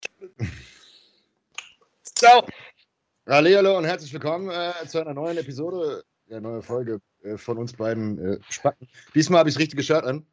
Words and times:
Ciao. 2.14 2.46
Hallo 3.26 3.78
und 3.78 3.84
herzlich 3.84 4.12
willkommen 4.12 4.50
äh, 4.50 4.86
zu 4.86 5.00
einer 5.00 5.14
neuen 5.14 5.36
Episode, 5.38 6.04
der 6.28 6.40
neue 6.40 6.62
Folge 6.62 7.00
äh, 7.22 7.36
von 7.36 7.58
uns 7.58 7.72
beiden 7.72 8.18
äh, 8.18 8.38
Spacken. 8.48 8.88
Diesmal 9.14 9.40
habe 9.40 9.48
ich 9.50 9.54
das 9.54 9.62
richtige 9.62 9.82
Shirt 9.82 10.04
an. 10.04 10.26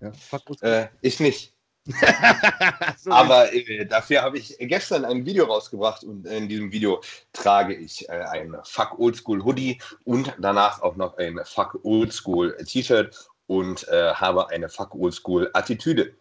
Ja, 0.00 0.12
fuck, 0.12 0.42
äh, 0.62 0.88
ich 1.00 1.20
nicht. 1.20 1.54
so 2.96 3.10
Aber 3.10 3.52
äh, 3.52 3.86
dafür 3.86 4.22
habe 4.22 4.38
ich 4.38 4.56
gestern 4.60 5.04
ein 5.04 5.26
Video 5.26 5.46
rausgebracht 5.46 6.04
und 6.04 6.26
in 6.26 6.48
diesem 6.48 6.70
Video 6.70 7.02
trage 7.32 7.74
ich 7.74 8.08
äh, 8.08 8.12
ein 8.12 8.56
Fuck 8.64 8.98
Oldschool 8.98 9.42
Hoodie 9.42 9.80
und 10.04 10.32
danach 10.38 10.80
auch 10.82 10.96
noch 10.96 11.16
ein 11.16 11.40
Fuck 11.44 11.80
Oldschool 11.84 12.56
T-Shirt 12.64 13.28
und 13.46 13.88
äh, 13.88 14.14
habe 14.14 14.50
eine 14.50 14.68
Fuck 14.68 14.94
Oldschool 14.94 15.50
Attitüde. 15.54 16.14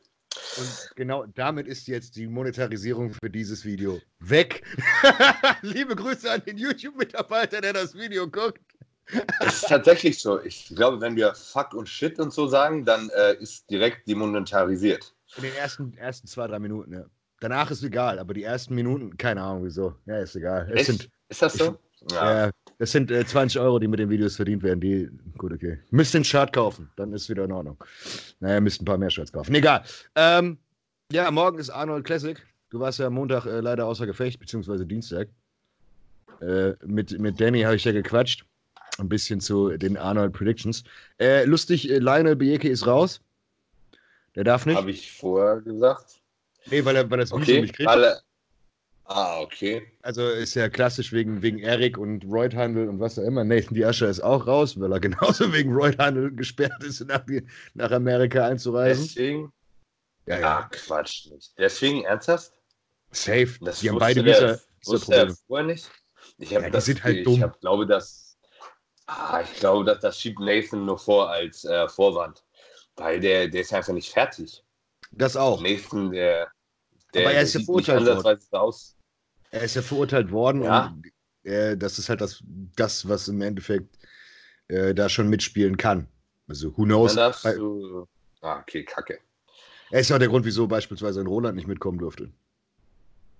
Und 0.57 0.95
genau 0.95 1.25
damit 1.25 1.67
ist 1.67 1.87
jetzt 1.87 2.15
die 2.15 2.27
Monetarisierung 2.27 3.13
für 3.13 3.29
dieses 3.29 3.63
Video 3.65 3.99
weg. 4.19 4.63
Liebe 5.61 5.95
Grüße 5.95 6.29
an 6.31 6.43
den 6.45 6.57
YouTube-Mitarbeiter, 6.57 7.61
der 7.61 7.73
das 7.73 7.95
Video 7.95 8.27
guckt. 8.27 8.59
Es 9.39 9.63
ist 9.63 9.67
tatsächlich 9.67 10.19
so. 10.19 10.41
Ich 10.41 10.73
glaube, 10.75 11.01
wenn 11.01 11.15
wir 11.15 11.33
Fuck 11.33 11.73
und 11.73 11.87
Shit 11.87 12.19
und 12.19 12.33
so 12.33 12.47
sagen, 12.47 12.85
dann 12.85 13.09
äh, 13.09 13.35
ist 13.35 13.69
direkt 13.69 14.07
demonetarisiert. 14.07 15.13
In 15.37 15.43
den 15.43 15.55
ersten, 15.55 15.93
ersten 15.97 16.27
zwei, 16.27 16.47
drei 16.47 16.59
Minuten, 16.59 16.93
ja. 16.93 17.05
Danach 17.39 17.71
ist 17.71 17.83
egal, 17.83 18.19
aber 18.19 18.33
die 18.33 18.43
ersten 18.43 18.75
Minuten, 18.75 19.17
keine 19.17 19.41
Ahnung 19.41 19.65
wieso. 19.65 19.95
Ja, 20.05 20.19
ist 20.19 20.35
egal. 20.35 20.71
Sind, 20.83 21.09
ist 21.27 21.41
das 21.41 21.53
so? 21.53 21.79
Ja. 22.09 22.51
Das 22.79 22.91
sind 22.91 23.11
äh, 23.11 23.23
20 23.23 23.61
Euro, 23.61 23.77
die 23.77 23.87
mit 23.87 23.99
den 23.99 24.09
Videos 24.09 24.35
verdient 24.35 24.63
werden. 24.63 24.79
Die, 24.79 25.09
gut, 25.37 25.53
okay. 25.53 25.77
Müsst 25.91 26.15
den 26.15 26.23
Shirt 26.23 26.51
kaufen, 26.51 26.89
dann 26.95 27.13
ist 27.13 27.29
wieder 27.29 27.43
in 27.43 27.51
Ordnung. 27.51 27.77
Naja, 28.39 28.59
müsst 28.59 28.81
ein 28.81 28.85
paar 28.85 28.97
mehr 28.97 29.11
Shirts 29.11 29.31
kaufen. 29.31 29.53
Egal. 29.53 29.83
Ähm, 30.15 30.57
ja, 31.11 31.29
morgen 31.29 31.59
ist 31.59 31.69
Arnold 31.69 32.05
Classic. 32.05 32.43
Du 32.71 32.79
warst 32.79 32.99
ja 32.99 33.09
Montag 33.09 33.45
äh, 33.45 33.59
leider 33.59 33.85
außer 33.85 34.07
Gefecht, 34.07 34.39
beziehungsweise 34.39 34.85
Dienstag. 34.85 35.27
Äh, 36.41 36.73
mit, 36.85 37.19
mit 37.19 37.39
Danny 37.39 37.61
habe 37.61 37.75
ich 37.75 37.83
ja 37.83 37.91
gequatscht. 37.91 38.45
Ein 38.97 39.09
bisschen 39.09 39.39
zu 39.39 39.77
den 39.77 39.95
Arnold 39.97 40.33
Predictions. 40.33 40.83
Äh, 41.19 41.45
lustig, 41.45 41.89
äh, 41.89 41.99
Lionel 41.99 42.35
Bieke 42.35 42.67
ist 42.67 42.87
raus. 42.87 43.21
Der 44.35 44.43
darf 44.43 44.65
nicht. 44.65 44.77
Habe 44.77 44.91
ich 44.91 45.11
vorher 45.11 45.61
gesagt. 45.61 46.21
Nee, 46.67 46.83
weil 46.83 46.95
er, 46.95 47.09
weil 47.09 47.19
er 47.19 47.23
das 47.23 47.31
okay, 47.31 47.61
nicht 47.61 47.75
kriegt. 47.75 47.89
Alle. 47.89 48.21
Ah, 49.13 49.41
okay. 49.41 49.85
Also 50.03 50.25
ist 50.29 50.55
ja 50.55 50.69
klassisch 50.69 51.11
wegen, 51.11 51.41
wegen 51.41 51.59
Eric 51.59 51.97
und 51.97 52.23
Royd-Handel 52.23 52.87
und 52.87 53.01
was 53.01 53.19
auch 53.19 53.23
immer. 53.23 53.43
Nathan 53.43 53.75
Diascher 53.75 54.07
ist 54.07 54.21
auch 54.21 54.47
raus, 54.47 54.79
weil 54.79 54.91
er 54.93 55.01
genauso 55.01 55.51
wegen 55.53 55.73
Royd-Handel 55.73 56.33
gesperrt 56.33 56.81
ist, 56.81 57.01
nach, 57.01 57.23
nach 57.73 57.91
Amerika 57.91 58.47
einzureisen. 58.47 59.03
Deswegen? 59.03 59.53
Ja, 60.27 60.39
ja. 60.39 60.59
Ah, 60.59 60.69
Quatsch 60.71 61.25
nicht. 61.29 61.51
Deswegen 61.57 62.05
ernsthaft? 62.05 62.53
Safe. 63.11 63.49
Das 63.59 63.81
die 63.81 63.89
haben 63.89 63.99
beide 63.99 64.23
Visa. 64.23 64.57
Wusste 64.85 65.13
er 65.13 65.35
vorher 65.45 65.67
nicht? 65.67 65.91
Ich 66.37 66.51
ja, 66.51 66.69
das, 66.69 66.85
sind 66.85 67.03
halt 67.03 67.25
dumm. 67.25 67.35
Ich 67.35 67.41
hab, 67.41 67.59
glaube, 67.59 67.85
dass, 67.85 68.37
ah, 69.07 69.41
ich 69.43 69.59
glaube, 69.59 69.83
dass 69.83 69.99
das 69.99 70.19
schiebt 70.21 70.39
Nathan 70.39 70.85
nur 70.85 70.97
vor 70.97 71.29
als 71.29 71.65
äh, 71.65 71.89
Vorwand. 71.89 72.45
Weil 72.95 73.19
der, 73.19 73.49
der 73.49 73.61
ist 73.61 73.73
einfach 73.73 73.93
nicht 73.93 74.09
fertig. 74.09 74.63
Das 75.11 75.35
auch. 75.35 75.61
Nathan, 75.61 76.11
der, 76.11 76.49
der, 77.13 77.25
Aber 77.25 77.33
er 77.33 77.41
ist 77.41 77.55
ja 77.55 77.59
verurteilt 77.59 78.05
worden. 78.05 78.39
Aus. 78.51 78.95
Er 79.51 79.63
ist 79.63 79.75
ja 79.75 79.81
verurteilt 79.81 80.31
worden 80.31 80.63
ja. 80.63 80.87
und 80.87 81.49
äh, 81.49 81.77
das 81.77 81.99
ist 81.99 82.09
halt 82.09 82.21
das, 82.21 82.43
das 82.75 83.07
was 83.07 83.27
im 83.27 83.41
Endeffekt 83.41 83.97
äh, 84.67 84.93
da 84.93 85.09
schon 85.09 85.29
mitspielen 85.29 85.77
kann. 85.77 86.07
Also, 86.47 86.75
who 86.77 86.83
knows? 86.83 87.15
Du... 87.15 88.07
Ah, 88.41 88.59
okay, 88.59 88.83
kacke. 88.83 89.19
Er 89.91 89.99
ist 89.99 90.09
ja 90.09 90.15
auch 90.15 90.19
der 90.19 90.29
Grund, 90.29 90.45
wieso 90.45 90.67
beispielsweise 90.67 91.19
ein 91.19 91.27
Roland 91.27 91.55
nicht 91.55 91.67
mitkommen 91.67 91.99
durfte. 91.99 92.31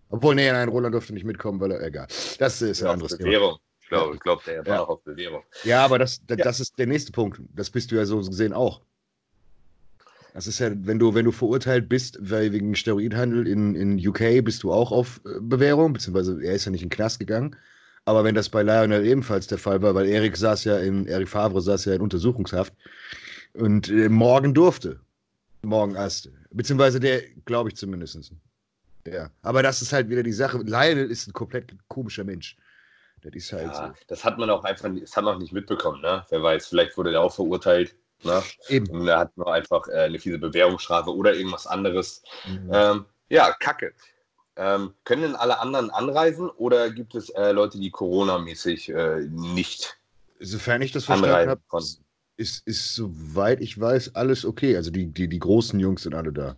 Obwohl, 0.09 0.35
nee, 0.35 0.51
nein, 0.51 0.67
Roland 0.67 0.93
durfte 0.93 1.13
nicht 1.13 1.23
mitkommen, 1.23 1.59
weil 1.61 1.71
er, 1.71 1.81
egal. 1.81 2.07
Das 2.37 2.61
ist 2.61 2.83
ein 2.83 2.89
anderes 2.89 3.17
Thema. 3.17 3.57
Ich 3.79 3.87
glaube, 3.87 4.17
glaub, 4.19 4.43
der 4.43 4.65
war 4.65 4.75
ja. 4.75 4.81
auch 4.81 4.89
auf 4.89 5.03
Bewährung. 5.03 5.43
Ja, 5.63 5.83
aber 5.83 5.99
das, 5.99 6.25
das, 6.25 6.37
ja. 6.37 6.43
das 6.43 6.59
ist 6.59 6.77
der 6.77 6.87
nächste 6.87 7.11
Punkt. 7.11 7.41
Das 7.53 7.69
bist 7.69 7.91
du 7.91 7.95
ja 7.95 8.05
so 8.05 8.17
gesehen 8.17 8.53
auch. 8.53 8.81
Das 10.33 10.47
ist 10.47 10.59
ja, 10.59 10.71
wenn 10.73 10.97
du, 10.97 11.13
wenn 11.13 11.25
du 11.25 11.31
verurteilt 11.31 11.89
bist 11.89 12.17
weil 12.21 12.53
wegen 12.53 12.75
Steroidhandel 12.75 13.47
in, 13.47 13.75
in 13.75 14.07
UK, 14.07 14.43
bist 14.43 14.63
du 14.63 14.71
auch 14.71 14.91
auf 14.91 15.21
äh, 15.25 15.39
Bewährung, 15.41 15.93
beziehungsweise 15.93 16.41
er 16.41 16.53
ist 16.53 16.65
ja 16.65 16.71
nicht 16.71 16.83
in 16.83 16.89
den 16.89 16.95
Knast 16.95 17.19
gegangen. 17.19 17.55
Aber 18.05 18.23
wenn 18.23 18.33
das 18.33 18.49
bei 18.49 18.63
Lionel 18.63 19.05
ebenfalls 19.05 19.47
der 19.47 19.57
Fall 19.57 19.81
war, 19.81 19.93
weil 19.93 20.07
Erik 20.07 20.35
saß 20.35 20.63
ja 20.63 20.77
in, 20.79 21.05
Erik 21.05 21.29
Favre 21.29 21.61
saß 21.61 21.85
ja 21.85 21.93
in 21.93 22.01
Untersuchungshaft 22.01 22.73
und 23.53 23.89
äh, 23.89 24.09
morgen 24.09 24.53
durfte. 24.53 24.99
Morgen 25.61 25.95
erst. 25.95 26.31
Beziehungsweise 26.49 26.99
der, 26.99 27.21
glaube 27.45 27.69
ich 27.69 27.75
zumindest. 27.75 28.33
Ja. 29.05 29.29
Aber 29.43 29.61
das 29.61 29.81
ist 29.81 29.93
halt 29.93 30.09
wieder 30.09 30.23
die 30.23 30.33
Sache. 30.33 30.57
Lionel 30.59 31.11
ist 31.11 31.27
ein 31.27 31.33
komplett 31.33 31.75
komischer 31.87 32.23
Mensch. 32.23 32.57
Das 33.21 33.33
ist 33.33 33.53
halt 33.53 33.67
ja, 33.67 33.87
so. 33.87 33.93
Das 34.07 34.23
hat 34.25 34.39
man 34.39 34.49
auch 34.49 34.63
einfach, 34.63 34.89
das 34.99 35.15
hat 35.15 35.23
man 35.23 35.35
auch 35.35 35.39
nicht 35.39 35.53
mitbekommen, 35.53 36.01
ne? 36.01 36.25
Wer 36.29 36.41
weiß, 36.41 36.67
vielleicht 36.67 36.97
wurde 36.97 37.11
der 37.11 37.21
auch 37.21 37.33
verurteilt 37.33 37.95
Ne? 38.23 38.43
Eben. 38.69 38.89
Und 38.89 39.07
er 39.07 39.19
hat 39.19 39.35
nur 39.37 39.51
einfach 39.51 39.87
äh, 39.87 40.03
eine 40.03 40.19
fiese 40.19 40.37
Bewährungsstrafe 40.37 41.15
oder 41.15 41.33
irgendwas 41.33 41.67
anderes. 41.67 42.23
Mhm. 42.47 42.69
Ähm, 42.71 43.05
ja, 43.29 43.53
Kacke. 43.59 43.93
Ähm, 44.57 44.93
können 45.05 45.21
denn 45.21 45.35
alle 45.35 45.59
anderen 45.59 45.89
anreisen 45.89 46.49
oder 46.49 46.89
gibt 46.89 47.15
es 47.15 47.29
äh, 47.29 47.51
Leute, 47.51 47.79
die 47.79 47.89
Corona-mäßig 47.89 48.89
äh, 48.89 49.21
nicht 49.29 49.97
Sofern 50.41 50.81
ich 50.81 50.91
das 50.91 51.05
verstanden 51.05 51.49
habe, 51.49 51.61
ist, 52.37 52.65
ist, 52.65 52.95
soweit 52.95 53.61
ich 53.61 53.79
weiß, 53.79 54.15
alles 54.15 54.43
okay. 54.43 54.75
Also 54.75 54.89
die, 54.89 55.05
die, 55.05 55.27
die 55.27 55.39
großen 55.39 55.79
Jungs 55.79 56.01
sind 56.01 56.15
alle 56.15 56.33
da. 56.33 56.57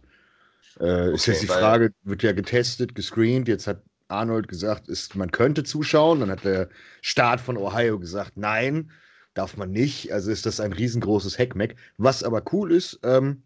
Äh, 0.80 0.84
okay, 0.84 1.14
ist 1.14 1.26
jetzt 1.26 1.44
die 1.44 1.48
Frage, 1.48 1.94
wird 2.04 2.24
ja 2.24 2.32
getestet, 2.32 2.96
gescreent. 2.96 3.50
Jetzt 3.50 3.68
hat 3.68 3.84
Arnold 4.08 4.48
gesagt, 4.48 4.88
ist, 4.88 5.16
man 5.16 5.32
könnte 5.32 5.66
zuschauen. 5.66 6.22
Dann 6.22 6.32
hat 6.32 6.46
der 6.46 6.70
Staat 7.02 7.42
von 7.42 7.58
Ohio 7.58 8.00
gesagt, 8.00 8.38
nein 8.38 8.90
darf 9.34 9.58
man 9.58 9.72
nicht. 9.72 10.12
Also 10.12 10.32
ist 10.32 10.46
das 10.46 10.60
ein 10.60 10.74
riesengroßes 10.74 11.38
Hackmack. 11.38 11.76
Was 11.98 12.24
aber 12.24 12.44
cool 12.52 12.72
ist, 12.72 13.00
ähm, 13.04 13.44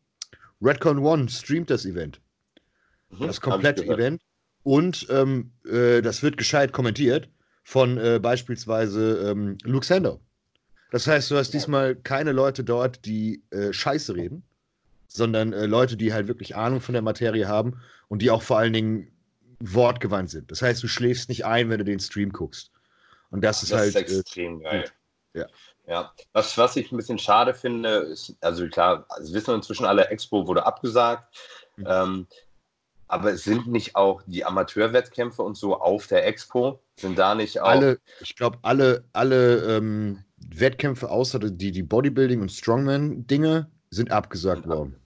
Redcon 0.61 0.99
One 0.99 1.29
streamt 1.29 1.69
das 1.69 1.85
Event. 1.85 2.19
Mhm, 3.09 3.27
das 3.27 3.41
komplette 3.41 3.85
Event. 3.85 4.21
Und 4.63 5.07
ähm, 5.09 5.51
äh, 5.65 6.01
das 6.01 6.23
wird 6.23 6.37
gescheit 6.37 6.73
kommentiert 6.73 7.29
von 7.63 7.97
äh, 7.97 8.19
beispielsweise 8.21 9.29
ähm, 9.31 9.57
Luke 9.63 9.85
Sando. 9.85 10.19
Das 10.91 11.05
heißt, 11.07 11.29
du 11.31 11.35
hast 11.35 11.53
diesmal 11.53 11.95
keine 11.95 12.31
Leute 12.31 12.63
dort, 12.63 13.05
die 13.05 13.43
äh, 13.51 13.73
Scheiße 13.73 14.15
reden, 14.15 14.43
sondern 15.07 15.53
äh, 15.53 15.65
Leute, 15.65 15.97
die 15.97 16.13
halt 16.13 16.27
wirklich 16.27 16.55
Ahnung 16.55 16.81
von 16.81 16.93
der 16.93 17.01
Materie 17.01 17.47
haben 17.47 17.79
und 18.07 18.21
die 18.21 18.31
auch 18.31 18.41
vor 18.41 18.57
allen 18.57 18.73
Dingen 18.73 19.11
wortgewandt 19.59 20.29
sind. 20.29 20.51
Das 20.51 20.61
heißt, 20.61 20.81
du 20.83 20.87
schläfst 20.87 21.29
nicht 21.29 21.45
ein, 21.45 21.69
wenn 21.69 21.79
du 21.79 21.85
den 21.85 21.99
Stream 21.99 22.31
guckst. 22.31 22.71
Und 23.31 23.43
das 23.43 23.63
ist 23.63 23.71
das 23.71 23.79
halt. 23.79 23.95
Ist 23.95 23.95
äh, 23.95 24.19
extrem 24.19 24.61
geil. 24.61 24.85
Ja. 25.33 25.45
Ja, 25.87 26.11
was, 26.33 26.57
was 26.57 26.75
ich 26.75 26.91
ein 26.91 26.97
bisschen 26.97 27.17
schade 27.17 27.53
finde, 27.53 27.89
ist, 27.89 28.35
also 28.41 28.67
klar, 28.67 29.05
also 29.07 29.33
wissen 29.33 29.47
wir 29.47 29.55
inzwischen 29.55 29.85
alle, 29.85 30.09
Expo 30.09 30.45
wurde 30.45 30.65
abgesagt. 30.65 31.33
Mhm. 31.77 31.85
Ähm, 31.87 32.27
aber 33.07 33.31
es 33.31 33.45
sind 33.45 33.67
nicht 33.67 33.95
auch 33.95 34.21
die 34.25 34.43
Amateurwettkämpfe 34.43 35.41
und 35.41 35.55
so 35.55 35.79
auf 35.79 36.07
der 36.07 36.27
Expo? 36.27 36.81
Sind 36.97 37.17
da 37.17 37.35
nicht 37.35 37.61
auch. 37.61 37.69
Alle, 37.69 37.99
ich 38.19 38.35
glaube, 38.35 38.57
alle, 38.63 39.05
alle 39.13 39.77
ähm, 39.77 40.25
Wettkämpfe 40.37 41.09
außer 41.09 41.39
die, 41.39 41.71
die 41.71 41.83
Bodybuilding- 41.83 42.41
und 42.41 42.51
Strongman-Dinge 42.51 43.71
sind 43.89 44.11
abgesagt 44.11 44.67
worden. 44.67 44.99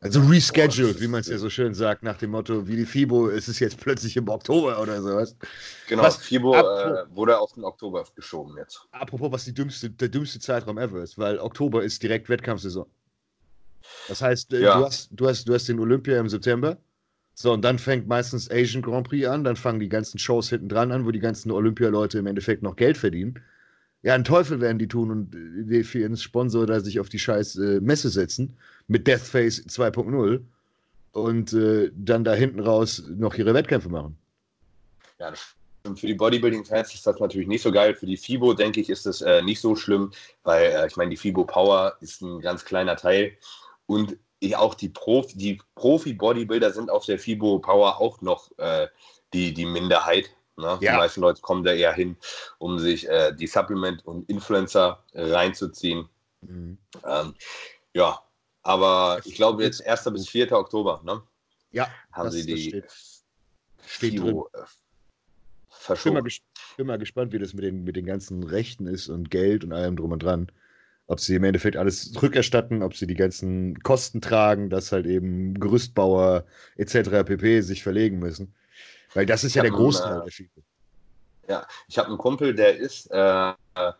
Also 0.00 0.20
rescheduled, 0.20 1.00
wie 1.00 1.08
man 1.08 1.20
es 1.20 1.28
ja 1.28 1.38
so 1.38 1.48
schön 1.48 1.72
sagt, 1.72 2.02
nach 2.02 2.18
dem 2.18 2.30
Motto, 2.30 2.68
wie 2.68 2.76
die 2.76 2.84
FIBO, 2.84 3.28
ist 3.28 3.48
es 3.48 3.58
jetzt 3.60 3.80
plötzlich 3.80 4.16
im 4.16 4.28
Oktober 4.28 4.80
oder 4.80 5.00
sowas. 5.00 5.36
Genau, 5.88 6.02
was, 6.02 6.18
FIBO 6.18 6.54
äh, 6.54 7.04
wurde 7.14 7.38
auf 7.38 7.54
den 7.54 7.64
Oktober 7.64 8.04
geschoben 8.14 8.56
jetzt. 8.58 8.86
Apropos, 8.92 9.32
was 9.32 9.44
die 9.46 9.54
dümmste, 9.54 9.88
der 9.88 10.08
dümmste 10.08 10.38
Zeitraum 10.38 10.76
ever 10.76 11.02
ist, 11.02 11.16
weil 11.16 11.38
Oktober 11.38 11.82
ist 11.82 12.02
direkt 12.02 12.28
Wettkampfsaison. 12.28 12.86
Das 14.08 14.20
heißt, 14.20 14.52
äh, 14.52 14.60
ja. 14.60 14.78
du, 14.78 14.84
hast, 14.84 15.08
du, 15.12 15.28
hast, 15.28 15.48
du 15.48 15.54
hast 15.54 15.68
den 15.68 15.80
Olympia 15.80 16.20
im 16.20 16.28
September. 16.28 16.76
So, 17.32 17.52
und 17.52 17.62
dann 17.62 17.78
fängt 17.78 18.06
meistens 18.06 18.50
Asian 18.50 18.82
Grand 18.82 19.08
Prix 19.08 19.26
an, 19.26 19.44
dann 19.44 19.56
fangen 19.56 19.80
die 19.80 19.88
ganzen 19.88 20.18
Shows 20.18 20.50
hinten 20.50 20.68
dran 20.68 20.92
an, 20.92 21.06
wo 21.06 21.10
die 21.10 21.20
ganzen 21.20 21.50
Olympia-Leute 21.50 22.18
im 22.18 22.26
Endeffekt 22.26 22.62
noch 22.62 22.76
Geld 22.76 22.98
verdienen. 22.98 23.42
Ja, 24.02 24.14
einen 24.14 24.24
Teufel 24.24 24.60
werden 24.60 24.78
die 24.78 24.88
tun 24.88 25.10
und 25.10 25.70
äh, 25.70 25.82
für 25.84 26.00
ihren 26.00 26.16
Sponsor 26.16 26.66
da 26.66 26.80
sich 26.80 27.00
auf 27.00 27.08
die 27.08 27.18
scheiß 27.18 27.56
äh, 27.56 27.80
Messe 27.80 28.10
setzen 28.10 28.56
mit 28.88 29.06
Deathface 29.06 29.64
2.0 29.66 30.42
und 31.12 31.52
äh, 31.52 31.90
dann 31.94 32.24
da 32.24 32.34
hinten 32.34 32.60
raus 32.60 33.02
noch 33.08 33.34
ihre 33.34 33.54
Wettkämpfe 33.54 33.88
machen. 33.88 34.16
Ja, 35.18 35.32
für 35.94 36.06
die 36.06 36.14
Bodybuilding-Fans 36.14 36.94
ist 36.94 37.06
das 37.06 37.20
natürlich 37.20 37.46
nicht 37.46 37.62
so 37.62 37.70
geil. 37.70 37.94
Für 37.94 38.06
die 38.06 38.16
FIBO, 38.16 38.54
denke 38.54 38.80
ich, 38.80 38.90
ist 38.90 39.06
das 39.06 39.22
äh, 39.22 39.42
nicht 39.42 39.60
so 39.60 39.76
schlimm, 39.76 40.10
weil 40.42 40.64
äh, 40.64 40.86
ich 40.86 40.96
meine, 40.96 41.10
die 41.10 41.16
FIBO 41.16 41.44
Power 41.44 41.96
ist 42.00 42.22
ein 42.22 42.40
ganz 42.40 42.64
kleiner 42.64 42.96
Teil 42.96 43.36
und 43.86 44.16
ich, 44.40 44.56
auch 44.56 44.74
die, 44.74 44.88
Prof, 44.88 45.32
die 45.34 45.60
Profi-Bodybuilder 45.76 46.72
sind 46.72 46.90
auf 46.90 47.06
der 47.06 47.18
FIBO 47.18 47.60
Power 47.60 48.00
auch 48.00 48.20
noch 48.20 48.50
äh, 48.58 48.88
die, 49.32 49.54
die 49.54 49.64
Minderheit. 49.64 50.30
Ne? 50.56 50.78
Ja. 50.80 50.92
Die 50.92 50.98
meisten 50.98 51.20
Leute 51.20 51.40
kommen 51.40 51.64
da 51.64 51.72
eher 51.72 51.92
hin, 51.92 52.16
um 52.58 52.78
sich 52.78 53.08
äh, 53.08 53.32
die 53.32 53.46
Supplement 53.46 54.04
und 54.04 54.28
Influencer 54.28 55.02
reinzuziehen. 55.14 56.08
Mhm. 56.42 56.78
Ähm, 57.06 57.34
ja, 57.94 58.20
aber 58.66 59.20
ich 59.24 59.36
glaube 59.36 59.62
jetzt 59.62 59.86
1. 59.86 60.04
bis 60.12 60.28
4. 60.28 60.50
Oktober, 60.52 61.00
ne? 61.04 61.22
Ja, 61.70 61.88
haben 62.12 62.26
das, 62.26 62.34
sie 62.34 62.46
die 62.46 62.60
steht 62.68 62.86
FIBO, 63.78 64.48
drin. 64.52 64.62
Äh, 64.62 64.66
verschoben. 65.68 66.14
Bin 66.14 66.24
mal, 66.24 66.30
bin 66.76 66.86
mal 66.88 66.98
gespannt, 66.98 67.32
wie 67.32 67.38
das 67.38 67.54
mit 67.54 67.64
den, 67.64 67.84
mit 67.84 67.94
den 67.94 68.06
ganzen 68.06 68.42
Rechten 68.42 68.86
ist 68.86 69.08
und 69.08 69.30
Geld 69.30 69.62
und 69.62 69.72
allem 69.72 69.96
drum 69.96 70.10
und 70.12 70.22
dran. 70.22 70.50
Ob 71.06 71.20
sie 71.20 71.36
im 71.36 71.44
Endeffekt 71.44 71.76
alles 71.76 72.20
rückerstatten, 72.20 72.82
ob 72.82 72.96
sie 72.96 73.06
die 73.06 73.14
ganzen 73.14 73.80
Kosten 73.84 74.20
tragen, 74.20 74.68
dass 74.68 74.90
halt 74.90 75.06
eben 75.06 75.54
Gerüstbauer 75.54 76.44
etc. 76.76 77.24
pp. 77.24 77.60
sich 77.60 77.84
verlegen 77.84 78.18
müssen. 78.18 78.52
Weil 79.14 79.26
das 79.26 79.44
ist 79.44 79.50
ich 79.50 79.56
ja 79.56 79.62
der 79.62 79.70
Großteil 79.70 80.20
äh, 80.20 80.24
der 80.24 80.30
Schiene. 80.32 80.50
Ja, 81.48 81.68
ich 81.86 81.98
habe 81.98 82.08
einen 82.08 82.18
Kumpel, 82.18 82.52
der 82.52 82.76
ist, 82.76 83.08
äh, 83.12 83.50
äh, 83.50 83.92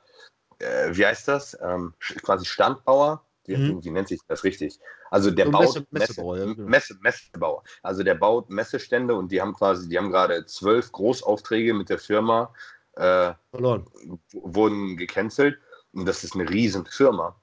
wie 0.90 1.06
heißt 1.06 1.28
das? 1.28 1.56
Ähm, 1.62 1.94
quasi 2.00 2.44
Standbauer. 2.44 3.25
Wie, 3.48 3.56
mhm. 3.56 3.84
wie, 3.84 3.90
nennt 3.90 4.08
sich 4.08 4.20
das 4.28 4.44
richtig? 4.44 4.78
Also 5.10 5.30
der 5.30 5.46
so 5.46 5.52
baut 5.52 5.62
Messe, 5.62 5.86
Messebauer, 5.90 6.34
Messe, 6.34 6.46
ja, 6.46 6.54
genau. 6.54 6.68
Messe, 6.68 6.96
Messebauer. 7.00 7.62
Also 7.82 8.02
der 8.02 8.14
baut 8.14 8.50
Messestände 8.50 9.14
und 9.14 9.30
die 9.30 9.40
haben 9.40 9.54
quasi, 9.54 9.88
die 9.88 9.98
haben 9.98 10.10
gerade 10.10 10.44
zwölf 10.46 10.92
Großaufträge 10.92 11.74
mit 11.74 11.88
der 11.88 11.98
Firma 11.98 12.52
äh, 12.96 13.32
Verloren. 13.50 13.86
wurden 14.32 14.96
gecancelt 14.96 15.58
und 15.92 16.06
das 16.06 16.24
ist 16.24 16.34
eine 16.34 16.48
riesen 16.48 16.86
Firma. 16.86 17.40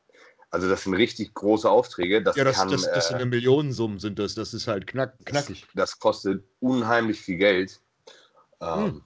Also 0.53 0.69
das 0.69 0.83
sind 0.83 0.93
richtig 0.93 1.33
große 1.33 1.67
Aufträge. 1.67 2.21
Das 2.21 2.35
ja, 2.35 2.43
das, 2.43 2.57
kann, 2.57 2.69
das, 2.69 2.83
das 2.83 3.07
sind 3.07 3.19
äh, 3.19 3.25
Millionensummen, 3.25 3.97
sind 3.97 4.19
das. 4.19 4.35
Das 4.35 4.53
ist 4.53 4.67
halt 4.67 4.85
knack, 4.85 5.17
knackig. 5.25 5.65
Das, 5.73 5.91
das 5.91 5.99
kostet 5.99 6.43
unheimlich 6.59 7.19
viel 7.19 7.37
Geld. 7.37 7.81
Ähm, 8.61 8.85
hm. 8.85 9.01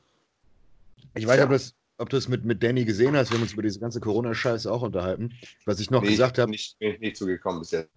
Ich 1.15 1.25
weiß, 1.25 1.38
ja. 1.38 1.45
ob, 1.45 1.51
das, 1.51 1.73
ob 1.97 2.09
du 2.09 2.17
es 2.17 2.27
mit, 2.27 2.45
mit 2.45 2.63
Danny 2.63 2.85
gesehen 2.85 3.15
hast. 3.15 3.31
Wir 3.31 3.38
haben 3.38 3.44
uns 3.44 3.53
über 3.53 3.63
diese 3.63 3.79
ganze 3.79 3.99
Corona-Scheiße 3.99 4.71
auch 4.71 4.81
unterhalten. 4.81 5.33
Was 5.65 5.79
ich 5.79 5.89
noch 5.89 6.03
nee, 6.03 6.11
gesagt 6.11 6.38
habe. 6.38 6.51
Nicht, 6.51 6.79
nicht, 6.79 7.01
nicht 7.01 7.17
zugekommen 7.17 7.59
bis 7.61 7.71
jetzt. 7.71 7.89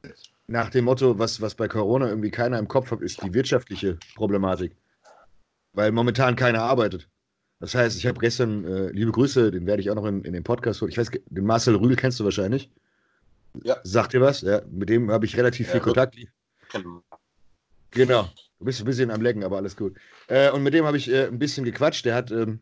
Nach 0.47 0.71
dem 0.71 0.87
Motto, 0.87 1.19
was, 1.19 1.41
was 1.41 1.55
bei 1.55 1.69
Corona 1.69 2.09
irgendwie 2.09 2.31
keiner 2.31 2.59
im 2.59 2.69
Kopf 2.69 2.91
hat, 2.91 3.01
ist 3.03 3.23
die 3.23 3.33
wirtschaftliche 3.35 3.99
Problematik. 4.15 4.75
Weil 5.73 5.93
momentan 5.93 6.35
keiner 6.35 6.63
arbeitet. 6.63 7.09
Das 7.61 7.75
heißt, 7.75 7.99
ich 7.99 8.07
habe 8.07 8.19
gestern, 8.19 8.65
äh, 8.65 8.91
liebe 8.91 9.13
Grüße, 9.13 9.51
den 9.51 9.67
werde 9.67 9.83
ich 9.83 9.91
auch 9.91 9.95
noch 9.95 10.07
in, 10.07 10.25
in 10.25 10.33
den 10.33 10.43
Podcast 10.43 10.81
holen. 10.81 10.91
Ich 10.91 10.99
weiß, 10.99 11.11
den 11.27 11.45
Marcel 11.45 11.77
Rühl 11.77 11.95
kennst 11.95 12.19
du 12.19 12.25
wahrscheinlich. 12.25 12.71
Ja. 13.63 13.77
Sagt 13.85 14.15
dir 14.15 14.21
was? 14.21 14.41
Ja, 14.41 14.63
mit 14.71 14.89
dem 14.89 15.11
habe 15.11 15.27
ich 15.27 15.37
relativ 15.37 15.67
ja, 15.67 15.73
viel 15.73 15.81
Kontakt. 15.83 16.17
Genau. 17.91 18.31
Du 18.59 18.65
bist 18.65 18.81
ein 18.81 18.85
bisschen 18.87 19.11
am 19.11 19.21
Lecken, 19.21 19.45
aber 19.45 19.57
alles 19.57 19.77
gut. 19.77 19.97
Äh, 20.29 20.51
und 20.51 20.63
mit 20.63 20.73
dem 20.73 20.87
habe 20.87 20.97
ich 20.97 21.11
äh, 21.11 21.27
ein 21.27 21.39
bisschen 21.39 21.65
gequatscht. 21.65 22.05
Der 22.07 22.15
hat 22.15 22.31
ähm, 22.31 22.61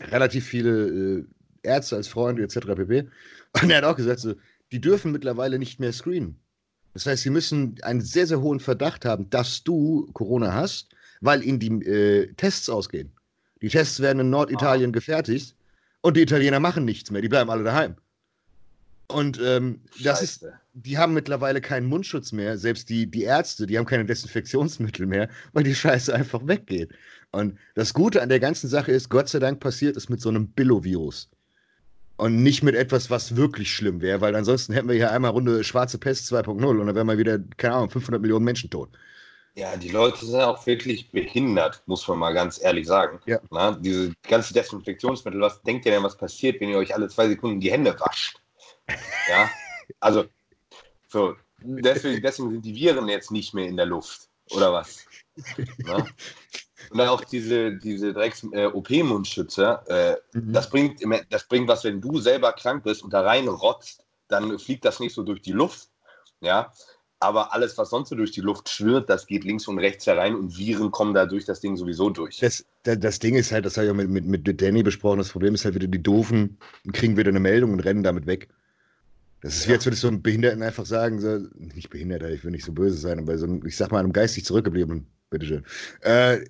relativ 0.00 0.46
viele 0.46 0.88
äh, 0.88 1.24
Ärzte 1.62 1.96
als 1.96 2.08
Freunde 2.08 2.42
etc. 2.42 2.58
pp. 2.76 3.08
Und 3.62 3.70
er 3.70 3.78
hat 3.78 3.84
auch 3.84 3.96
gesagt, 3.96 4.20
so, 4.20 4.34
die 4.72 4.80
dürfen 4.80 5.12
mittlerweile 5.12 5.58
nicht 5.58 5.80
mehr 5.80 5.92
screenen. 5.92 6.38
Das 6.92 7.06
heißt, 7.06 7.22
sie 7.22 7.30
müssen 7.30 7.76
einen 7.82 8.00
sehr, 8.00 8.26
sehr 8.26 8.40
hohen 8.40 8.60
Verdacht 8.60 9.04
haben, 9.04 9.28
dass 9.30 9.62
du 9.62 10.08
Corona 10.12 10.54
hast, 10.54 10.88
weil 11.20 11.42
ihnen 11.42 11.58
die 11.58 11.68
äh, 11.84 12.32
Tests 12.34 12.68
ausgehen. 12.68 13.12
Die 13.62 13.68
Tests 13.68 14.00
werden 14.00 14.20
in 14.20 14.30
Norditalien 14.30 14.90
ah. 14.90 14.92
gefertigt 14.92 15.54
und 16.00 16.16
die 16.16 16.22
Italiener 16.22 16.60
machen 16.60 16.84
nichts 16.84 17.10
mehr. 17.10 17.22
Die 17.22 17.28
bleiben 17.28 17.50
alle 17.50 17.64
daheim. 17.64 17.96
Und 19.08 19.40
ähm, 19.40 19.80
das 20.02 20.22
ist, 20.22 20.46
die 20.74 20.98
haben 20.98 21.14
mittlerweile 21.14 21.60
keinen 21.60 21.86
Mundschutz 21.86 22.32
mehr. 22.32 22.58
Selbst 22.58 22.88
die, 22.88 23.10
die 23.10 23.22
Ärzte, 23.22 23.66
die 23.66 23.78
haben 23.78 23.86
keine 23.86 24.04
Desinfektionsmittel 24.04 25.06
mehr, 25.06 25.28
weil 25.52 25.62
die 25.62 25.74
Scheiße 25.74 26.14
einfach 26.14 26.46
weggeht. 26.46 26.92
Und 27.30 27.58
das 27.74 27.94
Gute 27.94 28.22
an 28.22 28.28
der 28.28 28.40
ganzen 28.40 28.68
Sache 28.68 28.92
ist, 28.92 29.08
Gott 29.08 29.28
sei 29.28 29.38
Dank 29.38 29.60
passiert 29.60 29.96
es 29.96 30.08
mit 30.08 30.20
so 30.20 30.28
einem 30.28 30.48
Billo-Virus. 30.48 31.30
Und 32.16 32.42
nicht 32.42 32.62
mit 32.62 32.74
etwas, 32.74 33.10
was 33.10 33.36
wirklich 33.36 33.70
schlimm 33.70 34.00
wäre, 34.00 34.22
weil 34.22 34.34
ansonsten 34.34 34.72
hätten 34.72 34.88
wir 34.88 34.94
hier 34.94 35.12
einmal 35.12 35.32
Runde 35.32 35.62
schwarze 35.62 35.98
Pest 35.98 36.32
2.0 36.32 36.64
und 36.64 36.86
dann 36.86 36.94
wären 36.94 37.06
wir 37.06 37.18
wieder, 37.18 37.38
keine 37.58 37.74
Ahnung, 37.74 37.90
500 37.90 38.22
Millionen 38.22 38.44
Menschen 38.44 38.70
tot. 38.70 38.88
Ja, 39.54 39.76
die 39.76 39.90
Leute 39.90 40.24
sind 40.24 40.40
auch 40.40 40.66
wirklich 40.66 41.10
behindert, 41.10 41.82
muss 41.86 42.08
man 42.08 42.18
mal 42.18 42.32
ganz 42.32 42.62
ehrlich 42.62 42.86
sagen. 42.86 43.20
Ja. 43.26 43.38
Na, 43.50 43.72
diese 43.72 44.12
ganze 44.28 44.54
Desinfektionsmittel, 44.54 45.40
was 45.40 45.62
denkt 45.62 45.86
ihr 45.86 45.92
denn, 45.92 46.02
was 46.02 46.16
passiert, 46.16 46.60
wenn 46.60 46.70
ihr 46.70 46.78
euch 46.78 46.94
alle 46.94 47.08
zwei 47.08 47.28
Sekunden 47.28 47.60
die 47.60 47.70
Hände 47.70 47.94
wascht? 47.98 48.38
Ja, 49.28 49.50
also, 50.00 50.26
so, 51.08 51.36
deswegen, 51.60 52.22
deswegen 52.22 52.50
sind 52.50 52.64
die 52.64 52.74
Viren 52.74 53.08
jetzt 53.08 53.30
nicht 53.30 53.54
mehr 53.54 53.66
in 53.66 53.76
der 53.76 53.86
Luft, 53.86 54.28
oder 54.50 54.72
was? 54.72 55.04
Na? 55.78 56.06
Und 56.90 56.98
dann 56.98 57.08
auch 57.08 57.24
diese, 57.24 57.72
diese 57.72 58.12
Drecks-OP-Mundschütze, 58.12 59.80
äh, 59.88 60.12
äh, 60.12 60.16
mhm. 60.34 60.52
das, 60.52 60.70
bringt, 60.70 61.00
das 61.30 61.48
bringt 61.48 61.68
was, 61.68 61.84
wenn 61.84 62.00
du 62.00 62.18
selber 62.20 62.52
krank 62.52 62.84
bist 62.84 63.02
und 63.02 63.12
da 63.12 63.22
rein 63.22 63.48
rotzt, 63.48 64.04
dann 64.28 64.58
fliegt 64.58 64.84
das 64.84 65.00
nicht 65.00 65.14
so 65.14 65.22
durch 65.22 65.42
die 65.42 65.52
Luft. 65.52 65.88
Ja, 66.40 66.70
aber 67.18 67.54
alles, 67.54 67.78
was 67.78 67.90
sonst 67.90 68.10
so 68.10 68.14
durch 68.14 68.32
die 68.32 68.42
Luft 68.42 68.68
schwirrt, 68.68 69.08
das 69.08 69.26
geht 69.26 69.44
links 69.44 69.66
und 69.68 69.78
rechts 69.78 70.06
herein 70.06 70.34
und 70.34 70.56
Viren 70.56 70.90
kommen 70.90 71.14
da 71.14 71.24
durch 71.24 71.46
das 71.46 71.60
Ding 71.60 71.76
sowieso 71.76 72.10
durch. 72.10 72.38
Das, 72.38 72.64
das 72.82 73.18
Ding 73.18 73.36
ist 73.36 73.52
halt, 73.52 73.64
das 73.64 73.76
habe 73.76 73.86
ich 73.86 73.90
auch 73.92 73.96
mit, 73.96 74.10
mit, 74.10 74.26
mit 74.26 74.60
Danny 74.60 74.82
besprochen, 74.82 75.18
das 75.18 75.30
Problem 75.30 75.54
ist 75.54 75.64
halt 75.64 75.74
wieder, 75.74 75.86
die 75.86 76.02
Doofen 76.02 76.58
kriegen 76.92 77.16
wieder 77.16 77.30
eine 77.30 77.40
Meldung 77.40 77.72
und 77.72 77.80
rennen 77.80 78.02
damit 78.02 78.26
weg. 78.26 78.48
Das 79.46 79.58
ist 79.58 79.66
ja. 79.66 79.70
wie, 79.70 79.74
als 79.74 79.86
würdest 79.86 80.02
du 80.02 80.08
einem 80.08 80.22
Behinderten 80.22 80.60
einfach 80.60 80.86
sagen, 80.86 81.20
so, 81.20 81.38
nicht 81.54 81.88
Behinderter, 81.88 82.28
ich 82.30 82.42
will 82.42 82.50
nicht 82.50 82.64
so 82.64 82.72
böse 82.72 82.96
sein, 82.96 83.20
aber 83.20 83.38
so, 83.38 83.60
ich 83.64 83.76
sag 83.76 83.92
mal, 83.92 84.00
einem 84.00 84.12
geistig 84.12 84.44
zurückgebliebenen, 84.44 85.06
bitteschön. 85.30 85.64
Äh, 86.00 86.40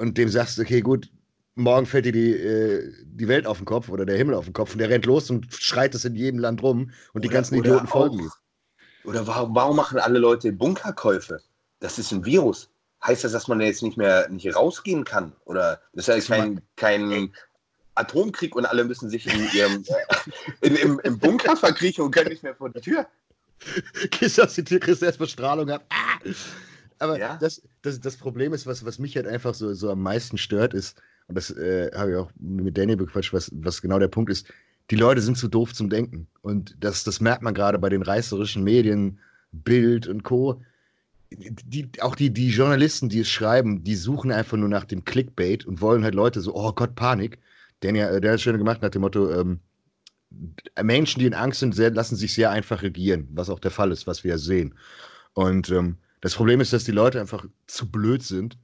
und 0.00 0.16
dem 0.16 0.30
sagst 0.30 0.56
du, 0.56 0.62
okay, 0.62 0.80
gut, 0.80 1.10
morgen 1.54 1.84
fällt 1.84 2.06
dir 2.06 2.12
die, 2.12 2.32
äh, 2.32 2.90
die 3.04 3.28
Welt 3.28 3.46
auf 3.46 3.58
den 3.58 3.66
Kopf 3.66 3.90
oder 3.90 4.06
der 4.06 4.16
Himmel 4.16 4.34
auf 4.34 4.46
den 4.46 4.54
Kopf 4.54 4.72
und 4.72 4.78
der 4.78 4.88
rennt 4.88 5.04
los 5.04 5.28
und 5.28 5.52
schreit 5.52 5.94
es 5.94 6.06
in 6.06 6.14
jedem 6.14 6.40
Land 6.40 6.62
rum 6.62 6.78
und 6.80 6.92
oder, 7.12 7.20
die 7.20 7.28
ganzen 7.28 7.56
Idioten 7.56 7.86
folgen 7.86 8.20
ihm. 8.20 8.30
Oder 9.04 9.26
warum, 9.26 9.54
warum 9.54 9.76
machen 9.76 9.98
alle 9.98 10.18
Leute 10.18 10.50
Bunkerkäufe? 10.50 11.42
Das 11.80 11.98
ist 11.98 12.10
ein 12.10 12.24
Virus. 12.24 12.70
Heißt 13.04 13.22
das, 13.22 13.32
dass 13.32 13.48
man 13.48 13.60
jetzt 13.60 13.82
nicht 13.82 13.98
mehr 13.98 14.30
nicht 14.30 14.56
rausgehen 14.56 15.04
kann? 15.04 15.34
Oder 15.44 15.82
das 15.92 16.08
ist 16.08 16.28
ja 16.28 16.36
kein, 16.36 16.62
kein 16.76 17.34
Atomkrieg 17.96 18.54
und 18.54 18.66
alle 18.66 18.84
müssen 18.84 19.10
sich 19.10 19.26
in 19.26 19.48
ihrem 19.52 19.84
in, 20.60 20.76
im, 20.76 21.00
im, 21.00 21.18
Bunker 21.18 21.56
verkriechen 21.56 22.04
und 22.04 22.12
können 22.12 22.30
nicht 22.30 22.42
mehr 22.42 22.54
vor 22.54 22.70
die 22.70 22.80
Tür. 22.80 23.06
Gehst 24.10 24.40
aus 24.40 24.54
die 24.54 24.64
Tür, 24.64 24.80
kriegst 24.80 25.02
erstmal 25.02 25.28
Strahlung 25.28 25.70
ab. 25.70 25.84
Ah! 25.90 26.30
Aber 26.98 27.18
ja? 27.18 27.36
das, 27.40 27.62
das, 27.82 28.00
das 28.00 28.16
Problem 28.16 28.52
ist, 28.52 28.66
was, 28.66 28.84
was 28.84 28.98
mich 28.98 29.16
halt 29.16 29.26
einfach 29.26 29.54
so, 29.54 29.74
so 29.74 29.90
am 29.90 30.02
meisten 30.02 30.38
stört, 30.38 30.72
ist, 30.74 31.00
und 31.28 31.36
das 31.36 31.50
äh, 31.50 31.90
habe 31.94 32.10
ich 32.10 32.16
auch 32.16 32.30
mit 32.38 32.78
Danny 32.78 32.96
bequatscht, 32.96 33.32
was, 33.32 33.50
was 33.52 33.82
genau 33.82 33.98
der 33.98 34.08
Punkt 34.08 34.30
ist, 34.30 34.46
die 34.90 34.96
Leute 34.96 35.20
sind 35.20 35.36
zu 35.36 35.48
doof 35.48 35.74
zum 35.74 35.90
Denken. 35.90 36.28
Und 36.42 36.76
das, 36.80 37.04
das 37.04 37.20
merkt 37.20 37.42
man 37.42 37.54
gerade 37.54 37.78
bei 37.78 37.88
den 37.88 38.02
reißerischen 38.02 38.62
Medien, 38.62 39.18
Bild 39.52 40.06
und 40.06 40.22
Co. 40.22 40.62
Die, 41.30 41.90
auch 42.00 42.14
die, 42.14 42.30
die 42.30 42.50
Journalisten, 42.50 43.08
die 43.08 43.20
es 43.20 43.28
schreiben, 43.28 43.82
die 43.82 43.96
suchen 43.96 44.30
einfach 44.30 44.56
nur 44.56 44.68
nach 44.68 44.84
dem 44.84 45.04
Clickbait 45.04 45.66
und 45.66 45.80
wollen 45.80 46.04
halt 46.04 46.14
Leute 46.14 46.40
so, 46.40 46.54
oh 46.54 46.72
Gott, 46.72 46.94
Panik. 46.94 47.38
Der, 47.82 47.94
ja, 47.94 48.20
der 48.20 48.32
hat 48.32 48.40
schön 48.40 48.58
gemacht 48.58 48.82
nach 48.82 48.90
dem 48.90 49.02
Motto, 49.02 49.30
ähm, 49.30 49.60
Menschen, 50.82 51.20
die 51.20 51.26
in 51.26 51.34
Angst 51.34 51.60
sind, 51.60 51.74
sehr, 51.74 51.90
lassen 51.90 52.16
sich 52.16 52.34
sehr 52.34 52.50
einfach 52.50 52.82
regieren, 52.82 53.28
was 53.32 53.50
auch 53.50 53.60
der 53.60 53.70
Fall 53.70 53.92
ist, 53.92 54.06
was 54.06 54.24
wir 54.24 54.32
ja 54.32 54.38
sehen. 54.38 54.74
Und 55.34 55.70
ähm, 55.70 55.98
das 56.20 56.34
Problem 56.34 56.60
ist, 56.60 56.72
dass 56.72 56.84
die 56.84 56.92
Leute 56.92 57.20
einfach 57.20 57.46
zu 57.66 57.90
blöd 57.90 58.22
sind, 58.22 58.58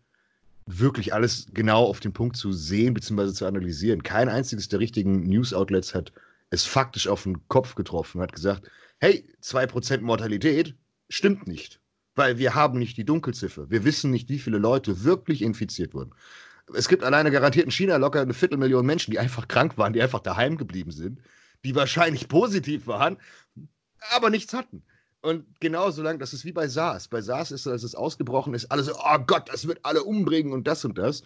wirklich 0.67 1.13
alles 1.13 1.47
genau 1.53 1.85
auf 1.85 2.01
den 2.01 2.13
Punkt 2.13 2.37
zu 2.37 2.53
sehen 2.53 2.95
bzw. 2.95 3.33
zu 3.33 3.47
analysieren. 3.47 4.03
Kein 4.03 4.29
einziges 4.29 4.69
der 4.69 4.81
richtigen 4.81 5.25
News-Outlets 5.29 5.95
hat 5.95 6.13
es 6.51 6.65
faktisch 6.65 7.09
auf 7.09 7.25
den 7.25 7.47
Kopf 7.49 7.75
getroffen, 7.75 8.21
hat 8.21 8.33
gesagt, 8.33 8.71
hey, 8.99 9.25
2% 9.43 10.01
Mortalität 10.01 10.75
stimmt 11.09 11.47
nicht, 11.47 11.81
weil 12.15 12.39
wir 12.39 12.55
haben 12.55 12.79
nicht 12.79 12.97
die 12.97 13.05
Dunkelziffer. 13.05 13.71
Wir 13.71 13.85
wissen 13.85 14.11
nicht, 14.11 14.29
wie 14.29 14.39
viele 14.39 14.59
Leute 14.59 15.05
wirklich 15.05 15.43
infiziert 15.43 15.95
wurden. 15.95 16.13
Es 16.75 16.89
gibt 16.89 17.03
alleine 17.03 17.31
garantiert 17.31 17.65
in 17.67 17.71
China 17.71 17.97
locker 17.97 18.21
eine 18.21 18.35
Viertelmillion 18.35 18.87
Menschen, 18.87 19.11
die 19.11 19.19
einfach 19.19 19.49
krank 19.49 19.77
waren, 19.79 19.93
die 19.93 20.03
einfach 20.03 20.21
daheim 20.21 20.57
geblieben 20.57 20.91
sind, 20.91 21.21
die 21.65 21.75
wahrscheinlich 21.75 22.29
positiv 22.29 22.87
waren, 22.87 23.19
aber 24.11 24.31
nichts 24.31 24.53
hatten. 24.53 24.83
Und 25.23 25.61
genau 25.61 25.91
so 25.91 26.03
lange, 26.03 26.19
das 26.19 26.33
ist 26.33 26.45
wie 26.45 26.53
bei 26.53 26.67
SARS. 26.67 27.07
Bei 27.07 27.21
SARS 27.21 27.53
ist, 27.53 27.69
als 27.69 27.85
es 27.85 27.95
ausgebrochen 27.95 28.55
ist, 28.55 28.73
alle 28.73 28.83
so, 28.83 28.93
oh 28.95 29.19
Gott, 29.25 29.49
das 29.53 29.69
wird 29.69 29.79
alle 29.85 30.03
umbringen 30.03 30.53
und 30.53 30.67
das 30.67 30.85
und 30.85 30.99
das. 30.99 31.23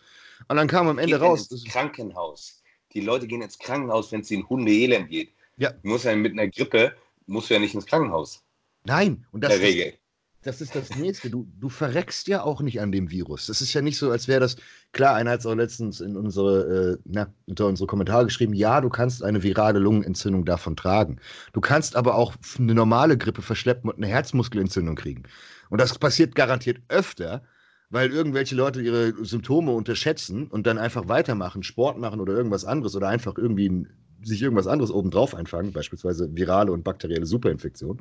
Und 0.49 0.57
dann 0.57 0.69
kam 0.69 0.87
am 0.87 0.99
Ende 0.99 1.19
raus. 1.19 1.51
Ins 1.51 1.65
Krankenhaus. 1.65 2.63
Die 2.93 3.01
Leute 3.01 3.27
gehen 3.27 3.41
ins 3.41 3.59
Krankenhaus, 3.59 4.13
wenn 4.13 4.21
es 4.21 4.31
ihnen 4.31 4.47
Hundeelend 4.49 5.09
geht. 5.09 5.33
Ja. 5.57 5.71
Du 5.71 5.89
musst 5.89 6.05
ja 6.05 6.15
mit 6.15 6.33
einer 6.33 6.49
Grippe, 6.49 6.95
musst 7.27 7.49
du 7.49 7.55
ja 7.55 7.61
nicht 7.61 7.75
ins 7.75 7.87
Krankenhaus. 7.87 8.43
Nein, 8.85 9.27
und 9.33 9.43
das, 9.43 9.55
ist, 9.55 9.99
das 10.47 10.61
ist 10.61 10.77
das 10.77 10.97
Nächste. 10.97 11.29
Du, 11.29 11.49
du 11.59 11.69
verreckst 11.69 12.29
ja 12.29 12.43
auch 12.43 12.61
nicht 12.61 12.81
an 12.81 12.93
dem 12.93 13.11
Virus. 13.11 13.47
Das 13.47 13.61
ist 13.61 13.75
ja 13.75 13.83
nicht 13.83 13.99
so, 13.99 14.11
als 14.11 14.29
wäre 14.29 14.41
das. 14.41 14.57
Klar, 14.93 15.17
einer 15.17 15.33
hat 15.33 15.41
es 15.41 15.47
auch 15.47 15.55
letztens 15.55 16.01
in 16.01 16.17
unsere, 16.17 16.93
äh, 16.95 16.99
na, 17.05 17.27
unter 17.47 17.67
unsere 17.67 17.89
Kommentare 17.89 18.25
geschrieben: 18.25 18.55
Ja, 18.55 18.81
du 18.81 18.89
kannst 18.89 19.25
eine 19.25 19.43
virale 19.43 19.81
Lungenentzündung 19.81 20.45
davon 20.45 20.77
tragen. 20.77 21.19
Du 21.53 21.61
kannst 21.61 21.97
aber 21.97 22.15
auch 22.15 22.35
eine 22.59 22.75
normale 22.75 23.19
Grippe 23.19 23.43
verschleppen 23.43 23.91
und 23.91 23.97
eine 23.97 24.07
Herzmuskelentzündung 24.07 24.95
kriegen. 24.95 25.25
Und 25.69 25.81
das 25.81 25.99
passiert 25.99 26.37
garantiert 26.37 26.79
öfter, 26.89 27.43
weil 27.91 28.13
irgendwelche 28.13 28.55
Leute 28.55 28.81
ihre 28.81 29.13
Symptome 29.25 29.73
unterschätzen 29.73 30.47
und 30.47 30.67
dann 30.67 30.79
einfach 30.79 31.09
weitermachen, 31.09 31.65
Sport 31.65 31.99
machen 31.99 32.21
oder 32.21 32.35
irgendwas 32.35 32.65
anderes 32.65 32.95
oder 32.95 33.09
einfach 33.09 33.37
irgendwie 33.37 33.87
sich 34.23 34.43
irgendwas 34.43 34.69
anderes 34.69 34.93
obendrauf 34.93 35.35
einfangen, 35.35 35.73
beispielsweise 35.73 36.35
virale 36.37 36.71
und 36.71 36.85
bakterielle 36.85 37.27
Superinfektion. 37.27 38.01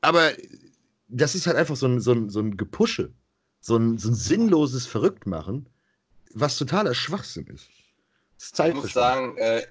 Aber 0.00 0.30
das 1.10 1.34
ist 1.34 1.46
halt 1.46 1.56
einfach 1.56 1.76
so 1.76 1.86
ein, 1.86 2.00
so 2.00 2.12
ein, 2.12 2.30
so 2.30 2.40
ein 2.40 2.56
Gepusche, 2.56 3.12
so 3.60 3.76
ein, 3.76 3.98
so 3.98 4.08
ein 4.08 4.14
sinnloses 4.14 4.86
Verrücktmachen, 4.86 5.68
was 6.34 6.56
totaler 6.56 6.94
Schwachsinn 6.94 7.46
ist. 7.48 7.68
ist 8.38 8.58
ich 8.58 8.74
muss 8.74 8.92
sagen, 8.92 9.36
äh, 9.38 9.62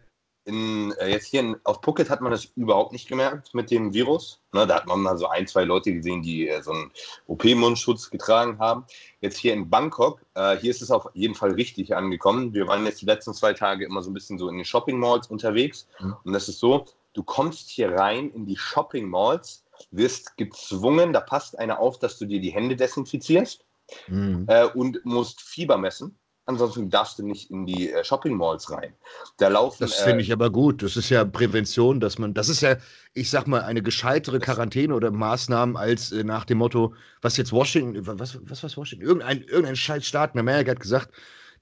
in, 0.45 0.93
äh, 0.99 1.09
jetzt 1.09 1.27
hier 1.27 1.41
in, 1.41 1.57
auf 1.63 1.79
Phuket 1.83 2.09
hat 2.09 2.21
man 2.21 2.31
das 2.31 2.45
überhaupt 2.55 2.91
nicht 2.91 3.07
gemerkt 3.07 3.53
mit 3.53 3.71
dem 3.71 3.93
Virus. 3.93 4.41
Ne, 4.51 4.65
da 4.65 4.75
hat 4.75 4.87
man 4.87 5.01
mal 5.01 5.17
so 5.17 5.27
ein, 5.27 5.47
zwei 5.47 5.63
Leute 5.63 5.93
gesehen, 5.93 6.21
die 6.21 6.47
äh, 6.47 6.61
so 6.61 6.71
einen 6.71 6.91
OP-Mundschutz 7.27 8.09
getragen 8.09 8.57
haben. 8.57 8.85
Jetzt 9.21 9.37
hier 9.37 9.53
in 9.53 9.69
Bangkok, 9.69 10.25
äh, 10.33 10.57
hier 10.57 10.71
ist 10.71 10.81
es 10.81 10.91
auf 10.91 11.07
jeden 11.13 11.35
Fall 11.35 11.51
richtig 11.51 11.95
angekommen. 11.95 12.53
Wir 12.53 12.67
waren 12.67 12.85
jetzt 12.85 13.01
die 13.01 13.05
letzten 13.05 13.33
zwei 13.33 13.53
Tage 13.53 13.85
immer 13.85 14.01
so 14.01 14.09
ein 14.09 14.13
bisschen 14.13 14.39
so 14.39 14.49
in 14.49 14.55
den 14.55 14.65
Shopping-Malls 14.65 15.27
unterwegs. 15.27 15.87
Mhm. 15.99 16.15
Und 16.23 16.33
das 16.33 16.49
ist 16.49 16.59
so, 16.59 16.85
du 17.13 17.23
kommst 17.23 17.69
hier 17.69 17.91
rein 17.91 18.31
in 18.31 18.45
die 18.45 18.57
Shopping-Malls, 18.57 19.63
wirst 19.91 20.37
gezwungen, 20.37 21.13
da 21.13 21.21
passt 21.21 21.57
einer 21.57 21.79
auf, 21.79 21.99
dass 21.99 22.17
du 22.17 22.25
dir 22.25 22.39
die 22.39 22.51
Hände 22.51 22.75
desinfizierst 22.75 23.65
mhm. 24.07 24.45
äh, 24.47 24.65
und 24.65 25.03
musst 25.05 25.41
Fieber 25.41 25.77
messen. 25.77 26.17
Ansonsten 26.49 26.89
darfst 26.89 27.19
du 27.19 27.23
nicht 27.23 27.51
in 27.51 27.67
die 27.67 27.91
äh, 27.91 28.03
Shopping 28.03 28.35
Malls 28.35 28.71
rein. 28.71 28.95
Da 29.37 29.49
laufen. 29.49 29.77
Das 29.81 29.97
finde 29.97 30.17
äh, 30.17 30.21
ich 30.23 30.31
aber 30.33 30.49
gut. 30.49 30.81
Das 30.81 30.97
ist 30.97 31.09
ja 31.11 31.23
Prävention, 31.23 31.99
dass 31.99 32.17
man. 32.17 32.33
Das 32.33 32.49
ist 32.49 32.61
ja, 32.61 32.77
ich 33.13 33.29
sag 33.29 33.45
mal, 33.45 33.61
eine 33.61 33.83
gescheitere 33.83 34.39
Quarantäne 34.39 34.95
oder 34.95 35.11
Maßnahmen 35.11 35.77
als 35.77 36.11
äh, 36.11 36.23
nach 36.23 36.45
dem 36.45 36.57
Motto, 36.57 36.95
was 37.21 37.37
jetzt 37.37 37.51
Washington, 37.51 38.07
was, 38.07 38.39
was 38.49 38.63
was 38.63 38.75
Washington? 38.75 39.05
Irgendein, 39.05 39.43
irgendein 39.43 39.75
scheiß 39.75 40.07
Staat 40.07 40.33
in 40.33 40.39
Amerika 40.39 40.71
hat 40.71 40.79
gesagt, 40.79 41.11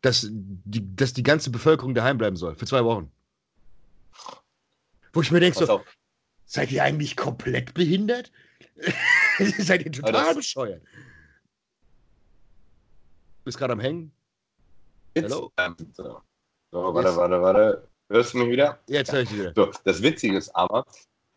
dass 0.04 0.28
die, 0.32 0.96
dass 0.96 1.12
die 1.12 1.24
ganze 1.24 1.50
Bevölkerung 1.50 1.94
daheim 1.94 2.18
bleiben 2.18 2.38
soll. 2.38 2.56
Für 2.56 2.66
zwei 2.66 2.86
Wochen. 2.86 3.12
Wo 5.12 5.22
ich 5.22 5.32
mir 5.32 5.42
denke, 5.42 5.66
so, 5.66 5.82
seid 6.48 6.72
ihr 6.72 6.84
eigentlich 6.84 7.16
komplett 7.16 7.76
behindert? 7.76 8.32
seid 9.60 9.86
ihr 9.86 9.92
total 9.92 10.34
bescheuert? 10.34 10.82
Du 10.82 10.88
bist 13.44 13.58
gerade 13.58 13.74
am 13.74 13.80
Hängen? 13.80 14.12
Hallo? 15.16 15.52
Ähm, 15.58 15.76
so. 15.94 16.22
so, 16.72 16.94
warte, 16.94 17.16
warte, 17.16 17.42
warte. 17.42 17.88
Hörst 18.10 18.34
du 18.34 18.40
mich 18.40 18.50
wieder? 18.50 18.80
Jetzt 18.88 19.12
höre 19.12 19.22
ich 19.22 19.34
wieder. 19.34 19.54
So, 19.56 19.72
das 19.84 20.02
Witzige 20.02 20.38
ist 20.38 20.50
aber, 20.56 20.86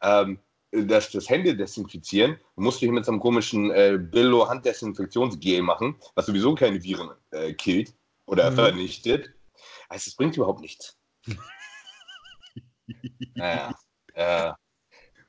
ähm, 0.03 0.39
dass 0.71 1.11
das 1.11 1.29
Hände 1.29 1.57
desinfizieren, 1.57 2.39
musst 2.55 2.81
du 2.81 2.87
hier 2.87 2.93
mit 2.93 3.05
so 3.05 3.13
einem 3.13 3.21
komischen 3.21 3.71
äh, 3.73 3.99
Billo-Handdesinfektionsgel 3.99 5.63
machen, 5.63 5.97
was 6.15 6.27
sowieso 6.27 6.55
keine 6.55 6.83
Viren 6.83 7.11
äh, 7.31 7.53
killt 7.55 7.95
oder 8.27 8.51
mhm. 8.51 8.55
vernichtet. 8.55 9.35
Also, 9.89 10.09
es 10.09 10.15
bringt 10.15 10.37
überhaupt 10.37 10.61
nichts. 10.61 10.97
naja, 13.35 13.75
äh, 14.15 14.53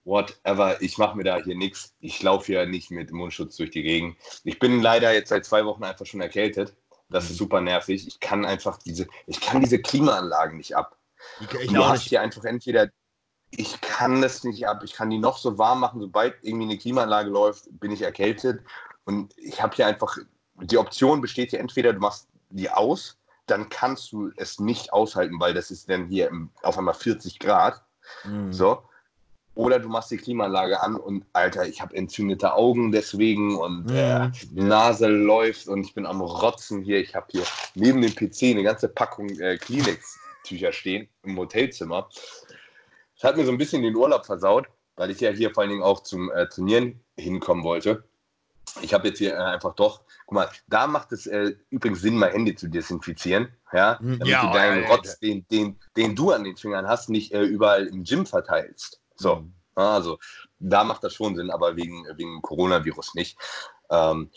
whatever, 0.04 0.82
ich 0.82 0.98
mache 0.98 1.16
mir 1.16 1.24
da 1.24 1.38
hier 1.38 1.56
nichts. 1.56 1.94
Ich 2.00 2.22
laufe 2.22 2.54
ja 2.54 2.66
nicht 2.66 2.92
mit 2.92 3.12
Mundschutz 3.12 3.58
durch 3.58 3.72
die 3.72 3.84
Gegend. 3.84 4.18
Ich 4.44 4.60
bin 4.60 4.82
leider 4.82 5.14
jetzt 5.14 5.30
seit 5.30 5.46
zwei 5.46 5.66
Wochen 5.66 5.84
einfach 5.84 6.06
schon 6.06 6.22
erkältet. 6.22 6.76
Das 7.10 7.30
ist 7.30 7.38
super 7.38 7.62
nervig. 7.62 8.08
Ich 8.08 8.20
kann 8.20 8.46
einfach 8.46 8.78
diese, 8.78 9.08
ich 9.28 9.42
kann 9.42 9.62
diese 9.62 9.80
Klimaanlagen 9.80 10.58
nicht 10.58 10.76
ab. 10.76 10.98
Ich, 11.40 11.54
ich 11.54 11.72
du 11.72 11.86
hast 11.86 12.04
hier 12.04 12.22
einfach 12.22 12.46
entweder, 12.46 12.90
ich 13.52 13.82
kann 13.82 14.22
das 14.22 14.44
nicht 14.44 14.68
ab, 14.68 14.82
ich 14.84 14.94
kann 14.94 15.10
die 15.10 15.20
noch 15.20 15.38
so 15.38 15.58
warm 15.58 15.82
machen, 15.82 16.00
sobald 16.00 16.36
irgendwie 16.42 16.66
eine 16.66 16.78
Klimaanlage 16.78 17.30
läuft, 17.30 17.68
bin 17.80 17.92
ich 17.92 18.02
erkältet. 18.02 18.62
Und 19.04 19.38
ich 19.38 19.62
habe 19.62 19.76
hier 19.76 19.88
einfach, 19.88 20.18
die 20.56 20.78
Option 20.78 21.22
besteht 21.22 21.50
hier 21.50 21.60
entweder, 21.60 21.92
du 21.92 22.00
machst 22.00 22.30
die 22.50 22.70
aus, 22.70 23.18
dann 23.46 23.68
kannst 23.70 24.12
du 24.14 24.32
es 24.38 24.60
nicht 24.60 24.94
aushalten, 24.94 25.40
weil 25.40 25.54
das 25.54 25.70
ist 25.70 25.90
dann 25.90 26.08
hier 26.08 26.32
auf 26.62 26.78
einmal 26.78 26.94
40 26.94 27.40
Grad. 27.40 27.84
Mhm. 28.24 28.54
So. 28.54 28.84
Oder 29.54 29.80
du 29.80 29.90
machst 29.90 30.12
die 30.12 30.18
Klimaanlage 30.18 30.82
an 30.82 30.96
und 30.96 31.26
Alter, 31.34 31.68
ich 31.68 31.82
habe 31.82 31.96
entzündete 31.96 32.54
Augen 32.54 32.92
deswegen 32.92 33.58
und 33.58 33.86
mhm. 33.86 33.96
äh, 33.96 34.32
die 34.52 34.62
Nase 34.62 35.08
läuft 35.08 35.68
und 35.68 35.86
ich 35.86 35.94
bin 35.94 36.06
am 36.06 36.22
Rotzen 36.22 36.82
hier. 36.82 37.00
Ich 37.00 37.16
habe 37.16 37.28
hier 37.32 37.44
neben 37.76 38.02
dem 38.02 38.16
PC 38.16 38.44
eine 38.44 38.64
ganze 38.64 38.88
Packung 38.88 39.30
äh, 39.40 39.58
Kleenex-Tücher 39.58 40.72
stehen 40.72 41.10
im 41.24 41.38
Hotelzimmer. 41.38 42.08
Das 43.16 43.24
hat 43.30 43.36
mir 43.38 43.46
so 43.46 43.52
ein 43.52 43.58
bisschen 43.58 43.84
den 43.84 43.96
Urlaub 43.96 44.26
versaut, 44.26 44.68
weil 44.96 45.12
ich 45.12 45.20
ja 45.20 45.32
hier 45.32 45.52
vor 45.52 45.64
allen 45.64 45.72
Dingen 45.72 45.84
auch 45.84 46.02
zum 46.02 46.32
äh, 46.32 46.48
Trainieren 46.48 47.02
hinkommen 47.18 47.66
wollte. 47.66 48.06
Ich 48.82 48.94
habe 48.94 49.10
jetzt 49.10 49.18
hier 49.18 49.34
äh, 49.34 49.38
einfach 49.38 49.76
doch, 49.76 50.02
guck 50.26 50.36
mal, 50.36 50.50
da 50.68 50.88
macht 50.88 51.12
es 51.12 51.28
äh, 51.28 51.56
übrigens 51.70 52.02
Sinn, 52.02 52.18
mal 52.18 52.32
Hände 52.32 52.56
zu 52.56 52.70
desinfizieren, 52.70 53.50
ja, 53.74 54.00
mhm. 54.02 54.20
damit 54.20 54.28
ja, 54.28 54.46
du 54.46 54.54
deinen 54.54 54.86
Rotz, 54.86 55.20
den, 55.20 55.46
den, 55.52 55.78
den 55.98 56.16
du 56.16 56.32
an 56.32 56.46
den 56.46 56.56
Fingern 56.56 56.88
hast, 56.88 57.10
nicht 57.10 57.34
äh, 57.34 57.44
überall 57.44 57.88
im 57.88 58.06
Gym 58.06 58.26
verteilst. 58.26 59.01
So, 59.22 59.36
mhm. 59.38 59.54
also 59.76 60.18
da 60.60 60.84
macht 60.84 61.04
das 61.04 61.14
schon 61.14 61.36
Sinn, 61.36 61.52
aber 61.52 61.76
wegen, 61.76 62.06
wegen 62.16 62.42
Coronavirus 62.42 63.16
nicht. 63.16 63.38
Ähm, 63.90 64.30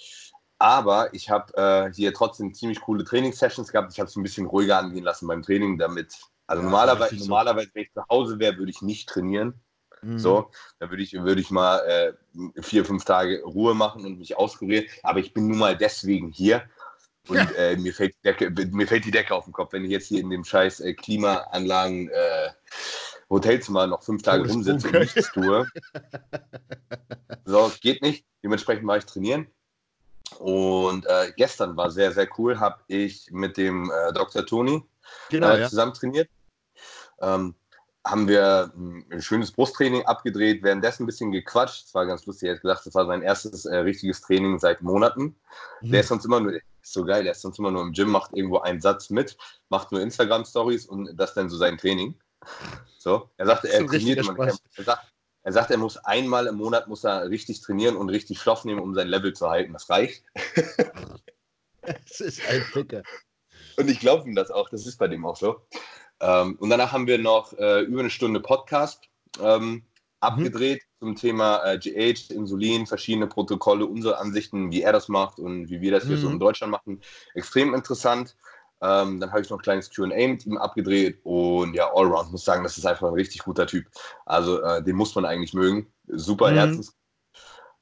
aber 0.58 1.12
ich 1.12 1.30
habe 1.30 1.52
äh, 1.56 1.92
hier 1.92 2.14
trotzdem 2.14 2.54
ziemlich 2.54 2.80
coole 2.80 3.04
Trainingssessions 3.04 3.72
gehabt. 3.72 3.92
Ich 3.92 4.00
habe 4.00 4.08
es 4.08 4.16
ein 4.16 4.22
bisschen 4.22 4.46
ruhiger 4.46 4.78
angehen 4.78 5.04
lassen 5.04 5.26
beim 5.26 5.42
Training, 5.42 5.78
damit, 5.78 6.14
also 6.46 6.62
ja, 6.62 6.68
normalerweise, 6.68 7.16
normalerweise, 7.16 7.70
wenn 7.74 7.82
ich 7.82 7.92
zu 7.92 8.02
Hause 8.08 8.38
wäre, 8.38 8.56
würde 8.56 8.70
ich 8.70 8.82
nicht 8.82 9.08
trainieren. 9.08 9.60
Mhm. 10.02 10.18
So, 10.18 10.50
dann 10.78 10.90
würde 10.90 11.02
ich, 11.02 11.12
würd 11.12 11.38
ich 11.38 11.50
mal 11.50 11.78
äh, 11.80 12.62
vier, 12.62 12.84
fünf 12.84 13.04
Tage 13.04 13.42
Ruhe 13.42 13.74
machen 13.74 14.04
und 14.04 14.18
mich 14.18 14.36
auskurieren. 14.36 14.86
Aber 15.02 15.18
ich 15.18 15.34
bin 15.34 15.48
nun 15.48 15.58
mal 15.58 15.76
deswegen 15.76 16.30
hier. 16.30 16.64
Und 17.26 17.36
ja. 17.36 17.44
äh, 17.56 17.76
mir, 17.76 17.94
fällt 17.94 18.14
Decke, 18.22 18.50
mir, 18.50 18.86
fällt 18.86 19.06
die 19.06 19.10
Decke 19.10 19.34
auf 19.34 19.44
den 19.44 19.54
Kopf, 19.54 19.72
wenn 19.72 19.84
ich 19.84 19.90
jetzt 19.90 20.08
hier 20.08 20.20
in 20.20 20.28
dem 20.28 20.44
scheiß 20.44 20.80
äh, 20.80 20.92
Klimaanlagen 20.92 22.10
äh, 22.10 22.50
Hotelzimmer 23.34 23.86
noch 23.86 24.02
fünf 24.02 24.22
Tage 24.22 24.48
rumsitze 24.48 24.88
und 24.88 24.94
nichts 25.00 25.32
tue. 25.32 25.66
So, 27.46 27.70
geht 27.82 28.00
nicht. 28.00 28.24
Dementsprechend 28.42 28.86
war 28.86 28.96
ich 28.96 29.04
trainieren. 29.04 29.46
Und 30.38 31.04
äh, 31.04 31.32
gestern 31.36 31.76
war 31.76 31.90
sehr, 31.90 32.10
sehr 32.12 32.26
cool, 32.38 32.58
habe 32.58 32.80
ich 32.88 33.30
mit 33.30 33.58
dem 33.58 33.90
äh, 33.90 34.12
Dr. 34.14 34.46
Toni 34.46 34.82
genau, 35.28 35.50
äh, 35.50 35.68
zusammen 35.68 35.92
ja. 35.92 36.00
trainiert. 36.00 36.30
Ähm, 37.20 37.54
haben 38.06 38.28
wir 38.28 38.72
ein 38.74 39.22
schönes 39.22 39.50
Brusttraining 39.50 40.04
abgedreht, 40.04 40.62
währenddessen 40.62 41.04
ein 41.04 41.06
bisschen 41.06 41.32
gequatscht. 41.32 41.86
Es 41.86 41.94
war 41.94 42.06
ganz 42.06 42.26
lustig, 42.26 42.48
er 42.48 42.54
hat 42.54 42.62
gesagt, 42.62 42.86
das 42.86 42.94
war 42.94 43.06
sein 43.06 43.22
erstes 43.22 43.64
äh, 43.64 43.76
richtiges 43.76 44.20
Training 44.20 44.58
seit 44.58 44.82
Monaten. 44.82 45.36
Mhm. 45.80 45.90
Der 45.90 46.00
ist 46.00 46.08
sonst 46.08 46.24
immer 46.26 46.40
nur, 46.40 46.58
so 46.82 47.04
geil, 47.04 47.22
der 47.22 47.32
ist 47.32 47.40
sonst 47.40 47.58
immer 47.58 47.70
nur 47.70 47.82
im 47.82 47.92
Gym, 47.92 48.10
macht 48.10 48.32
irgendwo 48.34 48.58
einen 48.58 48.80
Satz 48.80 49.08
mit, 49.08 49.38
macht 49.70 49.90
nur 49.90 50.02
Instagram-Stories 50.02 50.86
und 50.86 51.16
das 51.16 51.32
dann 51.32 51.48
so 51.48 51.56
sein 51.56 51.78
Training. 51.78 52.14
So, 52.98 53.30
er 53.36 53.46
sagte, 53.46 53.70
er 53.70 53.86
trainiert 53.86 54.18
immer. 54.18 54.38
Er, 54.38 54.56
er, 54.76 54.84
sagt, 54.84 55.12
er 55.42 55.52
sagt, 55.52 55.70
er 55.70 55.78
muss 55.78 55.96
einmal 55.98 56.46
im 56.46 56.56
Monat 56.56 56.88
muss 56.88 57.04
er 57.04 57.28
richtig 57.28 57.60
trainieren 57.60 57.96
und 57.96 58.08
richtig 58.08 58.40
Stoff 58.40 58.64
nehmen, 58.64 58.80
um 58.80 58.94
sein 58.94 59.08
Level 59.08 59.32
zu 59.32 59.50
halten. 59.50 59.72
Das 59.72 59.90
reicht. 59.90 60.24
das 61.82 62.20
ist 62.20 62.46
ein 62.48 62.62
Ficker. 62.62 63.02
Und 63.76 63.90
ich 63.90 64.00
glaube 64.00 64.28
ihm 64.28 64.34
das 64.34 64.50
auch, 64.50 64.68
das 64.70 64.86
ist 64.86 64.98
bei 64.98 65.08
dem 65.08 65.26
auch 65.26 65.36
so. 65.36 65.60
Ähm, 66.20 66.56
und 66.60 66.70
danach 66.70 66.92
haben 66.92 67.06
wir 67.06 67.18
noch 67.18 67.52
äh, 67.58 67.82
über 67.82 68.00
eine 68.00 68.10
Stunde 68.10 68.40
Podcast 68.40 69.08
ähm, 69.40 69.84
abgedreht 70.20 70.82
mhm. 70.82 71.06
zum 71.06 71.16
Thema 71.16 71.62
äh, 71.64 71.78
GH, 71.78 72.30
Insulin, 72.30 72.86
verschiedene 72.86 73.26
Protokolle, 73.26 73.86
unsere 73.86 74.18
Ansichten, 74.18 74.72
wie 74.72 74.82
er 74.82 74.92
das 74.92 75.08
macht 75.08 75.38
und 75.38 75.68
wie 75.68 75.80
wir 75.80 75.90
das 75.90 76.06
hier 76.06 76.16
mhm. 76.16 76.20
so 76.20 76.30
in 76.30 76.38
Deutschland 76.38 76.70
machen. 76.70 77.00
Extrem 77.34 77.74
interessant. 77.74 78.36
Ähm, 78.80 79.20
dann 79.20 79.30
habe 79.30 79.40
ich 79.40 79.50
noch 79.50 79.58
ein 79.58 79.62
kleines 79.62 79.90
QA 79.90 80.06
mit 80.06 80.44
ihm 80.44 80.58
abgedreht 80.58 81.20
und 81.22 81.74
ja, 81.74 81.90
Allround 81.94 82.32
muss 82.32 82.44
sagen, 82.44 82.62
das 82.62 82.76
ist 82.76 82.84
einfach 82.84 83.08
ein 83.08 83.14
richtig 83.14 83.42
guter 83.42 83.66
Typ. 83.66 83.86
Also 84.26 84.60
äh, 84.62 84.82
den 84.82 84.96
muss 84.96 85.14
man 85.14 85.24
eigentlich 85.24 85.54
mögen. 85.54 85.92
Super 86.06 86.50
mhm. 86.50 86.54
Herzens. 86.54 86.96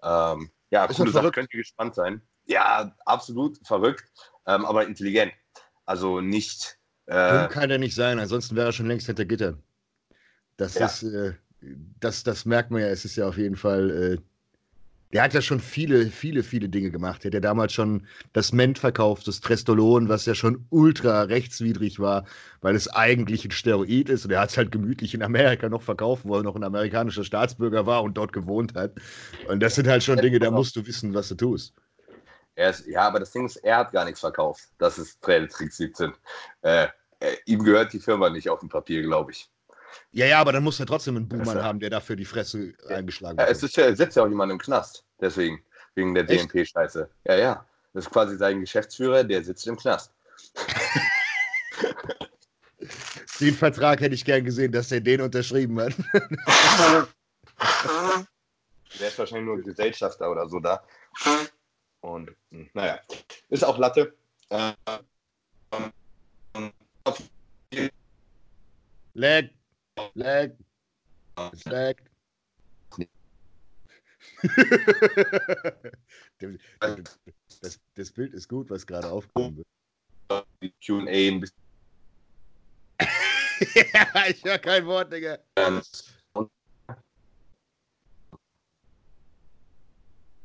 Ähm, 0.02 0.50
ja, 0.70 0.84
ist 0.84 0.96
coole 0.96 1.10
Sache, 1.10 1.30
könnt 1.30 1.52
ihr 1.52 1.60
gespannt 1.60 1.94
sein. 1.94 2.22
Ja, 2.44 2.94
absolut 3.04 3.58
verrückt, 3.66 4.04
ähm, 4.46 4.64
aber 4.64 4.86
intelligent. 4.86 5.32
Also 5.86 6.20
nicht. 6.20 6.78
Äh, 7.06 7.48
kann 7.48 7.70
er 7.70 7.78
nicht 7.78 7.94
sein, 7.94 8.18
ansonsten 8.18 8.56
wäre 8.56 8.68
er 8.68 8.72
schon 8.72 8.86
längst 8.86 9.06
hinter 9.06 9.24
Gitter. 9.24 9.58
Das 10.56 10.74
ja. 10.74 10.86
ist, 10.86 11.02
äh, 11.02 11.34
das, 12.00 12.22
das 12.22 12.44
merkt 12.44 12.70
man 12.70 12.80
ja, 12.80 12.88
es 12.88 13.04
ist 13.04 13.16
ja 13.16 13.28
auf 13.28 13.38
jeden 13.38 13.56
Fall 13.56 13.90
äh, 13.90 14.18
der 15.12 15.22
hat 15.22 15.34
ja 15.34 15.42
schon 15.42 15.60
viele, 15.60 16.06
viele, 16.06 16.42
viele 16.42 16.68
Dinge 16.68 16.90
gemacht. 16.90 17.24
Er 17.24 17.28
hat 17.28 17.34
ja 17.34 17.40
damals 17.40 17.72
schon 17.72 18.06
das 18.32 18.52
Ment 18.52 18.78
verkauft, 18.78 19.28
das 19.28 19.40
Trestolon, 19.40 20.08
was 20.08 20.24
ja 20.24 20.34
schon 20.34 20.66
ultra 20.70 21.22
rechtswidrig 21.22 22.00
war, 22.00 22.24
weil 22.62 22.74
es 22.74 22.88
eigentlich 22.88 23.44
ein 23.44 23.50
Steroid 23.50 24.08
ist. 24.08 24.24
Und 24.24 24.30
er 24.30 24.40
hat 24.40 24.50
es 24.50 24.56
halt 24.56 24.72
gemütlich 24.72 25.12
in 25.12 25.22
Amerika 25.22 25.68
noch 25.68 25.82
verkauft, 25.82 26.22
wo 26.24 26.36
er 26.36 26.42
noch 26.42 26.56
ein 26.56 26.64
amerikanischer 26.64 27.24
Staatsbürger 27.24 27.84
war 27.84 28.02
und 28.02 28.16
dort 28.16 28.32
gewohnt 28.32 28.74
hat. 28.74 28.92
Und 29.48 29.60
das 29.60 29.74
sind 29.74 29.86
halt 29.86 30.02
schon 30.02 30.18
Dinge, 30.18 30.38
da 30.38 30.50
musst 30.50 30.76
du 30.76 30.86
wissen, 30.86 31.12
was 31.12 31.28
du 31.28 31.34
tust. 31.34 31.74
Ist, 32.54 32.86
ja, 32.86 33.06
aber 33.06 33.20
das 33.20 33.32
Ding 33.32 33.46
ist, 33.46 33.56
er 33.56 33.78
hat 33.78 33.92
gar 33.92 34.04
nichts 34.04 34.20
verkauft. 34.20 34.64
Das 34.78 34.98
ist 34.98 35.20
Trick 35.22 35.72
17. 35.72 36.12
Äh, 36.62 36.88
äh, 37.20 37.36
ihm 37.46 37.62
gehört 37.62 37.92
die 37.92 38.00
Firma 38.00 38.28
nicht 38.30 38.48
auf 38.48 38.60
dem 38.60 38.68
Papier, 38.68 39.02
glaube 39.02 39.32
ich. 39.32 39.48
Ja, 40.12 40.26
ja, 40.26 40.40
aber 40.40 40.52
dann 40.52 40.62
muss 40.62 40.80
er 40.80 40.86
trotzdem 40.86 41.16
einen 41.16 41.28
Buhmann 41.28 41.62
haben, 41.62 41.80
der 41.80 41.90
dafür 41.90 42.16
die 42.16 42.24
Fresse 42.24 42.72
ja, 42.88 42.96
eingeschlagen 42.96 43.38
ja, 43.38 43.46
wird. 43.46 43.62
Es 43.62 43.76
ja, 43.76 43.94
sitzt 43.94 44.16
ja 44.16 44.24
auch 44.24 44.28
jemand 44.28 44.52
im 44.52 44.58
Knast, 44.58 45.04
deswegen, 45.20 45.62
wegen 45.94 46.14
der 46.14 46.24
DNP-Scheiße. 46.24 47.08
Ja, 47.24 47.36
ja. 47.36 47.66
Das 47.94 48.06
ist 48.06 48.10
quasi 48.10 48.36
sein 48.36 48.60
Geschäftsführer, 48.60 49.24
der 49.24 49.44
sitzt 49.44 49.66
im 49.66 49.76
Knast. 49.76 50.12
den 53.40 53.54
Vertrag 53.54 54.00
hätte 54.00 54.14
ich 54.14 54.24
gern 54.24 54.44
gesehen, 54.44 54.72
dass 54.72 54.92
er 54.92 55.00
den 55.00 55.20
unterschrieben 55.20 55.80
hat. 55.80 55.94
der 58.98 59.08
ist 59.08 59.18
wahrscheinlich 59.18 59.46
nur 59.46 59.62
Gesellschafter 59.62 60.30
oder 60.30 60.48
so 60.48 60.60
da. 60.60 60.82
Und 62.00 62.30
hm, 62.50 62.70
naja, 62.72 62.98
ist 63.48 63.64
auch 63.64 63.78
Latte. 63.78 64.14
Ähm, 64.50 64.74
ähm, 65.72 65.92
ähm, 66.54 66.72
Leg 69.14 69.50
Lag. 70.14 70.50
Lag. 71.64 71.96
Es 76.80 77.18
das, 77.60 77.80
das 77.94 78.12
Bild 78.12 78.34
ist 78.34 78.48
gut, 78.48 78.68
was 78.70 78.86
gerade 78.86 79.08
aufgekommen 79.08 79.58
wird. 79.58 79.66
Die 80.62 80.72
QA 80.84 81.06
ein 81.06 81.40
bisschen. 81.40 81.56
ja, 83.74 84.26
ich 84.28 84.44
höre 84.44 84.58
kein 84.58 84.86
Wort, 84.86 85.12
Digga. 85.12 85.38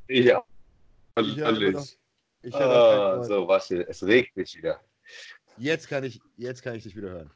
Ja. 0.08 0.44
Alles. 1.16 1.98
Ich 2.44 2.56
ah, 2.56 3.24
so, 3.24 3.48
was 3.48 3.68
hier. 3.68 3.90
Es 3.90 4.04
regt 4.04 4.38
mich 4.38 4.56
wieder. 4.56 4.80
Jetzt 5.58 5.88
kann 5.88 6.04
ich, 6.04 6.22
jetzt 6.38 6.62
kann 6.62 6.76
ich 6.76 6.84
dich 6.84 6.96
wieder 6.96 7.10
hören. 7.10 7.32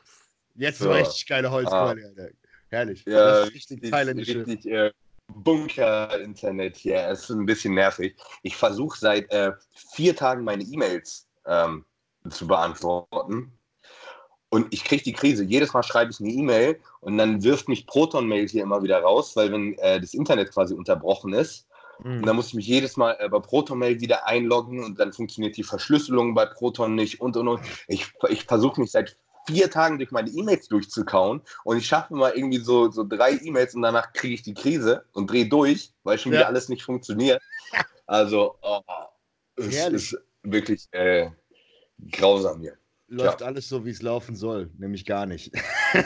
Jetzt 0.56 0.80
so. 0.80 0.92
richtig 0.92 1.28
geile 1.28 1.52
Holzkohle, 1.52 2.14
ah. 2.18 2.28
Herrlich. 2.70 3.04
Ja, 3.06 3.42
das 3.42 3.48
ist 3.48 3.56
richtig 3.56 3.92
thailändische. 3.92 4.46
Richtig, 4.46 4.72
äh, 4.72 4.92
Bunker-Internet 5.28 6.78
hier. 6.78 7.08
Es 7.08 7.22
ist 7.24 7.30
ein 7.30 7.46
bisschen 7.46 7.74
nervig. 7.74 8.16
Ich 8.44 8.56
versuche 8.56 8.98
seit 8.98 9.32
äh, 9.32 9.52
vier 9.94 10.16
Tagen 10.16 10.44
meine 10.44 10.64
E-Mails 10.64 11.28
ähm, 11.46 11.86
zu 12.30 12.48
beantworten. 12.48 13.52
Und 14.50 14.74
ich 14.74 14.84
kriege 14.84 15.04
die 15.04 15.14
Krise. 15.14 15.44
Jedes 15.44 15.74
Mal 15.74 15.84
schreibe 15.84 16.12
ich 16.12 16.20
eine 16.20 16.30
E-Mail 16.30 16.80
und 17.00 17.18
dann 17.18 17.42
wirft 17.42 17.70
mich 17.70 17.88
Proton-Mail 17.88 18.50
hier 18.50 18.64
immer 18.64 18.84
wieder 18.84 19.00
raus, 19.00 19.36
weil 19.36 19.52
wenn 19.52 19.78
äh, 19.78 20.00
das 20.00 20.14
Internet 20.14 20.52
quasi 20.52 20.74
unterbrochen 20.74 21.34
ist, 21.34 21.68
mhm. 22.04 22.18
und 22.18 22.26
dann 22.26 22.36
muss 22.36 22.48
ich 22.48 22.54
mich 22.56 22.68
jedes 22.68 22.98
Mal 22.98 23.16
äh, 23.20 23.30
bei 23.30 23.40
Proton-Mail 23.40 24.02
wieder 24.02 24.28
einloggen 24.28 24.84
und 24.84 25.00
dann 25.00 25.14
funktioniert 25.14 25.56
die 25.56 25.64
Verschlüsselung 25.64 26.34
bei 26.34 26.46
Proton 26.46 26.96
nicht 26.96 27.22
und 27.22 27.38
und 27.38 27.48
und. 27.48 27.62
Ich, 27.88 28.12
ich 28.28 28.44
versuche 28.44 28.82
mich 28.82 28.92
seit 28.92 29.18
vier 29.48 29.70
Tagen 29.70 29.98
durch 29.98 30.12
meine 30.12 30.30
E-Mails 30.30 30.68
durchzukauen 30.68 31.42
und 31.64 31.78
ich 31.78 31.86
schaffe 31.86 32.14
mal 32.14 32.34
irgendwie 32.34 32.60
so, 32.60 32.92
so 32.92 33.04
drei 33.04 33.34
E-Mails 33.34 33.76
und 33.76 33.82
danach 33.82 34.14
kriege 34.14 34.34
ich 34.34 34.44
die 34.44 34.54
Krise 34.54 35.06
und 35.14 35.30
drehe 35.30 35.48
durch, 35.48 35.92
weil 36.04 36.18
schon 36.18 36.34
ja. 36.34 36.40
wieder 36.40 36.48
alles 36.48 36.70
nicht 36.70 36.84
funktioniert. 36.84 37.42
Also, 38.08 38.58
oh, 38.62 38.82
es 39.56 39.88
ist 39.88 40.18
wirklich 40.44 40.86
äh, 40.92 41.30
grausam 42.12 42.60
hier. 42.60 42.78
Läuft 43.08 43.40
ja. 43.40 43.48
alles 43.48 43.70
so, 43.70 43.86
wie 43.86 43.92
es 43.92 44.02
laufen 44.02 44.36
soll, 44.36 44.70
nämlich 44.78 45.06
gar 45.06 45.26
nicht. 45.26 45.54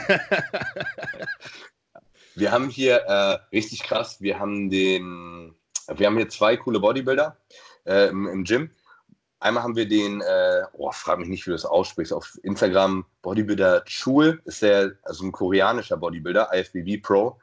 wir 2.36 2.52
haben 2.52 2.68
hier 2.68 2.98
äh, 3.08 3.38
richtig 3.52 3.82
krass, 3.82 4.20
wir 4.20 4.38
haben 4.38 4.70
den, 4.70 5.56
wir 5.92 6.06
haben 6.06 6.16
hier 6.16 6.28
zwei 6.28 6.56
coole 6.56 6.78
Bodybuilder 6.78 7.36
äh, 7.86 8.08
im, 8.08 8.28
im 8.28 8.44
Gym 8.44 8.70
Einmal 9.38 9.62
haben 9.62 9.76
wir 9.76 9.86
den, 9.86 10.22
äh, 10.22 10.62
oh, 10.72 10.90
frag 10.92 11.18
mich 11.18 11.28
nicht, 11.28 11.46
wie 11.46 11.50
du 11.50 11.56
das 11.56 11.66
aussprichst, 11.66 12.12
auf 12.12 12.38
Instagram 12.42 13.04
Bodybuilder 13.22 13.84
Chul, 13.84 14.40
ist 14.44 14.62
der, 14.62 14.92
also 15.02 15.26
ein 15.26 15.32
koreanischer 15.32 15.96
Bodybuilder, 15.96 16.50
IFBB 16.52 17.02
Pro. 17.02 17.38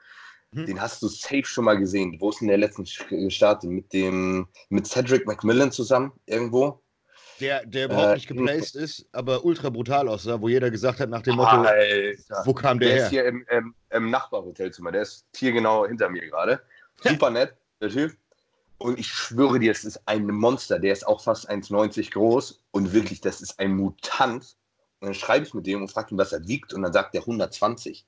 Hm. 0.54 0.66
Den 0.66 0.82
hast 0.82 1.02
du 1.02 1.08
safe 1.08 1.46
schon 1.46 1.66
mal 1.66 1.78
gesehen. 1.78 2.18
Wo 2.20 2.30
ist 2.30 2.42
denn 2.42 2.48
der 2.48 2.58
letztens 2.58 2.98
gestartet? 3.10 3.70
Mit 3.70 3.94
dem, 3.94 4.48
mit 4.70 4.88
Cedric 4.88 5.28
McMillan 5.28 5.72
zusammen 5.72 6.12
irgendwo? 6.26 6.82
Der, 7.40 7.66
der 7.66 7.86
überhaupt 7.86 8.08
äh, 8.08 8.14
nicht 8.16 8.28
geplaced 8.28 8.76
ist, 8.76 9.08
aber 9.12 9.44
ultra 9.44 9.70
brutal 9.70 10.08
aussah, 10.08 10.40
wo 10.40 10.50
jeder 10.50 10.70
gesagt 10.70 11.00
hat 11.00 11.10
nach 11.10 11.24
dem 11.24 11.36
Motto, 11.36 11.62
Alter. 11.62 12.44
wo 12.46 12.54
kam 12.54 12.80
der, 12.80 12.90
der 12.90 12.96
her? 12.96 12.98
Der 12.98 13.06
ist 13.06 13.10
hier 13.10 13.26
im, 13.26 13.46
im, 13.50 13.76
im 13.90 14.10
Nachbarhotelzimmer, 14.12 14.92
der 14.92 15.02
ist 15.02 15.26
hier 15.36 15.52
genau 15.52 15.86
hinter 15.86 16.10
mir 16.10 16.26
gerade. 16.28 16.62
Super 17.02 17.32
nett, 17.32 17.56
der 17.82 17.90
Typ. 17.90 18.16
Und 18.84 19.00
ich 19.00 19.08
schwöre 19.08 19.60
dir, 19.60 19.72
es 19.72 19.86
ist 19.86 20.02
ein 20.08 20.28
Monster, 20.28 20.78
der 20.78 20.92
ist 20.92 21.08
auch 21.08 21.24
fast 21.24 21.50
1,90 21.50 22.12
groß 22.12 22.66
und 22.72 22.92
wirklich, 22.92 23.22
das 23.22 23.40
ist 23.40 23.58
ein 23.58 23.78
Mutant. 23.78 24.58
Und 25.00 25.08
dann 25.08 25.14
schreibe 25.14 25.46
ich 25.46 25.54
mit 25.54 25.66
dem 25.66 25.84
und 25.84 25.88
frage 25.88 26.14
ihn, 26.14 26.18
was 26.18 26.34
er 26.34 26.46
wiegt 26.50 26.74
und 26.74 26.82
dann 26.82 26.92
sagt 26.92 27.16
er 27.16 27.22
120. 27.22 28.06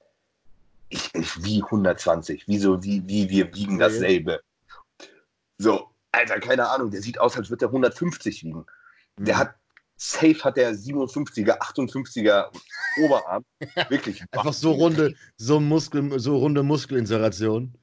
Ich, 0.89 1.15
ich 1.15 1.43
wie 1.45 1.63
120? 1.63 2.43
Wieso, 2.47 2.83
wie, 2.83 3.01
wie, 3.07 3.29
wir 3.29 3.55
wiegen 3.55 3.79
dasselbe? 3.79 4.41
So, 5.57 5.91
Alter, 6.11 6.41
keine 6.41 6.67
Ahnung, 6.67 6.91
der 6.91 7.01
sieht 7.01 7.21
aus, 7.21 7.37
als 7.37 7.49
würde 7.49 7.67
er 7.67 7.69
150 7.69 8.43
wiegen. 8.43 8.65
Der 9.17 9.35
mhm. 9.35 9.39
hat, 9.39 9.55
safe 9.95 10.43
hat 10.43 10.57
der 10.57 10.73
57er, 10.73 11.57
58er 11.57 12.51
Oberarm. 13.01 13.45
Wirklich. 13.87 14.25
Einfach 14.31 14.51
so 14.51 14.73
runde, 14.73 15.15
so 15.37 15.61
Muskel, 15.61 16.19
so 16.19 16.35
runde 16.35 16.63
Muskelinseration. 16.63 17.73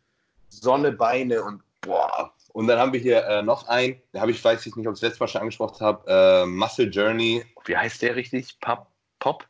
Sonne, 0.51 0.93
Beine 0.93 1.43
und 1.43 1.63
boah, 1.81 2.35
und 2.53 2.67
dann 2.67 2.79
haben 2.79 2.93
wir 2.93 3.01
hier 3.01 3.25
äh, 3.27 3.43
noch 3.43 3.69
einen, 3.69 4.01
da 4.13 4.21
habe 4.21 4.31
ich, 4.31 4.45
weiß 4.45 4.67
ich 4.67 4.77
nicht, 4.77 4.87
ob 4.87 4.95
ich 4.95 5.01
das 5.01 5.11
letzte 5.11 5.23
Mal 5.23 5.29
schon 5.29 5.41
angesprochen 5.41 5.85
habe, 5.85 6.11
äh, 6.11 6.47
Muscle 6.47 6.89
Journey. 6.89 7.45
Wie 7.65 7.77
heißt 7.77 8.03
der 8.03 8.15
richtig? 8.15 8.59
Pop? 8.61 8.87
Pop? 9.19 9.49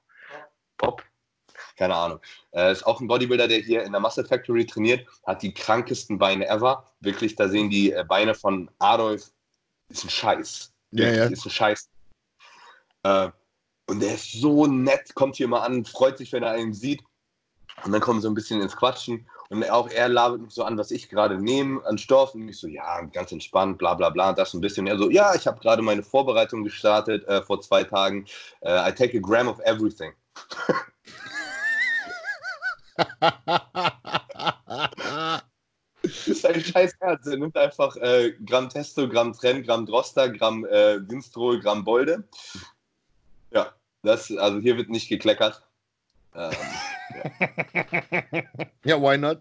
Pop? 0.79 1.03
Keine 1.77 1.95
Ahnung. 1.95 2.21
Äh, 2.53 2.73
ist 2.73 2.87
auch 2.87 3.01
ein 3.01 3.09
Bodybuilder, 3.09 3.49
der 3.49 3.59
hier 3.59 3.83
in 3.83 3.93
der 3.93 4.01
Muscle 4.01 4.25
Factory 4.25 4.67
trainiert, 4.67 5.07
hat 5.27 5.43
die 5.43 5.53
krankesten 5.53 6.19
Beine 6.19 6.47
ever. 6.47 6.87
Wirklich, 7.01 7.35
da 7.35 7.49
sehen 7.49 7.71
die 7.71 7.93
äh, 7.93 8.05
Beine 8.07 8.35
von 8.35 8.71
Adolf, 8.79 9.33
ist 9.89 10.05
ein 10.05 10.11
Scheiß. 10.11 10.73
Ja, 10.93 11.09
ja. 11.09 11.25
Ist 11.25 11.45
ein 11.45 11.51
Scheiß. 11.51 11.89
Äh, 13.03 13.31
und 13.87 14.01
der 14.01 14.15
ist 14.15 14.33
so 14.33 14.67
nett, 14.67 15.15
kommt 15.15 15.37
hier 15.37 15.49
mal 15.49 15.61
an, 15.61 15.85
freut 15.85 16.19
sich, 16.19 16.33
wenn 16.33 16.43
er 16.43 16.53
einen 16.53 16.73
sieht. 16.73 17.03
Und 17.85 17.93
dann 17.93 18.01
kommen 18.01 18.21
so 18.21 18.29
ein 18.29 18.35
bisschen 18.35 18.61
ins 18.61 18.77
Quatschen. 18.77 19.29
Und 19.53 19.69
auch 19.71 19.91
er 19.91 20.09
labert 20.09 20.41
mich 20.41 20.55
so 20.55 20.65
an, 20.65 20.79
was 20.79 20.91
ich 20.91 21.11
gerade 21.11 21.37
nehme 21.37 21.85
an 21.85 21.99
Stoff. 21.99 22.35
Und 22.35 22.49
ich 22.49 22.57
so, 22.59 22.69
ja, 22.69 23.03
ganz 23.03 23.33
entspannt, 23.33 23.77
bla 23.77 23.93
bla 23.93 24.09
bla, 24.09 24.33
das 24.33 24.55
ein 24.55 24.63
bisschen. 24.63 24.87
Er 24.87 24.97
so, 24.97 25.11
ja, 25.11 25.35
ich 25.35 25.47
habe 25.47 25.61
gerade 25.61 25.83
meine 25.83 26.03
Vorbereitung 26.03 26.65
gestartet 26.65 27.29
äh, 27.29 27.43
vor 27.43 27.61
zwei 27.61 27.85
Tagen. 27.85 28.25
Uh, 28.63 28.89
I 28.89 28.93
take 28.93 29.15
a 29.15 29.21
gram 29.21 29.49
of 29.49 29.61
everything. 29.61 30.15
das 36.03 36.29
ist 36.29 36.47
ein 36.47 36.65
scheiß 36.65 36.95
Herz. 37.01 37.27
Er 37.27 37.37
nimmt 37.37 37.59
einfach 37.59 37.95
äh, 37.97 38.33
Gramm 38.47 38.71
Testo, 38.71 39.07
Gramm 39.07 39.35
Tren, 39.35 39.63
Gramm 39.63 39.85
Droster, 39.85 40.31
Gramm 40.31 40.65
äh, 40.65 41.07
Winstrol, 41.11 41.61
Gramm 41.61 41.85
Bolde. 41.85 42.25
Ja, 43.51 43.75
das, 44.03 44.35
also 44.35 44.61
hier 44.61 44.79
wird 44.79 44.89
nicht 44.89 45.11
gekleckert. 45.11 45.63
Ähm, 46.35 46.57
ja. 48.85 49.01
why 49.01 49.19
not? 49.19 49.41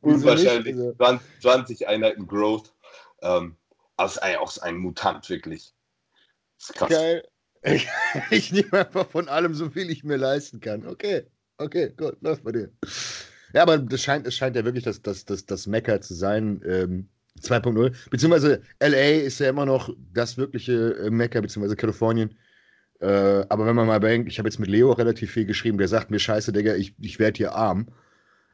Unwahrscheinlich. 0.00 0.74
Also. 0.76 1.20
20 1.40 1.88
Einheiten 1.88 2.26
Growth. 2.26 2.72
Ähm, 3.22 3.56
ist 4.02 4.22
auch 4.22 4.58
ein 4.58 4.76
Mutant, 4.76 5.28
wirklich. 5.28 5.74
Das 6.58 6.70
ist 6.70 6.76
krass. 6.76 6.90
Geil. 6.90 7.28
Ich 8.30 8.52
nehme 8.52 8.72
einfach 8.72 9.08
von 9.08 9.28
allem 9.28 9.54
so 9.54 9.70
viel 9.70 9.90
ich 9.90 10.04
mir 10.04 10.16
leisten 10.16 10.60
kann. 10.60 10.86
Okay, 10.86 11.26
okay, 11.56 11.94
gut, 11.96 12.16
läuft 12.20 12.44
bei 12.44 12.52
dir. 12.52 12.70
Ja, 13.54 13.62
aber 13.62 13.78
das 13.78 14.02
scheint, 14.02 14.26
es 14.26 14.34
scheint 14.34 14.54
ja 14.56 14.64
wirklich 14.64 14.84
das, 14.84 15.00
das, 15.00 15.24
das, 15.24 15.46
das 15.46 15.66
Mecker 15.66 16.00
zu 16.02 16.12
sein. 16.12 16.60
Ähm, 16.66 17.08
2.0. 17.40 18.10
Beziehungsweise 18.10 18.62
LA 18.80 19.22
ist 19.22 19.40
ja 19.40 19.48
immer 19.48 19.66
noch 19.66 19.90
das 20.12 20.36
wirkliche 20.36 20.94
äh, 20.96 21.10
Mecker, 21.10 21.40
beziehungsweise 21.40 21.76
Kalifornien. 21.76 22.36
Äh, 23.04 23.44
aber 23.50 23.66
wenn 23.66 23.76
man 23.76 23.86
mal 23.86 24.00
denkt, 24.00 24.30
ich 24.30 24.38
habe 24.38 24.48
jetzt 24.48 24.58
mit 24.58 24.70
Leo 24.70 24.92
relativ 24.92 25.30
viel 25.32 25.44
geschrieben, 25.44 25.76
der 25.76 25.88
sagt 25.88 26.10
mir, 26.10 26.18
scheiße, 26.18 26.52
Digga, 26.52 26.74
ich, 26.74 26.94
ich 26.98 27.18
werde 27.18 27.36
hier 27.36 27.54
arm. 27.54 27.88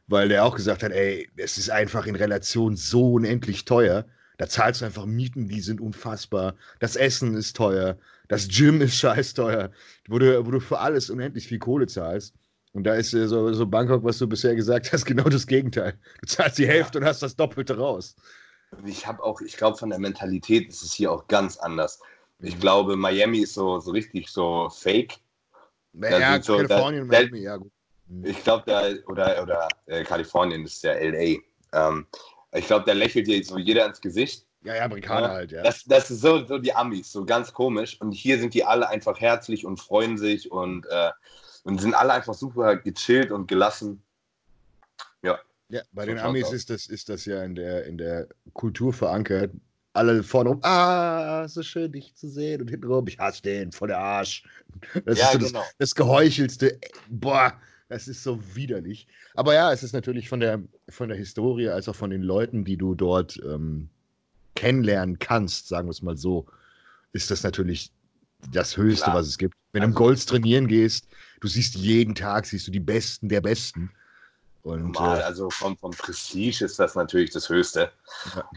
Weil 0.07 0.27
der 0.27 0.43
auch 0.43 0.55
gesagt 0.57 0.83
hat, 0.83 0.91
ey, 0.91 1.29
es 1.37 1.57
ist 1.57 1.69
einfach 1.69 2.05
in 2.05 2.15
Relation 2.15 2.75
so 2.75 3.13
unendlich 3.13 3.63
teuer. 3.63 4.05
Da 4.37 4.47
zahlst 4.47 4.81
du 4.81 4.85
einfach 4.85 5.05
Mieten, 5.05 5.47
die 5.47 5.61
sind 5.61 5.79
unfassbar. 5.79 6.55
Das 6.79 6.97
Essen 6.97 7.33
ist 7.35 7.55
teuer. 7.55 7.97
Das 8.27 8.49
Gym 8.49 8.81
ist 8.81 8.97
scheiß 8.97 9.35
teuer. 9.35 9.71
Wo 10.09 10.19
du, 10.19 10.45
wo 10.45 10.51
du 10.51 10.59
für 10.59 10.79
alles 10.79 11.09
unendlich 11.09 11.47
viel 11.47 11.59
Kohle 11.59 11.87
zahlst. 11.87 12.35
Und 12.73 12.83
da 12.83 12.95
ist 12.95 13.11
so, 13.11 13.53
so 13.53 13.65
Bangkok, 13.65 14.03
was 14.03 14.17
du 14.17 14.27
bisher 14.27 14.55
gesagt 14.55 14.91
hast, 14.91 15.05
genau 15.05 15.29
das 15.29 15.47
Gegenteil. 15.47 15.93
Du 16.19 16.27
zahlst 16.27 16.57
die 16.57 16.67
Hälfte 16.67 16.97
ja. 16.97 17.03
und 17.03 17.07
hast 17.07 17.23
das 17.23 17.37
Doppelte 17.37 17.77
raus. 17.77 18.17
Ich 18.85 19.07
habe 19.07 19.23
auch, 19.23 19.39
ich 19.41 19.55
glaube, 19.55 19.77
von 19.77 19.89
der 19.89 19.99
Mentalität 19.99 20.67
ist 20.67 20.81
es 20.81 20.91
hier 20.93 21.11
auch 21.11 21.27
ganz 21.27 21.57
anders. 21.57 21.99
Ich 22.41 22.59
glaube, 22.59 22.95
Miami 22.95 23.39
ist 23.39 23.53
so, 23.53 23.79
so 23.79 23.91
richtig 23.91 24.29
so 24.29 24.69
fake. 24.69 25.17
Ja, 25.93 26.41
so, 26.41 26.57
Kalifornien, 26.57 27.09
da, 27.09 27.19
Miami, 27.19 27.39
ja 27.39 27.57
gut. 27.57 27.71
Mhm. 28.07 28.25
Ich 28.25 28.43
glaube, 28.43 28.63
da, 28.65 28.89
oder, 29.07 29.41
oder 29.41 29.67
äh, 29.85 30.03
Kalifornien, 30.03 30.65
ist 30.65 30.83
ja 30.83 30.93
LA. 30.93 31.37
Ähm, 31.73 32.07
ich 32.53 32.67
glaube, 32.67 32.85
da 32.85 32.93
lächelt 32.93 33.27
dir 33.27 33.43
so 33.43 33.57
jeder 33.57 33.85
ins 33.85 34.01
Gesicht. 34.01 34.45
Ja, 34.63 34.75
ja, 34.75 34.85
Amerikaner 34.85 35.27
ja. 35.27 35.33
halt, 35.33 35.51
ja. 35.51 35.63
Das, 35.63 35.83
das 35.85 36.11
ist 36.11 36.21
so, 36.21 36.45
so 36.45 36.57
die 36.57 36.73
Amis, 36.73 37.11
so 37.11 37.25
ganz 37.25 37.53
komisch. 37.53 37.99
Und 37.99 38.11
hier 38.11 38.39
sind 38.39 38.53
die 38.53 38.63
alle 38.63 38.87
einfach 38.89 39.19
herzlich 39.19 39.65
und 39.65 39.79
freuen 39.79 40.17
sich 40.17 40.51
und, 40.51 40.85
äh, 40.87 41.11
und 41.63 41.79
sind 41.79 41.93
alle 41.93 42.13
einfach 42.13 42.33
super 42.33 42.75
gechillt 42.75 43.31
und 43.31 43.47
gelassen. 43.47 44.03
Ja. 45.23 45.39
Ja, 45.69 45.81
bei 45.91 46.03
so 46.03 46.11
den 46.11 46.19
Amis 46.19 46.51
ist 46.51 46.69
das, 46.69 46.87
ist 46.87 47.09
das 47.09 47.25
ja 47.25 47.43
in 47.43 47.55
der, 47.55 47.85
in 47.85 47.97
der 47.97 48.27
Kultur 48.53 48.93
verankert 48.93 49.51
alle 49.93 50.23
vorne 50.23 50.51
rum, 50.51 50.59
ah, 50.63 51.47
so 51.47 51.63
schön 51.63 51.91
dich 51.91 52.15
zu 52.15 52.29
sehen 52.29 52.61
und 52.61 52.69
hintenrum, 52.69 53.07
ich 53.07 53.19
hasse 53.19 53.41
den, 53.41 53.71
vor 53.71 53.87
der 53.87 53.99
Arsch. 53.99 54.43
Das 55.05 55.19
ja, 55.19 55.25
ist 55.25 55.33
so 55.33 55.39
genau. 55.39 55.59
das, 55.59 55.75
das 55.77 55.95
Geheuchelste. 55.95 56.79
Boah, 57.09 57.53
das 57.89 58.07
ist 58.07 58.23
so 58.23 58.39
widerlich. 58.55 59.07
Aber 59.35 59.53
ja, 59.53 59.71
es 59.71 59.83
ist 59.83 59.93
natürlich 59.93 60.29
von 60.29 60.39
der, 60.39 60.61
von 60.89 61.09
der 61.09 61.17
Historie 61.17 61.69
als 61.69 61.89
auch 61.89 61.95
von 61.95 62.09
den 62.09 62.21
Leuten, 62.21 62.63
die 62.63 62.77
du 62.77 62.95
dort 62.95 63.39
ähm, 63.45 63.89
kennenlernen 64.55 65.19
kannst, 65.19 65.67
sagen 65.67 65.87
wir 65.87 65.91
es 65.91 66.01
mal 66.01 66.17
so, 66.17 66.45
ist 67.13 67.31
das 67.31 67.43
natürlich 67.43 67.91
das 68.51 68.77
Höchste, 68.77 69.05
Klar. 69.05 69.17
was 69.17 69.27
es 69.27 69.37
gibt. 69.37 69.55
Wenn 69.73 69.81
du 69.81 69.87
im 69.87 69.91
also 69.91 70.03
Golds 70.03 70.25
trainieren 70.25 70.67
gehst, 70.67 71.07
du 71.41 71.47
siehst 71.47 71.75
jeden 71.75 72.15
Tag, 72.15 72.45
siehst 72.45 72.67
du 72.67 72.71
die 72.71 72.79
Besten 72.79 73.29
der 73.29 73.41
Besten. 73.41 73.91
Und, 74.63 74.91
Normal, 74.91 75.19
äh, 75.19 75.23
also 75.23 75.49
vom, 75.49 75.77
vom 75.77 75.91
Prestige 75.91 76.65
ist 76.65 76.79
das 76.79 76.95
natürlich 76.95 77.31
das 77.31 77.49
Höchste. 77.49 77.91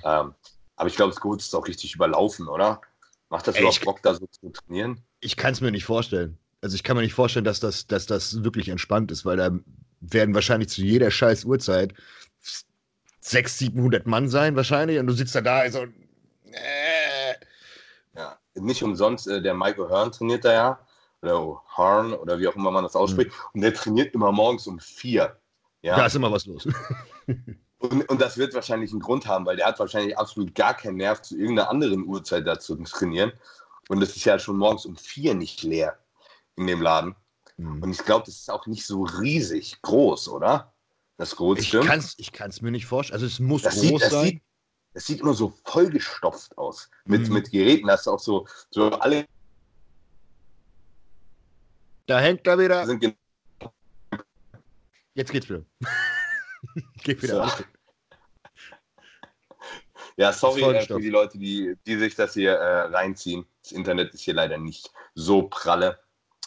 Ja. 0.02 0.20
Ähm, 0.22 0.34
aber 0.76 0.88
ich 0.88 0.96
glaube, 0.96 1.14
Gut 1.14 1.40
ist 1.40 1.54
auch 1.54 1.66
richtig 1.66 1.94
überlaufen, 1.94 2.48
oder? 2.48 2.80
Macht 3.28 3.46
das 3.46 3.56
Ey, 3.56 3.62
überhaupt 3.62 3.84
Bock, 3.84 4.02
da 4.02 4.14
so 4.14 4.26
zu 4.26 4.50
trainieren? 4.50 5.00
Ich 5.20 5.36
kann 5.36 5.52
es 5.52 5.60
mir 5.60 5.70
nicht 5.70 5.84
vorstellen. 5.84 6.38
Also 6.60 6.76
ich 6.76 6.82
kann 6.82 6.96
mir 6.96 7.02
nicht 7.02 7.14
vorstellen, 7.14 7.44
dass 7.44 7.60
das, 7.60 7.86
dass 7.86 8.06
das 8.06 8.42
wirklich 8.42 8.68
entspannt 8.68 9.10
ist, 9.10 9.24
weil 9.24 9.36
da 9.36 9.50
werden 10.00 10.34
wahrscheinlich 10.34 10.68
zu 10.68 10.82
jeder 10.82 11.10
scheiß 11.10 11.44
Uhrzeit 11.44 11.94
600, 13.20 13.74
700 13.74 14.06
Mann 14.06 14.28
sein 14.28 14.56
wahrscheinlich 14.56 14.98
und 14.98 15.06
du 15.06 15.12
sitzt 15.12 15.34
da 15.34 15.40
da, 15.40 15.58
also 15.58 15.80
äh. 15.82 17.34
Ja, 18.14 18.38
nicht 18.54 18.82
umsonst, 18.82 19.26
äh, 19.26 19.42
der 19.42 19.54
Michael 19.54 19.88
Hearn 19.88 20.12
trainiert 20.12 20.44
da 20.44 20.52
ja, 20.52 20.86
oder 21.22 21.62
Hearn 21.76 22.12
oder 22.12 22.38
wie 22.38 22.46
auch 22.46 22.54
immer 22.54 22.70
man 22.70 22.84
das 22.84 22.94
ausspricht, 22.94 23.30
mhm. 23.30 23.36
und 23.54 23.60
der 23.62 23.74
trainiert 23.74 24.14
immer 24.14 24.30
morgens 24.30 24.66
um 24.66 24.78
vier. 24.78 25.36
Ja, 25.82 25.96
da 25.96 26.06
ist 26.06 26.14
immer 26.14 26.30
was 26.30 26.46
los. 26.46 26.68
und, 27.90 28.08
und 28.08 28.20
das 28.20 28.38
wird 28.38 28.54
wahrscheinlich 28.54 28.90
einen 28.92 29.00
Grund 29.00 29.26
haben, 29.26 29.44
weil 29.46 29.56
der 29.56 29.66
hat 29.66 29.78
wahrscheinlich 29.78 30.16
absolut 30.16 30.54
gar 30.54 30.74
keinen 30.74 30.96
Nerv, 30.96 31.22
zu 31.22 31.36
irgendeiner 31.36 31.70
anderen 31.70 32.06
Uhrzeit 32.06 32.46
dazu 32.46 32.76
zu 32.76 32.84
trainieren. 32.84 33.32
Und 33.88 34.02
es 34.02 34.16
ist 34.16 34.24
ja 34.24 34.38
schon 34.38 34.56
morgens 34.56 34.86
um 34.86 34.96
vier 34.96 35.34
nicht 35.34 35.62
leer 35.62 35.98
in 36.56 36.66
dem 36.66 36.80
Laden. 36.80 37.14
Mhm. 37.56 37.82
Und 37.82 37.90
ich 37.90 37.98
glaube, 37.98 38.24
das 38.26 38.36
ist 38.36 38.50
auch 38.50 38.66
nicht 38.66 38.86
so 38.86 39.02
riesig 39.02 39.80
groß, 39.82 40.28
oder? 40.28 40.72
Das 41.16 41.36
Größte. 41.36 41.80
Ich 41.80 41.86
kann 41.86 41.98
es 41.98 42.14
ich 42.16 42.32
kann's 42.32 42.62
mir 42.62 42.70
nicht 42.70 42.86
vorstellen. 42.86 43.14
Also 43.14 43.26
es 43.26 43.38
muss 43.38 43.62
das 43.62 43.74
groß 43.74 43.82
sieht, 43.82 44.02
das 44.02 44.10
sein. 44.10 44.26
Sieht, 44.26 44.42
das 44.94 45.06
sieht 45.06 45.20
immer 45.20 45.34
so 45.34 45.52
vollgestopft 45.64 46.56
aus. 46.56 46.90
Mit, 47.04 47.28
mhm. 47.28 47.34
mit 47.34 47.50
Geräten. 47.50 47.86
Das 47.86 48.02
ist 48.02 48.08
auch 48.08 48.18
so, 48.18 48.46
so 48.70 48.90
alle. 48.90 49.26
Da 52.06 52.20
hängt 52.20 52.46
er 52.46 52.58
wieder. 52.58 52.86
Jetzt 55.14 55.30
geht's 55.30 55.48
wieder. 55.48 55.64
Geht 57.02 57.22
wieder 57.22 57.48
so. 57.48 57.64
Ja, 60.16 60.32
sorry 60.32 60.62
äh, 60.62 60.86
für 60.86 61.00
die 61.00 61.10
Leute, 61.10 61.38
die, 61.38 61.76
die 61.86 61.96
sich 61.96 62.14
das 62.14 62.34
hier 62.34 62.52
äh, 62.52 62.82
reinziehen. 62.86 63.46
Das 63.62 63.72
Internet 63.72 64.14
ist 64.14 64.20
hier 64.22 64.34
leider 64.34 64.58
nicht 64.58 64.90
so 65.14 65.42
pralle. 65.42 65.98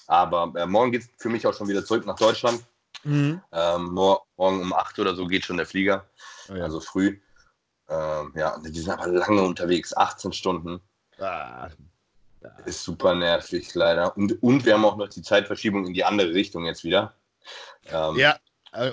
Aber 0.08 0.54
äh, 0.56 0.66
morgen 0.66 0.92
geht 0.92 1.02
es 1.02 1.10
für 1.18 1.30
mich 1.30 1.46
auch 1.46 1.54
schon 1.54 1.68
wieder 1.68 1.84
zurück 1.84 2.06
nach 2.06 2.16
Deutschland. 2.16 2.64
Mhm. 3.04 3.42
Ähm, 3.52 3.86
morgen 3.92 4.62
um 4.62 4.74
8 4.74 5.00
oder 5.00 5.16
so 5.16 5.28
geht 5.28 5.46
schon 5.46 5.58
der 5.58 5.66
Flieger. 5.66 6.10
Oh 6.50 6.56
ja. 6.56 6.64
Also 6.64 6.80
früh. 6.80 7.20
Ähm, 7.90 8.34
ja, 8.36 8.58
die 8.60 8.80
sind 8.80 8.90
aber 8.90 9.08
lange 9.08 9.42
unterwegs, 9.42 9.96
18 9.96 10.34
Stunden. 10.34 10.82
Ah. 11.20 11.70
Ist 12.66 12.84
super 12.84 13.16
nervig, 13.16 13.74
leider. 13.76 14.16
Und, 14.16 14.42
und 14.42 14.66
wir 14.66 14.74
haben 14.74 14.86
auch 14.86 14.98
noch 14.98 15.10
die 15.10 15.22
Zeitverschiebung 15.22 15.86
in 15.86 15.94
die 15.94 16.04
andere 16.04 16.34
Richtung 16.34 16.66
jetzt 16.66 16.84
wieder. 16.84 17.16
Ähm, 17.86 18.16
ja, 18.16 18.38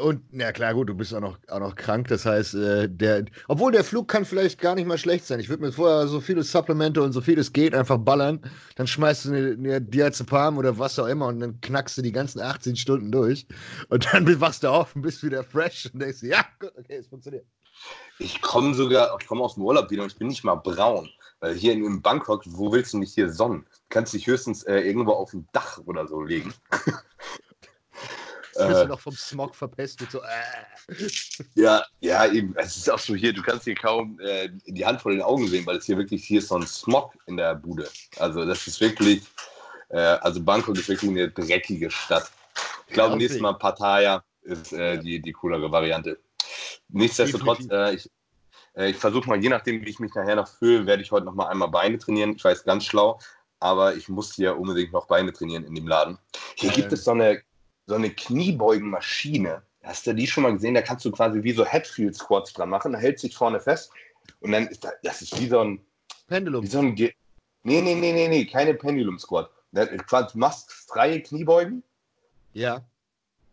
und, 0.00 0.22
ja 0.32 0.52
klar, 0.52 0.72
gut, 0.74 0.88
du 0.88 0.94
bist 0.94 1.12
auch 1.14 1.20
noch, 1.20 1.38
auch 1.48 1.58
noch 1.58 1.74
krank. 1.74 2.08
Das 2.08 2.24
heißt, 2.24 2.54
äh, 2.54 2.88
der, 2.88 3.24
obwohl 3.48 3.72
der 3.72 3.84
Flug 3.84 4.08
kann 4.08 4.24
vielleicht 4.24 4.60
gar 4.60 4.74
nicht 4.74 4.87
mal 4.87 4.98
schlecht 4.98 5.26
sein. 5.26 5.40
Ich 5.40 5.48
würde 5.48 5.64
mir 5.64 5.72
vorher 5.72 6.06
so 6.06 6.20
viele 6.20 6.42
Supplemente 6.42 7.02
und 7.02 7.12
so 7.12 7.20
viel 7.20 7.38
es 7.38 7.52
geht 7.52 7.74
einfach 7.74 7.98
ballern. 7.98 8.40
Dann 8.76 8.87
schmeißt 8.87 9.26
du 9.26 9.34
eine 9.34 9.80
Diazepam 9.80 10.58
oder 10.58 10.78
was 10.78 10.98
auch 10.98 11.06
immer 11.06 11.26
und 11.26 11.40
dann 11.40 11.60
knackst 11.60 11.98
du 11.98 12.02
die 12.02 12.12
ganzen 12.12 12.40
18 12.40 12.76
Stunden 12.76 13.10
durch. 13.10 13.46
Und 13.88 14.06
dann 14.12 14.24
wachst 14.40 14.62
du 14.62 14.68
auf 14.68 14.94
und 14.94 15.02
bist 15.02 15.22
wieder 15.22 15.42
fresh 15.42 15.90
und 15.92 16.00
denkst, 16.00 16.22
ja, 16.22 16.44
gut, 16.60 16.72
okay, 16.78 16.96
es 16.96 17.08
funktioniert. 17.08 17.46
Ich 18.20 18.40
komme 18.40 18.74
sogar, 18.74 19.16
ich 19.20 19.26
komme 19.26 19.42
aus 19.42 19.54
dem 19.54 19.64
Urlaub 19.64 19.90
wieder 19.90 20.04
und 20.04 20.12
ich 20.12 20.18
bin 20.18 20.28
nicht 20.28 20.44
mal 20.44 20.54
braun. 20.54 21.08
Weil 21.40 21.54
hier 21.54 21.72
in, 21.72 21.84
in 21.84 22.00
Bangkok, 22.00 22.44
wo 22.46 22.72
willst 22.72 22.92
du 22.92 22.98
mich 22.98 23.12
hier 23.12 23.30
sonnen? 23.30 23.66
Du 23.68 23.80
kannst 23.88 24.14
dich 24.14 24.26
höchstens 24.26 24.62
äh, 24.62 24.78
irgendwo 24.78 25.12
auf 25.12 25.32
dem 25.32 25.46
Dach 25.52 25.78
oder 25.84 26.06
so 26.06 26.22
legen. 26.22 26.54
wirst 28.56 28.82
du 28.82 28.88
noch 28.88 29.00
vom 29.00 29.14
Smog 29.14 29.54
verpestet. 29.54 30.10
So, 30.10 30.20
äh. 30.20 31.08
Ja, 31.54 31.84
ja, 32.00 32.26
eben. 32.26 32.54
Es 32.56 32.76
ist 32.76 32.90
auch 32.90 32.98
so 32.98 33.14
hier, 33.14 33.32
du 33.32 33.42
kannst 33.42 33.64
hier 33.64 33.74
kaum 33.74 34.18
äh, 34.20 34.48
die 34.66 34.84
Hand 34.84 35.00
vor 35.00 35.12
den 35.12 35.22
Augen 35.22 35.48
sehen, 35.48 35.66
weil 35.66 35.76
es 35.76 35.86
hier 35.86 35.98
wirklich, 35.98 36.24
hier 36.24 36.38
ist 36.38 36.48
so 36.48 36.56
ein 36.56 36.66
Smog 36.66 37.12
in 37.26 37.36
der 37.36 37.54
Bude. 37.54 37.88
Also 38.18 38.44
das 38.44 38.66
ist 38.66 38.80
wirklich, 38.80 39.22
äh, 39.88 39.98
also 39.98 40.42
Bangkok 40.42 40.76
ist 40.76 40.88
wirklich 40.88 41.10
eine 41.10 41.30
dreckige 41.30 41.90
Stadt. 41.90 42.30
Ich 42.86 42.94
glaube, 42.94 43.12
ja, 43.12 43.16
nächstes 43.16 43.40
Mal 43.40 43.54
Pattaya 43.54 44.22
ist 44.42 44.72
äh, 44.72 44.98
die, 44.98 45.20
die 45.20 45.32
coolere 45.32 45.70
Variante. 45.70 46.18
Nichtsdestotrotz, 46.88 47.66
äh, 47.70 47.94
ich, 47.94 48.10
äh, 48.76 48.90
ich 48.90 48.96
versuche 48.96 49.28
mal, 49.28 49.42
je 49.42 49.48
nachdem, 49.48 49.80
wie 49.84 49.88
ich 49.88 49.98
mich 49.98 50.14
nachher 50.14 50.36
noch 50.36 50.48
fühle, 50.48 50.86
werde 50.86 51.02
ich 51.02 51.10
heute 51.10 51.26
noch 51.26 51.34
mal 51.34 51.48
einmal 51.48 51.68
Beine 51.68 51.98
trainieren. 51.98 52.34
Ich 52.36 52.44
weiß, 52.44 52.64
ganz 52.64 52.84
schlau, 52.84 53.18
aber 53.58 53.94
ich 53.94 54.08
muss 54.08 54.34
hier 54.34 54.56
unbedingt 54.56 54.92
noch 54.92 55.06
Beine 55.06 55.32
trainieren 55.32 55.64
in 55.64 55.74
dem 55.74 55.88
Laden. 55.88 56.18
Hier 56.56 56.70
gibt 56.70 56.92
es 56.92 57.04
so 57.04 57.12
eine 57.12 57.42
so 57.87 57.94
eine 57.94 58.11
Kniebeugenmaschine. 58.11 59.62
Hast 59.83 60.07
du 60.07 60.14
die 60.14 60.27
schon 60.27 60.44
mal 60.44 60.53
gesehen? 60.55 60.75
Da 60.75 60.83
kannst 60.83 61.05
du 61.05 61.11
quasi 61.11 61.42
wie 61.42 61.53
so 61.53 61.64
Headfield 61.64 62.16
Squats 62.16 62.53
dran 62.53 62.70
machen. 62.70 62.92
Da 62.92 62.99
hält 62.99 63.18
sich 63.18 63.37
vorne 63.37 63.61
fest 63.61 63.90
und 64.40 64.53
dann 64.53 64.66
ist 64.68 64.85
das, 64.85 64.92
das 65.03 65.23
ist 65.23 65.38
wie 65.38 65.49
so 65.49 65.61
ein 65.61 65.81
Pendulum. 66.27 66.62
Wie 66.62 66.68
so 66.68 66.79
ein 66.79 66.94
Ge 66.94 67.12
nee, 67.62 67.83
nee, 67.83 67.94
nee, 67.94 68.12
nee, 68.12 68.29
nee, 68.29 68.47
keine 68.47 68.75
Pendulum 68.75 69.18
Squat. 69.18 69.51
Du 69.73 70.38
machst 70.38 70.73
freie 70.73 71.20
Kniebeugen. 71.20 71.83
Ja. 72.53 72.85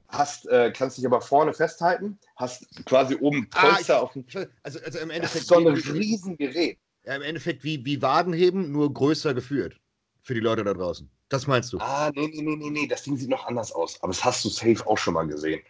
Hast, 0.08 0.46
äh, 0.48 0.72
kannst 0.76 0.98
dich 0.98 1.06
aber 1.06 1.22
vorne 1.22 1.54
festhalten, 1.54 2.20
hast 2.36 2.68
quasi 2.86 3.16
oben 3.16 3.50
Polster 3.50 3.98
ah, 3.98 4.02
auf 4.02 4.14
dem. 4.14 4.26
Also, 4.62 4.80
also 4.82 5.00
im 5.00 5.10
Endeffekt. 5.10 5.24
Das 5.24 5.36
ist 5.36 5.48
so 5.48 5.58
ein 5.58 5.68
Riesengerät. 5.68 6.78
Ja, 7.06 7.16
im 7.16 7.22
Endeffekt 7.22 7.64
wie, 7.64 7.84
wie 7.86 8.02
Wadenheben, 8.02 8.72
nur 8.72 8.94
größer 8.94 9.34
geführt. 9.34 9.80
Für 10.24 10.34
die 10.34 10.40
Leute 10.40 10.64
da 10.64 10.74
draußen. 10.74 11.10
Das 11.30 11.48
meinst 11.48 11.74
du? 11.74 11.80
Ah, 11.80 12.12
nee, 12.14 12.28
nee, 12.34 12.56
nee, 12.56 12.70
nee, 12.70 12.88
das 12.88 13.04
Ding 13.04 13.18
sieht 13.18 13.30
noch 13.30 13.48
anders 13.48 13.72
aus. 13.72 14.02
Aber 14.04 14.12
das 14.12 14.24
hast 14.24 14.46
du 14.46 14.50
safe 14.50 14.86
auch 14.86 14.98
schon 14.98 15.14
mal 15.14 15.28
gesehen. 15.28 15.62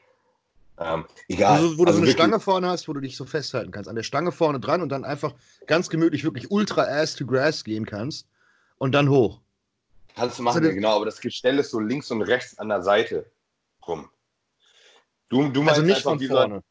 Ähm, 0.77 1.05
egal. 1.27 1.57
Also, 1.57 1.77
wo 1.77 1.85
du 1.85 1.89
also 1.89 1.99
so 1.99 2.03
eine 2.03 2.11
Stange 2.11 2.39
vorne 2.39 2.67
hast, 2.67 2.87
wo 2.87 2.93
du 2.93 2.99
dich 2.99 3.15
so 3.15 3.25
festhalten 3.25 3.71
kannst. 3.71 3.89
An 3.89 3.95
der 3.95 4.03
Stange 4.03 4.31
vorne 4.31 4.59
dran 4.59 4.81
und 4.81 4.89
dann 4.89 5.05
einfach 5.05 5.33
ganz 5.67 5.89
gemütlich 5.89 6.23
wirklich 6.23 6.49
ultra 6.49 6.83
ass 6.83 7.15
to 7.15 7.25
grass 7.25 7.63
gehen 7.63 7.85
kannst 7.85 8.27
und 8.77 8.93
dann 8.93 9.09
hoch. 9.09 9.39
Kannst 10.15 10.39
du 10.39 10.43
machen, 10.43 10.63
also, 10.63 10.73
genau, 10.73 10.95
aber 10.95 11.05
das 11.05 11.21
Gestell 11.21 11.59
ist 11.59 11.71
so 11.71 11.79
links 11.79 12.11
und 12.11 12.21
rechts 12.23 12.57
an 12.57 12.69
der 12.69 12.81
Seite 12.81 13.31
rum. 13.87 14.09
Du, 15.29 15.47
du 15.49 15.61
also 15.63 15.81
nicht 15.81 16.01
von 16.01 16.19
vorne. 16.19 16.63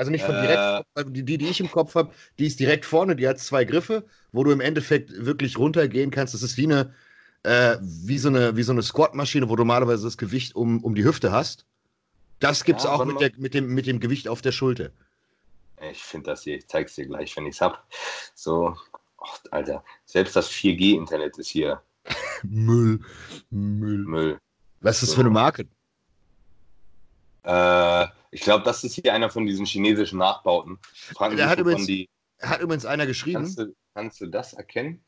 Also 0.00 0.10
nicht 0.10 0.24
von 0.24 0.34
äh, 0.34 0.40
direkt, 0.40 1.14
die, 1.14 1.22
die, 1.26 1.36
die 1.36 1.48
ich 1.48 1.60
im 1.60 1.70
Kopf 1.70 1.94
habe, 1.94 2.10
die 2.38 2.46
ist 2.46 2.58
direkt 2.58 2.86
vorne, 2.86 3.16
die 3.16 3.28
hat 3.28 3.38
zwei 3.38 3.66
Griffe, 3.66 4.06
wo 4.32 4.42
du 4.44 4.50
im 4.50 4.62
Endeffekt 4.62 5.26
wirklich 5.26 5.58
runtergehen 5.58 6.10
kannst. 6.10 6.32
Das 6.32 6.42
ist 6.42 6.56
wie 6.56 6.64
eine, 6.64 6.94
äh, 7.42 7.76
wie 7.82 8.16
so 8.16 8.30
eine, 8.30 8.56
wie 8.56 8.62
so 8.62 8.72
eine 8.72 8.80
Squat-Maschine, 8.80 9.50
wo 9.50 9.56
du 9.56 9.60
normalerweise 9.60 10.04
das 10.04 10.16
Gewicht 10.16 10.56
um, 10.56 10.82
um 10.82 10.94
die 10.94 11.04
Hüfte 11.04 11.32
hast. 11.32 11.66
Das 12.38 12.64
gibt 12.64 12.78
es 12.78 12.86
ja, 12.86 12.92
auch 12.92 13.04
mit, 13.04 13.20
der, 13.20 13.32
mit, 13.36 13.52
dem, 13.52 13.74
mit 13.74 13.86
dem 13.86 14.00
Gewicht 14.00 14.26
auf 14.26 14.40
der 14.40 14.52
Schulter. 14.52 14.88
Ich 15.90 16.02
finde 16.02 16.30
das 16.30 16.44
hier, 16.44 16.56
ich 16.56 16.66
zeige 16.66 16.88
es 16.88 16.94
dir 16.94 17.04
gleich, 17.04 17.36
wenn 17.36 17.44
ich 17.44 17.56
es 17.56 17.60
habe. 17.60 17.76
So, 18.34 18.74
oh, 19.18 19.26
Alter, 19.50 19.84
selbst 20.06 20.34
das 20.34 20.50
4G-Internet 20.50 21.36
ist 21.36 21.48
hier. 21.48 21.82
Müll. 22.42 23.00
Müll. 23.50 23.98
Müll. 23.98 24.38
Was 24.80 24.96
ist 24.96 25.02
das 25.02 25.10
so. 25.10 25.16
für 25.16 25.20
eine 25.20 25.30
Marke? 25.30 25.66
Äh, 27.42 28.06
ich 28.30 28.42
glaube, 28.42 28.64
das 28.64 28.84
ist 28.84 28.94
hier 28.94 29.12
einer 29.12 29.30
von 29.30 29.46
diesen 29.46 29.66
chinesischen 29.66 30.18
Nachbauten. 30.18 30.78
Fragen 30.92 31.36
Der 31.36 31.48
hat 31.48 31.58
übrigens, 31.58 31.86
die... 31.86 32.08
hat 32.40 32.60
übrigens 32.60 32.84
einer 32.84 33.06
geschrieben. 33.06 33.42
Kannst 33.42 33.58
du, 33.58 33.74
kannst 33.94 34.20
du 34.20 34.26
das 34.26 34.52
erkennen? 34.52 35.02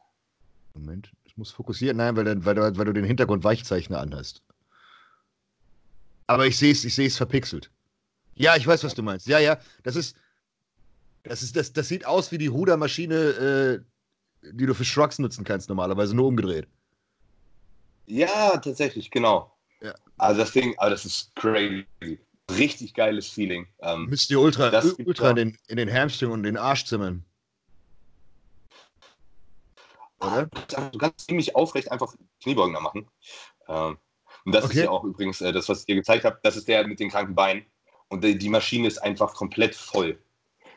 Moment. 0.74 1.10
Ich 1.24 1.36
muss 1.36 1.50
fokussieren. 1.50 1.96
Nein, 1.96 2.16
weil, 2.16 2.44
weil, 2.44 2.56
weil, 2.56 2.76
weil 2.76 2.84
du 2.84 2.92
den 2.92 3.04
Hintergrund 3.04 3.44
Weichzeichner 3.44 4.00
anhast. 4.00 4.42
Aber 6.26 6.46
ich 6.46 6.58
sehe 6.58 6.72
es 6.72 6.84
ich 6.84 6.94
seh's 6.94 7.16
verpixelt. 7.16 7.70
Ja, 8.34 8.56
ich 8.56 8.66
weiß, 8.66 8.84
was 8.84 8.94
du 8.94 9.02
meinst. 9.02 9.26
Ja, 9.26 9.38
ja, 9.38 9.58
das 9.82 9.96
ist. 9.96 10.16
Das, 11.24 11.42
ist, 11.42 11.54
das, 11.54 11.72
das 11.72 11.86
sieht 11.86 12.04
aus 12.04 12.32
wie 12.32 12.38
die 12.38 12.48
Rudermaschine, 12.48 13.14
äh, 14.42 14.50
die 14.50 14.66
du 14.66 14.74
für 14.74 14.84
Shrugs 14.84 15.20
nutzen 15.20 15.44
kannst, 15.44 15.68
normalerweise 15.68 16.16
nur 16.16 16.26
umgedreht. 16.26 16.66
Ja, 18.06 18.56
tatsächlich, 18.56 19.08
genau. 19.10 19.56
Ja. 19.80 19.94
Also 20.18 20.40
das 20.40 20.50
Ding, 20.50 20.74
aber 20.78 20.90
das 20.90 21.04
ist 21.04 21.34
crazy. 21.36 22.18
Richtig 22.50 22.94
geiles 22.94 23.28
Feeling. 23.28 23.66
Ähm, 23.80 24.06
Müsst 24.06 24.30
ihr 24.30 24.40
Ultra, 24.40 24.82
Ultra 25.04 25.30
in 25.30 25.36
den, 25.36 25.58
in 25.68 25.76
den 25.76 25.92
Hamstring 25.92 26.30
und 26.30 26.42
den 26.42 26.56
Arsch 26.56 26.84
zimmern 26.84 27.24
oder? 30.22 30.48
Du 30.92 30.98
kannst 30.98 31.26
ziemlich 31.26 31.54
aufrecht 31.54 31.90
einfach 31.90 32.14
Kniebeugen 32.42 32.74
da 32.74 32.80
machen. 32.80 33.06
Ähm, 33.68 33.98
und 34.44 34.54
das 34.54 34.64
okay. 34.64 34.78
ist 34.78 34.84
ja 34.84 34.90
auch 34.90 35.04
übrigens 35.04 35.40
äh, 35.40 35.52
das, 35.52 35.68
was 35.68 35.80
ich 35.80 35.86
dir 35.86 35.94
gezeigt 35.94 36.24
habe. 36.24 36.38
Das 36.42 36.56
ist 36.56 36.68
der 36.68 36.86
mit 36.86 37.00
den 37.00 37.10
kranken 37.10 37.34
Beinen. 37.34 37.64
Und 38.08 38.24
die, 38.24 38.36
die 38.36 38.48
Maschine 38.48 38.88
ist 38.88 38.98
einfach 38.98 39.34
komplett 39.34 39.74
voll. 39.74 40.18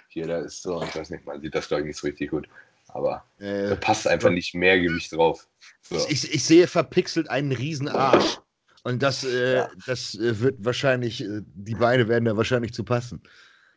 Hier, 0.09 0.27
da 0.27 0.39
ist 0.39 0.61
so, 0.61 0.81
ich 0.81 0.95
weiß 0.95 1.09
nicht, 1.09 1.25
man 1.25 1.41
sieht 1.41 1.55
das, 1.55 1.67
glaube 1.67 1.81
ich, 1.81 1.87
nicht 1.87 1.99
so 1.99 2.07
richtig 2.07 2.31
gut. 2.31 2.47
Aber 2.87 3.25
äh, 3.39 3.69
da 3.69 3.75
passt 3.75 4.07
einfach 4.07 4.29
nicht 4.29 4.53
mehr 4.53 4.79
Gewicht 4.79 5.11
drauf. 5.11 5.47
So. 5.81 5.97
Ich, 6.07 6.33
ich, 6.33 6.43
sehe 6.45 6.67
verpixelt 6.67 7.29
einen 7.29 7.51
riesen 7.51 7.89
Arsch. 7.89 8.39
Und 8.85 9.01
das, 9.01 9.23
äh, 9.23 9.55
ja. 9.55 9.69
das 9.87 10.13
äh, 10.13 10.39
wird 10.39 10.63
wahrscheinlich, 10.63 11.23
äh, 11.23 11.41
die 11.55 11.73
Beine 11.73 12.07
werden 12.07 12.25
da 12.25 12.37
wahrscheinlich 12.37 12.71
zu 12.71 12.83
passen. 12.83 13.19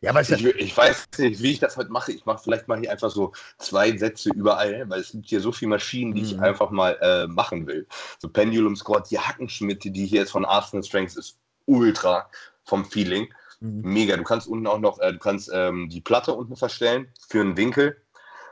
Ja, 0.02 0.10
aber 0.10 0.20
ich, 0.20 0.30
ich, 0.30 0.76
weiß 0.76 1.08
nicht, 1.16 1.42
wie 1.42 1.52
ich 1.52 1.60
das 1.60 1.78
heute 1.78 1.90
mache. 1.90 2.12
Ich 2.12 2.26
mache 2.26 2.42
vielleicht 2.44 2.68
mal 2.68 2.78
hier 2.78 2.92
einfach 2.92 3.10
so 3.10 3.32
zwei 3.56 3.96
Sätze 3.96 4.28
überall, 4.34 4.84
weil 4.88 5.00
es 5.00 5.12
gibt 5.12 5.26
hier 5.26 5.40
so 5.40 5.50
viele 5.50 5.70
Maschinen, 5.70 6.14
die 6.14 6.20
mhm. 6.20 6.26
ich 6.26 6.40
einfach 6.40 6.70
mal 6.70 6.98
äh, 7.00 7.26
machen 7.26 7.66
will. 7.66 7.86
So 8.18 8.28
Pendulum 8.28 8.76
Squat, 8.76 9.10
die 9.10 9.18
Hackenschmitte, 9.18 9.90
die 9.90 10.04
hier 10.04 10.20
jetzt 10.20 10.32
von 10.32 10.44
Arsenal 10.44 10.84
Strengths 10.84 11.16
ist 11.16 11.38
ultra 11.64 12.28
vom 12.64 12.84
Feeling. 12.84 13.32
Mhm. 13.60 13.80
Mega. 13.90 14.14
Du 14.14 14.24
kannst 14.24 14.46
unten 14.46 14.66
auch 14.66 14.78
noch, 14.78 14.98
äh, 15.00 15.12
du 15.14 15.18
kannst 15.18 15.50
ähm, 15.54 15.88
die 15.88 16.02
Platte 16.02 16.34
unten 16.34 16.54
verstellen 16.54 17.08
für 17.28 17.40
einen 17.40 17.56
Winkel. 17.56 17.96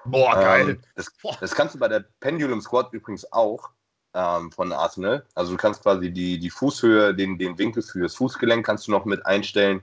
Boah, 0.07 0.35
geil. 0.35 0.71
Ähm, 0.71 0.81
das, 0.95 1.13
das, 1.39 1.55
kannst 1.55 1.75
du 1.75 1.79
bei 1.79 1.89
der 1.89 2.07
Pendulum 2.21 2.63
Squad 2.63 2.95
übrigens 2.95 3.31
auch 3.31 3.69
ähm, 4.17 4.51
von 4.51 4.73
Arsenal. 4.73 5.25
Also 5.35 5.53
du 5.53 5.59
kannst 5.59 5.83
quasi 5.83 6.11
die, 6.11 6.39
die 6.39 6.51
Fußhöhe, 6.51 7.15
den, 7.15 7.39
den 7.39 7.59
Winkel 7.59 7.83
fürs 7.83 8.15
Fußgelenk 8.17 8.65
kannst 8.65 8.87
du 8.87 8.91
noch 8.91 9.05
mit 9.05 9.25
einstellen. 9.27 9.83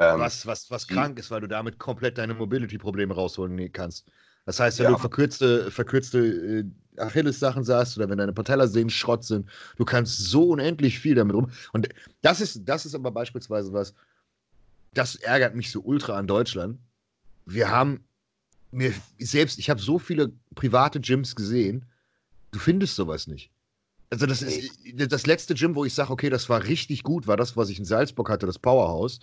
Ähm, 0.00 0.18
was, 0.18 0.46
was, 0.46 0.70
was 0.70 0.86
krank 0.86 1.18
ist, 1.18 1.30
weil 1.30 1.40
du 1.40 1.46
damit 1.46 1.78
komplett 1.78 2.18
deine 2.18 2.34
Mobility-Probleme 2.34 3.14
rausholen 3.14 3.72
kannst. 3.72 4.06
Das 4.46 4.58
heißt, 4.58 4.78
wenn 4.80 4.86
ja. 4.86 4.92
du 4.92 4.98
verkürzte, 4.98 5.70
verkürzte 5.70 6.18
äh, 6.18 6.64
Achilles-Sachen 7.00 7.62
sagst 7.62 7.96
oder 7.96 8.08
wenn 8.08 8.18
deine 8.18 8.32
Patellasehnen 8.32 8.90
Schrott 8.90 9.24
sind, 9.24 9.48
du 9.76 9.84
kannst 9.84 10.18
so 10.18 10.50
unendlich 10.50 10.98
viel 10.98 11.14
damit 11.14 11.36
um. 11.36 11.50
Und 11.72 11.88
das 12.22 12.40
ist, 12.40 12.62
das 12.64 12.84
ist 12.84 12.94
aber 12.94 13.12
beispielsweise 13.12 13.72
was, 13.72 13.94
das 14.94 15.14
ärgert 15.16 15.54
mich 15.54 15.70
so 15.70 15.80
ultra 15.82 16.16
an 16.16 16.26
Deutschland. 16.26 16.78
Wir 17.46 17.70
haben 17.70 18.04
mir 18.72 18.92
selbst, 19.18 19.58
ich 19.58 19.70
habe 19.70 19.80
so 19.80 19.98
viele 19.98 20.32
private 20.54 21.00
Gyms 21.00 21.36
gesehen, 21.36 21.84
du 22.50 22.58
findest 22.58 22.96
sowas 22.96 23.26
nicht. 23.28 23.52
Also 24.10 24.26
das 24.26 24.42
ist 24.42 24.78
das 24.94 25.26
letzte 25.26 25.54
Gym, 25.54 25.74
wo 25.74 25.84
ich 25.84 25.94
sage, 25.94 26.10
okay, 26.10 26.30
das 26.30 26.48
war 26.48 26.64
richtig 26.64 27.02
gut, 27.02 27.26
war 27.26 27.36
das, 27.36 27.56
was 27.56 27.68
ich 27.68 27.78
in 27.78 27.84
Salzburg 27.84 28.30
hatte, 28.30 28.46
das 28.46 28.58
Powerhouse. 28.58 29.20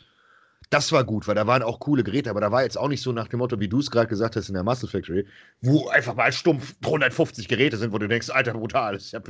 Das 0.70 0.92
war 0.92 1.04
gut, 1.04 1.28
weil 1.28 1.36
da 1.36 1.46
waren 1.48 1.64
auch 1.64 1.80
coole 1.80 2.04
Geräte, 2.04 2.30
aber 2.30 2.42
da 2.42 2.52
war 2.52 2.64
jetzt 2.64 2.78
auch 2.78 2.88
nicht 2.88 3.02
so 3.02 3.12
nach 3.12 3.28
dem 3.28 3.40
Motto, 3.40 3.60
wie 3.60 3.68
du 3.68 3.80
es 3.80 3.92
gerade 3.92 4.08
gesagt 4.08 4.36
hast 4.36 4.48
in 4.48 4.56
der 4.56 4.64
Muscle 4.64 4.90
Factory, 4.90 5.28
wo 5.62 5.88
einfach 5.90 6.16
mal 6.16 6.32
stumpf 6.32 6.76
350 6.82 7.48
Geräte 7.48 7.78
sind, 7.78 7.94
wo 7.94 8.00
du 8.00 8.08
denkst, 8.08 8.30
Alter, 8.30 8.54
brutal, 8.54 8.96
ich, 8.96 9.14
hab, 9.14 9.30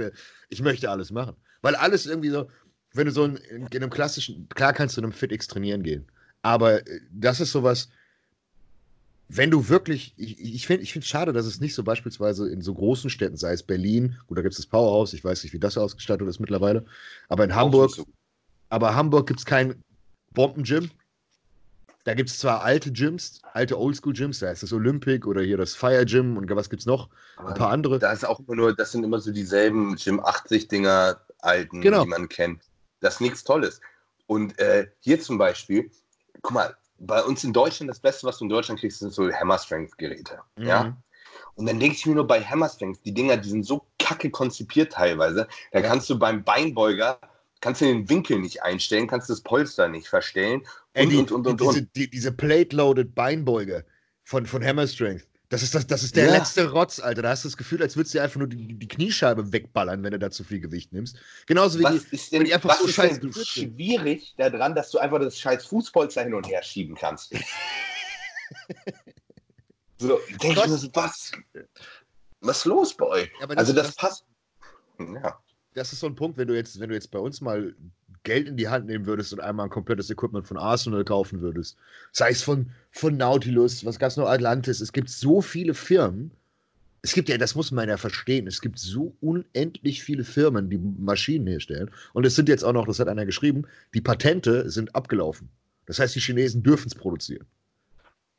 ich 0.50 0.62
möchte 0.62 0.90
alles 0.90 1.12
machen. 1.12 1.36
Weil 1.62 1.76
alles 1.76 2.06
irgendwie 2.06 2.30
so, 2.30 2.48
wenn 2.94 3.06
du 3.06 3.12
so 3.12 3.26
in, 3.26 3.38
in 3.38 3.68
einem 3.68 3.90
klassischen, 3.90 4.48
klar 4.50 4.72
kannst 4.74 4.96
du 4.96 5.02
in 5.02 5.06
einem 5.06 5.14
FitX 5.14 5.48
trainieren 5.48 5.84
gehen, 5.84 6.10
aber 6.42 6.88
äh, 6.88 7.02
das 7.12 7.42
ist 7.42 7.52
sowas, 7.52 7.90
wenn 9.28 9.52
du 9.52 9.70
wirklich, 9.70 10.14
ich, 10.18 10.40
ich 10.40 10.68
finde 10.68 10.84
es 10.84 11.08
schade, 11.08 11.34
dass 11.34 11.46
es 11.46 11.60
nicht 11.60 11.74
so 11.74 11.84
beispielsweise 11.84 12.50
in 12.50 12.62
so 12.62 12.74
großen 12.74 13.10
Städten, 13.10 13.38
sei 13.38 13.54
es 13.54 13.64
Berlin, 13.64 14.18
gut, 14.28 14.38
da 14.38 14.42
gibt 14.42 14.54
es 14.54 14.58
das 14.58 14.68
Powerhouse, 14.68 15.14
ich 15.14 15.24
weiß 15.24 15.44
nicht, 15.44 15.54
wie 15.54 15.60
das 15.60 15.78
ausgestattet 15.78 16.28
ist 16.28 16.40
mittlerweile, 16.40 16.86
aber 17.28 17.44
in 17.44 17.56
Hamburg, 17.56 17.92
so. 17.92 18.06
aber 18.70 18.96
Hamburg 18.96 19.28
gibt 19.28 19.40
es 19.40 19.46
kein 19.46 19.84
Bombengym. 20.34 20.92
Da 22.04 22.14
gibt 22.14 22.30
es 22.30 22.38
zwar 22.38 22.64
alte 22.64 22.92
Gyms, 22.92 23.42
alte 23.54 23.80
Oldschool-Gyms, 23.80 24.38
da 24.38 24.52
ist 24.52 24.62
das 24.62 24.72
Olympic 24.72 25.26
oder 25.26 25.42
hier 25.42 25.58
das 25.58 25.74
Fire 25.74 26.06
Gym 26.06 26.38
und 26.38 26.48
was 26.56 26.70
gibt 26.70 26.82
es 26.82 26.86
noch? 26.86 27.10
Aber 27.38 27.50
Ein 27.50 27.56
paar 27.56 27.72
andere. 27.72 27.98
Da 27.98 28.12
ist 28.12 28.24
auch 28.24 28.40
immer 28.42 28.56
nur, 28.56 28.76
das 28.76 28.92
sind 28.92 29.04
immer 29.04 29.20
so 29.20 29.32
dieselben 29.32 29.96
Gym 29.96 30.20
80-Dinger 30.20 31.20
alten, 31.40 31.82
genau. 31.82 32.04
die 32.04 32.10
man 32.10 32.30
kennt. 32.30 32.62
Das 33.00 33.16
ist 33.16 33.22
nichts 33.22 33.44
Tolles. 33.44 33.82
Und 34.28 34.58
äh, 34.60 34.88
hier 35.00 35.20
zum 35.20 35.40
Beispiel, 35.40 35.90
guck 36.44 36.54
mal, 36.54 36.78
bei 37.00 37.24
uns 37.24 37.44
in 37.44 37.54
Deutschland, 37.54 37.90
das 37.90 38.00
Beste, 38.00 38.28
was 38.28 38.38
du 38.38 38.46
in 38.46 38.50
Deutschland 38.50 38.80
kriegst, 38.80 39.00
sind 39.00 39.14
so 39.14 39.32
Hammer 39.32 39.58
Strength 39.58 39.98
Geräte. 39.98 40.40
Mhm. 40.58 40.66
Ja. 40.66 40.98
Und 41.56 41.68
dann 41.68 41.80
denke 41.80 41.96
ich 41.96 42.06
mir 42.06 42.16
nur 42.16 42.28
bei 42.28 42.42
Hammer 42.42 42.70
Strength, 42.70 43.06
die 43.06 43.14
Dinger, 43.14 43.38
die 43.38 43.50
sind 43.50 43.66
so 43.66 43.86
kacke 44.00 44.30
konzipiert 44.30 44.94
teilweise. 44.94 45.48
Da 45.72 45.82
kannst 45.82 46.10
du 46.10 46.20
beim 46.20 46.44
Beinbeuger, 46.44 47.20
kannst 47.62 47.82
du 47.82 47.86
den 47.86 48.10
Winkel 48.10 48.40
nicht 48.40 48.64
einstellen, 48.64 49.08
kannst 49.08 49.30
das 49.30 49.42
Polster 49.42 49.88
nicht 49.88 50.08
verstellen. 50.08 50.62
Und, 50.62 50.68
Ey, 50.94 51.08
die, 51.08 51.18
und, 51.18 51.32
und, 51.32 51.48
und, 51.48 51.62
diese, 51.62 51.84
die, 51.84 52.10
diese 52.10 52.32
Plate-Loaded 52.32 53.16
Beinbeuger 53.16 53.84
von, 54.24 54.46
von 54.46 54.64
Hammer 54.64 54.88
Strength. 54.88 55.28
Das 55.56 55.64
ist, 55.64 55.74
das, 55.74 55.88
das 55.88 56.04
ist 56.04 56.18
der 56.18 56.26
ja. 56.26 56.34
letzte 56.34 56.70
Rotz, 56.70 57.00
Alter. 57.00 57.22
Da 57.22 57.30
hast 57.30 57.46
du 57.46 57.48
das 57.48 57.56
Gefühl, 57.56 57.82
als 57.82 57.96
würdest 57.96 58.14
du 58.14 58.18
dir 58.18 58.24
einfach 58.24 58.40
nur 58.40 58.50
die, 58.50 58.74
die 58.74 58.88
Kniescheibe 58.90 59.54
wegballern, 59.54 60.04
wenn 60.04 60.12
du 60.12 60.20
da 60.20 60.30
zu 60.30 60.44
viel 60.44 60.60
Gewicht 60.60 60.92
nimmst. 60.92 61.18
Genauso 61.46 61.80
wie 61.80 61.84
was 61.84 62.10
die, 62.10 62.16
ist 62.16 62.34
denn, 62.34 62.44
die 62.44 62.54
einfach 62.54 62.72
was 62.72 62.80
so 62.80 62.88
ist 62.88 62.96
scheiß 62.96 63.22
denn 63.22 63.32
schwierig 63.34 64.36
daran, 64.38 64.76
dass 64.76 64.92
du 64.92 64.98
einfach 64.98 65.18
das 65.20 65.40
scheiß 65.40 65.66
Fußpolster 65.68 66.24
hin 66.24 66.34
und 66.34 66.46
her 66.46 66.62
schieben 66.62 66.94
kannst. 66.94 67.32
so, 69.98 70.20
ich 70.28 70.44
mir 70.44 70.68
so, 70.78 70.90
was? 70.92 71.32
Was 72.42 72.58
ist 72.58 72.66
los 72.66 72.94
bei 72.94 73.06
euch? 73.06 73.32
Ja, 73.40 73.48
also 73.48 73.72
das, 73.72 73.88
das 73.88 73.96
passt. 73.96 74.26
Ja. 75.00 75.40
Das 75.74 75.94
ist 75.94 76.02
so 76.02 76.08
ein 76.08 76.16
Punkt, 76.16 76.38
wenn 76.38 76.50
du 76.50 76.54
jetzt, 76.54 76.78
wenn 76.82 76.90
du 76.90 76.96
jetzt 76.96 77.12
bei 77.12 77.20
uns 77.20 77.40
mal 77.40 77.74
Geld 78.26 78.50
in 78.50 78.58
die 78.58 78.68
Hand 78.68 78.88
nehmen 78.88 79.06
würdest 79.06 79.32
und 79.32 79.40
einmal 79.40 79.68
ein 79.68 79.70
komplettes 79.70 80.10
Equipment 80.10 80.46
von 80.46 80.58
Arsenal 80.58 81.06
kaufen 81.06 81.40
würdest, 81.40 81.78
sei 82.12 82.32
es 82.32 82.42
von, 82.42 82.72
von 82.92 83.16
Nautilus, 83.16 83.86
was 83.86 83.98
gab 83.98 84.10
es 84.10 84.18
noch, 84.18 84.28
Atlantis, 84.28 84.82
es 84.82 84.92
gibt 84.92 85.10
so 85.10 85.42
viele 85.42 85.74
Firmen, 85.74 86.32
es 87.02 87.14
gibt 87.14 87.30
ja, 87.30 87.38
das 87.38 87.54
muss 87.54 87.72
man 87.72 87.88
ja 87.88 87.98
verstehen, 87.98 88.48
es 88.48 88.62
gibt 88.62 88.80
so 88.80 89.16
unendlich 89.22 90.04
viele 90.04 90.24
Firmen, 90.24 90.72
die 90.72 90.80
Maschinen 90.80 91.46
herstellen. 91.46 91.92
Und 92.14 92.26
es 92.26 92.36
sind 92.36 92.50
jetzt 92.50 92.64
auch 92.64 92.74
noch, 92.74 92.88
das 92.88 93.00
hat 93.00 93.08
einer 93.08 93.28
geschrieben, 93.28 93.68
die 93.94 94.02
Patente 94.02 94.72
sind 94.72 94.96
abgelaufen. 94.96 95.50
Das 95.86 96.00
heißt, 96.00 96.16
die 96.16 96.20
Chinesen 96.20 96.64
dürfen 96.64 96.88
es 96.88 96.96
produzieren. 96.96 97.46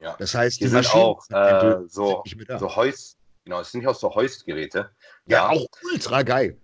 Ja. 0.00 0.16
Das 0.18 0.34
heißt, 0.34 0.60
die, 0.60 0.64
die 0.64 0.70
sind 0.70 0.92
auch 0.94 1.22
äh, 1.30 1.76
so, 1.86 2.24
so 2.58 2.74
Heust, 2.74 3.18
genau, 3.44 3.60
es 3.60 3.70
sind 3.70 3.82
ja 3.82 3.90
auch 3.90 3.94
so 3.94 4.12
Heustgeräte. 4.12 4.90
Ja, 5.26 5.36
ja, 5.36 5.48
auch 5.48 5.66
ultra 5.92 6.22
geil. 6.22 6.56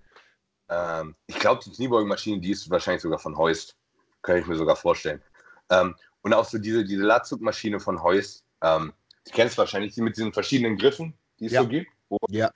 Ähm, 0.73 1.15
ich 1.27 1.39
glaube, 1.39 1.63
die 1.65 1.71
Kniebeugenmaschine, 1.71 2.41
die 2.41 2.51
ist 2.51 2.71
wahrscheinlich 2.71 3.03
sogar 3.03 3.19
von 3.19 3.37
Heust. 3.37 3.77
Kann 4.23 4.39
ich 4.39 4.47
mir 4.47 4.57
sogar 4.57 4.77
vorstellen. 4.77 5.23
Ähm, 5.71 5.95
und 6.23 6.33
auch 6.33 6.45
so 6.45 6.59
diese, 6.59 6.85
diese 6.85 7.03
Latzugmaschine 7.03 7.81
von 7.81 8.03
Heust. 8.03 8.45
Ähm, 8.63 8.93
du 9.27 9.33
kennst 9.33 9.59
wahrscheinlich 9.59 9.95
die 9.95 10.03
mit 10.03 10.17
diesen 10.17 10.33
verschiedenen 10.33 10.79
Griffen, 10.79 11.15
die 11.39 11.47
es 11.47 11.53
ja. 11.53 11.63
so 11.63 11.69
gibt. 11.69 11.91
Und 12.09 12.31
ja. 12.31 12.51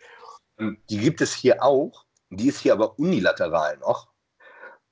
Die 0.58 0.98
gibt 0.98 1.20
es 1.20 1.34
hier 1.34 1.62
auch. 1.62 2.04
Die 2.30 2.48
ist 2.48 2.60
hier 2.60 2.72
aber 2.72 2.98
unilateral 2.98 3.76
noch. 3.78 4.08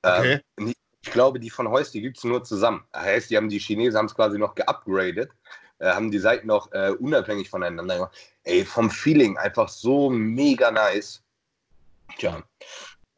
Ähm, 0.03 0.41
okay. 0.57 0.73
ich 1.01 1.11
glaube, 1.11 1.39
die 1.39 1.49
von 1.49 1.69
Heust, 1.69 1.93
die 1.93 2.01
gibt 2.01 2.17
es 2.17 2.23
nur 2.23 2.43
zusammen. 2.43 2.85
Das 2.91 3.03
heißt, 3.03 3.29
die 3.29 3.37
haben 3.37 3.49
die 3.49 3.59
Chinesen 3.59 3.97
haben 3.97 4.05
es 4.05 4.15
quasi 4.15 4.37
noch 4.37 4.53
geupgradet, 4.53 5.31
äh, 5.79 5.91
haben 5.91 6.11
die 6.11 6.19
Seiten 6.19 6.47
noch 6.47 6.71
äh, 6.73 6.91
unabhängig 6.91 7.49
voneinander 7.49 7.95
gemacht. 7.95 8.15
Ey, 8.43 8.63
vom 8.63 8.91
Feeling 8.91 9.37
einfach 9.37 9.69
so 9.69 10.09
mega 10.09 10.69
nice. 10.69 11.23
Tja, 12.17 12.43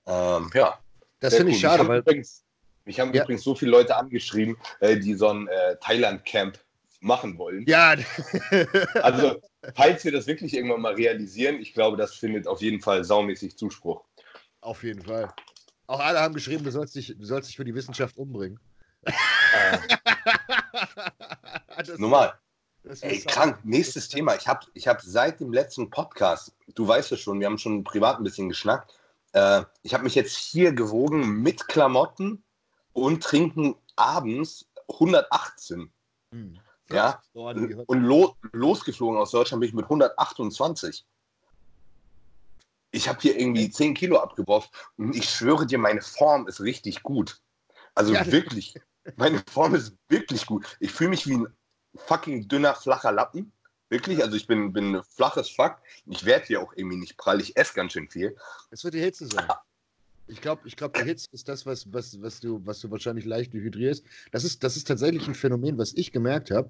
ähm, 0.08 0.50
ja. 0.54 0.80
Das 1.20 1.36
finde 1.36 1.52
ich 1.52 1.60
schade, 1.60 1.88
weil. 1.88 2.00
Übrigens, 2.00 2.44
mich 2.86 3.00
haben 3.00 3.14
ja. 3.14 3.24
übrigens 3.24 3.44
so 3.44 3.54
viele 3.56 3.72
Leute 3.72 3.96
angeschrieben, 3.96 4.58
äh, 4.80 4.98
die 4.98 5.14
so 5.14 5.30
ein 5.30 5.48
äh, 5.48 5.76
Thailand-Camp 5.82 6.58
machen 7.02 7.38
wollen. 7.38 7.66
Ja. 7.68 7.96
also, 9.02 9.42
falls 9.76 10.04
wir 10.06 10.12
das 10.12 10.28
wirklich 10.28 10.54
irgendwann 10.54 10.82
mal 10.82 10.94
realisieren, 10.94 11.60
ich 11.60 11.74
glaube, 11.74 11.98
das 11.98 12.16
findet 12.16 12.48
auf 12.48 12.62
jeden 12.62 12.82
Fall 12.82 13.04
saumäßig 13.04 13.58
Zuspruch. 13.58 14.04
Auf 14.62 14.84
jeden 14.84 15.04
Fall. 15.04 15.34
Auch 15.88 16.00
alle 16.00 16.20
haben 16.20 16.34
geschrieben, 16.34 16.64
du 16.64 16.72
sollst 16.72 16.96
dich, 16.96 17.16
du 17.18 17.26
sollst 17.26 17.50
dich 17.50 17.56
für 17.56 17.66
die 17.66 17.76
Wissenschaft 17.76 18.18
umbringen. 18.18 18.60
Äh, 19.04 19.78
normal. 21.98 22.34
Ey, 23.02 23.20
krank. 23.22 23.60
Nächstes 23.64 24.08
Thema. 24.10 24.36
Ich 24.36 24.48
habe 24.48 24.66
ich 24.74 24.88
hab 24.88 25.02
seit 25.02 25.40
dem 25.40 25.52
letzten 25.52 25.90
Podcast, 25.90 26.54
du 26.74 26.88
weißt 26.88 27.12
es 27.12 27.20
schon, 27.20 27.40
wir 27.40 27.48
haben 27.48 27.58
schon 27.58 27.84
privat 27.84 28.18
ein 28.18 28.24
bisschen 28.24 28.50
geschnackt. 28.50 28.97
Äh, 29.38 29.66
ich 29.84 29.94
habe 29.94 30.04
mich 30.04 30.16
jetzt 30.16 30.36
hier 30.36 30.74
gewogen 30.74 31.42
mit 31.42 31.68
Klamotten 31.68 32.44
und 32.94 33.24
trinken 33.24 33.76
abends 33.96 34.68
118. 34.90 35.92
Hm. 36.34 36.60
Ja, 36.90 37.22
und 37.34 38.02
lo 38.04 38.36
losgeflogen 38.54 39.20
aus 39.20 39.32
Deutschland 39.32 39.60
bin 39.60 39.68
ich 39.68 39.76
mit 39.76 39.86
128. 39.86 41.06
Ich 42.92 43.10
habe 43.10 43.20
hier 43.22 43.38
irgendwie 43.38 43.70
10 43.70 43.94
Kilo 43.94 44.18
abgeworfen 44.20 44.70
und 44.96 45.16
ich 45.16 45.30
schwöre 45.30 45.68
dir, 45.68 45.78
meine 45.78 46.02
Form 46.02 46.48
ist 46.48 46.62
richtig 46.62 47.04
gut. 47.04 47.42
Also 47.94 48.14
ja, 48.14 48.26
wirklich, 48.32 48.76
meine 49.18 49.44
Form 49.52 49.76
ist 49.76 49.94
wirklich 50.08 50.46
gut. 50.46 50.66
Ich 50.80 50.94
fühle 50.94 51.10
mich 51.10 51.28
wie 51.28 51.36
ein 51.36 51.48
fucking 51.96 52.48
dünner, 52.48 52.74
flacher 52.74 53.12
Lappen. 53.12 53.52
Wirklich, 53.90 54.22
also 54.22 54.36
ich 54.36 54.48
bin, 54.48 54.74
bin 54.74 55.02
flaches 55.16 55.50
Fuck. 55.50 55.78
Ich 56.08 56.26
werde 56.26 56.46
hier 56.46 56.62
auch 56.62 56.74
irgendwie 56.76 56.98
nicht 56.98 57.18
prall. 57.18 57.40
Ich 57.40 57.56
esse 57.56 57.74
ganz 57.74 57.94
schön 57.94 58.10
viel. 58.10 58.36
Es 58.70 58.84
wird 58.84 58.94
die 58.94 59.00
Hitze 59.00 59.28
sein. 59.28 59.48
Ich 60.28 60.42
glaube, 60.42 60.62
ich 60.66 60.76
glaub, 60.76 60.94
die 60.94 61.04
Hitze 61.04 61.30
ist 61.32 61.48
das, 61.48 61.66
was, 61.66 61.92
was, 61.94 62.22
was, 62.22 62.42
du, 62.42 62.62
was 62.66 62.82
du 62.82 62.92
wahrscheinlich 62.92 63.24
leicht 63.24 63.54
dehydrierst. 63.54 64.04
Das 64.32 64.44
ist, 64.44 64.62
das 64.62 64.76
ist 64.76 64.88
tatsächlich 64.88 65.26
ein 65.28 65.36
Phänomen, 65.36 65.78
was 65.78 65.94
ich 65.94 66.12
gemerkt 66.12 66.52
habe. 66.52 66.70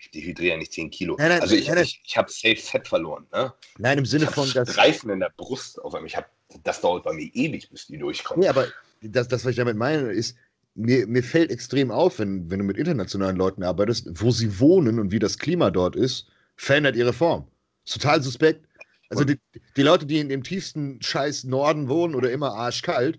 Ich 0.00 0.10
dehydriere 0.10 0.58
nicht 0.58 0.72
10 0.72 0.90
Kilo. 0.90 1.16
Nein, 1.16 1.28
nein, 1.28 1.40
also 1.40 1.54
ich, 1.54 1.68
nein, 1.68 1.78
ich, 1.78 2.02
ich 2.04 2.16
habe 2.16 2.30
safe 2.30 2.56
Fett 2.56 2.88
verloren. 2.88 3.26
Ne? 3.32 3.52
Nein, 3.78 3.98
im 3.98 4.06
Sinne 4.06 4.24
ich 4.24 4.30
von. 4.30 4.50
Das 4.52 4.76
Reifen 4.76 5.10
in 5.10 5.20
der 5.20 5.32
Brust 5.36 5.80
auf 5.80 5.94
einmal. 5.94 6.08
Ich 6.08 6.16
hab, 6.16 6.28
das 6.64 6.80
dauert 6.80 7.04
bei 7.04 7.12
mir 7.12 7.30
ewig, 7.34 7.70
bis 7.70 7.86
die 7.86 7.98
durchkommen. 7.98 8.40
Nee, 8.40 8.48
aber 8.48 8.66
das, 9.00 9.28
das, 9.28 9.44
was 9.44 9.52
ich 9.52 9.56
damit 9.56 9.76
meine, 9.76 10.12
ist, 10.12 10.36
mir, 10.74 11.06
mir 11.06 11.22
fällt 11.22 11.50
extrem 11.50 11.90
auf, 11.90 12.18
wenn, 12.18 12.50
wenn 12.50 12.58
du 12.58 12.64
mit 12.64 12.76
internationalen 12.76 13.36
Leuten 13.36 13.62
arbeitest, 13.62 14.08
wo 14.10 14.32
sie 14.32 14.58
wohnen 14.58 14.98
und 14.98 15.12
wie 15.12 15.20
das 15.20 15.38
Klima 15.38 15.70
dort 15.70 15.94
ist 15.94 16.26
verändert 16.58 16.96
ihre 16.96 17.14
Form. 17.14 17.46
total 17.86 18.22
suspekt. 18.22 18.66
Also 19.08 19.24
die, 19.24 19.40
die, 19.76 19.82
Leute, 19.82 20.04
die 20.04 20.18
in 20.18 20.28
dem 20.28 20.42
tiefsten 20.42 21.00
Scheiß 21.00 21.44
Norden 21.44 21.88
wohnen 21.88 22.14
oder 22.14 22.30
immer 22.30 22.52
arschkalt, 22.52 23.18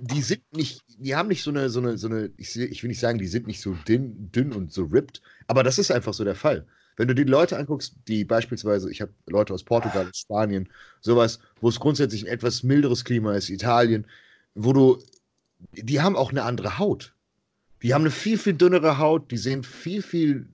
die, 0.00 0.14
die 0.14 0.22
sind 0.22 0.42
nicht, 0.52 0.80
die 0.98 1.14
haben 1.14 1.28
nicht 1.28 1.44
so 1.44 1.50
eine, 1.50 1.70
so 1.70 1.78
eine, 1.78 1.96
so 1.98 2.08
eine, 2.08 2.32
ich, 2.36 2.56
ich 2.56 2.82
will 2.82 2.88
nicht 2.88 2.98
sagen, 2.98 3.18
die 3.18 3.28
sind 3.28 3.46
nicht 3.46 3.60
so 3.60 3.74
dünn, 3.86 4.32
dünn 4.32 4.52
und 4.52 4.72
so 4.72 4.84
ripped, 4.84 5.22
aber 5.46 5.62
das 5.62 5.78
ist 5.78 5.92
einfach 5.92 6.12
so 6.12 6.24
der 6.24 6.34
Fall. 6.34 6.66
Wenn 6.96 7.06
du 7.06 7.14
die 7.14 7.22
Leute 7.22 7.56
anguckst, 7.56 7.94
die 8.08 8.24
beispielsweise, 8.24 8.90
ich 8.90 9.00
habe 9.00 9.14
Leute 9.26 9.54
aus 9.54 9.62
Portugal, 9.62 10.10
Spanien, 10.12 10.68
sowas, 11.00 11.38
wo 11.60 11.68
es 11.68 11.78
grundsätzlich 11.78 12.26
ein 12.26 12.32
etwas 12.32 12.64
milderes 12.64 13.04
Klima 13.04 13.34
ist, 13.34 13.50
Italien, 13.50 14.06
wo 14.54 14.72
du, 14.72 15.02
die 15.72 16.00
haben 16.00 16.16
auch 16.16 16.30
eine 16.30 16.42
andere 16.42 16.78
Haut. 16.78 17.14
Die 17.82 17.94
haben 17.94 18.02
eine 18.02 18.10
viel, 18.10 18.36
viel 18.36 18.54
dünnere 18.54 18.98
Haut, 18.98 19.30
die 19.30 19.36
sehen 19.36 19.62
viel, 19.62 20.02
viel 20.02 20.48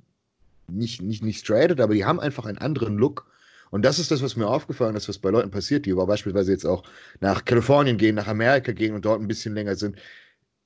nicht, 0.69 1.03
nicht, 1.03 1.23
nicht 1.23 1.41
straighted, 1.41 1.81
aber 1.81 1.95
die 1.95 2.05
haben 2.05 2.21
einfach 2.21 2.47
einen 2.47 2.59
anderen 2.59 2.97
Look. 2.97 3.27
Und 3.71 3.85
das 3.85 3.99
ist 3.99 4.11
das, 4.11 4.23
was 4.23 4.37
mir 4.37 4.47
aufgefallen 4.47 4.97
ist, 4.97 5.09
was 5.09 5.19
bei 5.19 5.31
Leuten 5.31 5.51
passiert, 5.51 5.87
die 5.87 5.93
aber 5.93 6.07
beispielsweise 6.07 6.53
jetzt 6.53 6.65
auch 6.65 6.85
nach 7.21 7.45
Kalifornien 7.45 7.99
gehen, 7.99 8.15
nach 8.15 8.29
Amerika 8.29 8.73
gehen 8.73 8.95
und 8.95 9.05
dort 9.05 9.21
ein 9.21 9.29
bisschen 9.29 9.55
länger 9.55 9.77
sind. 9.77 9.97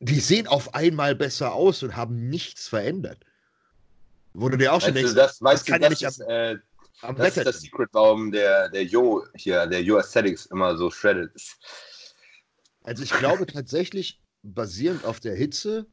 Die 0.00 0.20
sehen 0.20 0.46
auf 0.46 0.74
einmal 0.74 1.14
besser 1.14 1.54
aus 1.54 1.82
und 1.82 1.96
haben 1.96 2.28
nichts 2.28 2.68
verändert. 2.68 3.18
Wo 4.32 4.48
du 4.48 4.56
dir 4.56 4.72
auch 4.72 4.80
schon 4.80 4.94
denkst, 4.94 5.14
das, 5.14 5.42
weißt 5.42 5.62
das 5.62 5.66
kann 5.66 5.80
du, 5.80 5.84
ja 5.84 5.90
nicht 5.90 6.02
ist, 6.02 6.22
am, 6.22 6.30
äh, 6.30 6.58
am 7.02 7.16
das 7.16 7.36
ist 7.36 7.46
das 7.46 7.60
Secret, 7.60 7.88
warum 7.92 8.30
der, 8.30 8.68
der 8.68 8.84
Yo 8.84 9.24
hier, 9.34 9.66
der 9.66 9.82
Yo 9.82 9.96
Aesthetics 9.96 10.46
immer 10.46 10.76
so 10.76 10.90
shredded 10.90 11.30
ist. 11.34 11.56
Also 12.84 13.02
ich 13.02 13.10
glaube 13.10 13.46
tatsächlich, 13.46 14.20
basierend 14.42 15.04
auf 15.04 15.20
der 15.20 15.34
Hitze, 15.34 15.86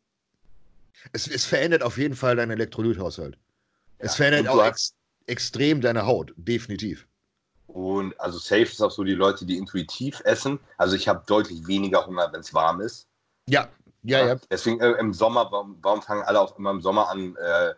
es, 1.12 1.28
es 1.28 1.46
verändert 1.46 1.84
auf 1.84 1.98
jeden 1.98 2.16
Fall 2.16 2.36
deinen 2.36 2.52
Elektrolythaushalt. 2.52 3.38
Es 4.00 4.18
ja, 4.18 4.26
verändert 4.26 4.54
auch 4.54 4.64
ex 4.64 4.94
extrem 5.26 5.82
deine 5.82 6.06
Haut, 6.06 6.34
definitiv. 6.38 7.06
Und 7.68 8.18
also 8.20 8.40
safe 8.40 8.62
ist 8.62 8.82
auch 8.82 8.92
so 8.92 9.04
die 9.04 9.14
Leute, 9.14 9.46
die 9.46 9.58
intuitiv 9.58 10.22
essen. 10.24 10.58
Also 10.78 10.96
ich 10.96 11.08
habe 11.08 11.24
deutlich 11.28 11.68
weniger 11.68 12.06
Hunger, 12.06 12.30
wenn 12.32 12.40
es 12.40 12.54
warm 12.54 12.80
ist. 12.80 13.08
Ja, 13.50 13.68
ja, 14.04 14.26
ja. 14.26 14.36
Deswegen 14.50 14.80
äh, 14.80 14.92
im 14.92 15.14
Sommer, 15.14 15.52
warum, 15.52 15.78
warum, 15.82 16.02
fangen 16.02 16.24
alle 16.24 16.40
auch 16.40 16.58
immer 16.58 16.72
im 16.72 16.80
Sommer 16.80 17.10
an, 17.10 17.36
äh, 17.36 17.74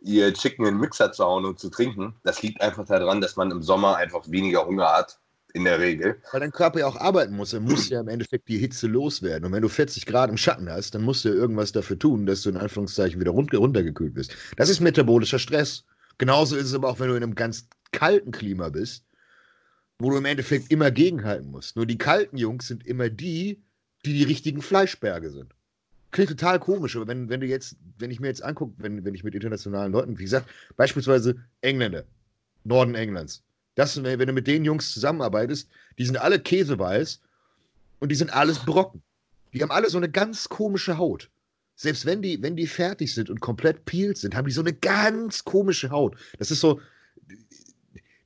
ihr 0.00 0.34
Chicken 0.34 0.66
in 0.66 0.74
den 0.74 0.80
Mixer 0.80 1.12
zu 1.12 1.24
hauen 1.24 1.44
und 1.44 1.60
zu 1.60 1.70
trinken? 1.70 2.16
Das 2.24 2.42
liegt 2.42 2.60
einfach 2.60 2.84
daran, 2.86 3.20
dass 3.20 3.36
man 3.36 3.52
im 3.52 3.62
Sommer 3.62 3.96
einfach 3.96 4.28
weniger 4.28 4.66
Hunger 4.66 4.92
hat 4.92 5.20
in 5.54 5.64
der 5.64 5.78
Regel. 5.78 6.16
Weil 6.32 6.40
dein 6.40 6.52
Körper 6.52 6.80
ja 6.80 6.86
auch 6.86 6.96
arbeiten 6.96 7.34
muss. 7.34 7.52
Er 7.52 7.60
muss 7.60 7.88
ja 7.88 8.00
im 8.00 8.08
Endeffekt 8.08 8.48
die 8.48 8.58
Hitze 8.58 8.86
loswerden. 8.86 9.46
Und 9.46 9.52
wenn 9.52 9.62
du 9.62 9.68
40 9.68 10.06
Grad 10.06 10.30
im 10.30 10.36
Schatten 10.36 10.68
hast, 10.70 10.94
dann 10.94 11.02
musst 11.02 11.24
du 11.24 11.30
ja 11.30 11.34
irgendwas 11.34 11.72
dafür 11.72 11.98
tun, 11.98 12.26
dass 12.26 12.42
du 12.42 12.50
in 12.50 12.56
Anführungszeichen 12.56 13.20
wieder 13.20 13.30
runtergekühlt 13.32 14.14
bist. 14.14 14.34
Das 14.56 14.68
ist 14.68 14.80
metabolischer 14.80 15.38
Stress. 15.38 15.84
Genauso 16.18 16.56
ist 16.56 16.66
es 16.66 16.74
aber 16.74 16.88
auch, 16.88 17.00
wenn 17.00 17.08
du 17.08 17.14
in 17.14 17.22
einem 17.22 17.34
ganz 17.34 17.68
kalten 17.92 18.32
Klima 18.32 18.68
bist, 18.68 19.04
wo 19.98 20.10
du 20.10 20.16
im 20.16 20.24
Endeffekt 20.24 20.70
immer 20.70 20.90
gegenhalten 20.90 21.50
musst. 21.50 21.76
Nur 21.76 21.86
die 21.86 21.98
kalten 21.98 22.36
Jungs 22.36 22.68
sind 22.68 22.86
immer 22.86 23.08
die, 23.08 23.62
die 24.04 24.12
die 24.12 24.24
richtigen 24.24 24.62
Fleischberge 24.62 25.30
sind. 25.30 25.54
Klingt 26.10 26.30
total 26.30 26.58
komisch, 26.58 26.96
aber 26.96 27.06
wenn, 27.06 27.28
wenn 27.28 27.40
du 27.40 27.46
jetzt, 27.46 27.76
wenn 27.98 28.10
ich 28.10 28.20
mir 28.20 28.28
jetzt 28.28 28.42
angucke, 28.42 28.74
wenn, 28.78 29.04
wenn 29.04 29.14
ich 29.14 29.24
mit 29.24 29.34
internationalen 29.34 29.92
Leuten, 29.92 30.18
wie 30.18 30.24
gesagt, 30.24 30.48
beispielsweise 30.76 31.36
Engländer, 31.60 32.04
Norden 32.64 32.94
Englands, 32.94 33.44
das, 33.78 34.02
wenn 34.02 34.18
du 34.18 34.32
mit 34.32 34.46
den 34.46 34.64
Jungs 34.64 34.92
zusammenarbeitest, 34.92 35.68
die 35.98 36.04
sind 36.04 36.16
alle 36.16 36.40
käseweiß 36.40 37.20
und 38.00 38.10
die 38.10 38.16
sind 38.16 38.32
alles 38.32 38.58
Brocken. 38.58 39.02
Die 39.52 39.62
haben 39.62 39.70
alle 39.70 39.88
so 39.88 39.98
eine 39.98 40.10
ganz 40.10 40.48
komische 40.48 40.98
Haut. 40.98 41.30
Selbst 41.76 42.04
wenn 42.04 42.20
die, 42.20 42.42
wenn 42.42 42.56
die 42.56 42.66
fertig 42.66 43.14
sind 43.14 43.30
und 43.30 43.40
komplett 43.40 43.84
peeled 43.84 44.18
sind, 44.18 44.34
haben 44.34 44.46
die 44.46 44.52
so 44.52 44.62
eine 44.62 44.72
ganz 44.72 45.44
komische 45.44 45.90
Haut. 45.90 46.16
Das 46.38 46.50
ist 46.50 46.60
so, 46.60 46.80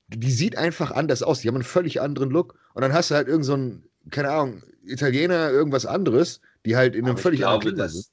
die 0.09 0.31
sieht 0.31 0.57
einfach 0.57 0.91
anders 0.91 1.23
aus. 1.23 1.41
Die 1.41 1.49
haben 1.49 1.57
einen 1.57 1.65
völlig 1.65 2.01
anderen 2.01 2.31
Look. 2.31 2.59
Und 2.73 2.81
dann 2.81 2.95
hast 2.95 3.11
du 3.11 3.15
halt 3.15 3.29
irgendeinen, 3.29 3.83
so 4.05 4.11
keine 4.11 4.31
Ahnung, 4.31 4.63
Italiener, 4.85 5.51
irgendwas 5.51 5.85
anderes, 5.85 6.41
die 6.65 6.77
halt 6.77 6.97
in 6.97 7.05
einem 7.07 7.19
völlig 7.19 7.41
glaube, 7.41 7.55
anderen 7.55 7.75
Klima 7.75 7.89
sind. 7.89 8.07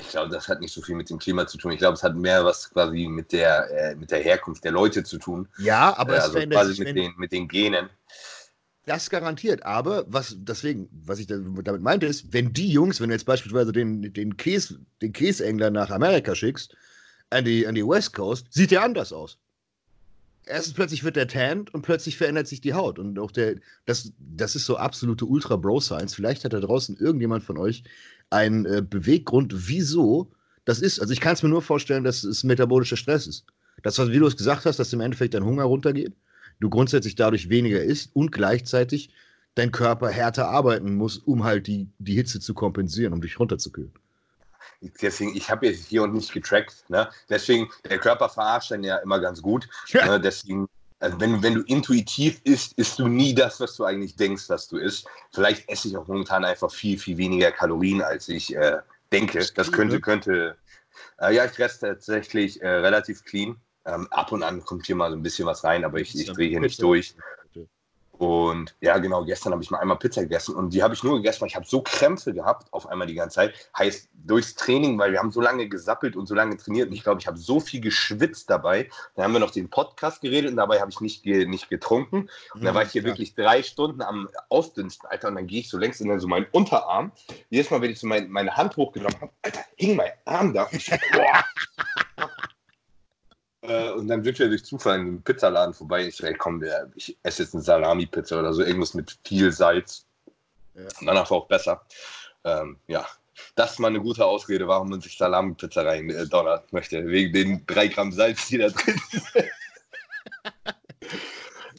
Ich 0.00 0.08
glaube, 0.08 0.30
das 0.30 0.48
hat 0.48 0.60
nicht 0.60 0.72
so 0.72 0.82
viel 0.82 0.94
mit 0.94 1.08
dem 1.10 1.18
Klima 1.18 1.46
zu 1.46 1.58
tun. 1.58 1.72
Ich 1.72 1.78
glaube, 1.78 1.94
es 1.94 2.02
hat 2.02 2.16
mehr 2.16 2.44
was 2.44 2.70
quasi 2.70 3.06
mit 3.06 3.32
der, 3.32 3.70
äh, 3.70 3.94
mit 3.94 4.10
der 4.10 4.20
Herkunft 4.20 4.64
der 4.64 4.72
Leute 4.72 5.04
zu 5.04 5.18
tun. 5.18 5.48
Ja, 5.58 5.96
aber 5.96 6.16
äh, 6.16 6.20
also 6.20 6.38
quasi 6.40 6.82
mit 6.82 6.96
den, 6.96 7.14
mit 7.16 7.32
den 7.32 7.48
Genen. 7.48 7.88
Das 8.84 9.10
garantiert. 9.10 9.64
Aber 9.64 10.04
was 10.06 10.36
deswegen, 10.38 10.88
was 10.92 11.18
ich 11.18 11.26
damit 11.26 11.82
meinte, 11.82 12.06
ist, 12.06 12.32
wenn 12.32 12.52
die 12.52 12.70
Jungs, 12.70 13.00
wenn 13.00 13.08
du 13.08 13.14
jetzt 13.14 13.26
beispielsweise 13.26 13.72
den, 13.72 14.12
den, 14.12 14.36
Käse, 14.36 14.78
den 15.02 15.12
Käseengler 15.12 15.70
nach 15.70 15.90
Amerika 15.90 16.34
schickst, 16.34 16.76
an 17.30 17.44
die, 17.44 17.66
an 17.66 17.74
die 17.74 17.86
West 17.86 18.12
Coast, 18.14 18.46
sieht 18.50 18.70
der 18.70 18.82
anders 18.82 19.12
aus. 19.12 19.38
Erstens 20.48 20.74
plötzlich 20.74 21.02
wird 21.02 21.16
der 21.16 21.26
tanned 21.26 21.74
und 21.74 21.82
plötzlich 21.82 22.16
verändert 22.16 22.46
sich 22.46 22.60
die 22.60 22.74
Haut. 22.74 22.98
Und 22.98 23.18
auch 23.18 23.32
der, 23.32 23.56
das, 23.84 24.12
das 24.18 24.54
ist 24.54 24.64
so 24.64 24.76
absolute 24.76 25.26
Ultra-Bro-Science. 25.26 26.14
Vielleicht 26.14 26.44
hat 26.44 26.52
da 26.52 26.60
draußen 26.60 26.96
irgendjemand 26.96 27.42
von 27.42 27.58
euch 27.58 27.82
einen 28.30 28.64
äh, 28.64 28.82
Beweggrund, 28.88 29.68
wieso 29.68 30.30
das 30.64 30.80
ist. 30.80 31.00
Also 31.00 31.12
ich 31.12 31.20
kann 31.20 31.34
es 31.34 31.42
mir 31.42 31.48
nur 31.48 31.62
vorstellen, 31.62 32.04
dass 32.04 32.22
es 32.22 32.44
metabolischer 32.44 32.96
Stress 32.96 33.26
ist. 33.26 33.46
Das, 33.82 33.98
was 33.98 34.10
wie 34.10 34.18
du 34.18 34.26
es 34.26 34.36
gesagt 34.36 34.66
hast, 34.66 34.78
dass 34.78 34.92
im 34.92 35.00
Endeffekt 35.00 35.34
dein 35.34 35.44
Hunger 35.44 35.64
runtergeht, 35.64 36.14
du 36.60 36.70
grundsätzlich 36.70 37.16
dadurch 37.16 37.48
weniger 37.48 37.82
isst 37.82 38.14
und 38.14 38.32
gleichzeitig 38.32 39.10
dein 39.56 39.72
Körper 39.72 40.10
härter 40.10 40.48
arbeiten 40.48 40.94
muss, 40.94 41.18
um 41.18 41.44
halt 41.44 41.66
die, 41.66 41.88
die 41.98 42.14
Hitze 42.14 42.40
zu 42.40 42.54
kompensieren, 42.54 43.12
um 43.12 43.20
dich 43.20 43.38
runterzukühlen. 43.40 43.92
Deswegen, 44.80 45.34
ich 45.36 45.50
habe 45.50 45.66
jetzt 45.66 45.86
hier 45.86 46.02
und 46.02 46.14
nicht 46.14 46.32
getrackt. 46.32 46.84
Ne? 46.88 47.08
Deswegen, 47.28 47.70
der 47.88 47.98
Körper 47.98 48.28
verarscht 48.28 48.70
dann 48.70 48.84
ja 48.84 48.96
immer 48.98 49.20
ganz 49.20 49.42
gut. 49.42 49.68
Ja. 49.88 50.06
Ne? 50.06 50.20
Deswegen, 50.20 50.68
also 51.00 51.20
wenn, 51.20 51.42
wenn 51.42 51.54
du 51.54 51.62
intuitiv 51.62 52.40
isst, 52.44 52.72
isst 52.74 52.98
du 52.98 53.08
nie 53.08 53.34
das, 53.34 53.60
was 53.60 53.76
du 53.76 53.84
eigentlich 53.84 54.16
denkst, 54.16 54.46
dass 54.46 54.68
du 54.68 54.78
isst. 54.78 55.06
Vielleicht 55.32 55.68
esse 55.68 55.88
ich 55.88 55.96
auch 55.96 56.06
momentan 56.06 56.44
einfach 56.44 56.72
viel, 56.72 56.98
viel 56.98 57.16
weniger 57.18 57.52
Kalorien, 57.52 58.02
als 58.02 58.28
ich 58.28 58.54
äh, 58.54 58.78
denke. 59.12 59.46
Das 59.54 59.72
könnte, 59.72 60.00
könnte. 60.00 60.56
Äh, 61.20 61.34
ja, 61.34 61.44
ich 61.44 61.58
reste 61.58 61.88
tatsächlich 61.88 62.62
äh, 62.62 62.68
relativ 62.68 63.24
clean. 63.24 63.56
Ähm, 63.84 64.08
ab 64.10 64.32
und 64.32 64.42
an 64.42 64.64
kommt 64.64 64.86
hier 64.86 64.96
mal 64.96 65.10
so 65.10 65.16
ein 65.16 65.22
bisschen 65.22 65.46
was 65.46 65.62
rein, 65.62 65.84
aber 65.84 65.98
ich, 65.98 66.18
ich 66.18 66.26
drehe 66.32 66.48
hier 66.48 66.60
nicht 66.60 66.82
durch. 66.82 67.14
Und 68.18 68.74
ja, 68.80 68.96
genau, 68.98 69.24
gestern 69.24 69.52
habe 69.52 69.62
ich 69.62 69.70
mal 69.70 69.78
einmal 69.78 69.98
Pizza 69.98 70.22
gegessen 70.22 70.54
und 70.54 70.72
die 70.72 70.82
habe 70.82 70.94
ich 70.94 71.02
nur 71.02 71.16
gegessen, 71.16 71.42
weil 71.42 71.48
ich 71.48 71.56
habe 71.56 71.66
so 71.66 71.82
Krämpfe 71.82 72.32
gehabt 72.32 72.72
auf 72.72 72.86
einmal 72.88 73.06
die 73.06 73.14
ganze 73.14 73.36
Zeit. 73.36 73.54
Heißt, 73.76 74.08
durchs 74.14 74.54
Training, 74.54 74.98
weil 74.98 75.12
wir 75.12 75.18
haben 75.18 75.30
so 75.30 75.40
lange 75.40 75.68
gesappelt 75.68 76.16
und 76.16 76.26
so 76.26 76.34
lange 76.34 76.56
trainiert 76.56 76.88
und 76.88 76.94
ich 76.94 77.02
glaube, 77.02 77.20
ich 77.20 77.26
habe 77.26 77.38
so 77.38 77.60
viel 77.60 77.80
geschwitzt 77.80 78.48
dabei. 78.48 78.88
Dann 79.14 79.24
haben 79.24 79.32
wir 79.32 79.40
noch 79.40 79.50
den 79.50 79.68
Podcast 79.68 80.22
geredet 80.22 80.50
und 80.50 80.56
dabei 80.56 80.80
habe 80.80 80.90
ich 80.90 81.00
nicht, 81.00 81.26
nicht 81.26 81.68
getrunken. 81.68 82.28
Und 82.54 82.64
dann 82.64 82.74
war 82.74 82.82
ich 82.82 82.92
hier 82.92 83.02
ja. 83.02 83.08
wirklich 83.08 83.34
drei 83.34 83.62
Stunden 83.62 84.02
am 84.02 84.28
Ausdünsten, 84.48 85.08
Alter, 85.08 85.28
und 85.28 85.34
dann 85.34 85.46
gehe 85.46 85.60
ich 85.60 85.68
so 85.68 85.78
längst 85.78 86.00
in 86.00 86.08
dann 86.08 86.20
so 86.20 86.28
meinen 86.28 86.46
Unterarm. 86.52 87.12
Jedes 87.50 87.70
Mal, 87.70 87.82
wenn 87.82 87.90
ich 87.90 88.00
so 88.00 88.06
mein, 88.06 88.30
meine 88.30 88.56
Hand 88.56 88.76
hochgenommen 88.76 89.20
habe, 89.20 89.32
Alter, 89.42 89.60
hing 89.76 89.96
mein 89.96 90.10
Arm 90.24 90.54
da. 90.54 90.68
Boah. 91.12 91.44
Äh, 93.68 93.92
und 93.92 94.08
dann 94.08 94.22
sind 94.22 94.38
wir 94.38 94.48
durch 94.48 94.64
Zufall 94.64 94.96
in 94.96 95.00
einem 95.06 95.22
Pizzaladen 95.22 95.74
vorbei. 95.74 96.06
Ich 96.06 96.16
sage, 96.16 96.36
komm, 96.36 96.62
ich 96.94 97.16
esse 97.22 97.42
jetzt 97.42 97.54
eine 97.54 97.62
Salami-Pizza 97.62 98.38
oder 98.38 98.52
so, 98.52 98.62
irgendwas 98.62 98.94
mit 98.94 99.18
viel 99.24 99.52
Salz. 99.52 100.06
Ja. 100.74 100.82
Danach 101.04 101.30
war 101.30 101.38
auch 101.38 101.48
besser. 101.48 101.82
Ähm, 102.44 102.78
ja, 102.86 103.06
das 103.54 103.72
ist 103.72 103.78
mal 103.78 103.88
eine 103.88 104.00
gute 104.00 104.24
Ausrede, 104.24 104.68
warum 104.68 104.90
man 104.90 105.00
sich 105.00 105.16
Salami-Pizza 105.16 105.84
rein 105.84 106.10
äh, 106.10 106.26
donnern 106.26 106.60
möchte. 106.70 107.06
Wegen 107.06 107.32
den 107.32 107.66
drei 107.66 107.88
Gramm 107.88 108.12
Salz, 108.12 108.48
die 108.48 108.58
da 108.58 108.68
drin 108.68 109.00
sind. 109.10 109.24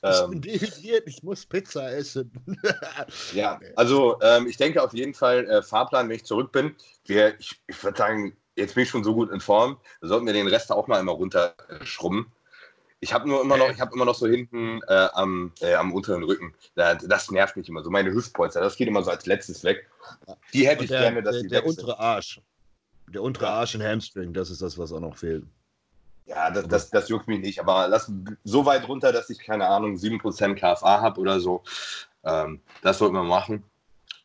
Ich 0.04 0.22
bin 0.30 0.34
ähm. 0.34 0.42
dehydriert, 0.42 1.08
ich 1.08 1.24
muss 1.24 1.46
Pizza 1.46 1.92
essen. 1.92 2.32
ja, 3.34 3.60
also 3.76 4.20
ähm, 4.22 4.48
ich 4.48 4.58
denke 4.58 4.82
auf 4.82 4.94
jeden 4.94 5.14
Fall, 5.14 5.46
äh, 5.50 5.62
Fahrplan, 5.62 6.08
wenn 6.08 6.18
ich 6.18 6.26
zurück 6.26 6.52
bin, 6.52 6.76
wir, 7.06 7.40
ich, 7.40 7.60
ich 7.68 7.84
würde 7.84 7.98
sagen, 7.98 8.38
jetzt 8.58 8.76
bin 8.76 8.84
ich 8.84 8.90
schon 8.90 9.04
so 9.04 9.14
gut 9.14 9.32
in 9.32 9.40
Form, 9.40 9.78
da 10.02 10.08
sollten 10.08 10.26
wir 10.26 10.34
den 10.34 10.48
Rest 10.48 10.72
auch 10.72 10.88
mal 10.88 11.00
immer 11.00 11.14
runterschrubben. 11.14 12.26
Ich 13.00 13.14
habe 13.14 13.30
nur 13.30 13.42
immer 13.42 13.58
noch, 13.58 13.70
ich 13.70 13.80
habe 13.80 13.94
immer 13.94 14.06
noch 14.06 14.16
so 14.16 14.26
hinten 14.26 14.82
äh, 14.88 15.08
am, 15.14 15.52
äh, 15.62 15.76
am 15.76 15.94
unteren 15.94 16.24
Rücken. 16.24 16.56
Da, 16.74 16.96
das 16.96 17.30
nervt 17.30 17.56
mich 17.56 17.70
immer. 17.70 17.84
So 17.84 17.92
meine 17.92 18.12
Hüftpolster, 18.12 18.60
das 18.60 18.76
geht 18.76 18.88
immer 18.88 19.04
so 19.04 19.12
als 19.12 19.28
letztes 19.28 19.64
weg. 19.64 19.88
Die 20.52 20.68
hätte 20.68 20.84
ich 20.84 20.90
der, 20.90 21.02
gerne, 21.02 21.22
dass 21.22 21.36
der, 21.36 21.44
die 21.44 21.50
Der 21.50 21.66
untere 21.66 22.00
Arsch. 22.00 22.42
Der 23.14 23.22
untere 23.22 23.50
Arsch 23.50 23.76
und 23.76 23.84
Hamstring, 23.84 24.34
das 24.34 24.50
ist 24.50 24.64
das, 24.64 24.78
was 24.80 24.92
auch 24.92 25.00
noch 25.00 25.16
fehlt. 25.16 25.46
Ja, 26.26 26.50
das, 26.50 26.68
das, 26.68 26.90
das 26.90 27.08
juckt 27.08 27.28
mich 27.28 27.40
nicht. 27.40 27.60
Aber 27.60 27.88
lass 27.88 28.12
so 28.44 28.66
weit 28.66 28.88
runter, 28.88 29.14
dass 29.14 29.30
ich, 29.30 29.40
keine 29.40 29.68
Ahnung, 29.68 29.96
7% 29.96 30.56
KFA 30.56 31.02
habe 31.02 31.22
oder 31.22 31.40
so. 31.40 31.64
Ähm, 32.24 32.62
das 32.82 32.98
sollten 32.98 33.16
wir 33.16 33.24
machen. 33.24 33.64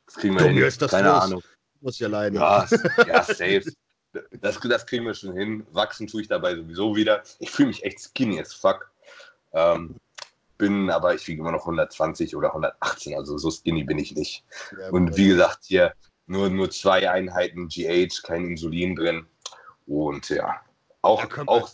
Das 0.07 0.17
kriegen 0.17 0.35
wir 0.35 0.47
Dumm, 0.47 0.57
hin. 0.57 0.89
keine 0.89 1.09
los. 1.09 1.23
Ahnung. 1.23 1.43
Muss 1.83 1.99
ja 1.99 2.09
leiden. 2.09 2.37
Ja, 2.37 2.67
ja 3.07 3.23
safe. 3.23 3.65
Das, 4.13 4.61
das 4.61 4.87
kriegen 4.87 5.07
wir 5.07 5.15
schon 5.15 5.35
hin. 5.35 5.67
Wachsen 5.73 6.07
tue 6.07 6.23
ich 6.23 6.29
dabei 6.29 6.55
sowieso 6.55 6.95
wieder. 6.95 7.23
Ich 7.39 7.51
fühle 7.51 7.69
mich 7.69 7.85
echt 7.85 8.01
skinny 8.01 8.41
as 8.41 8.53
fuck. 8.53 8.91
Ähm, 9.53 9.97
bin 10.59 10.91
aber, 10.91 11.15
ich 11.15 11.27
wiege 11.27 11.41
immer 11.41 11.53
noch 11.53 11.63
120 11.63 12.37
oder 12.37 12.49
118, 12.49 13.17
also 13.17 13.37
so 13.39 13.51
skinny 13.51 13.85
bin 13.85 13.99
ich 13.99 14.15
nicht. 14.15 14.45
Ja, 14.79 14.91
und 14.91 15.17
wie 15.17 15.29
gesagt, 15.29 15.65
hier 15.65 15.95
nur, 16.27 16.51
nur 16.51 16.71
zwei 16.71 17.11
Einheiten 17.11 17.69
GH, 17.69 18.23
kein 18.23 18.45
Insulin 18.45 18.95
drin. 18.95 19.27
Und 19.87 20.29
ja, 20.29 20.61
auch, 21.03 21.27
auch, 21.47 21.69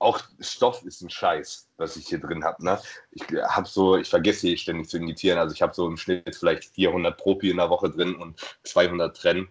auch 0.00 0.20
Stoff 0.40 0.84
ist 0.84 1.02
ein 1.02 1.10
Scheiß, 1.10 1.68
was 1.76 1.96
ich 1.96 2.08
hier 2.08 2.18
drin 2.18 2.44
habe. 2.44 2.64
Ne? 2.64 2.80
Ich 3.12 3.22
habe 3.48 3.68
so, 3.68 3.96
ich 3.96 4.08
vergesse 4.08 4.48
hier 4.48 4.58
ständig 4.58 4.88
zu 4.88 4.96
injizieren. 4.96 5.38
Also 5.38 5.54
ich 5.54 5.62
habe 5.62 5.74
so 5.74 5.86
im 5.86 5.96
Schnitt 5.96 6.34
vielleicht 6.34 6.64
400 6.64 7.16
Propi 7.16 7.50
in 7.50 7.58
der 7.58 7.70
Woche 7.70 7.90
drin 7.90 8.16
und 8.16 8.40
200 8.64 9.16
Trenn 9.16 9.48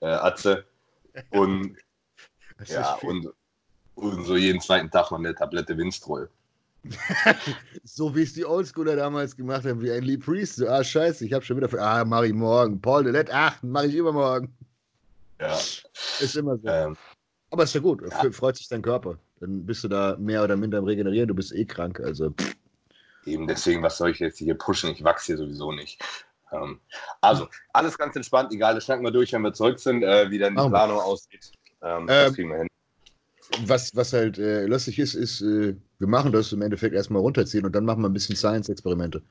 äh, 0.00 0.06
Atze. 0.06 0.66
Und, 1.30 1.76
ja, 2.66 2.94
und, 3.02 3.28
und 3.94 4.24
so 4.24 4.36
jeden 4.36 4.60
zweiten 4.60 4.90
Tag 4.90 5.12
mal 5.12 5.18
eine 5.18 5.34
Tablette 5.34 5.76
Winstrol. 5.76 6.28
so 7.84 8.14
wie 8.14 8.22
es 8.22 8.34
die 8.34 8.44
Oldschooler 8.44 8.96
damals 8.96 9.36
gemacht 9.36 9.64
haben, 9.64 9.80
wie 9.82 9.92
ein 9.92 10.02
Lee 10.02 10.16
Priest. 10.16 10.56
So, 10.56 10.68
ah, 10.68 10.82
scheiße, 10.82 11.24
ich 11.24 11.32
habe 11.32 11.44
schon 11.44 11.56
wieder. 11.56 11.68
Ah, 11.80 12.04
mach 12.04 12.22
ich 12.22 12.32
morgen. 12.32 12.80
Paul 12.80 13.04
Delette, 13.04 13.32
ach, 13.32 13.58
mach 13.62 13.84
ich 13.84 13.94
übermorgen. 13.94 14.52
Ja. 15.40 15.54
Ist 15.54 16.36
immer 16.36 16.56
so. 16.58 16.68
Ähm, 16.68 16.96
Aber 17.50 17.64
ist 17.64 17.74
ja 17.74 17.80
gut, 17.80 18.02
ja. 18.02 18.30
freut 18.30 18.56
sich 18.56 18.68
dein 18.68 18.82
Körper. 18.82 19.18
Dann 19.40 19.64
bist 19.64 19.84
du 19.84 19.88
da 19.88 20.16
mehr 20.18 20.42
oder 20.42 20.56
minder 20.56 20.78
am 20.78 20.84
Regenerieren, 20.84 21.28
du 21.28 21.34
bist 21.34 21.54
eh 21.54 21.64
krank. 21.64 22.00
Also. 22.00 22.34
Eben 23.24 23.46
deswegen, 23.46 23.82
was 23.82 23.98
soll 23.98 24.10
ich 24.10 24.18
jetzt 24.18 24.38
hier 24.38 24.54
pushen? 24.54 24.90
Ich 24.90 25.04
wachse 25.04 25.26
hier 25.26 25.36
sowieso 25.36 25.72
nicht. 25.72 26.02
Ähm, 26.52 26.80
also, 27.20 27.48
alles 27.72 27.96
ganz 27.98 28.16
entspannt, 28.16 28.52
egal, 28.52 28.74
das 28.74 28.84
schnacken 28.84 29.04
wir 29.04 29.10
durch, 29.10 29.32
wenn 29.32 29.42
wir 29.42 29.52
zurück 29.52 29.78
sind, 29.78 30.02
äh, 30.02 30.30
wie 30.30 30.38
dann 30.38 30.56
die 30.56 30.68
Planung 30.68 30.98
aussieht. 30.98 31.52
Ähm, 31.82 32.06
das 32.06 32.28
ähm, 32.28 32.34
kriegen 32.34 32.50
wir 32.50 32.58
hin. 32.58 32.68
Was, 33.64 33.96
was 33.96 34.12
halt 34.12 34.38
äh, 34.38 34.66
lustig 34.66 34.98
ist, 34.98 35.14
ist, 35.14 35.40
äh, 35.40 35.74
wir 35.98 36.06
machen 36.06 36.32
das 36.32 36.52
im 36.52 36.62
Endeffekt 36.62 36.94
erstmal 36.94 37.22
runterziehen 37.22 37.64
und 37.64 37.74
dann 37.74 37.84
machen 37.84 38.02
wir 38.02 38.08
ein 38.08 38.12
bisschen 38.12 38.36
Science-Experimente. 38.36 39.22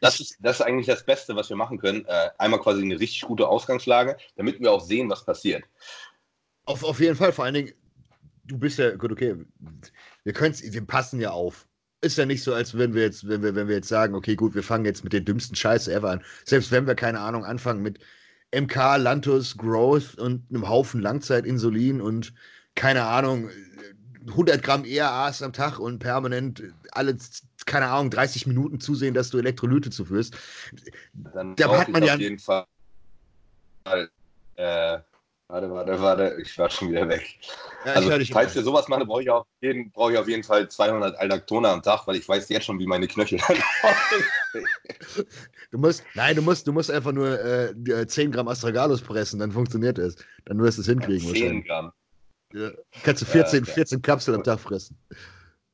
das, 0.00 0.20
ist, 0.20 0.36
das 0.40 0.60
ist 0.60 0.62
eigentlich 0.62 0.86
das 0.86 1.04
Beste, 1.04 1.36
was 1.36 1.50
wir 1.50 1.56
machen 1.56 1.78
können. 1.78 2.04
Äh, 2.06 2.30
einmal 2.38 2.60
quasi 2.60 2.82
eine 2.82 2.98
richtig 2.98 3.22
gute 3.22 3.46
Ausgangslage, 3.48 4.16
damit 4.36 4.60
wir 4.60 4.72
auch 4.72 4.80
sehen, 4.80 5.10
was 5.10 5.24
passiert. 5.24 5.64
Auf, 6.64 6.84
auf 6.84 7.00
jeden 7.00 7.16
Fall, 7.16 7.32
vor 7.32 7.44
allen 7.44 7.54
Dingen, 7.54 7.72
du 8.44 8.58
bist 8.58 8.78
ja, 8.78 8.94
gut, 8.96 9.12
okay, 9.12 9.36
wir, 10.24 10.34
wir 10.34 10.86
passen 10.86 11.20
ja 11.20 11.30
auf. 11.30 11.66
Ist 12.02 12.18
ja 12.18 12.26
nicht 12.26 12.42
so, 12.42 12.52
als 12.52 12.76
wenn 12.76 12.94
wir 12.94 13.02
jetzt, 13.02 13.28
wenn 13.28 13.42
wir, 13.42 13.54
wenn 13.54 13.68
wir 13.68 13.76
jetzt 13.76 13.88
sagen, 13.88 14.14
okay, 14.14 14.34
gut, 14.34 14.54
wir 14.54 14.62
fangen 14.62 14.84
jetzt 14.84 15.04
mit 15.04 15.12
den 15.12 15.24
dümmsten 15.24 15.56
Scheiße 15.56 15.92
ever 15.92 16.10
an. 16.10 16.24
Selbst 16.44 16.70
wenn 16.72 16.86
wir, 16.86 16.96
keine 16.96 17.20
Ahnung, 17.20 17.44
anfangen 17.44 17.80
mit 17.80 18.00
MK, 18.54 18.96
Lantus, 18.96 19.56
Growth 19.56 20.16
und 20.18 20.44
einem 20.50 20.68
Haufen 20.68 21.00
Langzeitinsulin 21.00 22.00
und 22.00 22.34
keine 22.74 23.04
Ahnung, 23.04 23.50
100 24.28 24.62
Gramm 24.62 24.84
ERAs 24.84 25.42
am 25.42 25.52
Tag 25.52 25.78
und 25.78 25.98
permanent 25.98 26.62
alle, 26.90 27.16
keine 27.66 27.86
Ahnung, 27.86 28.10
30 28.10 28.46
Minuten 28.46 28.80
zusehen, 28.80 29.14
dass 29.14 29.30
du 29.30 29.38
Elektrolyte 29.38 29.90
zuführst. 29.90 30.36
Dann 31.12 31.56
da 31.56 31.78
hat 31.78 31.88
man 31.88 32.02
ja. 32.02 32.14
Auf 32.14 32.20
jeden 32.20 32.38
Fall. 32.38 32.66
Äh, 34.56 34.98
warte, 35.52 35.70
warte, 35.70 36.00
warte, 36.00 36.36
ich 36.40 36.58
war 36.58 36.70
schon 36.70 36.90
wieder 36.90 37.08
weg. 37.08 37.38
Ja, 37.84 37.92
also, 37.92 38.10
falls 38.32 38.54
wir 38.54 38.62
sowas 38.62 38.88
machen, 38.88 39.06
brauche 39.06 39.22
ich, 39.22 39.30
auf 39.30 39.46
jeden, 39.60 39.90
brauche 39.90 40.12
ich 40.12 40.18
auf 40.18 40.26
jeden 40.26 40.42
Fall 40.42 40.68
200 40.68 41.16
Aldactone 41.16 41.68
am 41.68 41.82
Tag, 41.82 42.06
weil 42.06 42.16
ich 42.16 42.26
weiß 42.26 42.48
jetzt 42.48 42.64
schon, 42.64 42.78
wie 42.78 42.86
meine 42.86 43.06
Knöchel 43.06 43.38
Du 45.70 45.78
musst, 45.78 46.04
nein, 46.14 46.36
du 46.36 46.42
musst, 46.42 46.66
du 46.66 46.72
musst 46.72 46.90
einfach 46.90 47.12
nur 47.12 47.38
äh, 47.38 48.06
10 48.06 48.32
Gramm 48.32 48.48
Astragalus 48.48 49.02
pressen, 49.02 49.40
dann 49.40 49.52
funktioniert 49.52 49.98
es. 49.98 50.16
Dann 50.46 50.58
wirst 50.58 50.78
du 50.78 50.82
es 50.82 50.88
hinkriegen. 50.88 51.34
10 51.34 51.64
Gramm. 51.64 51.92
Ja. 52.54 52.70
Kannst 53.02 53.22
du 53.22 53.26
14, 53.26 53.64
14 53.64 54.02
Kapseln 54.02 54.38
am 54.38 54.44
Tag 54.44 54.60
fressen. 54.60 54.98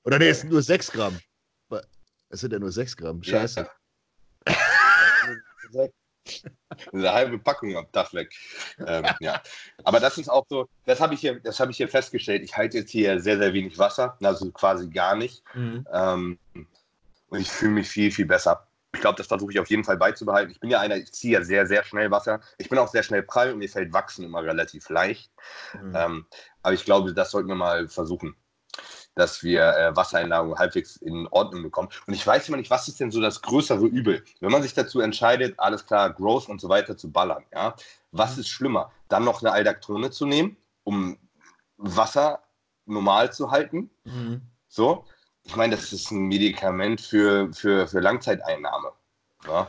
Oder 0.05 0.18
nee, 0.18 0.29
es 0.29 0.41
sind 0.41 0.51
nur 0.51 0.62
6 0.62 0.93
Gramm. 0.93 1.18
Es 2.31 2.41
sind 2.41 2.53
ja 2.53 2.59
nur 2.59 2.72
6 2.72 2.97
Gramm. 2.97 3.22
Scheiße. 3.22 3.68
Ja. 4.47 4.55
Eine 6.93 7.12
halbe 7.12 7.39
Packung 7.39 7.76
am 7.76 7.91
Tag 7.93 8.12
weg. 8.14 8.33
Ähm, 8.87 9.05
ja. 9.20 9.41
Aber 9.85 10.01
das 10.01 10.18
ist 10.18 10.29
auch 10.29 10.47
so, 10.49 10.68
das 10.87 11.01
habe 11.01 11.14
ich, 11.14 11.20
hier, 11.20 11.41
hab 11.45 11.70
ich 11.70 11.76
hier 11.76 11.89
festgestellt. 11.89 12.43
Ich 12.43 12.57
halte 12.57 12.79
jetzt 12.79 12.91
hier 12.91 13.20
sehr, 13.20 13.39
sehr 13.39 13.53
wenig 13.53 13.79
Wasser, 13.79 14.16
also 14.22 14.51
quasi 14.51 14.89
gar 14.89 15.16
nicht. 15.16 15.43
Mhm. 15.55 15.87
Ähm, 15.93 16.39
und 17.31 17.41
ich 17.41 17.51
fühle 17.51 17.72
mich 17.72 17.89
viel, 17.89 18.11
viel 18.11 18.26
besser. 18.26 18.66
Ich 18.95 19.01
glaube, 19.01 19.16
das 19.16 19.26
versuche 19.26 19.53
ich 19.53 19.61
auf 19.61 19.68
jeden 19.68 19.85
Fall 19.85 19.99
beizubehalten. 19.99 20.51
Ich 20.51 20.61
bin 20.61 20.70
ja 20.70 20.81
einer, 20.81 20.97
ich 20.97 21.12
ziehe 21.12 21.35
ja 21.35 21.45
sehr, 21.45 21.66
sehr 21.66 21.85
schnell 21.85 22.11
Wasser. 22.11 22.41
Ich 22.57 22.70
bin 22.70 22.79
auch 22.79 22.89
sehr 22.89 23.03
schnell 23.03 23.22
prall 23.22 23.53
und 23.53 23.59
mir 23.59 23.68
fällt 23.68 23.93
Wachsen 23.93 24.24
immer 24.24 24.43
relativ 24.43 24.89
leicht. 24.89 25.31
Mhm. 25.74 25.95
Ähm, 25.95 26.26
aber 26.62 26.74
ich 26.74 26.85
glaube, 26.85 27.12
das 27.12 27.31
sollten 27.31 27.49
wir 27.49 27.55
mal 27.55 27.89
versuchen, 27.89 28.35
dass 29.19 29.43
wir 29.43 29.77
äh, 29.77 29.97
Wassereinlagerung 29.97 30.57
halbwegs 30.57 30.95
in 30.97 31.27
Ordnung 31.33 31.64
bekommen. 31.64 31.89
Und 32.07 32.14
ich 32.14 32.25
weiß 32.25 32.47
immer 32.49 32.57
nicht, 32.57 32.71
was 32.71 32.87
ist 32.87 33.01
denn 33.01 33.11
so 33.11 33.21
das 33.21 33.43
größere 33.43 33.85
Übel? 33.85 34.25
Wenn 34.39 34.53
man 34.53 34.62
sich 34.62 34.75
dazu 34.75 35.01
entscheidet, 35.01 35.59
alles 35.59 35.85
klar, 35.85 36.11
Growth 36.11 36.49
und 36.49 36.61
so 36.61 36.69
weiter 36.69 36.97
zu 36.97 37.11
ballern, 37.11 37.45
ja, 37.53 37.75
was 38.12 38.37
mhm. 38.37 38.41
ist 38.41 38.49
schlimmer? 38.49 38.93
Dann 39.09 39.25
noch 39.25 39.43
eine 39.43 39.51
Aldaktone 39.51 40.12
zu 40.12 40.25
nehmen, 40.25 40.57
um 40.85 41.19
Wasser 41.79 42.45
normal 42.87 43.33
zu 43.33 43.51
halten. 43.51 43.91
Mhm. 44.05 44.43
So, 44.69 45.05
ich 45.43 45.57
meine, 45.57 45.75
das 45.75 45.93
ist 45.93 46.12
ein 46.12 46.29
Medikament 46.29 47.01
für, 47.01 47.53
für, 47.53 47.89
für 47.89 47.99
Langzeiteinnahme. 47.99 48.93
Ja. 49.49 49.69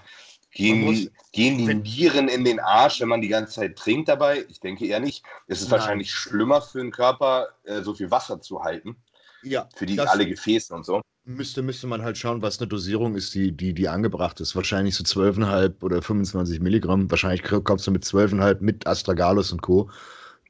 Gehen, 0.51 0.81
muss, 0.81 0.95
die, 0.95 1.11
gehen 1.31 1.57
die 1.57 1.73
Nieren 1.73 2.27
in 2.27 2.43
den 2.43 2.59
Arsch, 2.59 3.01
wenn 3.01 3.07
man 3.07 3.21
die 3.21 3.27
ganze 3.27 3.53
Zeit 3.53 3.77
trinkt 3.77 4.09
dabei? 4.09 4.45
Ich 4.49 4.59
denke 4.59 4.85
eher 4.85 4.99
nicht. 4.99 5.23
Es 5.47 5.61
ist 5.61 5.69
Nein. 5.69 5.79
wahrscheinlich 5.79 6.11
schlimmer 6.11 6.61
für 6.61 6.79
den 6.79 6.91
Körper, 6.91 7.49
äh, 7.63 7.81
so 7.81 7.95
viel 7.95 8.11
Wasser 8.11 8.41
zu 8.41 8.63
halten. 8.63 8.95
Ja. 9.43 9.67
Für 9.75 9.85
die 9.85 9.99
alle 9.99 10.27
Gefäße 10.27 10.73
und 10.73 10.85
so. 10.85 11.01
Müsste, 11.25 11.61
müsste 11.61 11.85
man 11.85 12.01
halt 12.01 12.17
schauen, 12.17 12.41
was 12.41 12.59
eine 12.59 12.67
Dosierung 12.67 13.15
ist, 13.15 13.35
die, 13.35 13.51
die, 13.51 13.73
die 13.73 13.87
angebracht 13.87 14.39
ist. 14.39 14.55
Wahrscheinlich 14.55 14.95
so 14.95 15.03
12,5 15.03 15.83
oder 15.83 16.01
25 16.01 16.59
Milligramm. 16.59 17.11
Wahrscheinlich 17.11 17.43
kommst 17.43 17.85
du 17.85 17.91
mit 17.91 18.03
12,5 18.03 18.57
mit 18.61 18.87
Astragalus 18.87 19.51
und 19.51 19.61
Co. 19.61 19.89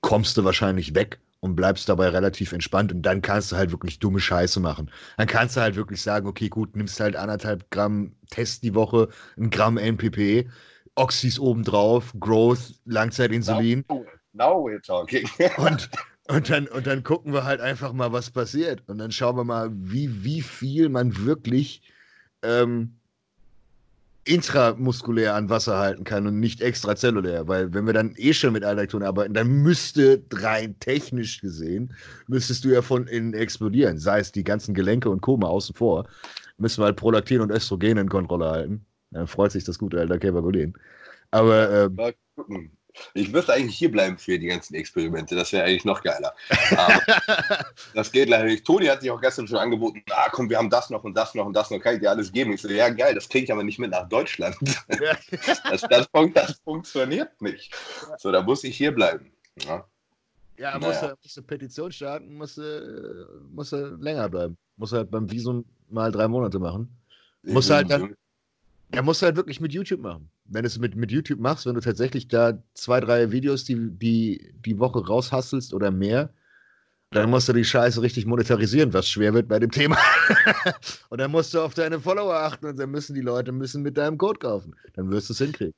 kommst 0.01 0.37
du 0.37 0.45
wahrscheinlich 0.45 0.95
weg 0.95 1.19
und 1.41 1.55
bleibst 1.55 1.87
dabei 1.89 2.09
relativ 2.09 2.51
entspannt 2.51 2.91
und 2.91 3.01
dann 3.01 3.21
kannst 3.21 3.51
du 3.51 3.55
halt 3.55 3.71
wirklich 3.71 3.99
dumme 3.99 4.19
Scheiße 4.19 4.59
machen. 4.59 4.91
Dann 5.17 5.27
kannst 5.27 5.55
du 5.55 5.61
halt 5.61 5.75
wirklich 5.75 6.01
sagen, 6.01 6.27
okay, 6.27 6.49
gut, 6.49 6.75
nimmst 6.75 6.99
halt 6.99 7.15
anderthalb 7.15 7.69
Gramm 7.71 8.15
Test 8.29 8.63
die 8.63 8.75
Woche, 8.75 9.09
ein 9.37 9.49
Gramm 9.49 9.77
NPP, 9.77 10.49
Oxys 10.95 11.39
obendrauf, 11.39 12.13
Growth, 12.19 12.73
Langzeitinsulin. 12.85 13.85
Now, 13.87 14.05
now 14.33 14.65
we're 14.65 14.81
talking. 14.81 15.29
und, 15.57 15.89
und, 16.29 16.49
dann, 16.49 16.67
und 16.67 16.87
dann 16.87 17.03
gucken 17.03 17.33
wir 17.33 17.43
halt 17.43 17.59
einfach 17.59 17.93
mal, 17.93 18.11
was 18.11 18.29
passiert. 18.29 18.83
Und 18.87 18.99
dann 18.99 19.11
schauen 19.11 19.35
wir 19.35 19.43
mal, 19.43 19.69
wie, 19.73 20.23
wie 20.23 20.41
viel 20.41 20.89
man 20.89 21.25
wirklich 21.25 21.81
ähm, 22.43 22.99
intramuskulär 24.25 25.33
an 25.33 25.49
Wasser 25.49 25.77
halten 25.77 26.03
kann 26.03 26.27
und 26.27 26.39
nicht 26.39 26.61
extrazellulär, 26.61 27.47
weil 27.47 27.73
wenn 27.73 27.87
wir 27.87 27.93
dann 27.93 28.13
eh 28.17 28.33
schon 28.33 28.53
mit 28.53 28.63
Alloktron 28.63 29.01
arbeiten, 29.01 29.33
dann 29.33 29.47
müsste 29.47 30.23
rein 30.31 30.77
technisch 30.79 31.41
gesehen, 31.41 31.93
müsstest 32.27 32.63
du 32.63 32.69
ja 32.69 32.83
von 32.83 33.07
innen 33.07 33.33
explodieren, 33.33 33.97
sei 33.97 34.19
es 34.19 34.31
die 34.31 34.43
ganzen 34.43 34.75
Gelenke 34.75 35.09
und 35.09 35.21
Koma 35.21 35.47
außen 35.47 35.73
vor, 35.73 36.07
müssen 36.57 36.81
wir 36.81 36.85
halt 36.85 36.97
Prolaktin 36.97 37.41
und 37.41 37.51
Östrogen 37.51 37.97
in 37.97 38.09
Kontrolle 38.09 38.49
halten. 38.49 38.85
Dann 39.11 39.25
freut 39.25 39.51
sich 39.51 39.63
das 39.63 39.79
gute 39.79 39.99
alte 39.99 40.19
Käfergolin. 40.19 40.75
Aber 41.31 41.85
ähm, 41.85 42.71
ich 43.13 43.31
müsste 43.31 43.53
eigentlich 43.53 43.77
hier 43.77 43.91
bleiben 43.91 44.17
für 44.17 44.37
die 44.37 44.47
ganzen 44.47 44.75
Experimente. 44.75 45.35
Das 45.35 45.51
wäre 45.51 45.65
eigentlich 45.65 45.85
noch 45.85 46.01
geiler. 46.01 46.33
das 47.93 48.11
geht 48.11 48.29
leider 48.29 48.45
nicht. 48.45 48.65
Toni 48.65 48.85
hat 48.87 49.01
sich 49.01 49.11
auch 49.11 49.21
gestern 49.21 49.47
schon 49.47 49.57
angeboten, 49.57 50.03
ah 50.11 50.29
komm, 50.31 50.49
wir 50.49 50.57
haben 50.57 50.69
das 50.69 50.89
noch 50.89 51.03
und 51.03 51.15
das 51.15 51.35
noch 51.35 51.45
und 51.45 51.53
das 51.53 51.71
noch, 51.71 51.79
kann 51.79 51.95
ich 51.95 52.01
dir 52.01 52.09
alles 52.09 52.31
geben. 52.31 52.53
Ich 52.53 52.61
so, 52.61 52.69
ja 52.69 52.89
geil, 52.89 53.15
das 53.15 53.29
kriege 53.29 53.45
ich 53.45 53.51
aber 53.51 53.63
nicht 53.63 53.79
mit 53.79 53.91
nach 53.91 54.07
Deutschland. 54.07 54.55
das, 54.87 55.81
das, 55.81 56.07
das, 56.33 56.59
funktioniert 56.63 57.41
nicht. 57.41 57.75
So, 58.17 58.31
da 58.31 58.41
muss 58.41 58.63
ich 58.63 58.77
hier 58.77 58.93
bleiben. 58.93 59.31
Ja, 59.65 59.85
ja 60.57 60.77
naja. 60.77 60.87
musst, 60.87 61.03
du, 61.03 61.15
musst 61.21 61.37
du 61.37 61.43
Petition 61.43 61.91
starten, 61.91 62.35
musst 62.35 62.57
du, 62.57 63.41
musst 63.51 63.71
du 63.71 63.97
länger 63.99 64.29
bleiben. 64.29 64.57
Musst 64.77 64.93
du 64.93 64.97
halt 64.97 65.11
beim 65.11 65.29
Visum 65.29 65.65
mal 65.89 66.11
drei 66.11 66.27
Monate 66.27 66.59
machen. 66.59 66.95
Musst 67.43 67.69
halt 67.69 67.89
dann 67.89 68.15
er 68.91 69.03
muss 69.03 69.21
halt 69.21 69.35
wirklich 69.35 69.59
mit 69.59 69.71
YouTube 69.73 70.01
machen. 70.01 70.29
Wenn 70.45 70.63
du 70.63 70.67
es 70.67 70.79
mit, 70.79 70.95
mit 70.95 71.11
YouTube 71.11 71.39
machst, 71.39 71.65
wenn 71.65 71.75
du 71.75 71.81
tatsächlich 71.81 72.27
da 72.27 72.61
zwei, 72.73 72.99
drei 72.99 73.31
Videos 73.31 73.63
die, 73.63 73.75
die, 73.91 74.53
die 74.65 74.79
Woche 74.79 75.05
raushasselst 75.05 75.73
oder 75.73 75.91
mehr, 75.91 76.33
dann 77.11 77.29
musst 77.29 77.49
du 77.49 77.53
die 77.53 77.65
Scheiße 77.65 78.01
richtig 78.01 78.27
monetarisieren, 78.27 78.93
was 78.93 79.07
schwer 79.07 79.33
wird 79.33 79.47
bei 79.47 79.57
dem 79.57 79.71
Thema. 79.71 79.97
und 81.09 81.19
dann 81.19 81.31
musst 81.31 81.53
du 81.53 81.61
auf 81.61 81.73
deine 81.73 81.99
Follower 81.99 82.35
achten 82.35 82.67
und 82.67 82.77
dann 82.77 82.91
müssen 82.91 83.15
die 83.15 83.21
Leute 83.21 83.51
müssen 83.51 83.81
mit 83.81 83.97
deinem 83.97 84.17
Code 84.17 84.39
kaufen. 84.39 84.75
Dann 84.93 85.09
wirst 85.09 85.29
du 85.29 85.33
es 85.33 85.39
hinkriegen. 85.39 85.73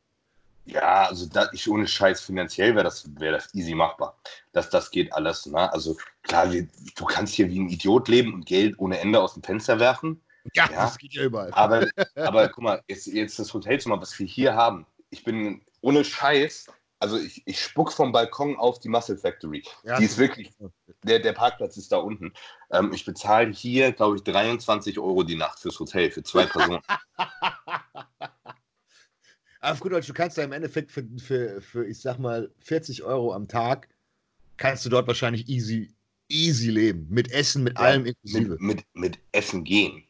Ja, 0.65 1.07
also 1.07 1.27
da, 1.27 1.49
ich 1.53 1.69
ohne 1.69 1.87
Scheiß 1.87 2.21
finanziell 2.21 2.75
wäre 2.75 2.83
das, 2.83 3.09
wär 3.17 3.31
das 3.31 3.53
easy 3.53 3.73
machbar. 3.73 4.17
Das, 4.51 4.69
das 4.69 4.91
geht 4.91 5.11
alles. 5.13 5.45
Ne? 5.45 5.71
Also 5.71 5.97
klar, 6.23 6.47
du 6.47 7.05
kannst 7.05 7.33
hier 7.33 7.49
wie 7.49 7.59
ein 7.59 7.69
Idiot 7.69 8.09
leben 8.09 8.33
und 8.33 8.45
Geld 8.45 8.75
ohne 8.77 8.99
Ende 8.99 9.19
aus 9.19 9.33
dem 9.33 9.43
Fenster 9.43 9.79
werfen. 9.79 10.21
Ja, 10.55 10.69
ja, 10.71 10.85
das 10.85 10.97
geht 10.97 11.13
ja 11.13 11.23
überall. 11.23 11.51
Aber, 11.53 11.87
aber 12.15 12.49
guck 12.49 12.63
mal, 12.63 12.81
jetzt, 12.87 13.05
jetzt 13.07 13.37
das 13.37 13.53
Hotelzimmer, 13.53 14.01
was 14.01 14.17
wir 14.17 14.25
hier 14.25 14.55
haben. 14.55 14.87
Ich 15.11 15.23
bin 15.23 15.61
ohne 15.81 16.03
Scheiß, 16.03 16.67
also 17.01 17.17
ich, 17.17 17.41
ich 17.45 17.59
spuck 17.59 17.91
vom 17.91 18.11
Balkon 18.11 18.55
auf 18.57 18.79
die 18.79 18.87
Muscle 18.87 19.17
Factory. 19.17 19.63
Ja, 19.83 19.97
die 19.97 20.05
ist 20.05 20.19
wirklich, 20.19 20.51
der, 21.03 21.17
der 21.19 21.33
Parkplatz 21.33 21.75
ist 21.77 21.91
da 21.91 21.97
unten. 21.97 22.31
Ähm, 22.69 22.93
ich 22.93 23.05
bezahle 23.05 23.51
hier, 23.51 23.91
glaube 23.91 24.17
ich, 24.17 24.23
23 24.23 24.99
Euro 24.99 25.23
die 25.23 25.35
Nacht 25.35 25.59
fürs 25.59 25.79
Hotel, 25.79 26.11
für 26.11 26.21
zwei 26.21 26.45
Personen. 26.45 26.81
Aber 29.61 29.79
gut, 29.79 29.91
du 29.91 30.13
kannst 30.13 30.37
da 30.37 30.43
im 30.43 30.51
Endeffekt 30.51 30.91
für, 30.91 31.03
für, 31.17 31.61
für, 31.61 31.87
ich 31.87 31.99
sag 31.99 32.19
mal, 32.19 32.51
40 32.61 33.03
Euro 33.03 33.33
am 33.33 33.47
Tag, 33.47 33.89
kannst 34.57 34.85
du 34.85 34.89
dort 34.89 35.07
wahrscheinlich 35.07 35.49
easy, 35.49 35.91
easy 36.29 36.69
leben. 36.69 37.07
Mit 37.09 37.31
Essen, 37.31 37.63
mit 37.63 37.79
ja, 37.79 37.85
allem 37.85 38.05
inklusive. 38.05 38.57
Mit, 38.59 38.61
mit, 38.61 38.85
mit 38.93 39.19
Essen 39.31 39.63
gehen. 39.63 40.03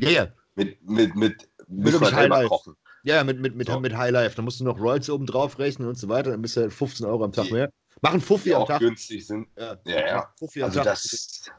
Ja, 0.00 0.10
ja. 0.10 0.28
Mit, 0.54 0.82
mit, 0.88 1.14
mit, 1.14 1.48
mit, 1.68 2.00
mit 2.00 2.12
Highlife. 2.12 2.48
Kochen. 2.48 2.76
Ja, 3.02 3.24
mit, 3.24 3.40
mit, 3.40 3.54
mit, 3.54 3.68
so. 3.68 3.80
mit 3.80 3.96
Highlife. 3.96 4.36
Da 4.36 4.42
musst 4.42 4.60
du 4.60 4.64
noch 4.64 4.78
Royals 4.78 5.08
oben 5.08 5.26
drauf 5.26 5.58
rechnen 5.58 5.88
und 5.88 5.96
so 5.96 6.08
weiter. 6.08 6.30
Dann 6.30 6.42
bist 6.42 6.56
du 6.56 6.70
15 6.70 7.06
Euro 7.06 7.24
am 7.24 7.32
Tag 7.32 7.46
die, 7.46 7.52
mehr. 7.52 7.72
Machen 8.02 8.20
Fuffi 8.20 8.54
am 8.54 8.62
auch 8.62 8.68
Tag. 8.68 8.80
günstig 8.80 9.26
sind. 9.26 9.48
Ja, 9.56 9.76
ja. 9.84 10.06
ja. 10.06 10.34
Fuffi 10.38 10.62
am 10.62 10.68
also 10.68 10.80
Tag. 10.80 10.86
Das, 10.86 11.50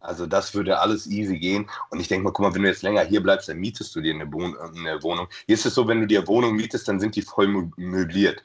also 0.00 0.26
das 0.26 0.54
würde 0.54 0.78
alles 0.78 1.06
easy 1.06 1.38
gehen. 1.38 1.68
Und 1.90 2.00
ich 2.00 2.08
denke 2.08 2.24
mal, 2.24 2.32
guck 2.32 2.46
mal, 2.46 2.54
wenn 2.54 2.62
du 2.62 2.68
jetzt 2.68 2.82
länger 2.82 3.02
hier 3.02 3.22
bleibst, 3.22 3.48
dann 3.48 3.58
mietest 3.58 3.94
du 3.94 4.00
dir 4.00 4.14
eine, 4.14 4.24
eine 4.24 5.02
Wohnung. 5.02 5.28
Hier 5.46 5.54
ist 5.54 5.66
es 5.66 5.74
so, 5.74 5.86
wenn 5.86 6.00
du 6.00 6.06
dir 6.06 6.26
Wohnung 6.26 6.56
mietest, 6.56 6.88
dann 6.88 7.00
sind 7.00 7.16
die 7.16 7.22
voll 7.22 7.48
möbliert. 7.76 8.44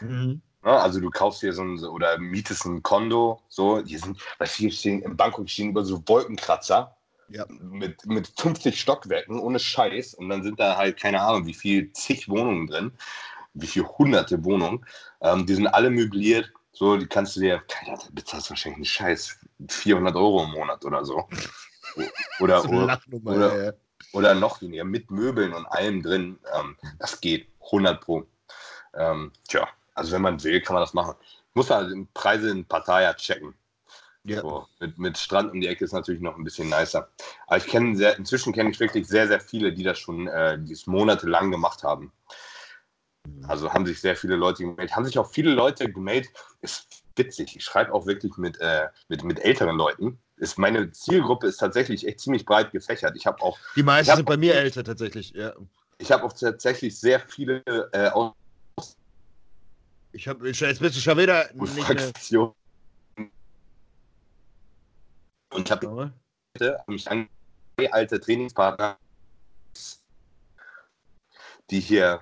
Mhm. 0.00 0.40
Also 0.62 0.98
du 0.98 1.10
kaufst 1.10 1.42
dir 1.42 1.52
so 1.52 1.62
ein 1.62 1.78
oder 1.84 2.18
mietest 2.18 2.64
ein 2.64 2.82
Kondo, 2.82 3.40
so, 3.48 3.84
hier 3.84 4.00
sind, 4.00 4.18
du, 4.40 4.44
hier 4.46 4.72
stehen 4.72 5.00
in 5.02 5.16
Bangkok 5.16 5.48
stehen 5.48 5.70
über 5.70 5.84
so 5.84 6.02
Wolkenkratzer 6.08 6.95
ja. 7.28 7.46
mit, 7.48 8.04
mit 8.06 8.32
50 8.36 8.80
Stockwerken 8.80 9.38
ohne 9.38 9.58
Scheiß 9.58 10.14
und 10.14 10.28
dann 10.28 10.42
sind 10.42 10.60
da 10.60 10.76
halt 10.76 10.98
keine 10.98 11.20
Ahnung, 11.20 11.46
wie 11.46 11.54
viel 11.54 11.92
zig 11.92 12.28
Wohnungen 12.28 12.66
drin, 12.66 12.92
wie 13.54 13.66
viele 13.66 13.88
hunderte 13.88 14.44
Wohnungen. 14.44 14.84
Ähm, 15.20 15.46
die 15.46 15.54
sind 15.54 15.66
alle 15.66 15.90
möbliert, 15.90 16.52
so, 16.72 16.98
die 16.98 17.06
kannst 17.06 17.36
du 17.36 17.40
dir, 17.40 17.62
keine 17.68 17.96
bezahlst 18.12 18.50
wahrscheinlich 18.50 18.76
einen 18.76 18.84
Scheiß, 18.84 19.38
400 19.68 20.14
Euro 20.14 20.44
im 20.44 20.50
Monat 20.50 20.84
oder 20.84 21.04
so. 21.04 21.26
Oder, 22.40 22.60
so 22.60 22.68
oder, 22.68 23.74
oder, 24.12 24.34
noch 24.34 24.60
weniger, 24.60 24.84
mit 24.84 25.10
Möbeln 25.10 25.54
und 25.54 25.64
allem 25.64 26.02
drin. 26.02 26.38
Ähm, 26.52 26.76
das 26.98 27.18
geht, 27.22 27.48
100 27.64 28.04
Pro. 28.04 28.26
Ähm, 28.92 29.32
tja, 29.48 29.66
also 29.94 30.12
wenn 30.12 30.20
man 30.20 30.42
will, 30.44 30.60
kann 30.60 30.74
man 30.74 30.82
das 30.82 30.92
machen. 30.92 31.14
Muss 31.54 31.70
man 31.70 31.84
also 31.84 31.96
Preise 32.12 32.50
in 32.50 32.66
Pattaya 32.66 33.14
checken. 33.14 33.54
Ja. 34.26 34.40
So, 34.40 34.66
mit, 34.80 34.98
mit 34.98 35.18
Strand 35.18 35.52
um 35.52 35.60
die 35.60 35.68
Ecke 35.68 35.84
ist 35.84 35.92
natürlich 35.92 36.20
noch 36.20 36.36
ein 36.36 36.44
bisschen 36.44 36.68
nicer. 36.68 37.08
Aber 37.46 37.56
ich 37.58 37.66
kenne 37.66 38.10
inzwischen 38.12 38.52
kenne 38.52 38.70
ich 38.70 38.80
wirklich 38.80 39.06
sehr, 39.06 39.28
sehr 39.28 39.40
viele, 39.40 39.72
die 39.72 39.84
das 39.84 39.98
schon 39.98 40.26
äh, 40.26 40.58
dieses 40.58 40.86
monatelang 40.86 41.50
gemacht 41.50 41.84
haben. 41.84 42.12
Mhm. 43.26 43.44
Also 43.46 43.72
haben 43.72 43.86
sich 43.86 44.00
sehr 44.00 44.16
viele 44.16 44.36
Leute 44.36 44.64
gemeldet. 44.64 44.96
Haben 44.96 45.04
sich 45.04 45.18
auch 45.18 45.30
viele 45.30 45.50
Leute 45.52 45.90
gemeldet. 45.90 46.30
Ist 46.60 47.04
witzig. 47.14 47.56
Ich 47.56 47.64
schreibe 47.64 47.94
auch 47.94 48.06
wirklich 48.06 48.36
mit, 48.36 48.60
äh, 48.60 48.88
mit, 49.08 49.22
mit 49.22 49.38
älteren 49.38 49.76
Leuten. 49.76 50.18
Ist, 50.36 50.58
meine 50.58 50.90
Zielgruppe 50.90 51.46
ist 51.46 51.58
tatsächlich 51.58 52.06
echt 52.06 52.20
ziemlich 52.20 52.44
breit 52.44 52.72
gefächert. 52.72 53.16
Ich 53.16 53.26
habe 53.26 53.40
auch. 53.42 53.58
Die 53.76 53.82
meisten 53.82 54.16
sind 54.16 54.26
bei 54.26 54.36
mir 54.36 54.54
älter 54.54 54.84
tatsächlich, 54.84 55.30
ja. 55.30 55.54
Ich 55.98 56.12
habe 56.12 56.24
auch 56.24 56.32
tatsächlich 56.32 56.98
sehr 56.98 57.20
viele 57.20 57.62
äh, 57.92 58.10
ich 60.16 60.26
habe 60.28 60.48
jetzt 60.48 60.80
bist 60.80 60.96
du 60.96 61.00
schon 61.00 61.18
wieder 61.18 61.50
Fraktion. 61.84 62.54
Und 65.56 65.64
ich 65.64 65.72
habe 65.72 66.12
mich 66.86 67.10
an 67.10 67.28
alte 67.90 68.20
Trainingspartner, 68.20 68.98
die 71.70 71.80
hier. 71.80 72.20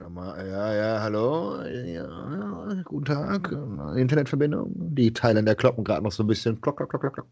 Ja, 0.00 0.74
ja, 0.74 1.00
hallo. 1.00 1.62
Ja, 1.62 2.82
guten 2.82 3.04
Tag. 3.04 3.52
Internetverbindung. 3.96 4.72
Die 4.74 5.12
Thailänder 5.12 5.54
kloppen 5.54 5.84
gerade 5.84 6.02
noch 6.02 6.10
so 6.10 6.24
ein 6.24 6.26
bisschen. 6.26 6.60
Klock, 6.60 6.78
klock, 6.78 6.90
klock, 6.90 7.14
klock. 7.14 7.28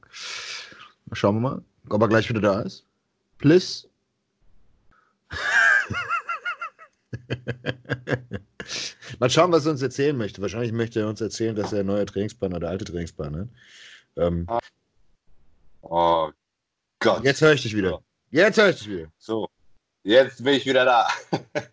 Schauen 1.10 1.34
wir 1.36 1.40
mal, 1.40 1.60
ob 1.88 2.00
er 2.00 2.08
gleich 2.08 2.28
wieder 2.28 2.40
da 2.40 2.60
ist. 2.60 2.86
Please. 3.38 3.88
Mal 9.18 9.30
schauen, 9.30 9.50
was 9.50 9.66
er 9.66 9.72
uns 9.72 9.82
erzählen 9.82 10.16
möchte. 10.16 10.40
Wahrscheinlich 10.40 10.72
möchte 10.72 11.00
er 11.00 11.08
uns 11.08 11.20
erzählen, 11.20 11.56
dass 11.56 11.72
er 11.72 11.80
ein 11.80 11.86
neuer 11.86 12.06
Trainingsplan 12.06 12.54
oder 12.54 12.68
alte 12.68 12.84
Trainingsplan 12.84 13.36
hat. 13.36 13.48
Ähm, 14.16 14.46
oh 15.82 16.30
Gott. 16.98 17.24
Jetzt 17.24 17.40
höre 17.40 17.52
ich 17.52 17.62
dich 17.62 17.76
wieder. 17.76 18.02
Jetzt 18.30 18.58
höre 18.58 18.70
ich 18.70 18.78
dich 18.78 18.88
wieder. 18.88 19.12
So, 19.18 19.48
jetzt 20.02 20.42
bin 20.42 20.54
ich 20.54 20.66
wieder 20.66 20.84
da. 20.84 21.08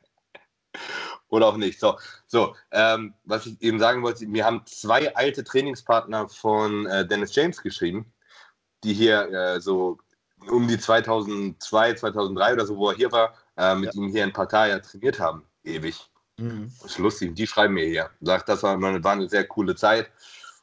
Oder 1.30 1.48
auch 1.48 1.58
nicht. 1.58 1.80
So, 1.80 1.98
so 2.28 2.56
ähm, 2.72 3.14
was 3.24 3.46
ich 3.46 3.62
eben 3.62 3.80
sagen 3.80 4.02
wollte, 4.02 4.26
wir 4.28 4.46
haben 4.46 4.64
zwei 4.66 5.16
alte 5.16 5.44
Trainingspartner 5.44 6.28
von 6.28 6.88
äh, 6.88 7.08
Dennis 7.08 7.36
James 7.36 7.62
geschrieben, 7.62 8.12
die 8.84 8.94
hier 8.94 9.30
äh, 9.30 9.62
so 9.62 10.00
um 10.50 10.68
die 10.68 10.80
2002, 10.80 11.94
2003 11.96 12.54
oder 12.54 12.66
so, 12.66 12.78
wo 12.78 12.90
er 12.90 12.96
hier 12.96 13.12
war, 13.12 13.36
äh, 13.58 13.76
mit 13.76 13.94
ja. 13.94 14.02
ihm 14.02 14.10
hier 14.10 14.24
in 14.24 14.34
Pattaya 14.34 14.80
trainiert 14.80 15.20
haben. 15.20 15.44
Ewig. 15.64 16.10
Mhm. 16.38 16.72
Das 16.82 16.92
ist 16.92 16.98
lustig. 16.98 17.36
Die 17.36 17.46
schreiben 17.46 17.74
mir 17.76 17.86
hier. 17.86 18.10
Sagt, 18.22 18.50
das 18.50 18.64
war, 18.64 18.82
war 18.82 19.12
eine 19.12 19.30
sehr 19.30 19.46
coole 19.46 19.76
Zeit. 19.76 20.10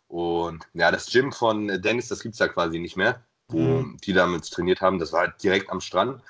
Und 0.08 0.66
ja, 0.74 0.90
das 0.90 1.06
Gym 1.06 1.32
von 1.32 1.68
Dennis, 1.82 2.08
das 2.08 2.20
gibt 2.20 2.34
es 2.34 2.38
ja 2.38 2.48
quasi 2.48 2.78
nicht 2.78 2.96
mehr, 2.96 3.22
wo 3.48 3.58
mhm. 3.58 3.96
die 4.04 4.12
damals 4.12 4.50
trainiert 4.50 4.80
haben. 4.80 4.98
Das 4.98 5.12
war 5.12 5.20
halt 5.20 5.42
direkt 5.42 5.70
am 5.70 5.80
Strand. 5.80 6.22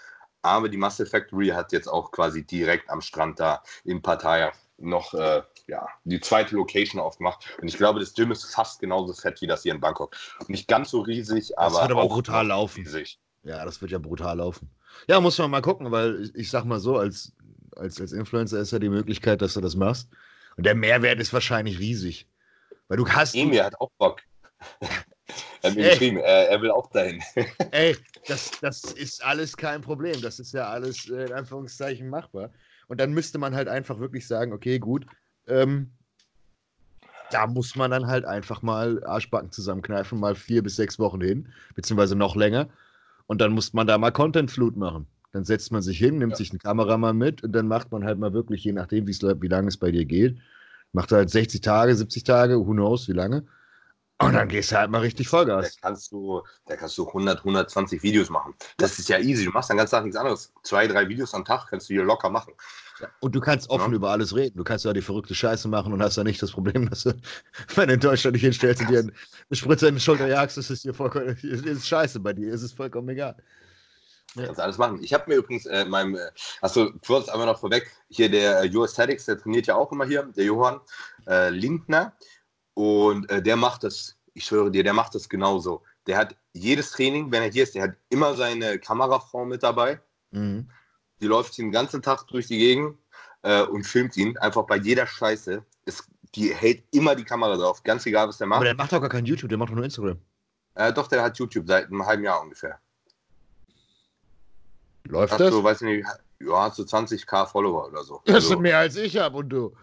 Aber 0.42 0.68
die 0.68 0.76
Muscle 0.76 1.06
Factory 1.06 1.48
hat 1.48 1.72
jetzt 1.72 1.88
auch 1.88 2.12
quasi 2.12 2.44
direkt 2.44 2.88
am 2.88 3.00
Strand 3.00 3.40
da 3.40 3.62
in 3.84 4.00
Pattaya 4.00 4.52
noch 4.78 5.12
äh, 5.14 5.42
ja, 5.66 5.88
die 6.04 6.20
zweite 6.20 6.54
Location 6.54 7.00
aufgemacht. 7.00 7.44
Und 7.60 7.68
ich 7.68 7.76
glaube, 7.76 7.98
das 7.98 8.14
Gym 8.14 8.30
ist 8.30 8.44
fast 8.54 8.78
genauso 8.80 9.12
fett 9.12 9.40
wie 9.40 9.46
das 9.46 9.62
hier 9.62 9.74
in 9.74 9.80
Bangkok. 9.80 10.14
Nicht 10.48 10.68
ganz 10.68 10.90
so 10.90 11.00
riesig, 11.00 11.58
aber. 11.58 11.72
Das 11.72 11.82
wird 11.82 11.92
aber 11.92 12.02
auch 12.02 12.14
brutal 12.14 12.46
laufen. 12.46 12.84
Riesig. 12.84 13.18
Ja, 13.42 13.64
das 13.64 13.80
wird 13.80 13.90
ja 13.90 13.98
brutal 13.98 14.38
laufen. 14.38 14.70
Ja, 15.08 15.20
muss 15.20 15.38
man 15.38 15.50
mal 15.50 15.62
gucken, 15.62 15.90
weil 15.90 16.22
ich, 16.22 16.34
ich 16.34 16.50
sag 16.50 16.64
mal 16.64 16.80
so, 16.80 16.96
als 16.96 17.32
als, 17.76 18.00
als 18.00 18.12
Influencer 18.12 18.58
ist 18.58 18.72
ja 18.72 18.78
die 18.78 18.88
Möglichkeit, 18.88 19.42
dass 19.42 19.54
du 19.54 19.60
das 19.60 19.76
machst. 19.76 20.08
Und 20.56 20.64
der 20.64 20.74
Mehrwert 20.74 21.20
ist 21.20 21.32
wahrscheinlich 21.32 21.78
riesig. 21.78 22.26
Weil 22.88 22.98
du 22.98 23.08
hast. 23.08 23.34
Emil 23.34 23.62
hat 23.62 23.78
auch 23.80 23.90
Bock. 23.98 24.20
er 25.62 25.70
hat 25.70 25.76
mir 25.76 25.90
geschrieben, 25.90 26.18
er, 26.18 26.48
er, 26.48 26.62
will 26.62 26.70
auch 26.70 26.90
dahin. 26.90 27.22
Ey, 27.70 27.96
das, 28.26 28.52
das 28.60 28.84
ist 28.84 29.24
alles 29.24 29.56
kein 29.56 29.80
Problem. 29.80 30.20
Das 30.22 30.38
ist 30.38 30.52
ja 30.52 30.68
alles 30.68 31.08
äh, 31.08 31.26
in 31.26 31.32
Anführungszeichen 31.32 32.08
machbar. 32.08 32.50
Und 32.88 33.00
dann 33.00 33.12
müsste 33.12 33.38
man 33.38 33.54
halt 33.54 33.68
einfach 33.68 33.98
wirklich 33.98 34.26
sagen, 34.26 34.52
okay, 34.52 34.78
gut, 34.78 35.06
ähm, 35.46 35.90
da 37.30 37.46
muss 37.46 37.74
man 37.74 37.90
dann 37.90 38.06
halt 38.06 38.24
einfach 38.24 38.62
mal 38.62 39.02
Arschbacken 39.04 39.50
zusammenkneifen, 39.50 40.20
mal 40.20 40.36
vier 40.36 40.62
bis 40.62 40.76
sechs 40.76 40.98
Wochen 40.98 41.20
hin, 41.20 41.52
beziehungsweise 41.74 42.14
noch 42.14 42.36
länger. 42.36 42.68
Und 43.26 43.40
dann 43.40 43.52
muss 43.52 43.72
man 43.72 43.88
da 43.88 43.98
mal 43.98 44.12
Content-Flut 44.12 44.76
machen. 44.76 45.06
Dann 45.32 45.44
setzt 45.44 45.72
man 45.72 45.82
sich 45.82 45.98
hin, 45.98 46.18
nimmt 46.18 46.32
ja. 46.32 46.36
sich 46.36 46.50
einen 46.50 46.60
Kameramann 46.60 47.18
mit 47.18 47.42
und 47.42 47.52
dann 47.52 47.66
macht 47.66 47.90
man 47.90 48.04
halt 48.04 48.18
mal 48.18 48.32
wirklich, 48.32 48.62
je 48.62 48.72
nachdem, 48.72 49.06
wie 49.08 49.48
lange 49.48 49.68
es 49.68 49.76
bei 49.76 49.90
dir 49.90 50.04
geht, 50.04 50.38
macht 50.96 51.12
halt 51.12 51.30
60 51.30 51.60
Tage, 51.60 51.94
70 51.94 52.24
Tage, 52.24 52.58
who 52.58 52.72
knows, 52.72 53.06
wie 53.06 53.12
lange. 53.12 53.44
Und 54.18 54.32
dann 54.32 54.48
gehst 54.48 54.72
du 54.72 54.76
halt 54.76 54.90
mal 54.90 55.02
richtig 55.02 55.28
Vollgas. 55.28 55.76
Da 55.76 55.88
kannst 55.88 56.10
du, 56.10 56.42
da 56.64 56.74
kannst 56.74 56.96
du 56.96 57.06
100, 57.06 57.40
120 57.40 58.02
Videos 58.02 58.30
machen. 58.30 58.54
Das 58.78 58.98
ist 58.98 59.10
ja 59.10 59.18
easy. 59.18 59.44
Du 59.44 59.50
machst 59.50 59.68
dann 59.68 59.76
ganz 59.76 59.90
Tag 59.90 60.04
nichts 60.04 60.16
anderes. 60.16 60.54
Zwei, 60.62 60.86
drei 60.86 61.06
Videos 61.06 61.34
am 61.34 61.44
Tag 61.44 61.66
kannst 61.68 61.90
du 61.90 61.94
hier 61.94 62.02
locker 62.02 62.30
machen. 62.30 62.54
Ja, 62.98 63.08
und 63.20 63.34
du 63.34 63.40
kannst 63.40 63.68
offen 63.68 63.90
ja. 63.90 63.96
über 63.96 64.10
alles 64.10 64.34
reden. 64.34 64.56
Du 64.56 64.64
kannst 64.64 64.86
ja 64.86 64.94
die 64.94 65.02
verrückte 65.02 65.34
Scheiße 65.34 65.68
machen 65.68 65.92
und 65.92 66.02
hast 66.02 66.16
ja 66.16 66.24
nicht 66.24 66.40
das 66.40 66.52
Problem, 66.52 66.88
dass 66.88 67.02
du, 67.02 67.12
wenn 67.74 67.88
du 67.88 67.94
in 67.94 68.00
Deutschland 68.00 68.32
nicht 68.32 68.42
hinstellst 68.42 68.80
und 68.80 68.88
dir 68.88 69.00
eine 69.00 69.12
Spritze 69.52 69.88
in 69.88 69.96
die 69.96 70.00
Schulter 70.00 70.28
jagst, 70.28 70.56
ist 70.56 70.70
es 70.70 70.80
dir 70.80 70.94
vollkommen, 70.94 71.36
ist 71.36 71.86
scheiße 71.86 72.18
bei 72.20 72.32
dir, 72.32 72.54
ist 72.54 72.62
es 72.62 72.72
vollkommen 72.72 73.10
egal. 73.10 73.36
Ja. 74.36 74.46
Kannst 74.46 74.60
alles 74.60 74.78
machen. 74.78 75.02
Ich 75.02 75.14
habe 75.14 75.24
mir 75.28 75.36
übrigens 75.36 75.66
äh, 75.66 75.84
meinem, 75.86 76.14
äh, 76.14 76.30
achso, 76.60 76.90
kurz 77.04 77.28
einmal 77.28 77.46
noch 77.46 77.58
vorweg, 77.58 77.90
hier 78.08 78.30
der 78.30 78.62
äh, 78.62 78.70
der 78.70 79.38
trainiert 79.38 79.66
ja 79.66 79.74
auch 79.74 79.90
immer 79.92 80.04
hier, 80.04 80.22
der 80.24 80.44
Johann 80.44 80.80
äh, 81.26 81.50
Lindner. 81.50 82.14
Und 82.74 83.30
äh, 83.30 83.42
der 83.42 83.56
macht 83.56 83.84
das, 83.84 84.16
ich 84.34 84.44
schwöre 84.44 84.70
dir, 84.70 84.84
der 84.84 84.92
macht 84.92 85.14
das 85.14 85.28
genauso. 85.28 85.82
Der 86.06 86.18
hat 86.18 86.36
jedes 86.52 86.90
Training, 86.90 87.32
wenn 87.32 87.42
er 87.42 87.50
hier 87.50 87.62
ist, 87.62 87.74
der 87.74 87.84
hat 87.84 87.96
immer 88.10 88.34
seine 88.34 88.78
Kamerafrau 88.78 89.46
mit 89.46 89.62
dabei. 89.62 90.00
Mhm. 90.30 90.70
Die 91.20 91.26
läuft 91.26 91.58
ihn 91.58 91.66
den 91.66 91.72
ganzen 91.72 92.02
Tag 92.02 92.26
durch 92.26 92.46
die 92.46 92.58
Gegend 92.58 92.98
äh, 93.42 93.62
und 93.62 93.84
filmt 93.84 94.16
ihn 94.18 94.36
einfach 94.36 94.64
bei 94.64 94.76
jeder 94.76 95.06
Scheiße. 95.06 95.64
Es, 95.86 96.06
die 96.34 96.54
hält 96.54 96.84
immer 96.92 97.14
die 97.14 97.24
Kamera 97.24 97.56
drauf, 97.56 97.82
ganz 97.82 98.04
egal, 98.04 98.28
was 98.28 98.36
der 98.36 98.46
macht. 98.46 98.58
Aber 98.58 98.66
der 98.66 98.74
macht 98.74 98.92
doch 98.92 99.00
gar 99.00 99.08
kein 99.08 99.24
YouTube, 99.24 99.48
der 99.48 99.56
macht 99.56 99.70
doch 99.70 99.76
nur 99.76 99.84
Instagram. 99.84 100.20
Äh, 100.74 100.92
doch, 100.92 101.08
der 101.08 101.22
hat 101.22 101.38
YouTube 101.38 101.66
seit 101.66 101.86
einem 101.86 102.04
halben 102.04 102.24
Jahr 102.24 102.42
ungefähr. 102.42 102.78
Läuft 105.08 105.32
hast 105.32 105.40
das? 105.40 105.50
Du, 105.50 105.62
weiß 105.62 105.80
nicht, 105.82 106.06
ja, 106.40 106.62
hast 106.62 106.78
du 106.78 106.82
20k 106.82 107.46
Follower 107.46 107.88
oder 107.88 108.04
so. 108.04 108.20
Das 108.24 108.36
also, 108.36 108.48
sind 108.48 108.62
mehr 108.62 108.78
als 108.78 108.96
ich 108.96 109.16
habe 109.16 109.38
und 109.38 109.48
du. 109.48 109.74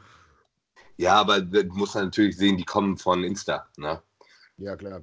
Ja, 0.97 1.15
aber 1.15 1.41
du 1.41 1.63
musst 1.73 1.95
natürlich 1.95 2.37
sehen, 2.37 2.57
die 2.57 2.65
kommen 2.65 2.97
von 2.97 3.23
Insta. 3.23 3.67
Ne? 3.77 4.01
Ja, 4.57 4.75
klar. 4.75 5.01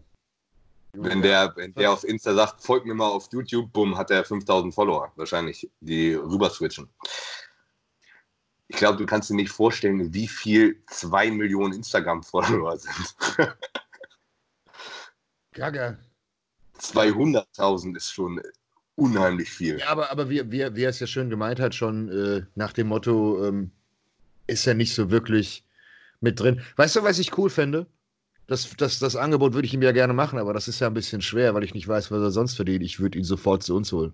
Wenn 0.93 1.23
der, 1.23 1.53
wenn 1.57 1.73
der 1.75 1.93
auf 1.93 2.05
Insta 2.05 2.35
sagt, 2.35 2.62
folgt 2.62 2.87
mir 2.87 2.95
mal 2.95 3.09
auf 3.09 3.29
YouTube, 3.33 3.73
bumm, 3.73 3.97
hat 3.97 4.11
er 4.11 4.25
5000 4.25 4.75
Follower. 4.75 5.12
Wahrscheinlich, 5.16 5.71
die 5.81 6.14
rüber 6.14 6.51
switchen. 6.51 6.89
Ich 8.68 8.77
glaube, 8.77 8.99
du 8.99 9.07
kannst 9.07 9.31
dir 9.31 9.35
nicht 9.35 9.51
vorstellen, 9.51 10.12
wie 10.14 10.29
viel 10.29 10.83
2 10.89 11.31
Millionen 11.33 11.75
Instagram-Follower 11.75 12.77
sind. 12.77 13.16
Gaga. 15.53 15.99
200.000 16.79 17.97
ist 17.97 18.12
schon 18.12 18.41
unheimlich 19.01 19.51
viel. 19.51 19.79
Ja, 19.79 19.89
aber, 19.89 20.11
aber 20.11 20.29
wie, 20.29 20.51
wie, 20.51 20.75
wie 20.75 20.83
er 20.83 20.91
es 20.91 21.01
ja 21.01 21.07
schön 21.07 21.31
gemeint 21.31 21.59
hat, 21.59 21.75
schon 21.75 22.09
äh, 22.11 22.43
nach 22.55 22.73
dem 22.73 22.89
Motto, 22.89 23.47
ähm, 23.47 23.71
ist 24.47 24.67
er 24.67 24.75
nicht 24.75 24.95
so 24.95 25.11
wirklich 25.11 25.65
mit 26.21 26.39
drin. 26.39 26.61
Weißt 26.77 26.97
du, 26.97 27.03
was 27.03 27.19
ich 27.19 27.37
cool 27.39 27.51
fände? 27.51 27.87
Das, 28.47 28.69
das, 28.77 28.99
das 28.99 29.17
Angebot 29.17 29.55
würde 29.55 29.67
ich 29.67 29.75
ihm 29.75 29.83
ja 29.83 29.93
gerne 29.93 30.13
machen, 30.13 30.39
aber 30.39 30.53
das 30.53 30.69
ist 30.69 30.81
ja 30.81 30.89
ein 30.89 30.95
bisschen 30.95 31.23
schwer, 31.23 31.55
weil 31.55 31.63
ich 31.63 31.73
nicht 31.73 31.87
weiß, 31.87 32.11
was 32.11 32.21
er 32.21 32.31
sonst 32.31 32.57
verdient. 32.57 32.85
Ich 32.85 32.99
würde 32.99 33.17
ihn 33.17 33.25
sofort 33.25 33.63
zu 33.63 33.77
uns 33.77 33.93
holen. 33.93 34.13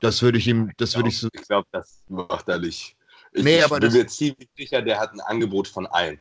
Das 0.00 0.22
würde 0.22 0.38
ich 0.38 0.46
ihm, 0.46 0.72
das 0.76 0.94
würde 0.94 1.08
ich 1.08 1.18
so. 1.18 1.28
Ich 1.32 1.42
glaube, 1.42 1.66
das 1.72 2.02
macht 2.08 2.48
er 2.48 2.58
nicht. 2.58 2.96
Ich, 3.32 3.44
nee, 3.44 3.60
aber 3.62 3.80
bin 3.80 3.92
mir 3.92 4.06
ziemlich 4.06 4.48
sicher, 4.56 4.82
der 4.82 5.00
hat 5.00 5.12
ein 5.12 5.20
Angebot 5.20 5.68
von 5.68 5.86
allen. 5.86 6.18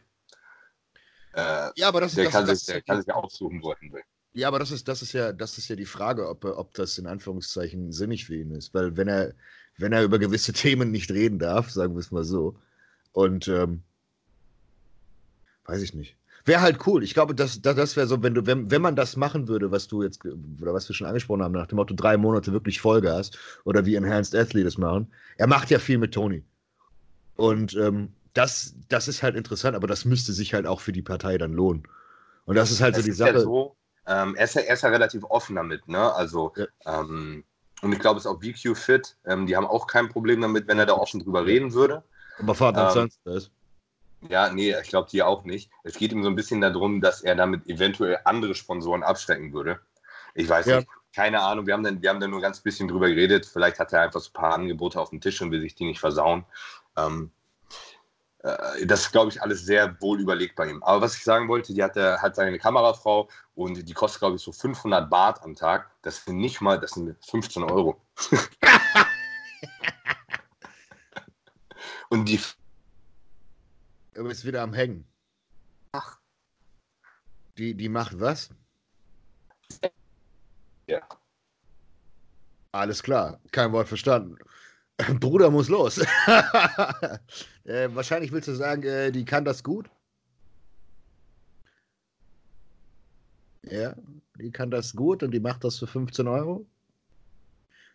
Äh, 1.34 1.70
ja, 1.76 1.88
aber 1.88 2.02
das, 2.02 2.16
der 2.16 2.26
das, 2.26 2.34
kann, 2.34 2.48
das, 2.48 2.60
sich, 2.60 2.74
der 2.74 2.82
kann 2.82 3.02
sich 3.02 3.14
aussuchen, 3.14 3.62
wo 3.62 3.72
er 3.72 3.78
will. 3.82 4.02
Ja, 4.36 4.50
aber 4.50 4.60
das 4.60 4.70
ist, 4.72 4.88
das 4.88 5.02
ist 5.02 5.14
ja, 5.14 5.32
das 5.34 5.58
ist 5.58 5.68
ja 5.70 5.76
die 5.76 5.86
Frage, 5.86 6.28
ob, 6.30 6.44
ob 6.46 6.74
das 6.76 6.98
in 6.98 7.08
Anführungszeichen 7.08 7.92
sinnig 7.94 8.26
für 8.26 8.36
ihn 8.36 8.52
ist. 8.52 8.74
Weil 8.74 8.98
wenn 8.98 9.08
er, 9.08 9.34
wenn 9.78 9.94
er 9.94 10.04
über 10.04 10.20
gewisse 10.20 10.54
Themen 10.54 10.92
nicht 10.92 11.12
reden 11.12 11.40
darf, 11.40 11.72
sagen 11.72 11.96
wir 11.96 12.00
es 12.02 12.12
mal 12.12 12.24
so, 12.26 12.60
Und 13.14 13.48
ähm, 13.50 13.84
weiß 15.66 15.82
ich 15.82 15.94
nicht. 15.94 16.18
Wäre 16.46 16.62
halt 16.62 16.86
cool. 16.86 17.04
Ich 17.04 17.14
glaube, 17.16 17.34
das, 17.34 17.62
das, 17.62 17.76
das 17.76 17.96
wäre 17.96 18.08
so, 18.08 18.22
wenn 18.22 18.36
du, 18.36 18.46
wenn, 18.46 18.70
wenn 18.70 18.82
man 18.82 18.96
das 18.96 19.16
machen 19.16 19.48
würde, 19.48 19.72
was 19.72 19.88
du 19.88 20.04
jetzt, 20.04 20.24
oder 20.26 20.74
was 20.74 20.88
wir 20.88 20.96
schon 20.96 21.08
angesprochen 21.08 21.42
haben, 21.44 21.54
nach 21.54 21.68
dem 21.68 21.78
Motto 21.78 21.96
drei 21.96 22.18
Monate 22.18 22.52
wirklich 22.54 22.80
Vollgas 22.82 23.32
oder 23.64 23.86
wie 23.86 23.96
Enhanced 23.96 24.36
Athlete 24.36 24.66
das 24.66 24.78
machen. 24.78 25.12
Er 25.38 25.48
macht 25.48 25.72
ja 25.72 25.80
viel 25.80 25.98
mit 25.98 26.14
Tony. 26.14 26.46
Und 27.36 27.76
ähm, 27.76 28.14
das, 28.34 28.76
das 28.90 29.08
ist 29.08 29.24
halt 29.24 29.36
interessant, 29.36 29.76
aber 29.76 29.88
das 29.88 30.06
müsste 30.06 30.34
sich 30.34 30.54
halt 30.54 30.68
auch 30.68 30.82
für 30.82 30.92
die 30.92 31.02
Partei 31.02 31.38
dann 31.38 31.54
lohnen. 31.54 31.84
Und 32.46 32.56
das 32.56 32.72
ist 32.72 32.82
halt 32.82 32.96
das 32.96 33.04
so 33.04 33.06
die 33.06 33.14
Sache. 33.14 33.34
Ja 33.34 33.40
so, 33.40 33.78
ähm, 34.08 34.36
er, 34.36 34.46
ist 34.46 34.56
ja, 34.56 34.62
er 34.62 34.74
ist 34.74 34.82
ja 34.84 34.90
relativ 34.90 35.24
offen 35.26 35.56
damit, 35.56 35.88
ne? 35.88 36.14
Also, 36.14 36.54
ja. 36.56 36.66
ähm, 36.86 37.44
und 37.82 37.92
ich 37.92 38.00
glaube, 38.00 38.20
es 38.20 38.26
ist 38.26 38.32
auch 38.32 38.42
VQ 38.42 38.78
Fit. 38.78 39.16
Ähm, 39.26 39.48
die 39.48 39.56
haben 39.56 39.68
auch 39.68 39.88
kein 39.88 40.10
Problem 40.10 40.42
damit, 40.42 40.68
wenn 40.68 40.80
er 40.80 40.86
da 40.86 40.94
offen 40.94 41.22
drüber 41.22 41.46
reden 41.46 41.74
würde. 41.74 42.04
Aber 42.40 42.56
Vater 42.56 42.88
ähm, 42.88 42.94
sonst 42.94 43.26
ist. 43.26 43.52
Ja, 44.30 44.50
nee, 44.50 44.76
ich 44.82 44.90
glaube 44.90 45.10
die 45.12 45.22
auch 45.22 45.44
nicht. 45.44 45.70
Es 45.84 45.96
geht 45.98 46.12
ihm 46.12 46.24
so 46.24 46.30
ein 46.30 46.36
bisschen 46.36 46.62
darum, 46.62 47.02
dass 47.02 47.22
er 47.22 47.36
damit 47.36 47.68
eventuell 47.68 48.20
andere 48.26 48.56
Sponsoren 48.56 49.04
abstecken 49.04 49.54
würde. 49.54 49.80
Ich 50.34 50.50
weiß 50.50 50.66
ja. 50.66 50.78
nicht, 50.78 50.90
keine 51.14 51.42
Ahnung. 51.42 51.68
Wir 51.68 51.74
haben, 51.74 51.84
dann, 51.84 52.02
wir 52.02 52.10
haben 52.10 52.20
dann 52.20 52.32
nur 52.32 52.42
ganz 52.42 52.60
bisschen 52.60 52.88
drüber 52.88 53.08
geredet. 53.08 53.46
Vielleicht 53.46 53.80
hat 53.80 53.94
er 53.94 54.02
einfach 54.02 54.20
so 54.20 54.30
ein 54.30 54.34
paar 54.34 54.54
Angebote 54.54 55.00
auf 55.00 55.12
dem 55.12 55.22
Tisch 55.22 55.42
und 55.42 55.52
will 55.52 55.62
sich 55.62 55.76
die 55.76 55.86
nicht 55.86 56.00
versauen. 56.00 56.44
Ähm, 56.98 57.32
äh, 57.32 57.45
das 58.86 59.02
ist, 59.02 59.12
glaube 59.12 59.32
ich, 59.32 59.42
alles 59.42 59.66
sehr 59.66 60.00
wohl 60.02 60.20
überlegt 60.20 60.56
bei 60.56 60.70
ihm. 60.70 60.84
Aber 60.84 61.02
was 61.02 61.16
ich 61.16 61.24
sagen 61.24 61.48
wollte, 61.48 61.74
die 61.74 61.82
hat, 61.84 61.96
der, 61.96 62.22
hat 62.22 62.36
seine 62.36 62.60
Kamerafrau 62.60 63.28
und 63.56 63.88
die 63.88 63.94
kostet, 63.94 64.20
glaube 64.20 64.36
ich, 64.36 64.42
so 64.42 64.52
500 64.52 65.10
Baht 65.10 65.42
am 65.44 65.56
Tag. 65.56 65.90
Das 66.04 66.24
sind 66.24 66.38
nicht 66.38 66.62
mal, 66.62 66.80
das 66.80 66.92
sind 66.92 67.16
15 67.26 67.64
Euro. 67.64 68.00
und 72.10 72.26
die 72.30 72.40
Du 74.16 74.24
bist 74.24 74.46
wieder 74.46 74.62
am 74.62 74.74
Hängen. 74.74 75.06
Ach. 75.92 76.18
Die, 77.58 77.74
die 77.74 77.90
macht 77.90 78.18
was? 78.18 78.50
Ja. 80.88 81.02
Alles 82.72 83.04
klar, 83.04 83.42
kein 83.52 83.74
Wort 83.74 83.90
verstanden. 83.90 84.38
Bruder 85.20 85.50
muss 85.52 85.70
los. 85.70 85.98
äh, 87.66 87.90
wahrscheinlich 87.94 88.32
willst 88.32 88.48
du 88.48 88.56
sagen, 88.56 88.84
äh, 88.84 89.12
die 89.12 89.26
kann 89.26 89.44
das 89.44 89.64
gut. 89.64 89.90
Ja, 93.64 93.96
die 94.40 94.52
kann 94.52 94.70
das 94.70 94.96
gut 94.96 95.24
und 95.24 95.32
die 95.32 95.40
macht 95.40 95.64
das 95.64 95.80
für 95.80 95.88
15 95.88 96.28
Euro. 96.28 96.66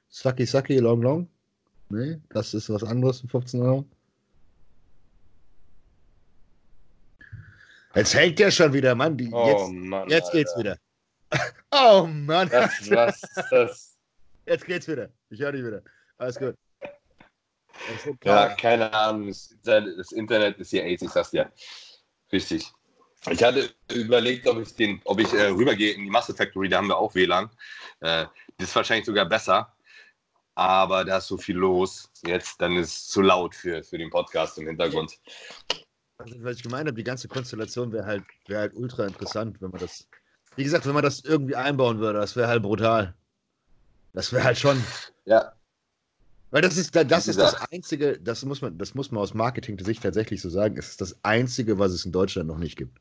Saki 0.09 0.45
Saki 0.45 0.79
Long 0.79 1.01
Long. 1.01 1.29
Nee, 1.89 2.21
das 2.31 2.55
ist 2.55 2.69
was 2.71 2.85
anderes 2.85 3.21
für 3.21 3.29
15 3.29 3.63
Euro. 3.63 3.85
Jetzt 7.95 8.15
hängt 8.15 8.39
der 8.39 8.51
schon 8.51 8.73
wieder, 8.73 8.95
Mann. 8.95 9.17
Die, 9.17 9.29
oh, 9.33 9.47
jetzt, 9.49 9.73
Mann, 9.73 10.09
jetzt 10.09 10.33
geht's 10.33 10.57
wieder. 10.57 10.77
oh 11.73 12.07
Mann. 12.07 12.49
Das, 12.49 12.91
was, 12.91 13.21
das. 13.51 13.97
Jetzt 14.47 14.67
geht's 14.67 14.87
wieder. 14.87 15.09
Ich 15.31 15.41
höre 15.41 15.53
dich 15.53 15.65
wieder. 15.65 15.83
Alles 16.19 16.39
gut. 16.39 16.55
Ja, 18.25 18.49
keine 18.51 18.93
Ahnung. 18.93 19.29
Das, 19.29 19.57
das, 19.63 20.13
Internet 20.13 20.59
ist 20.59 20.71
hier 20.71 20.85
AIDS, 20.85 21.03
ich 21.03 21.11
sag's 21.11 21.31
dir. 21.31 21.51
Richtig. 22.33 22.71
Ich 23.29 23.43
hatte 23.43 23.71
überlegt, 23.93 24.47
ob 24.47 24.61
ich, 24.61 24.75
den, 24.75 25.01
ob 25.05 25.21
ich 25.21 25.33
äh, 25.33 25.47
rübergehe 25.47 25.93
in 25.93 26.05
die 26.05 26.11
Master 26.11 26.35
Factory, 26.35 26.69
da 26.69 26.79
haben 26.79 26.89
wir 26.89 26.97
auch 26.97 27.15
WLAN. 27.15 27.51
Äh, 28.01 28.27
das 28.57 28.69
ist 28.69 28.77
wahrscheinlich 28.77 29.07
sogar 29.07 29.27
besser. 29.27 29.75
Aber 30.55 31.05
da 31.05 31.19
ist 31.19 31.27
so 31.27 31.37
viel 31.37 31.57
los 31.57 32.11
jetzt, 32.27 32.61
dann 32.61 32.77
ist 32.77 32.89
es 32.89 33.09
zu 33.09 33.23
laut 33.23 33.55
für, 33.55 33.83
für 33.83 33.99
den 33.99 34.11
Podcast 34.11 34.59
im 34.59 34.67
Hintergrund. 34.67 35.19
Also, 36.19 36.35
was 36.43 36.57
ich 36.57 36.63
gemeint 36.63 36.87
habe, 36.87 36.97
die 36.97 37.05
ganze 37.05 37.29
Konstellation 37.29 37.93
wäre 37.93 38.05
halt, 38.05 38.25
wär 38.47 38.61
halt 38.61 38.75
ultra 38.75 39.07
interessant, 39.07 39.61
wenn 39.61 39.71
man 39.71 39.81
das. 39.81 40.07
Wie 40.57 40.65
gesagt, 40.65 40.85
wenn 40.87 40.95
man 40.95 41.03
das 41.03 41.21
irgendwie 41.21 41.57
einbauen 41.57 41.99
würde, 41.99 42.19
das 42.19 42.37
wäre 42.37 42.49
halt 42.49 42.63
brutal. 42.63 43.15
Das 44.13 44.33
wäre 44.33 44.45
halt 44.45 44.59
schon. 44.59 44.83
Ja. 45.25 45.53
Weil 46.51 46.63
das 46.63 46.77
ist, 46.77 46.95
das 46.95 47.29
ist 47.29 47.39
das 47.39 47.55
Einzige, 47.71 48.19
das 48.19 48.45
muss 48.45 48.61
man, 48.61 48.77
das 48.77 48.95
muss 48.95 49.13
man 49.13 49.23
aus 49.23 49.35
Marketing-Sicht 49.35 50.03
tatsächlich 50.03 50.41
so 50.41 50.51
sagen, 50.51 50.77
es 50.77 50.91
ist 50.91 51.01
das 51.01 51.17
Einzige, 51.23 51.79
was 51.79 51.93
es 51.93 52.05
in 52.05 52.13
Deutschland 52.13 52.49
noch 52.49 52.59
nicht 52.59 52.77
gibt. 52.77 52.99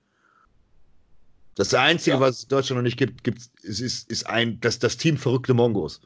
Das 1.55 1.73
Einzige, 1.73 2.17
ja. 2.17 2.19
was 2.21 2.37
es 2.37 2.43
in 2.43 2.49
Deutschland 2.49 2.77
noch 2.77 2.83
nicht 2.83 2.97
gibt, 2.97 3.23
gibt 3.23 3.41
ist, 3.63 3.81
ist, 3.81 4.09
ist 4.09 4.27
ein, 4.27 4.59
das, 4.61 4.79
das 4.79 4.97
Team 4.97 5.17
verrückte 5.17 5.53
Mongos. 5.53 5.99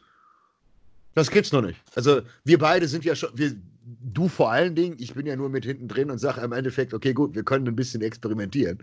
Das 1.15 1.29
gibt's 1.29 1.51
noch 1.51 1.61
nicht. 1.61 1.79
Also 1.95 2.21
wir 2.43 2.57
beide 2.57 2.87
sind 2.87 3.05
ja 3.05 3.13
schon, 3.13 3.29
wir, 3.35 3.53
du 3.83 4.29
vor 4.29 4.51
allen 4.51 4.73
Dingen, 4.73 4.95
ich 4.99 5.13
bin 5.13 5.25
ja 5.25 5.35
nur 5.35 5.49
mit 5.49 5.65
hinten 5.65 5.87
drin 5.87 6.09
und 6.09 6.17
sage 6.17 6.41
im 6.41 6.53
Endeffekt, 6.53 6.93
okay, 6.93 7.13
gut, 7.13 7.35
wir 7.35 7.43
können 7.43 7.67
ein 7.67 7.75
bisschen 7.75 8.01
experimentieren. 8.01 8.79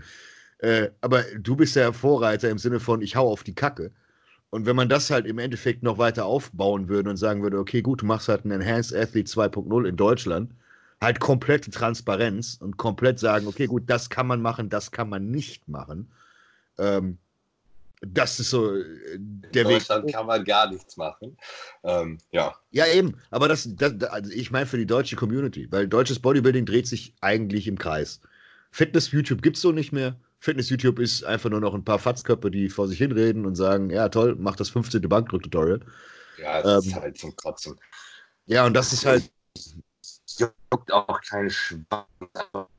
Äh, 0.59 0.91
aber 1.01 1.25
du 1.39 1.57
bist 1.57 1.75
ja 1.77 1.93
Vorreiter 1.93 2.51
im 2.51 2.59
Sinne 2.59 2.79
von, 2.79 3.01
ich 3.01 3.17
hau 3.17 3.31
auf 3.33 3.43
die 3.43 3.55
Kacke. 3.55 3.91
Und 4.51 4.67
wenn 4.67 4.77
man 4.77 4.89
das 4.89 5.11
halt 5.11 5.27
im 5.27 5.39
Endeffekt 5.39 5.83
noch 5.83 5.99
weiter 5.99 6.27
aufbauen 6.27 6.89
würde 6.89 7.11
und 7.11 7.17
sagen 7.17 7.43
würde, 7.43 7.59
okay, 7.59 7.83
gut, 7.83 8.03
du 8.03 8.07
machst 8.07 8.29
halt 8.29 8.45
einen 8.45 8.61
Enhanced 8.61 8.97
Athlete 8.97 9.31
2.0 9.31 9.89
in 9.89 9.97
Deutschland, 9.97 10.53
halt 11.01 11.21
komplette 11.21 11.71
Transparenz 11.71 12.59
und 12.61 12.77
komplett 12.77 13.19
sagen, 13.21 13.47
okay, 13.47 13.67
gut, 13.67 13.85
das 13.87 14.11
kann 14.11 14.27
man 14.27 14.43
machen, 14.43 14.69
das 14.69 14.91
kann 14.91 15.09
man 15.09 15.31
nicht 15.31 15.69
machen. 15.69 16.11
Ähm, 16.79 17.19
das 18.03 18.41
ist 18.41 18.51
so 18.51 18.75
äh, 18.75 18.85
der 19.19 19.65
Weg. 19.67 19.73
In 19.73 19.79
Deutschland 19.79 20.13
kann 20.13 20.27
man 20.27 20.45
gar 20.45 20.71
nichts 20.71 20.97
machen. 20.97 21.37
Ähm, 21.85 22.19
ja. 22.31 22.55
Ja, 22.71 22.87
eben. 22.87 23.17
Aber 23.31 23.47
das, 23.47 23.69
das 23.77 24.03
also 24.05 24.31
ich 24.33 24.51
meine 24.51 24.67
für 24.67 24.79
die 24.79 24.87
deutsche 24.87 25.17
Community, 25.17 25.71
weil 25.71 25.87
deutsches 25.87 26.19
Bodybuilding 26.19 26.67
dreht 26.67 26.87
sich 26.87 27.15
eigentlich 27.21 27.69
im 27.69 27.79
Kreis. 27.79 28.21
Fitness-YouTube 28.73 29.43
gibt 29.43 29.57
es 29.57 29.63
so 29.63 29.73
nicht 29.73 29.93
mehr. 29.93 30.17
Fitness-YouTube 30.41 30.99
ist 30.99 31.23
einfach 31.25 31.51
nur 31.51 31.61
noch 31.61 31.75
ein 31.75 31.85
paar 31.85 31.99
Fatzköpfe, 31.99 32.51
die 32.51 32.69
vor 32.69 32.89
sich 32.89 32.99
hinreden 32.99 33.45
und 33.45 33.57
sagen, 33.57 33.91
ja 33.91 34.09
toll, 34.09 34.37
mach 34.39 34.57
das 34.57 34.71
15. 34.71 35.03
Bankdrück-Tutorial. 35.03 35.81
Ja, 36.39 36.63
das 36.63 36.85
ähm, 36.85 36.91
ist 36.91 36.97
halt 36.97 37.19
zum 37.19 37.37
Kotzen. 37.37 37.81
Ja, 38.47 38.67
und 38.67 38.75
das 38.75 38.93
ist 38.93 39.05
halt. 39.05 39.31
Juckt 40.39 40.93
auch 40.93 41.21
keinen 41.23 41.51
Schwanz, 41.51 42.07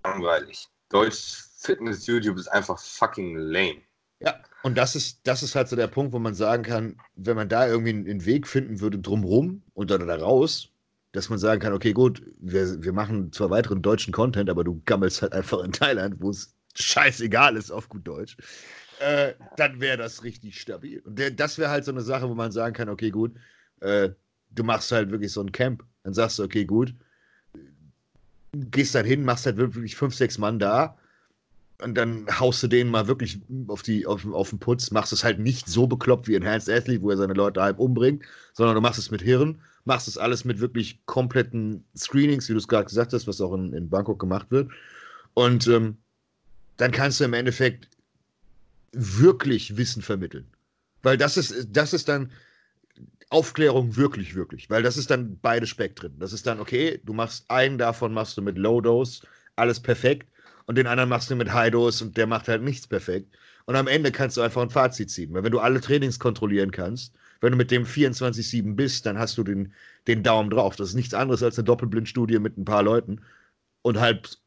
langweilig. 0.03 0.67
Deutsch 0.89 1.43
Fitness-YouTube 1.57 2.37
ist 2.37 2.47
einfach 2.47 2.79
fucking 2.79 3.35
lame. 3.35 3.81
Ja, 4.19 4.39
und 4.63 4.77
das 4.77 4.95
ist, 4.95 5.19
das 5.23 5.43
ist 5.43 5.55
halt 5.55 5.67
so 5.67 5.75
der 5.75 5.87
Punkt, 5.87 6.13
wo 6.13 6.19
man 6.19 6.33
sagen 6.33 6.63
kann, 6.63 6.97
wenn 7.15 7.35
man 7.35 7.49
da 7.49 7.67
irgendwie 7.67 7.89
einen 7.89 8.25
Weg 8.25 8.47
finden 8.47 8.79
würde 8.79 8.99
drumrum 8.99 9.61
und 9.73 9.91
dann 9.91 10.07
da 10.07 10.15
raus, 10.15 10.69
dass 11.11 11.29
man 11.29 11.39
sagen 11.39 11.61
kann, 11.61 11.73
okay, 11.73 11.93
gut, 11.93 12.23
wir, 12.39 12.83
wir 12.83 12.93
machen 12.93 13.31
zwar 13.31 13.49
weiteren 13.49 13.81
deutschen 13.81 14.13
Content, 14.13 14.49
aber 14.49 14.63
du 14.63 14.81
gammelst 14.85 15.21
halt 15.21 15.33
einfach 15.33 15.63
in 15.63 15.71
Thailand, 15.71 16.15
wo 16.19 16.29
es 16.29 16.55
scheißegal 16.79 17.55
ist 17.55 17.71
auf 17.71 17.89
gut 17.89 18.07
Deutsch, 18.07 18.37
äh, 18.99 19.33
dann 19.57 19.79
wäre 19.79 19.97
das 19.97 20.23
richtig 20.23 20.59
stabil. 20.59 20.99
Und 20.99 21.19
das 21.39 21.57
wäre 21.57 21.71
halt 21.71 21.85
so 21.85 21.91
eine 21.91 22.01
Sache, 22.01 22.29
wo 22.29 22.35
man 22.35 22.51
sagen 22.51 22.73
kann, 22.73 22.89
okay, 22.89 23.09
gut, 23.09 23.33
äh, 23.79 24.09
du 24.51 24.63
machst 24.63 24.91
halt 24.91 25.11
wirklich 25.11 25.31
so 25.31 25.41
ein 25.41 25.51
Camp. 25.51 25.83
Dann 26.03 26.13
sagst 26.13 26.39
du, 26.39 26.43
okay, 26.43 26.65
gut, 26.65 26.93
gehst 28.53 28.95
dann 28.95 29.05
hin, 29.05 29.23
machst 29.23 29.45
halt 29.45 29.57
wirklich 29.57 29.95
fünf, 29.95 30.15
sechs 30.15 30.37
Mann 30.37 30.59
da 30.59 30.97
und 31.81 31.95
dann 31.95 32.27
haust 32.39 32.61
du 32.63 32.67
den 32.67 32.89
mal 32.89 33.07
wirklich 33.07 33.39
auf, 33.67 33.81
die, 33.81 34.05
auf, 34.05 34.25
auf 34.31 34.49
den 34.49 34.59
Putz, 34.59 34.91
machst 34.91 35.13
es 35.13 35.23
halt 35.23 35.39
nicht 35.39 35.67
so 35.67 35.87
bekloppt 35.87 36.27
wie 36.27 36.35
Enhanced 36.35 36.69
Athlete, 36.69 37.01
wo 37.01 37.09
er 37.09 37.17
seine 37.17 37.33
Leute 37.33 37.61
halb 37.61 37.79
umbringt, 37.79 38.23
sondern 38.53 38.75
du 38.75 38.81
machst 38.81 38.99
es 38.99 39.11
mit 39.11 39.21
Hirn, 39.21 39.59
machst 39.85 40.07
es 40.07 40.17
alles 40.17 40.45
mit 40.45 40.59
wirklich 40.59 41.03
kompletten 41.05 41.83
Screenings, 41.97 42.47
wie 42.49 42.53
du 42.53 42.59
es 42.59 42.67
gerade 42.67 42.85
gesagt 42.85 43.13
hast, 43.13 43.27
was 43.27 43.41
auch 43.41 43.53
in, 43.53 43.73
in 43.73 43.89
Bangkok 43.89 44.19
gemacht 44.19 44.47
wird. 44.51 44.69
Und 45.33 45.67
ähm, 45.67 45.97
dann 46.77 46.91
kannst 46.91 47.19
du 47.19 47.23
im 47.23 47.33
Endeffekt 47.33 47.87
wirklich 48.91 49.77
Wissen 49.77 50.01
vermitteln. 50.01 50.47
Weil 51.03 51.17
das 51.17 51.37
ist, 51.37 51.67
das 51.71 51.93
ist 51.93 52.09
dann 52.09 52.31
Aufklärung 53.29 53.95
wirklich, 53.95 54.35
wirklich. 54.35 54.69
Weil 54.69 54.83
das 54.83 54.97
ist 54.97 55.09
dann 55.09 55.39
beide 55.41 55.65
Spektren. 55.65 56.17
Das 56.19 56.33
ist 56.33 56.45
dann, 56.45 56.59
okay, 56.59 56.99
du 57.05 57.13
machst 57.13 57.49
einen 57.49 57.77
davon, 57.77 58.13
machst 58.13 58.37
du 58.37 58.41
mit 58.41 58.57
Low 58.57 58.81
Dose, 58.81 59.21
alles 59.55 59.79
perfekt 59.79 60.27
und 60.65 60.77
den 60.77 60.87
anderen 60.87 61.09
machst 61.09 61.29
du 61.29 61.35
mit 61.35 61.53
High-Dose 61.53 62.03
und 62.03 62.17
der 62.17 62.27
macht 62.27 62.47
halt 62.47 62.61
nichts 62.61 62.87
perfekt. 62.87 63.35
Und 63.65 63.75
am 63.75 63.87
Ende 63.87 64.11
kannst 64.11 64.37
du 64.37 64.41
einfach 64.41 64.61
ein 64.61 64.69
Fazit 64.69 65.09
ziehen. 65.09 65.33
Weil 65.33 65.43
wenn 65.43 65.51
du 65.51 65.59
alle 65.59 65.81
Trainings 65.81 66.19
kontrollieren 66.19 66.71
kannst, 66.71 67.13
wenn 67.39 67.51
du 67.51 67.57
mit 67.57 67.71
dem 67.71 67.85
24-7 67.85 68.75
bist, 68.75 69.05
dann 69.05 69.17
hast 69.17 69.37
du 69.37 69.43
den, 69.43 69.73
den 70.07 70.23
Daumen 70.23 70.49
drauf. 70.49 70.75
Das 70.75 70.89
ist 70.89 70.95
nichts 70.95 71.13
anderes 71.13 71.41
als 71.41 71.57
eine 71.57 71.65
Doppelblindstudie 71.65 72.39
mit 72.39 72.57
ein 72.57 72.65
paar 72.65 72.83
Leuten 72.83 73.21
und 73.81 73.99
halt 73.99 74.39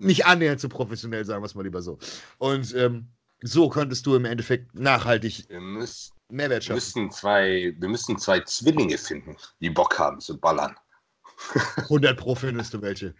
nicht 0.00 0.26
annähernd 0.26 0.60
so 0.60 0.68
professionell, 0.68 1.24
sagen 1.24 1.42
wir 1.42 1.46
es 1.46 1.54
mal 1.54 1.62
lieber 1.62 1.82
so. 1.82 1.98
Und 2.38 2.74
ähm, 2.74 3.08
so 3.42 3.68
könntest 3.68 4.06
du 4.06 4.16
im 4.16 4.24
Endeffekt 4.24 4.74
nachhaltig 4.74 5.46
müssen, 5.50 6.12
Mehrwert 6.28 6.64
schaffen. 6.64 6.74
Wir 6.94 7.02
müssen, 7.02 7.10
zwei, 7.10 7.74
wir 7.78 7.88
müssen 7.88 8.18
zwei 8.18 8.40
Zwillinge 8.40 8.98
finden, 8.98 9.36
die 9.60 9.70
Bock 9.70 9.98
haben 9.98 10.20
zu 10.20 10.38
ballern. 10.38 10.74
100 11.76 12.18
Pro 12.18 12.34
findest 12.34 12.74
du 12.74 12.82
welche. 12.82 13.14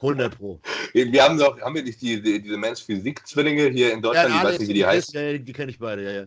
100 0.00 0.36
Pro. 0.36 0.60
Wir 0.92 1.22
haben 1.22 1.38
doch, 1.38 1.58
haben 1.60 1.74
wir 1.74 1.82
nicht 1.82 2.00
die, 2.02 2.20
die, 2.20 2.40
diese 2.40 2.56
Mensch-Physik-Zwillinge 2.58 3.68
hier 3.68 3.92
in 3.92 4.02
Deutschland? 4.02 4.30
Ja, 4.30 4.36
ich 4.36 4.44
weiß 4.44 4.58
nicht, 4.58 4.68
wie 4.68 4.74
die 4.74 4.86
heißt. 4.86 5.14
Ja, 5.14 5.32
die, 5.32 5.44
die 5.44 5.52
kenne 5.52 5.70
ich 5.70 5.78
beide, 5.78 6.04
ja, 6.04 6.10
ja. 6.22 6.26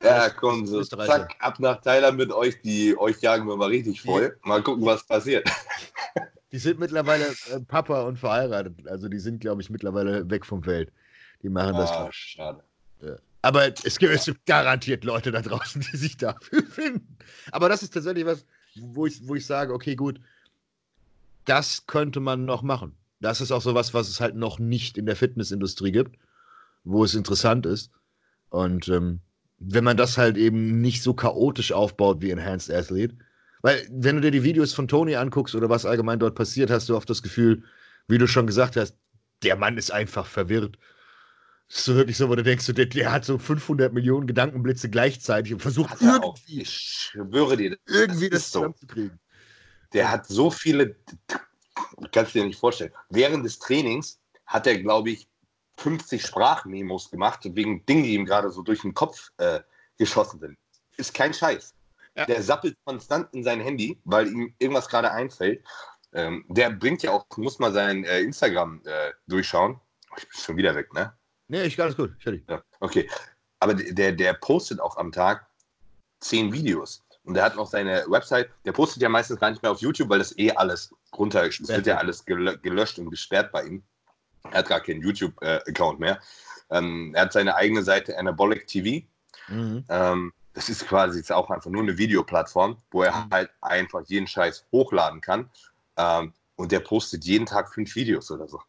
Ja, 0.00 0.30
komm, 0.30 0.64
so 0.64 0.84
zack, 0.84 1.34
ab 1.40 1.58
nach 1.58 1.80
Thailand 1.80 2.18
mit 2.18 2.30
euch, 2.30 2.62
die 2.62 2.96
euch 2.96 3.20
jagen 3.20 3.48
wir 3.48 3.56
mal 3.56 3.68
richtig 3.68 4.00
voll. 4.02 4.38
Mal 4.44 4.62
gucken, 4.62 4.84
was 4.84 5.04
passiert. 5.04 5.50
Die 6.52 6.58
sind 6.58 6.78
mittlerweile 6.78 7.26
äh, 7.26 7.60
Papa 7.66 8.02
und 8.02 8.18
verheiratet. 8.18 8.86
Also 8.88 9.08
die 9.08 9.18
sind, 9.18 9.40
glaube 9.40 9.60
ich, 9.62 9.70
mittlerweile 9.70 10.28
weg 10.30 10.46
vom 10.46 10.62
Feld. 10.62 10.92
Die 11.42 11.48
machen 11.48 11.74
oh, 11.74 11.78
das. 11.78 11.90
Ah, 11.90 12.08
schade. 12.10 12.62
Ja. 13.02 13.16
Aber 13.42 13.66
es 13.68 13.98
gibt, 13.98 14.12
es 14.12 14.24
gibt 14.24 14.46
garantiert 14.46 15.04
Leute 15.04 15.30
da 15.30 15.42
draußen, 15.42 15.80
die 15.92 15.96
sich 15.96 16.16
dafür 16.16 16.62
finden. 16.64 17.16
Aber 17.52 17.68
das 17.68 17.82
ist 17.82 17.94
tatsächlich 17.94 18.26
was, 18.26 18.44
wo 18.76 19.06
ich, 19.06 19.26
wo 19.26 19.34
ich 19.34 19.46
sage, 19.46 19.72
okay, 19.72 19.94
gut, 19.94 20.20
das 21.44 21.86
könnte 21.86 22.20
man 22.20 22.44
noch 22.44 22.62
machen. 22.62 22.94
Das 23.20 23.40
ist 23.40 23.52
auch 23.52 23.62
so 23.62 23.74
was, 23.74 23.94
was 23.94 24.08
es 24.08 24.20
halt 24.20 24.36
noch 24.36 24.58
nicht 24.58 24.96
in 24.96 25.06
der 25.06 25.16
Fitnessindustrie 25.16 25.92
gibt, 25.92 26.18
wo 26.84 27.04
es 27.04 27.14
interessant 27.14 27.66
ist. 27.66 27.90
Und 28.50 28.88
ähm, 28.88 29.20
wenn 29.58 29.84
man 29.84 29.96
das 29.96 30.18
halt 30.18 30.36
eben 30.36 30.80
nicht 30.80 31.02
so 31.02 31.14
chaotisch 31.14 31.72
aufbaut 31.72 32.22
wie 32.22 32.30
Enhanced 32.30 32.74
Athlete, 32.74 33.16
weil 33.62 33.86
wenn 33.90 34.16
du 34.16 34.22
dir 34.22 34.30
die 34.30 34.42
Videos 34.42 34.72
von 34.72 34.88
Tony 34.88 35.16
anguckst 35.16 35.54
oder 35.54 35.68
was 35.68 35.86
allgemein 35.86 36.18
dort 36.18 36.34
passiert, 36.34 36.70
hast 36.70 36.88
du 36.88 36.96
oft 36.96 37.08
das 37.10 37.22
Gefühl, 37.22 37.64
wie 38.06 38.18
du 38.18 38.26
schon 38.26 38.46
gesagt 38.46 38.76
hast, 38.76 38.96
der 39.42 39.56
Mann 39.56 39.78
ist 39.78 39.90
einfach 39.90 40.26
verwirrt. 40.26 40.78
Das 41.68 41.78
ist 41.78 41.84
so 41.84 41.94
wirklich 41.96 42.16
so, 42.16 42.28
wo 42.28 42.34
du 42.34 42.42
denkst, 42.42 42.66
der, 42.66 42.86
der 42.86 43.12
hat 43.12 43.24
so 43.24 43.38
500 43.38 43.92
Millionen 43.92 44.26
Gedankenblitze 44.26 44.88
gleichzeitig 44.88 45.52
und 45.52 45.60
versucht 45.60 46.00
irgendwie, 46.00 46.26
auch, 46.26 46.38
ich 46.46 46.70
schwöre 46.70 47.56
dir, 47.56 47.70
das 47.70 47.80
irgendwie 47.86 48.30
das, 48.30 48.42
das 48.42 48.52
zusammenzukriegen. 48.52 49.18
Der 49.92 50.10
hat 50.10 50.26
so 50.26 50.50
viele, 50.50 50.96
kannst 52.12 52.34
du 52.34 52.40
dir 52.40 52.46
nicht 52.46 52.58
vorstellen. 52.58 52.92
Während 53.10 53.44
des 53.44 53.58
Trainings 53.58 54.18
hat 54.46 54.66
er, 54.66 54.78
glaube 54.78 55.10
ich, 55.10 55.28
50 55.76 56.22
Sprachmemos 56.22 57.10
gemacht, 57.10 57.40
wegen 57.44 57.84
Dingen, 57.86 58.02
die 58.02 58.14
ihm 58.14 58.24
gerade 58.24 58.50
so 58.50 58.62
durch 58.62 58.80
den 58.80 58.94
Kopf 58.94 59.30
äh, 59.36 59.60
geschossen 59.98 60.40
sind. 60.40 60.58
Ist 60.96 61.14
kein 61.14 61.32
Scheiß. 61.32 61.74
Ja. 62.18 62.26
Der 62.26 62.42
sappelt 62.42 62.76
konstant 62.84 63.32
in 63.32 63.44
sein 63.44 63.60
Handy, 63.60 64.00
weil 64.04 64.26
ihm 64.26 64.52
irgendwas 64.58 64.88
gerade 64.88 65.12
einfällt. 65.12 65.64
Ähm, 66.12 66.44
der 66.48 66.70
bringt 66.70 67.02
ja 67.04 67.12
auch, 67.12 67.24
muss 67.36 67.60
mal 67.60 67.72
sein 67.72 68.02
äh, 68.04 68.20
Instagram 68.20 68.82
äh, 68.84 69.12
durchschauen. 69.28 69.80
Oh, 70.10 70.14
ich 70.16 70.28
bin 70.28 70.40
schon 70.40 70.56
wieder 70.56 70.74
weg, 70.74 70.92
ne? 70.94 71.16
Nee, 71.46 71.62
ich 71.62 71.80
alles 71.80 71.96
gut. 71.96 72.12
Ich 72.18 72.42
ja, 72.48 72.60
okay. 72.80 73.08
Aber 73.60 73.74
der, 73.74 74.12
der 74.12 74.32
postet 74.34 74.80
auch 74.80 74.96
am 74.96 75.12
Tag 75.12 75.46
zehn 76.18 76.52
Videos. 76.52 77.04
Und 77.22 77.34
der 77.34 77.44
hat 77.44 77.54
noch 77.54 77.68
seine 77.68 78.04
Website, 78.08 78.50
der 78.64 78.72
postet 78.72 79.00
ja 79.00 79.08
meistens 79.08 79.38
gar 79.38 79.50
nicht 79.50 79.62
mehr 79.62 79.70
auf 79.70 79.80
YouTube, 79.80 80.08
weil 80.08 80.18
das 80.18 80.36
eh 80.38 80.50
alles 80.50 80.92
runter, 81.16 81.46
es 81.46 81.68
wird 81.68 81.86
ja 81.86 81.98
alles 81.98 82.24
gelöscht 82.24 82.98
und 82.98 83.10
gesperrt 83.10 83.52
bei 83.52 83.64
ihm. 83.64 83.84
Er 84.50 84.58
hat 84.58 84.68
gar 84.68 84.80
keinen 84.80 85.02
YouTube-Account 85.02 86.00
mehr. 86.00 86.20
Ähm, 86.70 87.12
er 87.14 87.22
hat 87.22 87.32
seine 87.32 87.54
eigene 87.54 87.84
Seite 87.84 88.18
Anabolic 88.18 88.66
TV. 88.66 89.06
Mhm. 89.48 89.84
Ähm, 89.88 90.32
das 90.58 90.68
ist 90.68 90.88
quasi 90.88 91.18
jetzt 91.18 91.30
auch 91.30 91.50
einfach 91.50 91.70
nur 91.70 91.84
eine 91.84 91.96
Videoplattform, 91.96 92.78
wo 92.90 93.04
er 93.04 93.12
mhm. 93.12 93.30
halt 93.30 93.50
einfach 93.60 94.02
jeden 94.08 94.26
Scheiß 94.26 94.66
hochladen 94.72 95.20
kann. 95.20 95.48
Ähm, 95.96 96.32
und 96.56 96.72
der 96.72 96.80
postet 96.80 97.24
jeden 97.24 97.46
Tag 97.46 97.72
fünf 97.72 97.94
Videos 97.94 98.28
oder 98.32 98.48
so. 98.48 98.60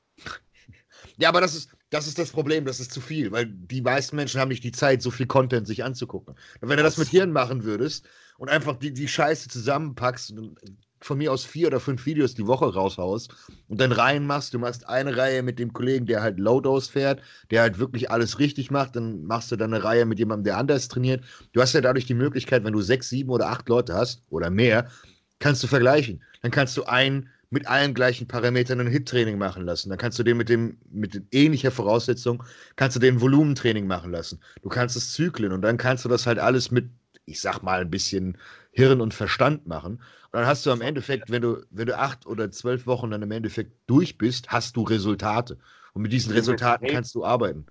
Ja, 1.18 1.30
aber 1.30 1.42
das 1.42 1.56
ist, 1.56 1.72
das 1.90 2.06
ist 2.06 2.20
das 2.20 2.30
Problem, 2.30 2.66
das 2.66 2.80
ist 2.80 2.94
zu 2.94 3.02
viel, 3.02 3.32
weil 3.32 3.48
die 3.48 3.82
meisten 3.82 4.16
Menschen 4.16 4.40
haben 4.40 4.50
nicht 4.50 4.64
die 4.64 4.72
Zeit, 4.72 5.02
so 5.02 5.10
viel 5.10 5.26
Content 5.26 5.66
sich 5.66 5.84
anzugucken. 5.84 6.36
Und 6.62 6.70
wenn 6.70 6.78
du 6.78 6.84
das 6.84 6.98
mit 6.98 7.08
Hirn 7.08 7.32
machen 7.32 7.64
würdest 7.64 8.08
und 8.38 8.50
einfach 8.50 8.78
die, 8.78 8.94
die 8.94 9.08
Scheiße 9.08 9.50
zusammenpackst 9.50 10.32
und 10.34 10.60
von 11.02 11.18
mir 11.18 11.32
aus 11.32 11.46
vier 11.46 11.68
oder 11.68 11.80
fünf 11.80 12.06
Videos 12.06 12.36
die 12.36 12.48
Woche 12.48 12.74
raushaust 12.74 13.34
und 13.68 13.80
dann 13.80 13.92
Reihen 13.92 14.26
machst, 14.28 14.54
du 14.54 14.60
machst 14.60 14.88
eine 14.88 15.16
Reihe 15.16 15.44
mit 15.44 15.60
dem 15.60 15.74
Kollegen, 15.74 16.06
der 16.06 16.22
halt 16.22 16.40
Low-Dose 16.40 16.92
fährt, 16.92 17.22
der 17.52 17.62
halt 17.62 17.80
wirklich 17.80 18.12
alles 18.12 18.40
richtig 18.40 18.72
macht, 18.72 18.96
dann 18.96 19.24
machst 19.24 19.52
du 19.52 19.56
dann 19.56 19.74
eine 19.74 19.84
Reihe 19.84 20.06
mit 20.06 20.20
jemandem, 20.20 20.46
der 20.46 20.58
anders 20.58 20.88
trainiert. 20.88 21.24
Du 21.54 21.62
hast 21.62 21.74
ja 21.74 21.82
dadurch 21.82 22.06
die 22.06 22.14
Möglichkeit, 22.14 22.64
wenn 22.64 22.74
du 22.74 22.82
sechs, 22.82 23.10
sieben 23.10 23.30
oder 23.30 23.50
acht 23.50 23.70
Leute 23.70 23.94
hast 23.94 24.24
oder 24.30 24.50
mehr, 24.50 24.90
kannst 25.40 25.64
du 25.64 25.68
vergleichen. 25.68 26.22
Dann 26.42 26.52
kannst 26.52 26.76
du 26.78 26.84
einen 26.84 27.30
mit 27.50 27.68
allen 27.68 27.94
gleichen 27.94 28.28
Parametern 28.28 28.80
ein 28.80 28.88
Hit-Training 28.88 29.38
machen 29.38 29.66
lassen. 29.66 29.90
Dann 29.90 29.98
kannst 29.98 30.20
du 30.20 30.24
den 30.24 30.38
mit 30.38 30.50
dem, 30.50 30.78
mit 30.92 31.24
ähnlicher 31.32 31.72
Voraussetzung, 31.72 32.44
kannst 32.76 32.96
du 32.96 33.00
den 33.00 33.22
Volumentraining 33.22 33.88
machen 33.88 34.12
lassen. 34.12 34.40
Du 34.62 34.70
kannst 34.70 34.96
es 34.96 35.14
zyklen 35.14 35.52
und 35.52 35.62
dann 35.62 35.78
kannst 35.78 36.06
du 36.06 36.10
das 36.10 36.28
halt 36.28 36.38
alles 36.38 36.70
mit, 36.70 36.90
ich 37.26 37.42
sag 37.42 37.62
mal, 37.64 37.82
ein 37.82 37.90
bisschen 37.90 38.38
Hirn 38.72 39.02
und 39.02 39.14
Verstand 39.14 39.68
machen. 39.68 39.94
Und 39.94 40.34
dann 40.34 40.46
hast 40.46 40.66
du 40.66 40.72
am 40.72 40.82
Endeffekt, 40.82 41.30
wenn 41.32 41.42
du, 41.42 41.64
wenn 41.72 41.88
du 41.88 41.98
acht 41.98 42.26
oder 42.26 42.52
zwölf 42.52 42.86
Wochen 42.86 43.12
dann 43.12 43.22
im 43.22 43.32
Endeffekt 43.32 43.74
durch 43.88 44.18
bist, 44.18 44.50
hast 44.50 44.76
du 44.76 44.84
Resultate. 44.84 45.58
Und 45.94 46.04
mit 46.04 46.14
diesen 46.14 46.34
Resultaten 46.34 46.88
kannst 46.88 47.16
du 47.16 47.26
arbeiten. 47.26 47.66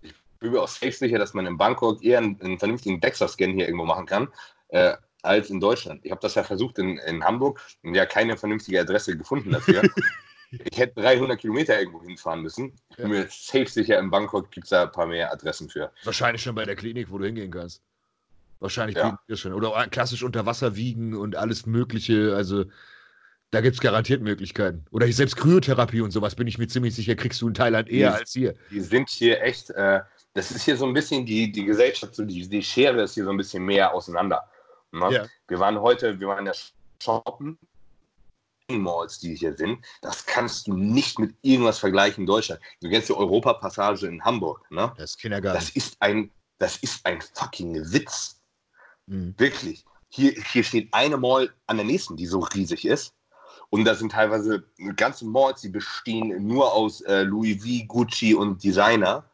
Ich 0.00 0.12
bin 0.40 0.52
mir 0.52 0.60
auch 0.60 0.68
safe 0.68 0.92
sicher, 0.92 1.18
dass 1.18 1.34
man 1.34 1.46
in 1.46 1.56
Bangkok 1.56 2.02
eher 2.02 2.18
einen, 2.18 2.40
einen 2.40 2.58
vernünftigen 2.58 3.00
DEXA-Scan 3.00 3.52
hier 3.52 3.66
irgendwo 3.66 3.84
machen 3.84 4.06
kann. 4.06 4.28
Äh, 4.68 4.96
als 5.22 5.50
in 5.50 5.60
Deutschland. 5.60 6.04
Ich 6.04 6.10
habe 6.10 6.20
das 6.20 6.34
ja 6.34 6.42
versucht 6.42 6.78
in, 6.78 6.98
in 6.98 7.24
Hamburg 7.24 7.60
und 7.82 7.94
ja 7.94 8.06
keine 8.06 8.36
vernünftige 8.36 8.80
Adresse 8.80 9.16
gefunden 9.16 9.52
dafür. 9.52 9.82
ich 10.50 10.78
hätte 10.78 11.00
300 11.00 11.40
Kilometer 11.40 11.78
irgendwo 11.78 12.02
hinfahren 12.02 12.42
müssen. 12.42 12.74
Ich 12.90 12.96
bin 12.96 13.08
mir 13.08 13.26
safe 13.30 13.68
sicher, 13.68 13.98
in 13.98 14.10
Bangkok 14.10 14.50
gibt 14.50 14.64
es 14.64 14.70
da 14.70 14.82
ein 14.82 14.92
paar 14.92 15.06
mehr 15.06 15.32
Adressen 15.32 15.68
für. 15.68 15.92
Wahrscheinlich 16.04 16.42
schon 16.42 16.54
bei 16.54 16.64
der 16.64 16.76
Klinik, 16.76 17.10
wo 17.10 17.18
du 17.18 17.24
hingehen 17.24 17.50
kannst. 17.50 17.82
Wahrscheinlich 18.62 18.96
ja. 18.96 19.18
schon. 19.34 19.52
Oder 19.52 19.88
klassisch 19.88 20.22
unter 20.22 20.46
Wasser 20.46 20.76
wiegen 20.76 21.16
und 21.16 21.34
alles 21.34 21.66
Mögliche. 21.66 22.34
Also 22.36 22.64
da 23.50 23.60
gibt 23.60 23.74
es 23.74 23.80
garantiert 23.80 24.22
Möglichkeiten. 24.22 24.84
Oder 24.92 25.10
selbst 25.12 25.36
Kryotherapie 25.36 26.00
und 26.00 26.12
sowas, 26.12 26.36
bin 26.36 26.46
ich 26.46 26.58
mir 26.58 26.68
ziemlich 26.68 26.94
sicher, 26.94 27.16
kriegst 27.16 27.42
du 27.42 27.48
in 27.48 27.54
Thailand 27.54 27.90
eher 27.90 28.12
die, 28.12 28.18
als 28.18 28.32
hier. 28.32 28.54
Die 28.70 28.80
sind 28.80 29.10
hier 29.10 29.42
echt, 29.42 29.70
äh, 29.70 30.00
das 30.34 30.52
ist 30.52 30.62
hier 30.62 30.76
so 30.76 30.86
ein 30.86 30.94
bisschen 30.94 31.26
die, 31.26 31.50
die 31.50 31.64
Gesellschaft, 31.64 32.14
so 32.14 32.24
die, 32.24 32.48
die 32.48 32.62
Schere 32.62 33.02
ist 33.02 33.14
hier 33.14 33.24
so 33.24 33.30
ein 33.30 33.36
bisschen 33.36 33.64
mehr 33.64 33.92
auseinander. 33.92 34.48
Ne? 34.92 35.12
Ja. 35.12 35.26
Wir 35.48 35.58
waren 35.58 35.80
heute, 35.80 36.18
wir 36.20 36.28
waren 36.28 36.46
ja 36.46 36.52
shoppen. 37.02 37.58
Malls, 38.68 39.18
die 39.18 39.34
hier 39.34 39.54
sind, 39.54 39.84
das 40.00 40.24
kannst 40.24 40.66
du 40.66 40.74
nicht 40.74 41.18
mit 41.18 41.34
irgendwas 41.42 41.78
vergleichen 41.78 42.22
in 42.22 42.26
Deutschland. 42.26 42.60
Du 42.80 42.88
kennst 42.88 43.08
die 43.08 43.12
Europapassage 43.12 44.06
in 44.06 44.24
Hamburg, 44.24 44.64
ne? 44.70 44.90
Das 44.96 45.10
ist 45.10 45.18
Kindergarten. 45.18 45.58
Das 45.58 45.70
ist 45.70 45.96
ein, 46.00 46.30
das 46.58 46.76
ist 46.78 47.04
ein 47.04 47.20
fucking 47.34 47.74
Witz. 47.92 48.40
Mhm. 49.06 49.34
Wirklich. 49.36 49.84
Hier, 50.08 50.32
hier 50.32 50.64
steht 50.64 50.92
eine 50.92 51.16
Mall 51.16 51.52
an 51.66 51.76
der 51.78 51.86
nächsten, 51.86 52.16
die 52.16 52.26
so 52.26 52.40
riesig 52.40 52.84
ist. 52.84 53.14
Und 53.70 53.86
da 53.86 53.94
sind 53.94 54.12
teilweise 54.12 54.64
ganze 54.96 55.24
Malls, 55.24 55.62
die 55.62 55.70
bestehen 55.70 56.46
nur 56.46 56.70
aus 56.72 57.00
äh, 57.02 57.22
Louis 57.22 57.62
V, 57.62 57.86
Gucci 57.86 58.34
und 58.34 58.62
Designer. 58.62 59.24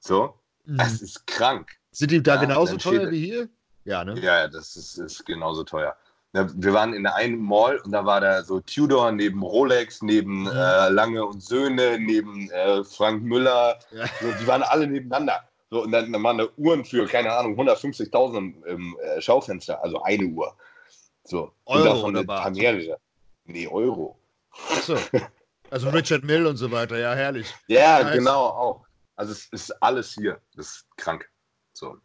So, 0.00 0.34
mhm. 0.64 0.78
das 0.78 1.02
ist 1.02 1.26
krank. 1.26 1.70
Sind 1.90 2.12
die 2.12 2.22
da 2.22 2.36
ja, 2.36 2.40
genauso 2.40 2.78
teuer 2.78 3.10
wie 3.10 3.26
hier? 3.26 3.48
Ja, 3.84 4.04
ne? 4.04 4.18
Ja, 4.20 4.48
das 4.48 4.76
ist, 4.76 4.96
ist 4.96 5.26
genauso 5.26 5.64
teuer. 5.64 5.94
Wir 6.32 6.72
waren 6.72 6.94
in 6.94 7.02
der 7.02 7.14
einen 7.14 7.42
Mall 7.42 7.76
und 7.84 7.92
da 7.92 8.06
war 8.06 8.22
da 8.22 8.42
so 8.42 8.60
Tudor 8.60 9.12
neben 9.12 9.42
Rolex, 9.42 10.00
neben 10.00 10.44
mhm. 10.44 10.46
äh, 10.46 10.88
Lange 10.88 11.22
und 11.22 11.42
Söhne, 11.42 11.98
neben 11.98 12.50
äh, 12.50 12.82
Frank 12.84 13.22
Müller. 13.22 13.78
Ja. 13.90 14.06
So, 14.18 14.32
die 14.40 14.46
waren 14.46 14.62
alle 14.62 14.86
nebeneinander. 14.86 15.46
So, 15.72 15.84
und 15.84 15.90
dann, 15.90 16.12
dann 16.12 16.22
waren 16.22 16.36
da 16.36 16.48
Uhren 16.58 16.84
für, 16.84 17.06
keine 17.06 17.32
Ahnung, 17.32 17.58
150.000 17.58 18.36
im, 18.36 18.64
im 18.66 18.96
äh, 18.98 19.22
Schaufenster, 19.22 19.82
also 19.82 20.02
eine 20.02 20.26
Uhr. 20.26 20.54
So. 21.24 21.50
Euro 21.64 21.78
und 21.78 21.84
davon 21.86 22.16
oder 22.16 22.26
paar 22.26 22.50
mehrere. 22.50 22.98
Nee, 23.46 23.66
Euro. 23.66 24.18
Achso. 24.68 24.98
Also 25.70 25.88
Richard 25.88 26.24
Mill 26.24 26.46
und 26.46 26.58
so 26.58 26.70
weiter, 26.70 26.98
ja, 26.98 27.14
herrlich. 27.14 27.54
ja, 27.68 28.02
nice. 28.02 28.18
genau, 28.18 28.48
auch. 28.48 28.84
Also 29.16 29.32
es 29.32 29.46
ist 29.46 29.70
alles 29.82 30.12
hier. 30.12 30.38
Das 30.54 30.66
ist 30.66 30.96
krank. 30.98 31.26
So. 31.72 31.96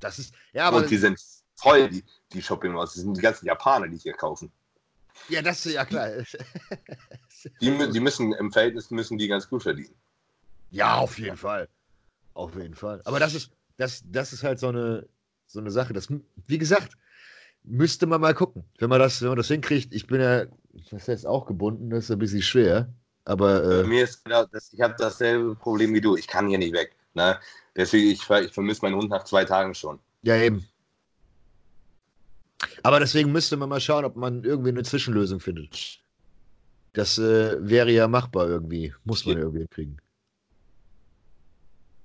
Das 0.00 0.18
ist, 0.18 0.32
ja, 0.54 0.68
aber. 0.68 0.78
Und 0.78 0.90
die 0.90 0.96
sind 0.96 1.20
voll, 1.56 1.90
die, 1.90 2.02
die 2.32 2.40
Shopping 2.40 2.72
Malls. 2.72 2.94
Das 2.94 3.02
sind 3.02 3.14
die 3.14 3.20
ganzen 3.20 3.44
Japaner, 3.44 3.86
die 3.86 3.98
hier 3.98 4.14
kaufen. 4.14 4.50
Ja, 5.28 5.42
das 5.42 5.66
ist 5.66 5.74
ja 5.74 5.84
klar. 5.84 6.08
die, 7.60 7.90
die 7.92 8.00
müssen 8.00 8.32
im 8.32 8.50
Verhältnis 8.50 8.90
müssen 8.90 9.18
die 9.18 9.28
ganz 9.28 9.46
gut 9.46 9.62
verdienen. 9.62 9.94
Ja, 10.70 10.96
auf 10.96 11.18
jeden 11.18 11.36
Fall. 11.36 11.68
Auf 12.34 12.54
jeden 12.56 12.74
Fall. 12.74 13.00
Aber 13.04 13.18
das 13.18 13.34
ist, 13.34 13.50
das, 13.76 14.02
das 14.06 14.32
ist 14.32 14.42
halt 14.42 14.58
so 14.58 14.68
eine, 14.68 15.08
so 15.46 15.60
eine 15.60 15.70
Sache. 15.70 15.92
Das, 15.92 16.08
wie 16.46 16.58
gesagt, 16.58 16.96
müsste 17.62 18.06
man 18.06 18.20
mal 18.20 18.34
gucken. 18.34 18.64
Wenn 18.78 18.90
man 18.90 19.00
das, 19.00 19.22
wenn 19.22 19.28
man 19.28 19.38
das 19.38 19.48
hinkriegt, 19.48 19.94
ich 19.94 20.06
bin 20.06 20.20
ja, 20.20 20.44
das 20.90 21.08
heißt 21.08 21.26
auch 21.26 21.46
gebunden, 21.46 21.90
das 21.90 22.04
ist 22.04 22.10
ein 22.10 22.18
bisschen 22.18 22.42
schwer. 22.42 22.92
Aber 23.24 23.64
äh, 23.64 23.84
mir 23.84 24.04
ist 24.04 24.24
genau, 24.24 24.44
das, 24.44 24.72
ich 24.72 24.80
habe 24.80 24.94
dasselbe 24.98 25.54
Problem 25.54 25.94
wie 25.94 26.00
du. 26.00 26.16
Ich 26.16 26.26
kann 26.26 26.48
hier 26.48 26.58
nicht 26.58 26.74
weg. 26.74 26.94
Ne? 27.14 27.38
Deswegen, 27.74 28.10
ich, 28.10 28.28
ich 28.28 28.52
vermisse 28.52 28.82
meinen 28.82 28.96
Hund 28.96 29.08
nach 29.08 29.24
zwei 29.24 29.44
Tagen 29.44 29.74
schon. 29.74 29.98
Ja, 30.22 30.36
eben. 30.36 30.66
Aber 32.82 33.00
deswegen 33.00 33.32
müsste 33.32 33.56
man 33.56 33.68
mal 33.68 33.80
schauen, 33.80 34.04
ob 34.04 34.16
man 34.16 34.44
irgendwie 34.44 34.70
eine 34.70 34.82
Zwischenlösung 34.82 35.40
findet. 35.40 36.00
Das 36.92 37.18
äh, 37.18 37.56
wäre 37.60 37.90
ja 37.90 38.08
machbar 38.08 38.46
irgendwie. 38.46 38.94
Muss 39.04 39.24
man 39.24 39.36
ja. 39.36 39.42
irgendwie 39.42 39.66
kriegen. 39.66 39.96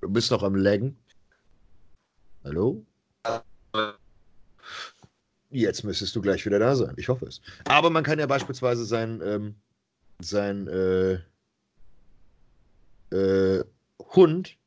Du 0.02 0.10
bist 0.10 0.32
noch 0.32 0.44
am 0.44 0.56
Laggen. 0.56 0.98
Hallo? 2.44 2.86
Jetzt 5.50 5.84
müsstest 5.84 6.16
du 6.16 6.22
gleich 6.22 6.46
wieder 6.46 6.60
da 6.60 6.76
sein. 6.76 6.94
Ich 6.98 7.10
hoffe 7.10 7.26
es. 7.26 7.42
Aber 7.66 7.90
man 7.90 8.04
kann 8.04 8.20
ja 8.20 8.28
beispielsweise 8.28 8.86
sein, 8.86 9.22
ähm, 9.24 9.56
sein 10.20 10.68
äh, 10.68 11.20
äh, 13.16 13.64
Hund 14.00 14.58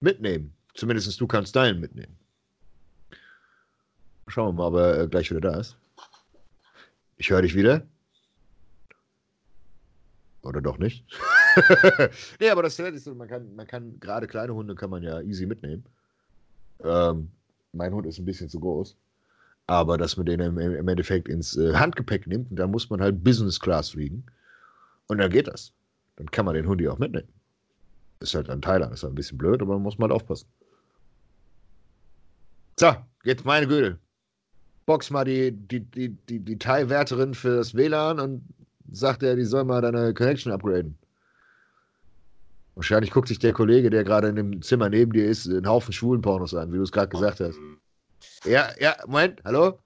mitnehmen. 0.00 0.54
Zumindest 0.74 1.20
du 1.20 1.26
kannst 1.26 1.54
deinen 1.54 1.80
mitnehmen. 1.80 2.16
Schauen 4.26 4.48
wir 4.48 4.52
mal, 4.52 4.66
ob 4.68 4.74
er 4.74 5.02
äh, 5.02 5.08
gleich 5.08 5.30
wieder 5.30 5.40
da 5.40 5.60
ist. 5.60 5.76
Ich 7.16 7.30
höre 7.30 7.42
dich 7.42 7.54
wieder. 7.54 7.86
Oder 10.42 10.60
doch 10.60 10.78
nicht? 10.78 11.04
nee, 12.40 12.50
aber 12.50 12.62
das 12.62 12.78
ist 12.78 13.04
so, 13.04 13.14
man 13.14 13.28
kann, 13.28 13.54
man 13.54 13.66
kann, 13.66 13.98
gerade 14.00 14.26
kleine 14.26 14.54
Hunde 14.54 14.74
kann 14.74 14.90
man 14.90 15.02
ja 15.02 15.20
easy 15.20 15.46
mitnehmen. 15.46 15.84
Ähm, 16.82 17.30
mein 17.72 17.92
Hund 17.92 18.06
ist 18.06 18.18
ein 18.18 18.24
bisschen 18.24 18.48
zu 18.48 18.60
groß. 18.60 18.96
Aber 19.66 19.98
dass 19.98 20.16
man 20.16 20.26
den 20.26 20.40
im, 20.40 20.88
Endeffekt 20.88 21.28
ins 21.28 21.56
äh, 21.56 21.74
Handgepäck 21.74 22.26
nimmt, 22.26 22.46
da 22.50 22.66
muss 22.66 22.88
man 22.88 23.02
halt 23.02 23.22
Business 23.22 23.60
Class 23.60 23.90
fliegen. 23.90 24.24
Und 25.08 25.18
dann 25.18 25.30
geht 25.30 25.46
das. 25.46 25.72
Dann 26.16 26.30
kann 26.30 26.46
man 26.46 26.54
den 26.54 26.66
Hund 26.66 26.86
auch 26.88 26.98
mitnehmen. 26.98 27.28
Ist 28.20 28.34
halt 28.34 28.48
an 28.48 28.62
Thailand, 28.62 28.92
ist 28.94 29.02
halt 29.02 29.12
ein 29.12 29.16
bisschen 29.16 29.38
blöd, 29.38 29.60
aber 29.60 29.74
man 29.74 29.82
muss 29.82 29.98
mal 29.98 30.08
halt 30.08 30.14
aufpassen. 30.14 30.48
So, 32.80 32.94
jetzt 33.24 33.44
meine 33.44 33.66
Güte. 33.66 33.98
Box 34.86 35.10
mal 35.10 35.24
die, 35.24 35.52
die, 35.52 35.80
die, 35.80 36.08
die, 36.08 36.40
die 36.40 36.58
Thai-Wärterin 36.58 37.34
für 37.34 37.56
das 37.56 37.74
WLAN 37.74 38.20
und 38.20 38.42
sagt 38.90 39.22
er, 39.22 39.36
die 39.36 39.44
soll 39.44 39.64
mal 39.64 39.82
deine 39.82 40.14
Connection 40.14 40.50
upgraden. 40.50 40.96
Wahrscheinlich 42.78 43.10
guckt 43.10 43.26
sich 43.26 43.40
der 43.40 43.52
Kollege, 43.52 43.90
der 43.90 44.04
gerade 44.04 44.28
in 44.28 44.36
dem 44.36 44.62
Zimmer 44.62 44.88
neben 44.88 45.12
dir 45.12 45.26
ist, 45.26 45.48
einen 45.48 45.66
Haufen 45.66 45.92
schwulen 45.92 46.22
Pornos 46.22 46.54
an, 46.54 46.72
wie 46.72 46.76
du 46.76 46.84
es 46.84 46.92
gerade 46.92 47.08
gesagt 47.08 47.40
hast. 47.40 47.58
Ja, 48.44 48.70
ja, 48.78 48.96
Moment, 49.04 49.42
hallo? 49.44 49.80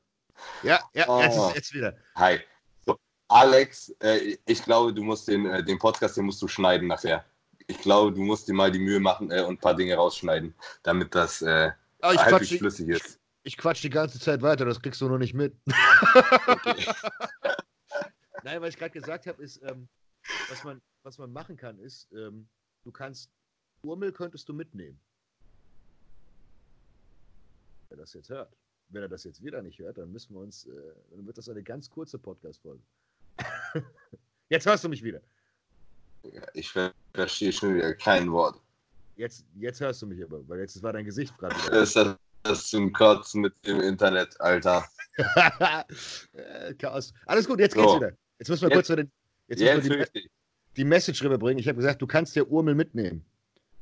Ja, 0.62 0.78
ja, 0.92 1.08
oh. 1.08 1.22
jetzt, 1.22 1.36
ist, 1.38 1.54
jetzt 1.54 1.72
wieder. 1.72 1.96
Hi. 2.16 2.40
So, 2.84 2.98
Alex, 3.28 3.94
äh, 4.00 4.36
ich 4.44 4.62
glaube, 4.64 4.92
du 4.92 5.02
musst 5.02 5.26
den, 5.26 5.46
äh, 5.46 5.64
den 5.64 5.78
Podcast, 5.78 6.18
den 6.18 6.26
musst 6.26 6.42
du 6.42 6.48
schneiden 6.48 6.88
nachher. 6.88 7.24
Ich 7.66 7.78
glaube, 7.78 8.12
du 8.12 8.20
musst 8.20 8.46
dir 8.46 8.52
mal 8.52 8.70
die 8.70 8.78
Mühe 8.78 9.00
machen 9.00 9.30
äh, 9.30 9.40
und 9.40 9.54
ein 9.54 9.58
paar 9.58 9.74
Dinge 9.74 9.94
rausschneiden, 9.94 10.54
damit 10.82 11.14
das 11.14 11.40
äh, 11.40 11.70
oh, 12.02 12.14
halbwegs 12.14 12.58
flüssig 12.58 12.90
ist. 12.90 13.06
Ich, 13.06 13.54
ich 13.54 13.56
quatsch 13.56 13.82
die 13.82 13.88
ganze 13.88 14.20
Zeit 14.20 14.42
weiter, 14.42 14.66
das 14.66 14.82
kriegst 14.82 15.00
du 15.00 15.08
noch 15.08 15.16
nicht 15.16 15.32
mit. 15.32 15.56
Okay. 16.46 16.92
Nein, 18.44 18.60
was 18.60 18.68
ich 18.68 18.76
gerade 18.76 18.90
gesagt 18.90 19.26
habe, 19.26 19.42
ist, 19.42 19.62
ähm, 19.62 19.88
was, 20.50 20.62
man, 20.62 20.82
was 21.04 21.16
man 21.16 21.32
machen 21.32 21.56
kann, 21.56 21.78
ist, 21.78 22.12
ähm, 22.12 22.46
du 22.84 22.92
kannst, 22.92 23.30
Urmel 23.82 24.12
könntest 24.12 24.48
du 24.48 24.54
mitnehmen. 24.54 25.00
Wer 27.88 27.98
das 27.98 28.14
jetzt 28.14 28.30
hört. 28.30 28.56
Wenn 28.88 29.02
er 29.02 29.08
das 29.08 29.24
jetzt 29.24 29.42
wieder 29.42 29.62
nicht 29.62 29.78
hört, 29.78 29.98
dann 29.98 30.12
müssen 30.12 30.34
wir 30.34 30.40
uns, 30.40 30.66
äh, 30.66 30.70
dann 31.10 31.26
wird 31.26 31.38
das 31.38 31.48
eine 31.48 31.62
ganz 31.62 31.88
kurze 31.88 32.18
Podcast-Folge. 32.18 32.82
jetzt 34.50 34.66
hörst 34.66 34.84
du 34.84 34.88
mich 34.88 35.02
wieder. 35.02 35.20
Ich 36.54 36.70
verstehe 37.14 37.52
schon 37.52 37.74
wieder 37.74 37.94
kein 37.94 38.30
Wort. 38.30 38.60
Jetzt, 39.16 39.44
jetzt 39.56 39.80
hörst 39.80 40.02
du 40.02 40.06
mich 40.06 40.22
aber, 40.22 40.46
weil 40.48 40.60
jetzt 40.60 40.82
war 40.82 40.92
dein 40.92 41.04
Gesicht 41.04 41.36
gerade 41.36 41.54
ist 41.76 41.96
das, 41.96 42.16
das 42.44 42.68
zum 42.68 42.92
Kotzen 42.92 43.42
mit 43.42 43.54
dem 43.66 43.80
Internet, 43.80 44.40
Alter. 44.40 44.84
Chaos. 46.78 47.12
Alles 47.26 47.46
gut, 47.46 47.60
jetzt 47.60 47.74
geht's 47.74 47.90
so. 47.90 47.96
wieder. 47.96 48.12
Jetzt 48.38 48.48
müssen 48.48 48.62
wir 48.62 48.68
jetzt, 48.68 48.76
kurz 48.76 48.90
wieder, 48.90 49.08
jetzt 49.48 49.60
jetzt 49.60 49.88
wir 49.88 50.06
die, 50.06 50.30
die, 50.76 50.84
Message 50.84 51.22
rüberbringen. 51.22 51.58
Ich 51.58 51.68
habe 51.68 51.76
gesagt, 51.76 52.02
du 52.02 52.06
kannst 52.06 52.36
ja 52.36 52.42
Urmel 52.44 52.74
mitnehmen. 52.74 53.24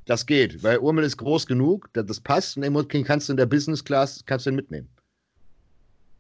Das 0.07 0.27
geht, 0.27 0.63
weil 0.63 0.79
Urmel 0.79 1.05
ist 1.05 1.19
groß 1.19 1.47
genug, 1.47 1.89
das 1.93 2.21
passt 2.21 2.57
und 2.57 2.63
den 2.63 3.05
kannst 3.05 3.29
du 3.29 3.33
in 3.33 3.37
der 3.37 3.47
Business 3.47 3.85
Class 3.85 4.23
kannst 4.27 4.47
du 4.47 4.51
den 4.51 4.57
mitnehmen. 4.57 4.89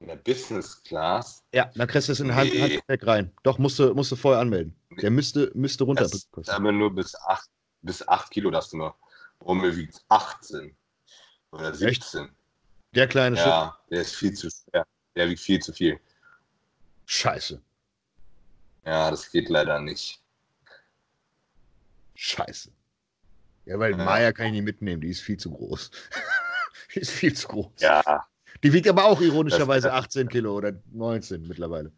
In 0.00 0.06
der 0.08 0.16
Business 0.16 0.82
Class? 0.82 1.42
Ja, 1.52 1.70
dann 1.74 1.86
kriegst 1.86 2.08
du 2.08 2.12
es 2.12 2.20
in 2.20 2.34
Hand, 2.34 2.52
nee. 2.52 2.60
Handgepäck 2.60 3.06
rein. 3.06 3.30
Doch, 3.42 3.58
musst 3.58 3.78
du, 3.78 3.94
musst 3.94 4.10
du 4.10 4.16
vorher 4.16 4.40
anmelden. 4.40 4.74
Der 5.02 5.10
müsste, 5.10 5.50
müsste 5.54 5.84
runter. 5.84 6.08
Das, 6.08 6.48
aber 6.48 6.72
nur 6.72 6.94
bis 6.94 7.14
8, 7.26 7.48
bis 7.82 8.06
8 8.06 8.30
Kilo 8.30 8.50
darfst 8.50 8.72
du 8.72 8.78
nur. 8.78 8.94
Urmel 9.40 9.76
wiegt 9.76 10.02
18 10.08 10.74
oder 11.52 11.74
17. 11.74 12.24
Echt? 12.24 12.32
Der 12.94 13.06
kleine 13.08 13.36
Schiff? 13.36 13.46
Ja, 13.46 13.78
der 13.90 14.00
ist 14.02 14.14
viel 14.14 14.32
zu 14.32 14.48
schwer. 14.50 14.86
Der 15.14 15.28
wiegt 15.28 15.40
viel 15.40 15.60
zu 15.60 15.72
viel. 15.72 15.98
Scheiße. 17.06 17.60
Ja, 18.86 19.10
das 19.10 19.30
geht 19.30 19.48
leider 19.48 19.80
nicht. 19.80 20.20
Scheiße. 22.22 22.70
Ja, 23.64 23.78
weil 23.78 23.92
ja. 23.92 23.96
Maya 23.96 24.32
kann 24.32 24.46
ich 24.46 24.52
nicht 24.52 24.64
mitnehmen, 24.64 25.00
die 25.00 25.08
ist 25.08 25.22
viel 25.22 25.38
zu 25.38 25.50
groß. 25.50 25.90
die 26.94 27.00
ist 27.00 27.10
viel 27.10 27.32
zu 27.32 27.48
groß. 27.48 27.80
Ja. 27.80 28.26
Die 28.62 28.72
wiegt 28.74 28.86
aber 28.88 29.06
auch 29.06 29.22
ironischerweise 29.22 29.88
das, 29.88 30.04
18 30.04 30.28
Kilo 30.28 30.54
oder 30.54 30.74
19 30.92 31.48
mittlerweile. 31.48 31.90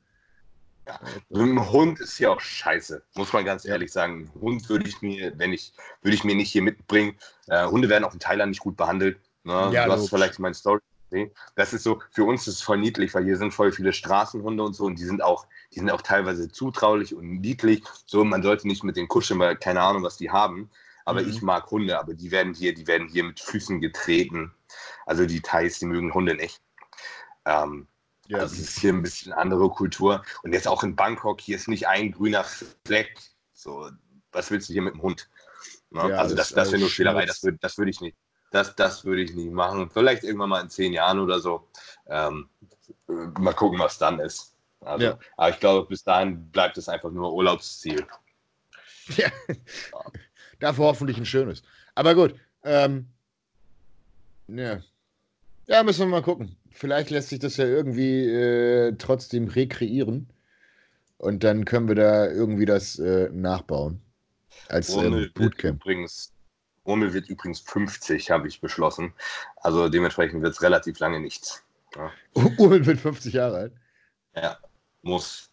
Ja. 0.86 1.00
ein 1.34 1.70
Hund 1.72 1.98
ist 2.00 2.18
ja 2.20 2.30
auch 2.30 2.40
scheiße, 2.40 3.02
muss 3.14 3.32
man 3.32 3.44
ganz 3.44 3.64
ehrlich 3.64 3.90
sagen. 3.90 4.30
Ein 4.32 4.40
Hund 4.40 4.68
würde 4.68 4.88
ich 4.88 5.02
mir, 5.02 5.36
wenn 5.38 5.52
ich, 5.52 5.72
würde 6.02 6.14
ich 6.14 6.22
mir 6.22 6.36
nicht 6.36 6.52
hier 6.52 6.62
mitbringen. 6.62 7.18
Äh, 7.48 7.66
Hunde 7.66 7.88
werden 7.88 8.04
auch 8.04 8.14
in 8.14 8.20
Thailand 8.20 8.50
nicht 8.50 8.60
gut 8.60 8.76
behandelt. 8.76 9.18
Ne? 9.42 9.70
Ja, 9.72 9.86
du 9.86 9.92
hast 9.92 10.08
vielleicht 10.08 10.38
meine 10.38 10.54
Story. 10.54 10.80
Das 11.54 11.72
ist 11.72 11.82
so, 11.82 12.00
für 12.10 12.24
uns 12.24 12.46
ist 12.46 12.56
es 12.56 12.62
voll 12.62 12.78
niedlich, 12.78 13.14
weil 13.14 13.24
hier 13.24 13.36
sind 13.36 13.52
voll 13.52 13.72
viele 13.72 13.92
Straßenhunde 13.92 14.62
und 14.62 14.74
so 14.74 14.84
und 14.84 14.98
die 14.98 15.04
sind 15.04 15.22
auch, 15.22 15.46
die 15.72 15.78
sind 15.78 15.90
auch 15.90 16.02
teilweise 16.02 16.50
zutraulich 16.50 17.14
und 17.14 17.40
niedlich. 17.40 17.82
So, 18.06 18.24
man 18.24 18.42
sollte 18.42 18.66
nicht 18.66 18.84
mit 18.84 18.96
den 18.96 19.08
kuscheln, 19.08 19.40
weil 19.40 19.56
keine 19.56 19.82
Ahnung, 19.82 20.02
was 20.02 20.16
die 20.16 20.30
haben. 20.30 20.70
Aber 21.04 21.22
mhm. 21.22 21.30
ich 21.30 21.42
mag 21.42 21.70
Hunde, 21.70 21.98
aber 21.98 22.14
die 22.14 22.30
werden 22.30 22.54
hier, 22.54 22.74
die 22.74 22.86
werden 22.86 23.08
hier 23.08 23.24
mit 23.24 23.40
Füßen 23.40 23.80
getreten. 23.80 24.54
Also 25.06 25.26
die 25.26 25.40
Thais, 25.40 25.78
die 25.78 25.86
mögen 25.86 26.14
Hunde 26.14 26.34
nicht. 26.34 26.60
Ähm, 27.44 27.88
ja. 28.28 28.38
Das 28.38 28.52
ist 28.52 28.78
hier 28.78 28.92
ein 28.92 29.02
bisschen 29.02 29.32
andere 29.32 29.68
Kultur. 29.68 30.22
Und 30.42 30.52
jetzt 30.52 30.68
auch 30.68 30.82
in 30.84 30.96
Bangkok, 30.96 31.40
hier 31.40 31.56
ist 31.56 31.68
nicht 31.68 31.88
ein 31.88 32.12
grüner 32.12 32.44
Fleck. 32.86 33.18
So, 33.52 33.90
was 34.30 34.50
willst 34.50 34.68
du 34.68 34.72
hier 34.72 34.82
mit 34.82 34.94
dem 34.94 35.02
Hund? 35.02 35.28
Ne? 35.90 36.08
Ja, 36.08 36.16
also 36.16 36.34
das, 36.34 36.50
das, 36.50 36.70
wäre 36.70 36.80
nur 36.80 36.88
Spielerei, 36.88 37.26
das 37.26 37.42
würde 37.42 37.58
das 37.60 37.76
würd 37.76 37.88
ich 37.88 38.00
nicht. 38.00 38.16
Das, 38.52 38.76
das 38.76 39.04
würde 39.04 39.22
ich 39.22 39.34
nicht 39.34 39.50
machen. 39.50 39.90
Vielleicht 39.90 40.22
irgendwann 40.22 40.50
mal 40.50 40.60
in 40.60 40.70
zehn 40.70 40.92
Jahren 40.92 41.18
oder 41.18 41.40
so. 41.40 41.66
Ähm, 42.06 42.48
mal 43.06 43.54
gucken, 43.54 43.78
was 43.78 43.98
dann 43.98 44.20
ist. 44.20 44.54
Also, 44.80 45.04
ja. 45.04 45.18
Aber 45.36 45.50
ich 45.50 45.58
glaube, 45.58 45.88
bis 45.88 46.04
dahin 46.04 46.50
bleibt 46.50 46.76
es 46.76 46.88
einfach 46.88 47.10
nur 47.10 47.32
Urlaubsziel. 47.34 48.06
Ja. 49.16 49.32
Dafür 50.60 50.84
hoffentlich 50.84 51.18
ein 51.18 51.26
schönes. 51.26 51.64
Aber 51.96 52.14
gut. 52.14 52.36
Ähm, 52.62 53.08
ja. 54.46 54.80
ja, 55.66 55.82
müssen 55.82 56.02
wir 56.02 56.06
mal 56.06 56.22
gucken. 56.22 56.56
Vielleicht 56.70 57.10
lässt 57.10 57.30
sich 57.30 57.40
das 57.40 57.56
ja 57.56 57.64
irgendwie 57.64 58.28
äh, 58.28 58.94
trotzdem 58.96 59.48
rekreieren. 59.48 60.28
Und 61.18 61.42
dann 61.42 61.64
können 61.64 61.88
wir 61.88 61.96
da 61.96 62.30
irgendwie 62.30 62.64
das 62.64 62.96
äh, 63.00 63.28
nachbauen. 63.32 64.00
Als 64.68 64.94
ähm, 64.94 65.28
Bootcamp. 65.34 65.82
Übrigens, 65.82 66.31
Urmel 66.84 67.12
wird 67.12 67.28
übrigens 67.28 67.60
50, 67.60 68.30
habe 68.30 68.48
ich 68.48 68.60
beschlossen. 68.60 69.12
Also 69.56 69.88
dementsprechend 69.88 70.42
wird 70.42 70.54
es 70.54 70.62
relativ 70.62 70.98
lange 70.98 71.20
nichts. 71.20 71.64
Ja. 71.96 72.10
Urmel 72.58 72.84
wird 72.86 73.00
50 73.00 73.32
Jahre 73.34 73.56
alt. 73.56 73.72
Ja, 74.34 74.58
muss. 75.02 75.50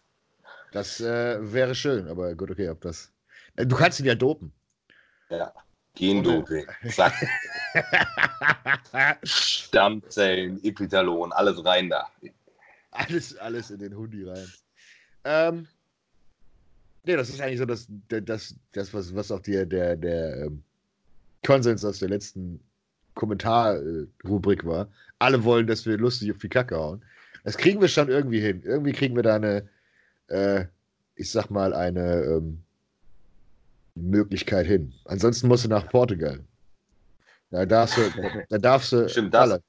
Das 0.72 1.00
äh, 1.00 1.52
wäre 1.52 1.74
schön, 1.74 2.08
aber 2.08 2.34
gut, 2.34 2.50
okay, 2.50 2.68
ob 2.68 2.80
das. 2.80 3.12
Äh, 3.56 3.66
du 3.66 3.76
kannst 3.76 4.00
ihn 4.00 4.06
ja 4.06 4.14
dopen. 4.14 4.52
Ja. 5.28 5.52
Gendoping. 5.94 6.66
Zack. 6.88 7.14
Stammzellen, 9.24 10.62
Epitalon, 10.64 11.32
alles 11.32 11.64
rein 11.64 11.90
da. 11.90 12.08
Alles, 12.92 13.36
alles 13.36 13.70
in 13.70 13.78
den 13.80 13.96
Hundi 13.96 14.24
rein. 14.24 14.52
Ähm, 15.24 15.68
nee, 17.04 17.16
das 17.16 17.28
ist 17.28 17.40
eigentlich 17.40 17.58
so 17.58 17.66
das, 17.66 17.86
das, 18.08 18.54
das 18.72 18.94
was, 18.94 19.14
was 19.14 19.30
auch 19.30 19.40
der, 19.40 19.66
der, 19.66 19.96
der 19.96 20.46
ähm, 20.46 20.62
Konsens 21.44 21.84
aus 21.84 21.98
der 21.98 22.08
letzten 22.08 22.60
Kommentarrubrik 23.14 24.64
war. 24.64 24.88
Alle 25.18 25.44
wollen, 25.44 25.66
dass 25.66 25.86
wir 25.86 25.96
lustig 25.98 26.30
auf 26.30 26.38
die 26.38 26.48
Kacke 26.48 26.76
hauen. 26.76 27.02
Das 27.44 27.56
kriegen 27.56 27.80
wir 27.80 27.88
schon 27.88 28.08
irgendwie 28.08 28.40
hin. 28.40 28.62
Irgendwie 28.64 28.92
kriegen 28.92 29.16
wir 29.16 29.22
da 29.22 29.36
eine, 29.36 29.68
äh, 30.28 30.64
ich 31.16 31.30
sag 31.30 31.50
mal, 31.50 31.72
eine 31.74 32.22
ähm, 32.22 32.62
Möglichkeit 33.94 34.66
hin. 34.66 34.92
Ansonsten 35.06 35.48
musst 35.48 35.64
du 35.64 35.68
nach 35.68 35.88
Portugal. 35.88 36.40
Da 37.50 37.66
darfst 37.66 37.96
du, 37.96 38.02
da 38.48 38.58
darfst 38.58 38.92
du 38.92 39.08
Stimmt, 39.08 39.34
das, 39.34 39.60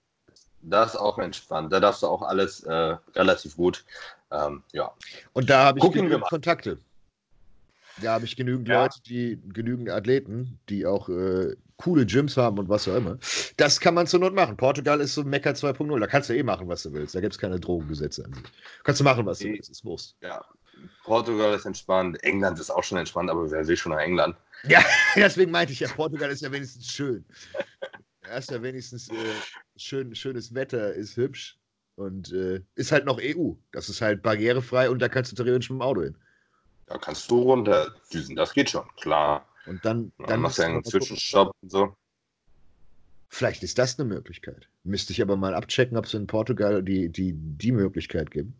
das 0.62 0.94
ist 0.94 1.00
auch 1.00 1.18
entspannt. 1.18 1.72
Da 1.74 1.80
darfst 1.80 2.04
du 2.04 2.08
auch 2.08 2.22
alles 2.22 2.64
äh, 2.64 2.96
relativ 3.16 3.56
gut. 3.56 3.84
Ähm, 4.32 4.64
ja. 4.72 4.92
Und 5.34 5.50
da 5.50 5.66
habe 5.66 5.80
ich 5.80 5.92
genügend 5.92 6.24
Kontakte. 6.26 6.78
Da 8.02 8.14
habe 8.14 8.26
ich 8.26 8.36
genügend 8.36 8.68
ja. 8.68 8.84
Leute, 8.84 9.02
die 9.04 9.40
genügend 9.54 9.90
Athleten, 9.90 10.60
die 10.70 10.86
auch 10.86 11.10
äh, 11.10 11.56
coole 11.78 12.06
Gyms 12.06 12.38
haben 12.38 12.60
und 12.60 12.70
was 12.70 12.88
auch 12.88 12.96
immer. 12.96 13.18
Das 13.58 13.80
kann 13.80 13.94
man 13.94 14.08
zur 14.08 14.20
Not 14.20 14.34
machen. 14.34 14.56
Portugal 14.56 15.02
ist 15.02 15.14
so 15.14 15.24
Mekka 15.24 15.52
2.0. 15.52 16.00
Da 16.00 16.08
kannst 16.08 16.30
du 16.30 16.36
eh 16.36 16.44
machen, 16.44 16.68
was 16.68 16.84
du 16.84 16.94
willst. 16.94 17.16
Da 17.16 17.22
gibt 17.22 17.34
es 17.34 17.40
keine 17.40 17.60
Drogengesetze 17.60 18.26
an 18.26 18.34
sich. 18.34 18.44
Kannst 18.84 19.02
du 19.02 19.04
machen, 19.04 19.26
was 19.26 19.40
du 19.40 19.46
willst. 19.50 19.70
Ist 19.70 19.84
Wurst. 19.84 20.16
Ja. 20.22 20.44
Portugal 21.04 21.54
ist 21.56 21.66
entspannt. 21.66 22.24
England 22.24 22.60
ist 22.60 22.70
auch 22.70 22.84
schon 22.84 22.98
entspannt, 22.98 23.30
aber 23.30 23.50
wer 23.50 23.68
will 23.68 23.78
schon 23.78 23.92
nach 23.92 24.00
England? 24.00 24.36
Ja, 24.68 24.84
deswegen 25.16 25.52
meinte 25.52 25.74
ich 25.74 25.80
ja, 25.80 25.90
Portugal 25.90 26.30
ist 26.30 26.42
ja 26.42 26.52
wenigstens 26.52 26.88
schön. 26.88 27.26
Da 28.24 28.38
ist 28.38 28.52
ja 28.52 28.62
wenigstens 28.62 29.10
äh, 29.10 29.14
schön, 29.76 30.14
schönes 30.16 30.54
Wetter, 30.54 30.94
ist 30.94 31.18
hübsch 31.18 31.60
und 31.96 32.32
äh, 32.32 32.62
ist 32.76 32.92
halt 32.92 33.06
noch 33.06 33.20
EU. 33.22 33.54
Das 33.72 33.90
ist 33.90 34.02
halt 34.02 34.22
barrierefrei 34.22 34.90
und 34.90 35.00
da 35.00 35.10
kannst 35.10 35.32
du 35.32 35.36
theoretisch 35.36 35.70
mit 35.70 35.80
dem 35.80 35.82
Auto 35.82 36.04
hin. 36.04 36.18
Da 36.92 36.98
kannst 36.98 37.32
du 37.32 37.42
runter 37.42 37.96
düsen, 38.12 38.36
das 38.36 38.54
geht 38.54 38.70
schon, 38.70 38.84
klar. 39.00 39.48
Und 39.66 39.84
dann, 39.86 40.12
dann, 40.18 40.28
dann 40.28 40.42
machst 40.42 40.58
du 40.58 40.64
einen 40.64 40.84
Zwischenstopp 40.84 41.56
und 41.62 41.72
so. 41.72 41.96
Vielleicht 43.30 43.64
ist 43.64 43.78
das 43.78 43.98
eine 43.98 44.10
Möglichkeit. 44.10 44.68
Müsste 44.84 45.14
ich 45.14 45.22
aber 45.22 45.38
mal 45.38 45.54
abchecken, 45.54 45.96
ob 45.96 46.06
es 46.06 46.14
in 46.14 46.28
Portugal 46.28 46.84
die, 46.84 47.08
die, 47.08 47.32
die 47.34 47.72
Möglichkeit 47.72 48.30
gibt. 48.30 48.52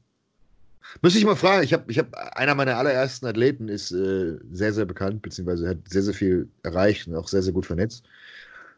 Muss 1.02 1.16
ich 1.16 1.26
mal 1.26 1.36
fragen, 1.36 1.64
ich 1.64 1.74
habe 1.74 1.92
ich 1.92 2.00
hab, 2.00 2.14
einer 2.14 2.56
meiner 2.56 2.78
allerersten 2.78 3.26
Athleten 3.26 3.68
ist 3.68 3.92
äh, 3.92 4.38
sehr, 4.52 4.72
sehr 4.72 4.86
bekannt, 4.86 5.22
beziehungsweise 5.22 5.68
hat 5.68 5.78
sehr, 5.90 6.04
sehr 6.04 6.14
viel 6.14 6.50
erreicht 6.64 7.08
und 7.08 7.16
auch 7.16 7.28
sehr, 7.28 7.42
sehr 7.42 7.54
gut 7.54 7.66
vernetzt. 7.66 8.06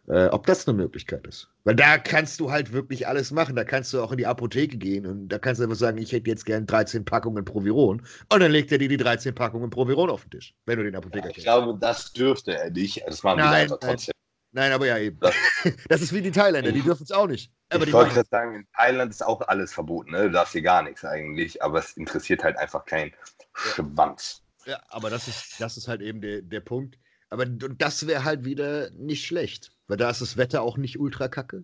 Äh, 0.10 0.26
ob 0.28 0.46
das 0.48 0.68
eine 0.68 0.76
Möglichkeit 0.76 1.26
ist. 1.28 1.50
Weil 1.64 1.76
da 1.76 1.98
kannst 1.98 2.40
du 2.42 2.52
halt 2.52 2.74
wirklich 2.74 3.08
alles 3.08 3.32
machen. 3.32 3.56
Da 3.56 3.64
kannst 3.64 3.94
du 3.94 4.02
auch 4.02 4.12
in 4.12 4.18
die 4.18 4.28
Apotheke 4.28 4.78
gehen 4.78 5.06
und 5.06 5.30
da 5.30 5.40
kannst 5.40 5.60
du 5.60 5.64
einfach 5.64 5.78
sagen, 5.78 5.98
ich 5.98 6.12
hätte 6.12 6.30
jetzt 6.30 6.46
gern 6.46 6.66
13 6.66 7.06
Packungen 7.06 7.46
Proviron. 7.46 8.06
Und 8.30 8.40
dann 8.42 8.52
legt 8.52 8.72
er 8.74 8.80
dir 8.80 8.90
die 8.90 8.98
13 8.98 9.34
Packungen 9.34 9.70
Proviron 9.70 10.10
auf 10.10 10.24
den 10.24 10.32
Tisch, 10.32 10.54
wenn 10.66 10.78
du 10.78 10.84
den 10.84 10.96
Apotheker 10.96 11.28
ja, 11.28 11.30
Ich 11.30 11.36
kennst. 11.36 11.46
glaube, 11.46 11.80
das 11.80 12.12
dürfte 12.12 12.58
er 12.58 12.70
nicht. 12.70 13.02
Das 13.08 13.24
machen 13.24 13.40
nein, 13.40 13.70
wir 13.70 13.80
trotzdem. 13.80 14.14
Nein, 14.52 14.74
aber 14.74 14.86
ja 14.88 14.98
eben. 14.98 15.20
Das, 15.20 15.34
das 15.90 16.02
ist 16.02 16.14
wie 16.14 16.22
die 16.22 16.32
Thailänder, 16.32 16.74
die 16.74 16.82
dürfen 16.82 17.04
es 17.04 17.12
auch 17.12 17.28
nicht. 17.28 17.52
Aber 17.70 17.88
ich 17.88 17.94
wollte 17.94 18.14
gerade 18.14 18.30
sagen, 18.30 18.56
in 18.56 18.68
Thailand 18.76 19.12
ist 19.12 19.26
auch 19.26 19.42
alles 19.48 19.74
verboten. 19.74 20.12
Ne? 20.12 20.24
Du 20.24 20.32
darfst 20.32 20.52
hier 20.52 20.62
gar 20.62 20.84
nichts 20.84 21.06
eigentlich, 21.06 21.64
aber 21.64 21.80
es 21.80 21.94
interessiert 21.94 22.44
halt 22.44 22.58
einfach 22.58 22.86
keinen 22.86 23.14
Schwanz. 23.54 24.44
Ja, 24.66 24.82
aber 24.90 25.10
das 25.10 25.28
ist, 25.28 25.60
das 25.60 25.78
ist 25.78 25.88
halt 25.88 26.02
eben 26.02 26.22
der, 26.22 26.42
der 26.42 26.60
Punkt. 26.60 27.00
Aber 27.30 27.48
das 27.48 28.06
wäre 28.06 28.24
halt 28.24 28.46
wieder 28.46 28.92
nicht 28.92 29.26
schlecht, 29.26 29.73
weil 29.88 29.98
da 29.98 30.10
ist 30.10 30.22
das 30.22 30.38
Wetter 30.38 30.62
auch 30.62 30.78
nicht 30.78 31.00
ultra 31.00 31.28
kacke. 31.28 31.64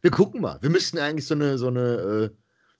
Wir 0.00 0.10
gucken 0.10 0.40
mal. 0.40 0.58
Wir 0.62 0.70
müssten 0.70 0.98
eigentlich 0.98 1.26
so 1.26 1.34
eine, 1.34 1.58
so 1.58 1.68
eine, 1.68 1.80
äh, 1.80 2.30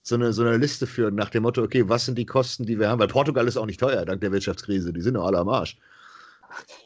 so 0.01 0.15
eine, 0.15 0.33
so 0.33 0.41
eine 0.41 0.57
Liste 0.57 0.85
führen 0.85 1.15
nach 1.15 1.29
dem 1.29 1.43
Motto, 1.43 1.63
okay, 1.63 1.87
was 1.87 2.05
sind 2.05 2.17
die 2.17 2.25
Kosten, 2.25 2.65
die 2.65 2.77
wir 2.79 2.89
haben? 2.89 2.99
Weil 2.99 3.07
Portugal 3.07 3.47
ist 3.47 3.57
auch 3.57 3.65
nicht 3.65 3.79
teuer, 3.79 4.03
dank 4.05 4.21
der 4.21 4.31
Wirtschaftskrise. 4.31 4.91
Die 4.91 5.01
sind 5.01 5.13
doch 5.13 5.25
alle 5.25 5.39
am 5.39 5.49
Arsch. 5.49 5.77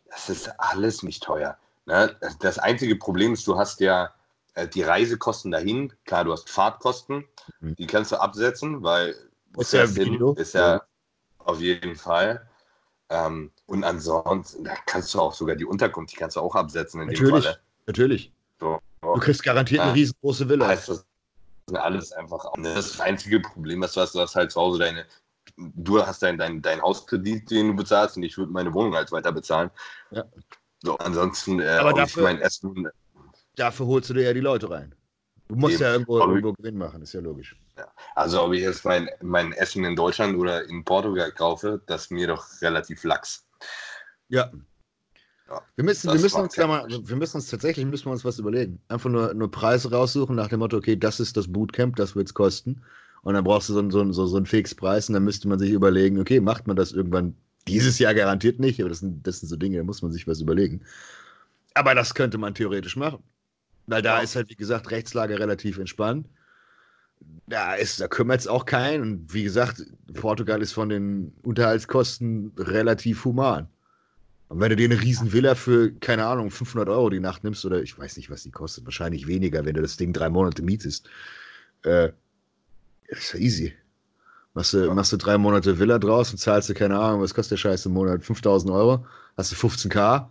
Das 0.09 0.29
ist 0.29 0.47
alles 0.59 1.03
nicht 1.03 1.23
teuer. 1.23 1.57
Ne? 1.85 2.15
Das 2.39 2.59
einzige 2.59 2.95
Problem 2.95 3.33
ist, 3.33 3.47
du 3.47 3.57
hast 3.57 3.79
ja 3.79 4.13
äh, 4.53 4.67
die 4.67 4.83
Reisekosten 4.83 5.51
dahin. 5.51 5.93
Klar, 6.05 6.25
du 6.25 6.31
hast 6.31 6.49
Fahrtkosten, 6.49 7.25
mhm. 7.59 7.75
die 7.75 7.87
kannst 7.87 8.11
du 8.11 8.17
absetzen, 8.17 8.83
weil 8.83 9.15
ist 9.57 9.73
ja, 9.73 9.87
hin, 9.87 10.21
ist 10.35 10.53
ja 10.53 10.81
auf 11.39 11.59
jeden 11.59 11.95
Fall. 11.95 12.47
Ähm, 13.09 13.51
und 13.65 13.83
ansonsten, 13.83 14.65
da 14.65 14.75
kannst 14.85 15.13
du 15.13 15.19
auch 15.19 15.33
sogar 15.33 15.55
die 15.55 15.65
Unterkunft, 15.65 16.13
die 16.13 16.17
kannst 16.17 16.35
du 16.35 16.41
auch 16.41 16.55
absetzen 16.55 17.01
in 17.01 17.07
natürlich, 17.07 17.33
dem 17.33 17.41
Falle. 17.41 17.59
Natürlich. 17.87 18.31
So. 18.59 18.79
Du 19.01 19.13
kriegst 19.19 19.43
garantiert 19.43 19.81
eine 19.81 19.93
riesengroße 19.93 20.47
Villa. 20.47 20.67
Heißt 20.67 20.89
das 20.89 21.05
alles 21.73 22.11
einfach. 22.13 22.45
Das 22.61 22.99
einzige 22.99 23.41
Problem 23.41 23.83
ist, 23.83 23.97
was 23.97 24.13
du 24.13 24.19
hast 24.19 24.35
halt 24.35 24.51
zu 24.51 24.61
Hause 24.61 24.79
deine 24.79 25.05
du 25.57 26.05
hast 26.05 26.21
deinen 26.23 26.37
dein, 26.37 26.61
dein 26.61 26.81
Hauskredit, 26.81 27.49
den 27.49 27.69
du 27.69 27.75
bezahlst, 27.75 28.17
und 28.17 28.23
ich 28.23 28.37
würde 28.37 28.51
meine 28.51 28.73
Wohnung 28.73 28.95
halt 28.95 29.11
weiter 29.11 29.31
bezahlen. 29.31 29.69
Ja. 30.11 30.23
So, 30.83 30.97
ansonsten, 30.97 31.59
äh, 31.59 31.67
aber 31.69 31.93
dafür, 31.93 32.23
mein 32.23 32.39
Essen. 32.39 32.87
Dafür 33.55 33.87
holst 33.87 34.09
du 34.09 34.13
dir 34.13 34.23
ja 34.23 34.33
die 34.33 34.39
Leute 34.39 34.69
rein. 34.69 34.93
Du 35.47 35.55
musst 35.55 35.75
eben, 35.75 35.83
ja 35.83 35.91
irgendwo, 35.93 36.19
irgendwo 36.19 36.53
Gewinn 36.53 36.77
machen, 36.77 37.01
ist 37.01 37.13
ja 37.13 37.21
logisch. 37.21 37.55
Ja. 37.77 37.87
Also, 38.15 38.43
ob 38.43 38.53
ich 38.53 38.61
jetzt 38.61 38.85
mein, 38.85 39.09
mein 39.21 39.53
Essen 39.53 39.83
in 39.85 39.95
Deutschland 39.95 40.37
oder 40.37 40.63
in 40.65 40.83
Portugal 40.83 41.31
kaufe, 41.31 41.81
das 41.87 42.03
ist 42.03 42.11
mir 42.11 42.27
doch 42.27 42.45
relativ 42.61 43.03
lax. 43.03 43.47
Ja. 44.29 44.51
Ja 45.49 45.61
wir 45.75 45.83
müssen, 45.83 46.11
wir 46.11 46.19
müssen 46.19 46.41
uns 46.41 46.55
da 46.55 46.67
mal, 46.67 46.87
wir 46.89 47.15
müssen 47.15 47.37
uns 47.37 47.49
tatsächlich 47.49 47.85
müssen 47.85 48.05
wir 48.05 48.11
uns 48.11 48.25
was 48.25 48.39
überlegen. 48.39 48.79
Einfach 48.87 49.09
nur, 49.09 49.33
nur 49.33 49.51
Preise 49.51 49.91
raussuchen 49.91 50.35
nach 50.35 50.49
dem 50.49 50.59
Motto, 50.59 50.77
okay, 50.77 50.95
das 50.95 51.19
ist 51.19 51.37
das 51.37 51.51
Bootcamp, 51.51 51.95
das 51.95 52.15
wird 52.15 52.27
es 52.27 52.33
kosten. 52.33 52.81
Und 53.21 53.33
dann 53.33 53.43
brauchst 53.43 53.69
du 53.69 53.73
so, 53.73 53.89
so, 53.89 54.11
so, 54.11 54.25
so 54.25 54.37
einen 54.37 54.45
Fixpreis 54.45 55.09
und 55.09 55.13
dann 55.13 55.23
müsste 55.23 55.47
man 55.47 55.59
sich 55.59 55.71
überlegen, 55.71 56.19
okay, 56.19 56.39
macht 56.39 56.67
man 56.67 56.75
das 56.75 56.93
irgendwann 56.93 57.35
dieses 57.67 57.99
Jahr 57.99 58.13
garantiert 58.13 58.59
nicht, 58.59 58.79
aber 58.79 58.89
das 58.89 58.99
sind, 58.99 59.25
das 59.27 59.39
sind 59.39 59.49
so 59.49 59.55
Dinge, 59.55 59.77
da 59.77 59.83
muss 59.83 60.01
man 60.01 60.11
sich 60.11 60.27
was 60.27 60.41
überlegen. 60.41 60.81
Aber 61.73 61.93
das 61.93 62.13
könnte 62.15 62.37
man 62.37 62.55
theoretisch 62.55 62.95
machen. 62.95 63.19
Weil 63.87 64.01
da 64.01 64.17
ja. 64.17 64.23
ist 64.23 64.35
halt, 64.35 64.49
wie 64.49 64.55
gesagt, 64.55 64.91
Rechtslage 64.91 65.39
relativ 65.39 65.77
entspannt. 65.77 66.27
Da, 67.47 67.75
da 67.75 68.07
kümmert 68.07 68.41
es 68.41 68.47
auch 68.47 68.65
keinen. 68.65 69.01
Und 69.01 69.33
wie 69.33 69.43
gesagt, 69.43 69.83
Portugal 70.13 70.61
ist 70.61 70.73
von 70.73 70.89
den 70.89 71.33
Unterhaltskosten 71.43 72.51
relativ 72.57 73.25
human. 73.25 73.67
Und 74.49 74.61
wenn 74.61 74.69
du 74.69 74.75
dir 74.77 74.85
eine 74.85 75.01
riesen 75.01 75.33
Villa 75.33 75.55
für, 75.55 75.91
keine 75.91 76.25
Ahnung, 76.25 76.51
500 76.51 76.87
Euro 76.89 77.09
die 77.09 77.19
Nacht 77.19 77.43
nimmst, 77.43 77.65
oder 77.65 77.81
ich 77.81 77.97
weiß 77.97 78.15
nicht, 78.17 78.29
was 78.29 78.43
die 78.43 78.51
kostet, 78.51 78.85
wahrscheinlich 78.85 79.27
weniger, 79.27 79.65
wenn 79.65 79.75
du 79.75 79.81
das 79.81 79.97
Ding 79.97 80.13
drei 80.13 80.29
Monate 80.29 80.61
mietest, 80.61 81.09
äh, 81.83 82.11
ist 83.07 83.33
ja 83.33 83.39
easy. 83.39 83.73
Machst 84.53 84.73
du, 84.73 84.93
machst 84.93 85.11
du 85.11 85.17
drei 85.17 85.37
Monate 85.37 85.77
Villa 85.77 85.99
draus 85.99 86.31
und 86.31 86.37
zahlst 86.37 86.69
du, 86.69 86.73
keine 86.73 86.97
Ahnung, 86.97 87.21
was 87.21 87.33
kostet 87.33 87.51
der 87.51 87.57
Scheiß 87.57 87.85
im 87.85 87.93
Monat? 87.93 88.23
5000 88.23 88.71
Euro, 88.71 89.05
hast 89.35 89.51
du 89.51 89.55
15k. 89.55 90.27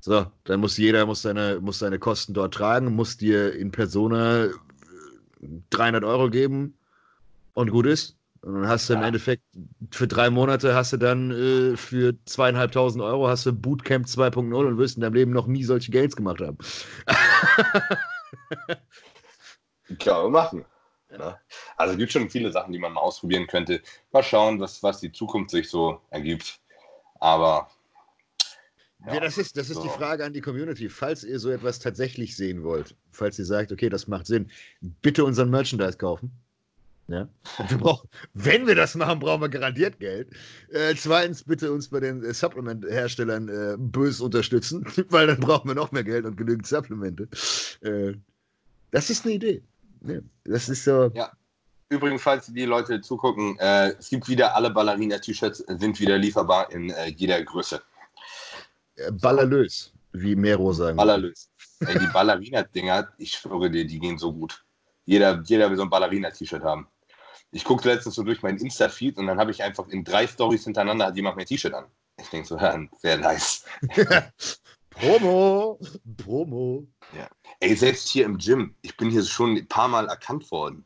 So, 0.00 0.26
dann 0.44 0.60
muss 0.60 0.78
jeder 0.78 1.04
muss 1.04 1.22
seine, 1.22 1.60
muss 1.60 1.80
seine 1.80 1.98
Kosten 1.98 2.32
dort 2.32 2.54
tragen, 2.54 2.94
muss 2.94 3.18
dir 3.18 3.52
in 3.54 3.70
Persona 3.70 4.48
300 5.70 6.04
Euro 6.04 6.30
geben 6.30 6.74
und 7.52 7.70
gut 7.70 7.86
ist. 7.86 8.16
Und 8.42 8.54
dann 8.54 8.68
hast 8.68 8.88
du 8.88 8.94
ja. 8.94 9.00
im 9.00 9.04
Endeffekt 9.04 9.44
für 9.90 10.08
drei 10.08 10.30
Monate 10.30 10.74
hast 10.74 10.94
du 10.94 10.96
dann 10.96 11.30
äh, 11.30 11.76
für 11.76 12.14
zweieinhalbtausend 12.24 13.04
Euro 13.04 13.28
hast 13.28 13.44
du 13.44 13.52
Bootcamp 13.52 14.06
2.0 14.06 14.54
und 14.54 14.78
wirst 14.78 14.96
in 14.96 15.02
deinem 15.02 15.14
Leben 15.14 15.32
noch 15.32 15.46
nie 15.46 15.64
solche 15.64 15.92
Gains 15.92 16.16
gemacht 16.16 16.40
haben. 16.40 16.56
Kann 19.98 20.22
man 20.22 20.32
machen. 20.32 20.64
Ne? 21.10 21.38
Also 21.76 21.92
es 21.92 21.98
gibt 21.98 22.12
schon 22.12 22.30
viele 22.30 22.52
Sachen, 22.52 22.72
die 22.72 22.78
man 22.78 22.92
mal 22.92 23.00
ausprobieren 23.00 23.46
könnte. 23.46 23.82
Mal 24.12 24.22
schauen, 24.22 24.60
was, 24.60 24.82
was 24.82 25.00
die 25.00 25.12
Zukunft 25.12 25.50
sich 25.50 25.68
so 25.68 26.00
ergibt. 26.10 26.60
Aber. 27.18 27.68
Ja, 29.06 29.14
ja 29.14 29.20
das 29.20 29.36
ist, 29.36 29.56
das 29.56 29.70
ist 29.70 29.76
so. 29.76 29.82
die 29.82 29.88
Frage 29.88 30.24
an 30.24 30.32
die 30.32 30.40
Community. 30.40 30.88
Falls 30.88 31.24
ihr 31.24 31.38
so 31.38 31.50
etwas 31.50 31.78
tatsächlich 31.78 32.36
sehen 32.36 32.62
wollt, 32.62 32.94
falls 33.10 33.38
ihr 33.38 33.44
sagt, 33.44 33.72
okay, 33.72 33.88
das 33.88 34.06
macht 34.06 34.26
Sinn, 34.26 34.50
bitte 34.80 35.24
unseren 35.24 35.50
Merchandise 35.50 35.98
kaufen. 35.98 36.30
Wir 37.10 37.78
brauchen, 37.78 38.08
wenn 38.34 38.66
wir 38.66 38.74
das 38.74 38.94
machen, 38.94 39.18
brauchen 39.18 39.42
wir 39.42 39.48
garantiert 39.48 39.98
Geld. 39.98 40.28
Äh, 40.70 40.94
zweitens, 40.94 41.42
bitte 41.44 41.72
uns 41.72 41.88
bei 41.88 42.00
den 42.00 42.22
äh, 42.24 42.32
Supplement-Herstellern 42.32 43.48
äh, 43.48 43.76
bös 43.78 44.20
unterstützen, 44.20 44.84
weil 45.10 45.26
dann 45.26 45.40
brauchen 45.40 45.68
wir 45.68 45.74
noch 45.74 45.92
mehr 45.92 46.04
Geld 46.04 46.24
und 46.24 46.36
genügend 46.36 46.66
Supplemente. 46.66 47.28
Äh, 47.82 48.14
das 48.90 49.10
ist 49.10 49.24
eine 49.24 49.34
Idee. 49.34 49.62
Ne, 50.00 50.22
das 50.44 50.68
ist 50.68 50.84
so. 50.84 51.10
Ja. 51.14 51.32
Übrigens, 51.90 52.22
falls 52.22 52.46
die 52.46 52.64
Leute 52.64 53.00
zugucken, 53.00 53.58
äh, 53.58 53.88
es 53.98 54.10
gibt 54.10 54.28
wieder 54.28 54.54
alle 54.54 54.70
Ballerina-T-Shirts, 54.70 55.64
sind 55.66 55.98
wieder 55.98 56.18
lieferbar 56.18 56.70
in 56.70 56.90
äh, 56.90 57.08
jeder 57.08 57.42
Größe. 57.42 57.82
Äh, 58.94 59.10
ballerlös, 59.10 59.92
wie 60.12 60.36
Mero 60.36 60.72
sagen. 60.72 60.96
Ballerlös. 60.96 61.50
Ey, 61.80 61.98
die 61.98 62.06
Ballerina-Dinger, 62.12 63.08
ich 63.18 63.32
schwöre 63.32 63.68
dir, 63.70 63.84
die 63.84 63.98
gehen 63.98 64.18
so 64.18 64.32
gut. 64.32 64.64
Jeder, 65.04 65.42
jeder 65.44 65.68
will 65.68 65.76
so 65.76 65.82
ein 65.82 65.90
Ballerina-T-Shirt 65.90 66.62
haben. 66.62 66.86
Ich 67.52 67.64
guckte 67.64 67.88
letztens 67.88 68.14
so 68.14 68.22
durch 68.22 68.42
meinen 68.42 68.58
Insta-Feed 68.58 69.18
und 69.18 69.26
dann 69.26 69.38
habe 69.38 69.50
ich 69.50 69.62
einfach 69.62 69.88
in 69.88 70.04
drei 70.04 70.26
Stories 70.26 70.64
hintereinander 70.64 71.06
hat 71.06 71.16
jemand 71.16 71.36
mein 71.36 71.46
T-Shirt 71.46 71.74
an. 71.74 71.86
Ich 72.20 72.28
denke 72.28 72.46
so, 72.46 72.56
ja, 72.56 72.78
sehr 72.98 73.16
nice. 73.16 73.64
Promo! 74.90 75.80
Promo! 76.16 76.86
Ja. 77.16 77.28
Ey, 77.60 77.74
selbst 77.74 78.08
hier 78.08 78.24
im 78.26 78.38
Gym, 78.38 78.74
ich 78.82 78.96
bin 78.96 79.10
hier 79.10 79.24
schon 79.24 79.56
ein 79.56 79.66
paar 79.66 79.88
Mal 79.88 80.06
erkannt 80.08 80.50
worden. 80.50 80.84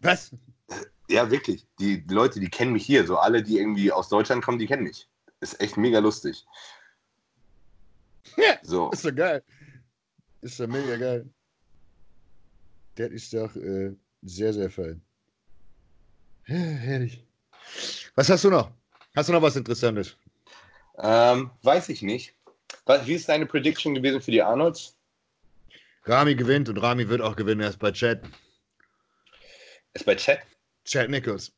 Was? 0.00 0.32
Äh, 0.68 0.86
ja, 1.08 1.30
wirklich. 1.30 1.66
Die, 1.78 2.02
Leute, 2.08 2.40
die 2.40 2.48
kennen 2.48 2.72
mich 2.72 2.86
hier. 2.86 3.06
So 3.06 3.18
alle, 3.18 3.42
die 3.42 3.58
irgendwie 3.58 3.92
aus 3.92 4.08
Deutschland 4.08 4.44
kommen, 4.44 4.58
die 4.58 4.66
kennen 4.66 4.84
mich. 4.84 5.08
Ist 5.40 5.60
echt 5.60 5.76
mega 5.76 5.98
lustig. 5.98 6.46
Ja, 8.36 8.58
so. 8.62 8.90
Ist 8.90 9.04
doch 9.04 9.14
geil. 9.14 9.42
Ist 10.40 10.58
doch 10.58 10.66
mega 10.66 10.96
geil. 10.96 11.28
Der 12.96 13.10
ist 13.10 13.32
doch 13.34 13.54
äh, 13.56 13.94
sehr, 14.22 14.52
sehr 14.52 14.70
fein. 14.70 15.02
Herrlich. 16.44 17.24
Was 18.14 18.28
hast 18.28 18.44
du 18.44 18.50
noch? 18.50 18.70
Hast 19.14 19.28
du 19.28 19.32
noch 19.32 19.42
was 19.42 19.56
Interessantes? 19.56 20.16
Ähm, 20.98 21.50
weiß 21.62 21.88
ich 21.88 22.02
nicht. 22.02 22.34
Wie 23.04 23.14
ist 23.14 23.28
deine 23.28 23.46
Prediction 23.46 23.94
gewesen 23.94 24.20
für 24.20 24.30
die 24.30 24.42
Arnolds? 24.42 24.96
Rami 26.04 26.34
gewinnt 26.34 26.68
und 26.68 26.78
Rami 26.78 27.08
wird 27.08 27.20
auch 27.20 27.36
gewinnen. 27.36 27.60
Er 27.60 27.68
ist 27.68 27.78
bei 27.78 27.92
Chad. 27.92 28.22
Ist 29.94 30.06
bei 30.06 30.14
Chad? 30.14 30.40
Chad 30.84 31.10
Nichols. 31.10 31.52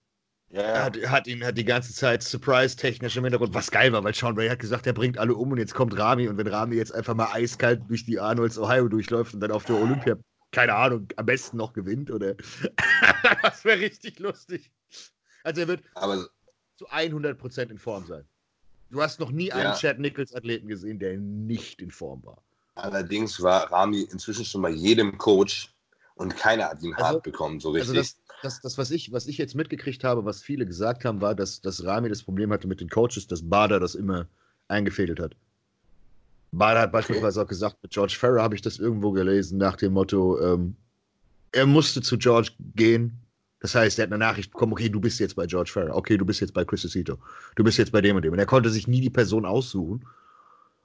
Ja. 0.50 0.60
Er 0.60 0.84
hat, 0.84 0.96
hat, 1.06 1.26
ihn 1.26 1.42
hat 1.44 1.56
die 1.56 1.64
ganze 1.64 1.94
Zeit 1.94 2.22
surprise-technisch 2.22 3.16
im 3.16 3.24
Hintergrund, 3.24 3.54
was 3.54 3.70
geil 3.70 3.90
war, 3.92 4.04
weil 4.04 4.14
Sean 4.14 4.36
Ray 4.36 4.48
hat 4.48 4.58
gesagt, 4.58 4.86
er 4.86 4.92
bringt 4.92 5.16
alle 5.16 5.34
um 5.34 5.50
und 5.50 5.58
jetzt 5.58 5.74
kommt 5.74 5.96
Rami 5.96 6.28
und 6.28 6.36
wenn 6.36 6.46
Rami 6.46 6.76
jetzt 6.76 6.94
einfach 6.94 7.14
mal 7.14 7.28
eiskalt 7.32 7.80
durch 7.88 8.04
die 8.04 8.20
Arnolds 8.20 8.58
Ohio 8.58 8.88
durchläuft 8.88 9.32
und 9.32 9.40
dann 9.40 9.50
auf 9.50 9.64
der 9.64 9.76
Olympia, 9.76 10.16
keine 10.52 10.74
Ahnung, 10.74 11.08
am 11.16 11.26
besten 11.26 11.56
noch 11.56 11.72
gewinnt 11.72 12.10
oder 12.10 12.34
das 13.42 13.64
wäre 13.64 13.80
richtig 13.80 14.18
lustig. 14.18 14.70
Also 15.42 15.62
er 15.62 15.68
wird 15.68 15.82
Aber 15.94 16.28
zu 16.76 16.88
100% 16.88 17.70
in 17.70 17.78
Form 17.78 18.06
sein. 18.06 18.24
Du 18.90 19.02
hast 19.02 19.18
noch 19.18 19.30
nie 19.30 19.50
einen 19.50 19.74
Chad 19.74 19.98
Nichols 19.98 20.34
Athleten 20.34 20.68
gesehen, 20.68 20.98
der 20.98 21.16
nicht 21.16 21.80
in 21.80 21.90
Form 21.90 22.22
war. 22.24 22.42
Allerdings 22.74 23.40
war 23.42 23.72
Rami 23.72 24.02
inzwischen 24.02 24.44
schon 24.44 24.62
bei 24.62 24.70
jedem 24.70 25.16
Coach 25.18 25.74
und 26.14 26.36
keiner 26.36 26.68
hat 26.68 26.82
ihn 26.82 26.94
also, 26.94 27.06
hart 27.06 27.22
bekommen, 27.22 27.58
so 27.58 27.70
richtig. 27.70 27.88
Also 27.88 28.00
das, 28.00 28.16
das, 28.42 28.60
das, 28.60 28.78
was, 28.78 28.90
ich, 28.90 29.10
was 29.12 29.26
ich 29.26 29.38
jetzt 29.38 29.54
mitgekriegt 29.54 30.04
habe, 30.04 30.24
was 30.24 30.42
viele 30.42 30.66
gesagt 30.66 31.04
haben, 31.04 31.20
war, 31.20 31.34
dass, 31.34 31.62
dass 31.62 31.84
Rami 31.84 32.10
das 32.10 32.22
Problem 32.22 32.52
hatte 32.52 32.68
mit 32.68 32.80
den 32.80 32.90
Coaches, 32.90 33.26
dass 33.26 33.48
Bader 33.48 33.80
das 33.80 33.94
immer 33.94 34.28
eingefädelt 34.68 35.20
hat. 35.20 35.34
Bader 36.52 36.82
hat 36.82 36.92
beispielsweise 36.92 37.42
auch 37.42 37.46
gesagt, 37.48 37.82
mit 37.82 37.92
George 37.92 38.16
Farrer 38.18 38.42
habe 38.42 38.54
ich 38.54 38.62
das 38.62 38.78
irgendwo 38.78 39.12
gelesen, 39.12 39.58
nach 39.58 39.76
dem 39.76 39.94
Motto, 39.94 40.40
ähm, 40.40 40.76
er 41.52 41.66
musste 41.66 42.02
zu 42.02 42.18
George 42.18 42.52
gehen, 42.76 43.22
Das 43.60 43.74
heißt, 43.76 43.98
er 43.98 44.04
hat 44.04 44.12
eine 44.12 44.18
Nachricht 44.18 44.50
bekommen, 44.50 44.72
okay, 44.72 44.88
du 44.88 45.00
bist 45.00 45.20
jetzt 45.20 45.36
bei 45.36 45.46
George 45.46 45.70
Farrell, 45.72 45.92
okay, 45.92 46.16
du 46.18 46.24
bist 46.24 46.40
jetzt 46.40 46.52
bei 46.52 46.64
Chris 46.64 46.82
Cito, 46.82 47.18
du 47.54 47.62
bist 47.64 47.78
jetzt 47.78 47.92
bei 47.92 48.00
dem 48.00 48.16
und 48.16 48.22
dem. 48.24 48.32
Und 48.32 48.38
er 48.40 48.46
konnte 48.46 48.70
sich 48.70 48.88
nie 48.88 49.00
die 49.00 49.10
Person 49.10 49.46
aussuchen 49.46 50.04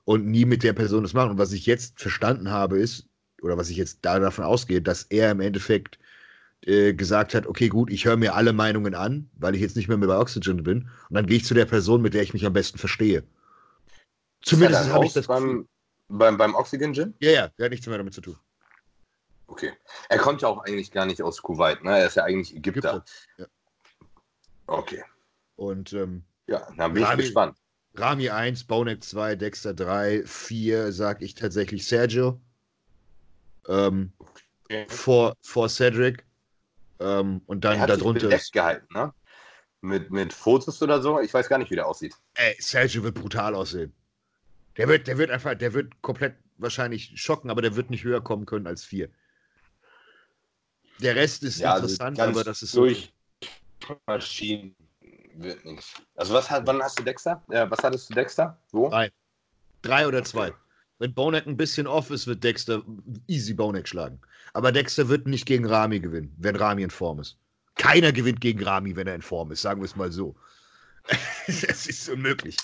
und 0.05 0.27
nie 0.27 0.45
mit 0.45 0.63
der 0.63 0.73
Person 0.73 1.03
das 1.03 1.13
machen. 1.13 1.31
Und 1.31 1.37
was 1.39 1.53
ich 1.53 1.65
jetzt 1.65 1.99
verstanden 1.99 2.51
habe, 2.51 2.77
ist, 2.79 3.07
oder 3.41 3.57
was 3.57 3.69
ich 3.69 3.77
jetzt 3.77 3.99
da 4.03 4.19
davon 4.19 4.45
ausgehe, 4.45 4.81
dass 4.81 5.03
er 5.03 5.31
im 5.31 5.41
Endeffekt 5.41 5.97
äh, 6.65 6.93
gesagt 6.93 7.33
hat, 7.35 7.47
okay, 7.47 7.69
gut, 7.69 7.91
ich 7.91 8.05
höre 8.05 8.17
mir 8.17 8.35
alle 8.35 8.53
Meinungen 8.53 8.95
an, 8.95 9.29
weil 9.39 9.55
ich 9.55 9.61
jetzt 9.61 9.75
nicht 9.75 9.87
mehr 9.87 9.97
bei 9.97 10.17
Oxygen 10.17 10.63
bin. 10.63 10.89
Und 11.09 11.15
dann 11.15 11.25
gehe 11.25 11.37
ich 11.37 11.45
zu 11.45 11.55
der 11.55 11.65
Person, 11.65 12.01
mit 12.03 12.13
der 12.13 12.23
ich 12.23 12.33
mich 12.33 12.45
am 12.45 12.53
besten 12.53 12.77
verstehe. 12.77 13.23
Zumindest 14.41 14.89
habe 14.89 15.05
ich 15.05 15.13
das 15.13 15.27
beim, 15.27 15.67
beim, 16.07 16.37
beim 16.37 16.55
Oxygen 16.55 16.93
Gym? 16.93 17.13
Ja, 17.19 17.31
ja, 17.31 17.47
der 17.49 17.65
hat 17.65 17.71
nichts 17.71 17.87
mehr 17.87 17.97
damit 17.97 18.13
zu 18.13 18.21
tun. 18.21 18.37
Okay. 19.47 19.73
Er 20.09 20.17
kommt 20.17 20.41
ja 20.41 20.49
auch 20.49 20.63
eigentlich 20.65 20.91
gar 20.91 21.05
nicht 21.05 21.21
aus 21.21 21.41
Kuwait, 21.41 21.83
ne? 21.83 21.99
Er 21.99 22.07
ist 22.07 22.15
ja 22.15 22.23
eigentlich 22.23 22.55
Ägypter. 22.55 22.89
Ägypter. 22.89 23.05
Ja. 23.37 23.45
Okay. 24.67 25.03
Und 25.55 25.93
ähm, 25.93 26.23
ja, 26.47 26.67
dann 26.77 26.93
bin 26.93 27.03
Rami, 27.03 27.21
ich 27.21 27.27
gespannt. 27.27 27.57
Rami 27.95 28.29
1, 28.29 28.65
Bonek 28.65 29.03
2, 29.03 29.35
Dexter 29.35 29.73
3, 29.73 30.23
4, 30.25 30.91
sag 30.91 31.21
ich 31.21 31.33
tatsächlich 31.33 31.87
Sergio. 31.87 32.39
Ähm, 33.67 34.13
okay. 34.65 34.85
vor, 34.89 35.35
vor 35.41 35.69
Cedric. 35.69 36.25
Ähm, 36.99 37.41
und 37.47 37.63
dann 37.63 37.75
er 37.75 37.81
hat 37.81 37.89
darunter. 37.89 38.29
Sich 38.29 38.51
gehalten, 38.51 38.87
ne? 38.93 39.13
Mit, 39.81 40.11
mit 40.11 40.33
Fotos 40.33 40.81
oder 40.81 41.01
so. 41.01 41.19
Ich 41.19 41.33
weiß 41.33 41.47
gar 41.47 41.57
nicht, 41.57 41.71
wie 41.71 41.75
der 41.75 41.87
aussieht. 41.87 42.15
Ey, 42.33 42.55
Sergio 42.59 43.03
wird 43.03 43.15
brutal 43.15 43.55
aussehen. 43.55 43.93
Der 44.77 44.87
wird, 44.87 45.07
der 45.07 45.17
wird 45.17 45.31
einfach, 45.31 45.55
der 45.55 45.73
wird 45.73 46.01
komplett 46.01 46.35
wahrscheinlich 46.57 47.11
schocken, 47.15 47.49
aber 47.49 47.61
der 47.61 47.75
wird 47.75 47.89
nicht 47.89 48.03
höher 48.03 48.21
kommen 48.21 48.45
können 48.45 48.67
als 48.67 48.83
4. 48.85 49.09
Der 50.99 51.15
Rest 51.15 51.43
ist 51.43 51.59
ja, 51.59 51.73
also 51.73 51.85
interessant, 51.85 52.19
also 52.19 52.31
aber 52.31 52.43
das 52.43 52.61
ist 52.61 52.75
durch 52.75 53.13
so 53.87 53.99
Maschinen 54.07 54.75
wird 55.35 55.63
nichts. 55.65 55.93
Also 56.15 56.33
was 56.33 56.49
hat, 56.49 56.65
wann 56.65 56.81
hast 56.81 56.97
du 56.99 57.03
Dexter? 57.03 57.43
Ja, 57.49 57.69
was 57.69 57.79
hattest 57.79 58.09
du 58.09 58.13
Dexter? 58.15 58.59
Wo? 58.71 58.89
Drei. 58.89 59.11
Drei 59.83 60.07
oder 60.07 60.23
zwei. 60.23 60.53
Wenn 60.99 61.13
Bonek 61.13 61.45
ein 61.45 61.57
bisschen 61.57 61.85
off 61.85 62.09
ist, 62.09 62.25
wird 62.25 62.43
Dexter 62.43 62.81
easy 63.27 63.53
Bonek 63.53 63.87
schlagen. 63.87 64.19
Aber 64.53 64.71
Dexter 64.71 65.07
wird 65.07 65.27
nicht 65.27 65.45
gegen 65.45 65.65
Rami 65.65 65.99
gewinnen, 65.99 66.33
wenn 66.37 66.55
Rami 66.55 66.81
in 66.81 66.89
Form 66.89 67.19
ist. 67.19 67.37
Keiner 67.75 68.11
gewinnt 68.11 68.41
gegen 68.41 68.63
Rami, 68.63 68.95
wenn 68.95 69.05
er 69.05 69.13
in 69.13 69.21
Form 69.21 69.51
ist, 69.51 69.61
sagen 69.61 69.81
wir 69.81 69.85
es 69.85 69.95
mal 69.95 70.11
so. 70.11 70.35
das 71.47 71.85
ist 71.85 72.09
unmöglich. 72.09 72.57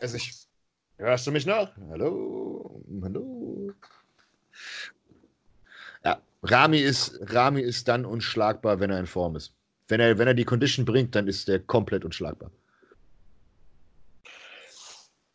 Also 0.00 0.16
ich, 0.16 0.32
hörst 0.96 1.26
du 1.26 1.32
mich 1.32 1.46
noch? 1.46 1.70
Hallo? 1.90 2.82
Hallo? 3.02 3.72
Ja, 6.04 6.20
Rami 6.42 6.78
ist, 6.78 7.18
Rami 7.22 7.60
ist 7.60 7.88
dann 7.88 8.04
unschlagbar, 8.04 8.80
wenn 8.80 8.90
er 8.90 9.00
in 9.00 9.06
Form 9.06 9.36
ist. 9.36 9.54
Wenn 9.88 10.00
er, 10.00 10.16
wenn 10.18 10.28
er 10.28 10.34
die 10.34 10.44
Condition 10.44 10.84
bringt, 10.84 11.14
dann 11.14 11.28
ist 11.28 11.48
er 11.48 11.58
komplett 11.58 12.04
unschlagbar. 12.04 12.50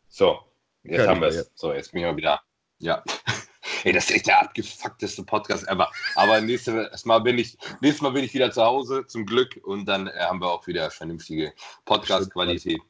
So, 0.08 0.40
jetzt 0.82 0.96
Können 0.96 1.08
haben 1.08 1.20
wir 1.20 1.28
es. 1.28 1.36
Ja. 1.36 1.42
So, 1.54 1.72
jetzt 1.72 1.92
bin 1.92 2.00
ich 2.00 2.06
mal 2.06 2.16
wieder. 2.16 2.40
Ja. 2.78 3.04
Ey, 3.84 3.92
das 3.92 4.10
ist 4.10 4.16
echt 4.16 4.26
der 4.26 4.42
abgefuckteste 4.42 5.22
Podcast 5.22 5.68
ever. 5.68 5.88
Aber 6.16 6.40
nächstes 6.40 7.04
Mal 7.04 7.20
bin 7.20 7.38
ich, 7.38 7.56
nächstes 7.80 8.02
Mal 8.02 8.10
bin 8.10 8.24
ich 8.24 8.34
wieder 8.34 8.50
zu 8.50 8.62
Hause, 8.62 9.06
zum 9.06 9.24
Glück. 9.24 9.60
Und 9.62 9.86
dann 9.86 10.08
äh, 10.08 10.18
haben 10.18 10.40
wir 10.40 10.50
auch 10.50 10.66
wieder 10.66 10.90
vernünftige 10.90 11.52
Podcast-Qualität. 11.84 12.80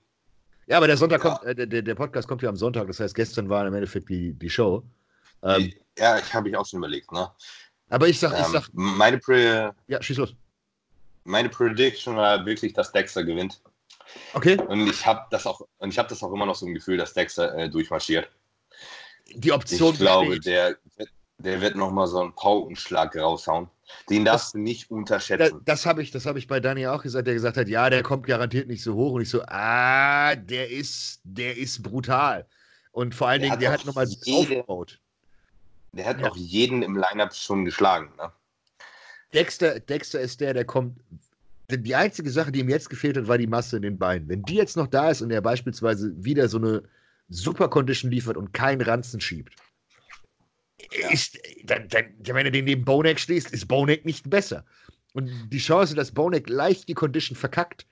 Ja, 0.69 0.77
aber 0.77 0.87
der 0.87 0.99
Sonntag 0.99 1.25
ja. 1.25 1.31
kommt, 1.31 1.45
äh, 1.45 1.67
der, 1.67 1.83
der 1.83 1.95
Podcast 1.95 2.29
kommt 2.29 2.43
ja 2.43 2.51
am 2.51 2.57
Sonntag, 2.57 2.87
das 2.87 3.01
heißt, 3.01 3.15
gestern 3.15 3.49
war 3.49 3.67
im 3.67 3.75
Endeffekt 3.75 4.09
die, 4.11 4.35
die 4.35 4.51
Show. 4.51 4.83
Ähm, 5.43 5.73
ja, 5.97 6.19
ich 6.19 6.35
habe 6.35 6.51
ich 6.51 6.57
auch 6.57 6.67
schon 6.67 6.79
überlegt, 6.79 7.11
ne? 7.11 7.31
Aber 7.89 8.07
ich 8.07 8.21
sag, 8.21 8.33
ähm, 8.33 8.41
ich 8.41 8.47
sag. 8.49 8.69
Meine 8.73 9.19
Pre 9.19 9.75
Ja, 9.87 10.03
schieß 10.03 10.19
los. 10.19 10.35
Meine 11.25 11.49
Prediction 11.49 12.17
war 12.17 12.45
wirklich, 12.45 12.75
dass 12.75 12.93
Dexter 12.93 13.25
gewinnt. 13.25 13.63
Okay. 14.35 14.61
Und 14.69 14.87
ich 14.89 15.07
habe 15.07 15.27
das 15.31 15.47
auch, 15.47 15.63
und 15.79 15.91
ich 15.91 15.99
habe 15.99 16.09
das 16.09 16.23
auch 16.23 16.33
immer 16.33 16.45
noch 16.45 16.55
so 16.55 16.67
ein 16.67 16.75
Gefühl, 16.75 16.99
dass 16.99 17.15
Dexter 17.15 17.55
äh, 17.55 17.71
durchmarschiert. 17.71 18.29
Die 19.35 19.53
Option. 19.53 19.93
Ich 19.93 20.01
glaube, 20.01 20.39
der, 20.41 20.77
der 21.39 21.61
wird 21.61 21.77
nochmal 21.77 22.07
so 22.09 22.21
einen 22.21 22.35
Paukenschlag 22.35 23.17
raushauen. 23.17 23.69
Den 24.11 24.25
darfst 24.25 24.55
du 24.55 24.59
nicht 24.59 24.91
unterschätzen. 24.91 25.39
Das, 25.65 25.65
das 25.65 25.87
habe 25.87 26.03
ich, 26.03 26.13
hab 26.13 26.37
ich 26.37 26.47
bei 26.47 26.61
Dani 26.61 26.87
auch 26.89 27.03
gesagt, 27.03 27.27
der 27.27 27.35
gesagt 27.35 27.57
hat, 27.57 27.69
ja, 27.69 27.89
der 27.89 28.03
kommt 28.03 28.27
garantiert 28.27 28.69
nicht 28.69 28.83
so 28.83 28.95
hoch. 28.95 29.13
Und 29.13 29.23
ich 29.23 29.31
so, 29.31 29.43
ah, 29.47 30.35
der 30.35 30.71
ist, 30.71 31.21
der 31.25 31.57
ist 31.57 31.83
brutal. 31.83 32.47
Und 32.93 33.15
vor 33.15 33.29
allen 33.29 33.41
der 33.41 33.51
Dingen, 33.51 33.61
der 33.61 33.73
hat 33.73 33.87
nochmal 33.87 34.07
aufgebaut. 34.07 35.01
Der 35.93 36.05
hat 36.05 36.21
ja. 36.21 36.29
auch 36.29 36.37
jeden 36.37 36.83
im 36.83 36.97
Lineup 36.97 37.35
schon 37.35 37.65
geschlagen. 37.65 38.13
Ne? 38.19 38.31
Dexter, 39.33 39.81
Dexter 39.81 40.21
ist 40.21 40.41
der, 40.41 40.55
der 40.55 40.65
kommt. 40.65 40.99
Die 41.71 41.95
einzige 41.95 42.31
Sache, 42.31 42.51
die 42.51 42.61
ihm 42.61 42.69
jetzt 42.71 42.89
gefehlt 42.89 43.17
hat, 43.17 43.29
war 43.29 43.37
die 43.37 43.47
Masse 43.47 43.77
in 43.77 43.83
den 43.83 43.99
Beinen. 43.99 44.29
Wenn 44.29 44.43
die 44.43 44.55
jetzt 44.55 44.77
noch 44.77 44.87
da 44.87 45.11
ist 45.11 45.21
und 45.21 45.31
er 45.31 45.43
beispielsweise 45.43 46.13
wieder 46.17 46.49
so 46.49 46.57
eine 46.57 46.83
super 47.29 47.69
Condition 47.69 48.11
liefert 48.11 48.39
und 48.39 48.55
keinen 48.55 48.81
Ranzen 48.81 49.21
schiebt, 49.21 49.55
ja. 50.93 51.11
ist, 51.11 51.39
dann, 51.65 51.89
dann, 51.89 52.07
wenn 52.19 52.45
du 52.45 52.51
den 52.51 52.65
neben 52.65 52.85
Bonek 52.85 53.19
stehst, 53.19 53.51
ist 53.53 53.67
Bonek 53.69 54.05
nicht 54.05 54.29
besser. 54.29 54.65
Und 55.15 55.31
die 55.51 55.59
Chance, 55.59 55.95
dass 55.95 56.13
Bonek 56.13 56.49
leicht 56.49 56.89
die 56.89 56.95
Condition 56.95 57.37
verkackt, 57.37 57.87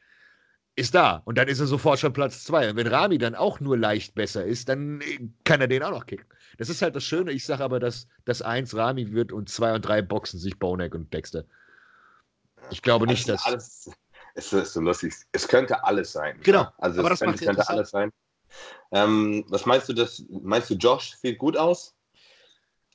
ist 0.76 0.94
da. 0.94 1.22
Und 1.24 1.38
dann 1.38 1.48
ist 1.48 1.58
er 1.58 1.66
sofort 1.66 1.98
schon 1.98 2.12
Platz 2.12 2.44
zwei. 2.44 2.70
Und 2.70 2.76
wenn 2.76 2.86
Rami 2.86 3.18
dann 3.18 3.34
auch 3.34 3.60
nur 3.60 3.78
leicht 3.78 4.14
besser 4.14 4.44
ist, 4.44 4.68
dann 4.68 5.00
äh, 5.00 5.28
kann 5.44 5.60
er 5.60 5.68
den 5.68 5.82
auch 5.82 5.90
noch 5.90 6.06
kicken. 6.06 6.26
Das 6.58 6.68
ist 6.68 6.82
halt 6.82 6.94
das 6.94 7.04
Schöne. 7.04 7.32
Ich 7.32 7.44
sage 7.44 7.64
aber, 7.64 7.80
dass 7.80 8.06
das 8.26 8.42
eins 8.42 8.76
Rami 8.76 9.12
wird 9.12 9.32
und 9.32 9.48
zwei 9.48 9.74
und 9.74 9.82
drei 9.82 10.02
boxen 10.02 10.38
sich 10.38 10.58
Bonek 10.58 10.94
und 10.94 11.12
Dexter. 11.12 11.44
Ich 12.70 12.82
glaube 12.82 13.06
nicht, 13.06 13.28
dass. 13.28 13.44
Alles, 13.46 13.90
es 14.34 14.52
ist 14.52 14.74
so 14.74 14.80
lustig. 14.80 15.14
Es 15.32 15.48
könnte 15.48 15.82
alles 15.82 16.12
sein. 16.12 16.38
Genau. 16.42 16.68
Also 16.78 17.00
aber 17.00 17.12
es 17.12 17.20
das 17.20 17.26
könnte, 17.26 17.44
könnte 17.44 17.68
alles 17.68 17.90
sein. 17.90 18.12
Ähm, 18.92 19.44
was 19.48 19.66
meinst 19.66 19.88
du, 19.88 19.92
das, 19.92 20.24
meinst 20.28 20.70
du, 20.70 20.74
Josh 20.74 21.16
sieht 21.16 21.38
gut 21.38 21.56
aus? 21.56 21.95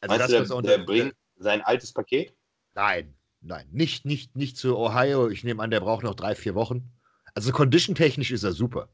Also 0.02 0.18
Meinst 0.18 0.34
das, 0.34 0.47
du, 0.49 0.62
der, 0.62 0.78
der 0.78 0.86
bringt 0.86 1.16
sein 1.38 1.62
altes 1.62 1.93
Paket? 1.93 2.34
Nein, 2.74 3.14
nein, 3.41 3.66
nicht, 3.72 4.06
nicht, 4.06 4.36
nicht 4.36 4.58
zu 4.58 4.78
Ohio. 4.78 5.30
Ich 5.30 5.43
nehme 5.43 5.62
an, 5.64 5.72
der 5.72 5.80
braucht 5.80 6.04
noch 6.04 6.16
drei, 6.16 6.36
vier 6.36 6.56
Wochen. 6.56 6.91
Also 7.34 7.52
condition-technisch 7.52 8.32
ist 8.32 8.43
er 8.43 8.52
super. 8.52 8.90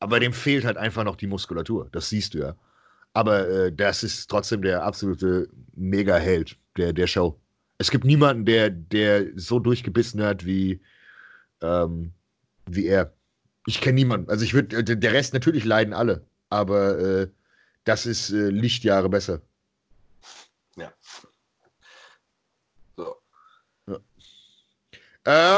Aber 0.00 0.18
dem 0.18 0.32
fehlt 0.32 0.64
halt 0.64 0.76
einfach 0.76 1.04
noch 1.04 1.16
die 1.16 1.26
Muskulatur. 1.28 1.88
Das 1.92 2.08
siehst 2.08 2.34
du 2.34 2.38
ja. 2.38 2.56
Aber 3.12 3.48
äh, 3.48 3.72
das 3.72 4.02
ist 4.02 4.28
trotzdem 4.28 4.62
der 4.62 4.82
absolute 4.82 5.48
Mega-Held 5.74 6.56
der, 6.76 6.92
der 6.92 7.06
Show. 7.06 7.38
Es 7.78 7.90
gibt 7.90 8.04
niemanden, 8.04 8.44
der, 8.44 8.70
der 8.70 9.26
so 9.36 9.58
durchgebissen 9.58 10.22
hat 10.22 10.46
wie, 10.46 10.80
ähm, 11.60 12.12
wie 12.66 12.86
er. 12.86 13.12
Ich 13.66 13.80
kenne 13.80 13.94
niemanden. 13.94 14.30
Also 14.30 14.44
ich 14.44 14.54
würde, 14.54 14.78
äh, 14.78 14.84
der 14.84 15.12
Rest 15.12 15.34
natürlich 15.34 15.64
leiden 15.64 15.92
alle. 15.92 16.24
Aber 16.48 16.98
äh, 16.98 17.28
das 17.84 18.06
ist 18.06 18.30
äh, 18.30 18.48
Lichtjahre 18.48 19.08
besser. 19.08 19.40
Ja. 20.76 20.92
So. 22.96 23.16
Ja. 23.86 23.98
Äh, 25.24 25.56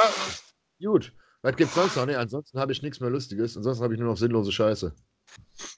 gut. 0.83 1.13
Was 1.43 1.57
gibt's 1.57 1.75
sonst 1.75 1.97
noch? 1.97 2.07
Nee, 2.07 2.15
ansonsten 2.15 2.59
habe 2.59 2.73
ich 2.73 2.83
nichts 2.83 3.01
mehr 3.01 3.11
Lustiges. 3.11 3.57
Ansonsten 3.57 3.85
habe 3.85 3.95
ich 3.95 4.01
nur 4.01 4.11
noch 4.11 4.17
sinnlose 4.17 4.51
Scheiße. 4.51 4.95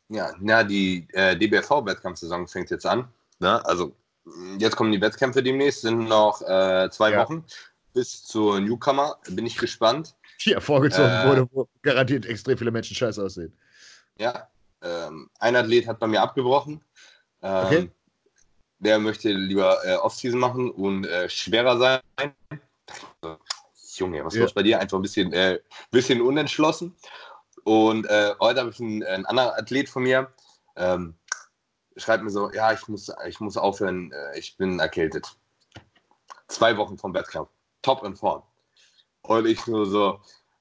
Ja, 0.09 0.33
na, 0.41 0.63
die 0.63 1.09
äh, 1.13 1.37
DBFV-Wettkampfsaison 1.37 2.47
fängt 2.47 2.71
jetzt 2.71 2.87
an. 2.87 3.09
Ne? 3.41 3.65
Also, 3.67 3.97
jetzt 4.59 4.77
kommen 4.77 4.93
die 4.93 5.01
Wettkämpfe 5.01 5.43
demnächst, 5.43 5.83
sind 5.83 6.09
noch 6.09 6.41
äh, 6.43 6.89
zwei 6.91 7.13
ja. 7.13 7.23
Wochen 7.23 7.45
bis 7.95 8.25
zur 8.25 8.61
Newcomer. 8.61 9.19
Bin 9.31 9.47
ich 9.47 9.57
gespannt. 9.57 10.15
Die 10.45 10.53
hervorgezogen 10.53 11.11
äh, 11.11 11.27
wurde, 11.27 11.49
wo 11.51 11.69
garantiert 11.83 12.27
extrem 12.27 12.59
viele 12.59 12.71
Menschen 12.71 12.95
scheiße 12.95 13.25
aussehen. 13.25 13.57
Ja, 14.19 14.49
ähm, 14.83 15.31
ein 15.41 15.57
Athlet 15.57 15.87
hat 15.87 15.99
bei 15.99 16.07
mir 16.07 16.21
abgebrochen. 16.21 16.81
Ähm, 17.43 17.65
okay 17.65 17.91
der 18.79 18.99
möchte 18.99 19.31
lieber 19.31 19.79
äh, 19.85 19.95
Offseason 19.97 20.39
machen 20.39 20.71
und 20.71 21.07
äh, 21.07 21.29
schwerer 21.29 21.79
sein. 21.79 22.01
Junge, 23.99 24.25
was 24.25 24.35
ist 24.35 24.39
ja. 24.39 24.45
los 24.45 24.55
bei 24.55 24.63
dir? 24.63 24.81
Einfach 24.81 24.99
ein 24.99 25.03
bisschen, 25.03 25.33
äh, 25.33 25.61
bisschen 25.91 26.21
unentschlossen. 26.21 26.97
Und 27.65 28.07
äh, 28.07 28.35
heute 28.41 28.61
habe 28.61 28.71
ich 28.71 28.81
einen, 28.81 29.03
einen, 29.03 29.27
anderen 29.27 29.51
Athlet 29.51 29.89
von 29.89 30.05
mir, 30.05 30.33
ähm, 30.77 31.15
schreibt 31.97 32.23
mir 32.23 32.31
so, 32.31 32.51
ja, 32.53 32.73
ich 32.73 32.87
muss, 32.87 33.11
ich 33.27 33.41
muss 33.41 33.57
aufhören, 33.57 34.13
äh, 34.13 34.39
ich 34.39 34.57
bin 34.57 34.79
erkältet. 34.79 35.37
Zwei 36.49 36.77
Wochen 36.77 36.97
vom 36.97 37.13
Wettkampf. 37.13 37.49
Top 37.83 38.05
in 38.05 38.15
Form. 38.15 38.43
Und 39.23 39.47
ich 39.47 39.67
nur 39.67 39.87
so, 39.87 40.21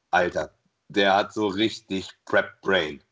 Alter, 0.10 0.52
der 0.88 1.16
hat 1.16 1.34
so 1.34 1.48
richtig 1.48 2.10
Prep 2.26 2.60
Brain. 2.62 3.03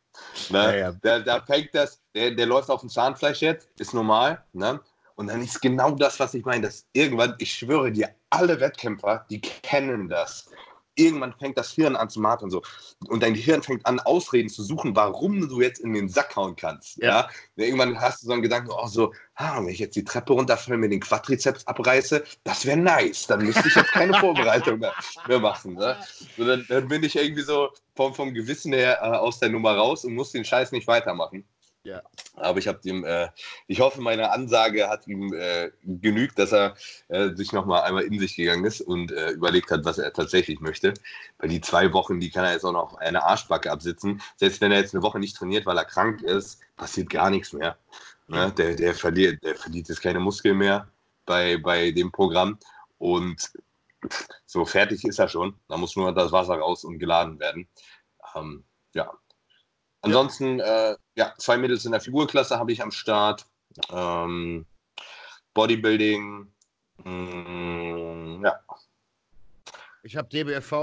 Ne? 0.50 0.58
Ja, 0.58 0.76
ja. 0.76 0.91
Der, 0.91 1.20
der 1.20 1.41
fängt 1.44 1.74
das, 1.74 2.02
der, 2.16 2.32
der 2.32 2.45
läuft 2.45 2.70
auf 2.70 2.82
dem 2.82 2.90
Zahnfleisch 2.90 3.41
jetzt, 3.41 3.70
ist 3.80 3.94
normal. 3.94 4.44
Ne? 4.54 4.80
Und 5.16 5.28
dann 5.28 5.41
ist 5.41 5.62
genau 5.62 5.91
das, 5.91 6.20
was 6.20 6.34
ich 6.34 6.44
meine, 6.45 6.64
dass 6.68 6.88
irgendwann, 6.94 7.36
ich 7.38 7.54
schwöre 7.54 7.91
dir, 7.91 8.10
alle 8.34 8.60
Wettkämpfer, 8.60 9.26
die 9.30 9.41
kennen 9.41 10.10
das. 10.10 10.49
irgendwann 10.95 11.34
fängt 11.39 11.57
das 11.57 11.72
Hirn 11.72 11.95
an 11.95 12.07
zu 12.07 12.19
martern 12.19 12.51
so. 12.51 12.61
Und 13.07 13.23
dein 13.23 13.34
Hirn 13.34 13.64
fängt 13.64 13.84
an, 13.85 13.99
Ausreden 13.99 14.49
zu 14.49 14.64
suchen, 14.64 14.95
warum 14.95 15.47
du 15.49 15.60
jetzt 15.60 15.80
in 15.80 15.93
den 15.93 16.07
Sack 16.07 16.35
hauen 16.35 16.55
kannst. 16.55 16.97
Ja. 16.97 17.27
ja? 17.55 17.65
Irgendwann 17.65 17.99
hast 17.99 18.22
du 18.22 18.27
so 18.27 18.34
einen 18.34 18.43
Gedanken, 18.43 18.69
oh, 18.72 18.85
so, 18.85 19.11
ah, 19.35 19.57
wenn 19.57 19.69
ich 19.69 19.80
jetzt 19.80 19.95
die 19.95 20.03
Treppe 20.03 20.34
runterfalle, 20.34 20.77
mir 20.77 20.89
den 20.89 20.99
Quadrizeps 20.99 21.65
abreiße, 21.65 22.23
das 22.43 22.65
wäre 22.65 22.77
nice. 22.77 23.26
Dann 23.26 23.43
müsste 23.43 23.68
ich 23.68 23.76
jetzt 23.76 23.91
keine 23.91 24.14
Vorbereitung 24.19 24.80
mehr, 24.80 24.93
machen. 25.39 25.73
Ne? 25.73 25.97
So, 26.38 26.45
dann, 26.45 26.64
dann, 26.69 26.88
bin 26.88 27.03
ich 27.03 27.15
irgendwie 27.15 27.41
so 27.41 27.69
vom, 27.95 28.14
vom 28.14 28.34
Gewissen 28.34 28.73
her 28.73 28.99
äh, 29.01 29.05
aus 29.05 29.39
der 29.39 29.49
Nummer 29.49 29.76
raus 29.76 30.05
und 30.05 30.14
muss 30.14 30.31
den 30.31 30.45
Scheiß 30.45 30.72
nicht 30.72 30.88
weitermachen. 30.88 31.43
Ja. 31.84 32.01
Aber 32.35 32.60
ich 32.60 32.68
habe 32.68 32.80
dem, 32.80 33.03
äh, 33.03 33.27
ich 33.68 33.81
hoffe, 33.81 34.01
meine 34.01 34.31
Ansage 34.31 34.88
hat 34.89 35.05
ihm 35.05 35.34
äh, 35.34 35.69
genügt, 35.84 36.39
dass 36.39 36.53
er 36.53 36.76
äh, 37.10 37.35
sich 37.35 37.51
nochmal 37.51 37.81
einmal 37.81 38.03
in 38.03 38.18
sich 38.19 38.38
gegangen 38.38 38.64
ist 38.64 38.80
und 38.81 39.11
äh, 39.11 39.31
überlegt 39.31 39.69
hat, 39.69 39.84
was 39.84 39.97
er 39.97 40.14
tatsächlich 40.14 40.61
möchte. 40.61 40.93
Weil 41.39 41.49
die 41.49 41.60
zwei 41.60 41.91
Wochen, 41.91 42.22
die 42.22 42.31
kann 42.31 42.45
er 42.45 42.53
jetzt 42.53 42.64
auch 42.64 42.72
noch 42.72 42.95
eine 42.95 43.23
Arschbacke 43.23 43.69
absitzen. 43.69 44.22
Selbst 44.38 44.61
wenn 44.61 44.72
er 44.72 44.80
jetzt 44.80 44.95
eine 44.95 45.03
Woche 45.03 45.19
nicht 45.19 45.35
trainiert, 45.35 45.65
weil 45.65 45.77
er 45.77 45.85
krank 45.85 46.22
ist, 46.22 46.61
passiert 46.77 47.10
gar 47.10 47.30
nichts 47.30 47.51
mehr. 47.51 47.77
Ne? 48.27 48.53
Der, 48.57 48.76
der, 48.76 48.95
verliert, 48.95 49.43
der 49.43 49.55
verliert 49.55 49.89
jetzt 49.89 50.01
keine 50.01 50.19
Muskeln 50.19 50.57
mehr 50.57 50.88
bei, 51.26 51.57
bei 51.57 51.91
dem 51.91 52.11
Programm. 52.11 52.57
Und 52.97 53.51
so 54.45 54.64
fertig 54.64 55.03
ist 55.03 55.19
er 55.19 55.27
schon. 55.27 55.55
Da 55.68 55.76
muss 55.77 55.95
nur 55.97 56.14
das 56.14 56.31
Wasser 56.31 56.55
raus 56.55 56.85
und 56.85 56.99
geladen 56.99 57.39
werden. 57.39 57.68
Ähm, 58.35 58.64
ja, 58.93 59.11
Ansonsten, 60.04 60.60
ja. 60.60 60.92
Äh, 60.92 60.96
ja, 61.16 61.34
zwei 61.38 61.58
Mädels 61.58 61.86
in 61.86 61.92
der 61.92 62.02
Figurklasse 62.02 62.60
habe 62.60 62.72
ich 62.72 62.82
am 62.84 62.92
Start. 62.92 63.46
Ähm, 63.90 64.66
Bodybuilding, 65.54 66.52
mh, 67.04 67.12
mm, 67.12 68.46
ja. 68.46 68.60
Ich 70.04 70.18
habe 70.18 70.28
DBFV 70.28 70.74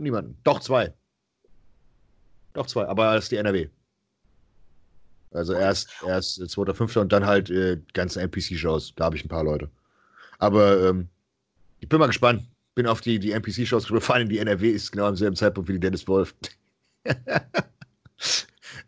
niemanden. 0.00 0.38
Doch 0.44 0.60
zwei. 0.60 0.94
Doch 2.52 2.66
zwei, 2.66 2.86
aber 2.86 3.14
das 3.14 3.24
ist 3.24 3.32
die 3.32 3.36
NRW. 3.36 3.68
Also 5.32 5.52
erst, 5.54 5.90
erst 6.06 6.40
2.5. 6.40 7.00
und 7.00 7.12
dann 7.12 7.26
halt 7.26 7.50
äh, 7.50 7.80
ganze 7.92 8.20
NPC-Shows. 8.22 8.94
Da 8.94 9.06
habe 9.06 9.16
ich 9.16 9.24
ein 9.24 9.28
paar 9.28 9.44
Leute. 9.44 9.68
Aber 10.38 10.88
ähm, 10.88 11.08
ich 11.80 11.88
bin 11.88 11.98
mal 11.98 12.06
gespannt. 12.06 12.44
Bin 12.74 12.86
auf 12.86 13.00
die, 13.00 13.18
die 13.18 13.32
NPC-Shows 13.32 13.88
gefallen. 13.88 14.28
Die 14.28 14.38
NRW 14.38 14.70
ist 14.70 14.92
genau 14.92 15.06
am 15.06 15.16
selben 15.16 15.36
Zeitpunkt 15.36 15.68
wie 15.68 15.74
die 15.74 15.80
Dennis 15.80 16.06
Wolf. 16.06 16.34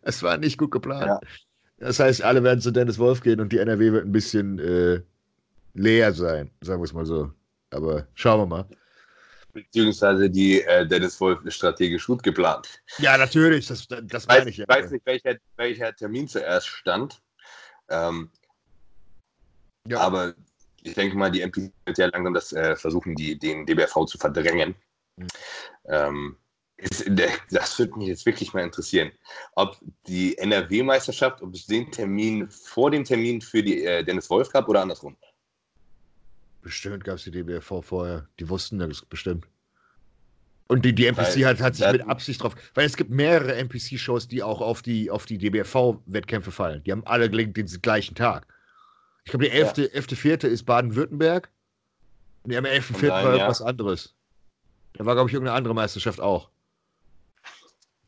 Es 0.03 0.23
war 0.23 0.37
nicht 0.39 0.59
gut 0.59 0.71
geplant. 0.71 1.07
Ja. 1.07 1.21
Das 1.79 1.99
heißt, 1.99 2.23
alle 2.23 2.43
werden 2.43 2.61
zu 2.61 2.71
Dennis 2.71 2.99
Wolf 2.99 3.23
gehen 3.23 3.41
und 3.41 3.53
die 3.53 3.59
NRW 3.59 3.93
wird 3.93 4.07
ein 4.07 4.13
bisschen 4.13 4.59
äh, 4.59 5.03
leer 5.75 6.13
sein, 6.13 6.51
sagen 6.61 6.81
wir 6.81 6.85
es 6.85 6.93
mal 6.93 7.07
so. 7.07 7.33
Aber 7.71 8.07
schauen 8.15 8.41
wir 8.41 8.47
mal. 8.47 8.69
Beziehungsweise 9.53 10.31
die 10.31 10.63
äh, 10.63 10.87
Dennis 10.87 11.21
Wolf 11.21 11.45
ist 11.45 11.57
strategisch 11.57 12.07
gut 12.07 12.23
geplant. 12.23 12.83
Ja, 12.99 13.17
natürlich, 13.17 13.67
das, 13.67 13.89
das 13.89 14.27
meine 14.27 14.51
ich 14.51 14.59
ja. 14.59 14.65
Ich 14.69 14.75
weiß 14.75 14.91
nicht, 14.91 15.07
welcher, 15.07 15.37
welcher 15.57 15.95
Termin 15.95 16.29
zuerst 16.29 16.69
stand. 16.69 17.21
Ähm, 17.89 18.31
ja. 19.87 20.01
Aber 20.01 20.35
ich 20.83 20.95
denke 20.95 21.17
mal, 21.17 21.31
die 21.31 21.41
MP 21.41 21.73
wird 21.85 21.99
ja 21.99 22.07
langsam 22.07 22.35
das 22.35 22.53
äh, 22.53 22.77
versuchen, 22.77 23.15
die, 23.17 23.39
den 23.39 23.67
DBRV 23.67 24.07
zu 24.07 24.19
verdrängen. 24.19 24.75
Mhm. 25.17 25.27
Ähm, 25.87 26.37
das 27.51 27.79
würde 27.79 27.99
mich 27.99 28.09
jetzt 28.09 28.27
wirklich 28.27 28.53
mal 28.55 28.63
interessieren, 28.63 29.11
ob 29.55 29.77
die 30.07 30.37
NRW-Meisterschaft, 30.39 31.43
ob 31.43 31.55
es 31.55 31.67
den 31.67 31.91
Termin 31.91 32.49
vor 32.49 32.91
dem 32.91 33.05
Termin 33.05 33.41
für 33.41 33.63
die 33.63 33.85
äh, 33.85 34.05
Dennis 34.05 34.31
Wolf 34.31 34.51
gab 34.51 34.69
oder 34.69 34.83
andersrum. 34.83 35.17
Bestimmt 36.63 37.05
gab 37.05 37.17
es 37.17 37.25
die 37.25 37.31
DBFV 37.31 37.83
vorher. 37.83 38.29
Die 38.39 38.49
wussten 38.49 38.79
das 38.79 39.03
bestimmt. 39.03 39.47
Und 40.69 40.85
die, 40.85 40.95
die 40.95 41.07
NPC 41.07 41.45
hat, 41.45 41.61
hat 41.61 41.75
sich 41.75 41.91
mit 41.91 42.07
Absicht 42.07 42.43
drauf, 42.43 42.55
weil 42.75 42.87
es 42.87 42.97
gibt 42.97 43.11
mehrere 43.11 43.57
NPC-Shows, 43.57 44.29
die 44.29 44.43
auch 44.43 44.61
auf 44.61 44.83
die, 44.83 45.11
auf 45.11 45.27
die 45.27 45.37
DBFV-Wettkämpfe 45.37 46.53
fallen. 46.53 46.83
Die 46.85 46.93
haben 46.93 47.05
alle 47.07 47.29
den 47.29 47.53
gleichen 47.83 48.15
Tag. 48.15 48.47
Ich 49.25 49.33
glaube, 49.33 49.47
die 49.47 49.51
11. 49.51 49.79
Ja. 49.79 49.85
11. 49.87 50.45
ist 50.45 50.65
Baden-Württemberg. 50.67 51.51
Und 52.43 52.53
die 52.53 52.57
am 52.57 52.65
11.4. 52.65 53.09
war 53.09 53.33
irgendwas 53.33 53.59
ja. 53.59 53.67
anderes. 53.67 54.15
Da 54.95 55.05
war, 55.05 55.15
glaube 55.15 55.29
ich, 55.29 55.35
irgendeine 55.35 55.57
andere 55.57 55.75
Meisterschaft 55.75 56.21
auch. 56.21 56.51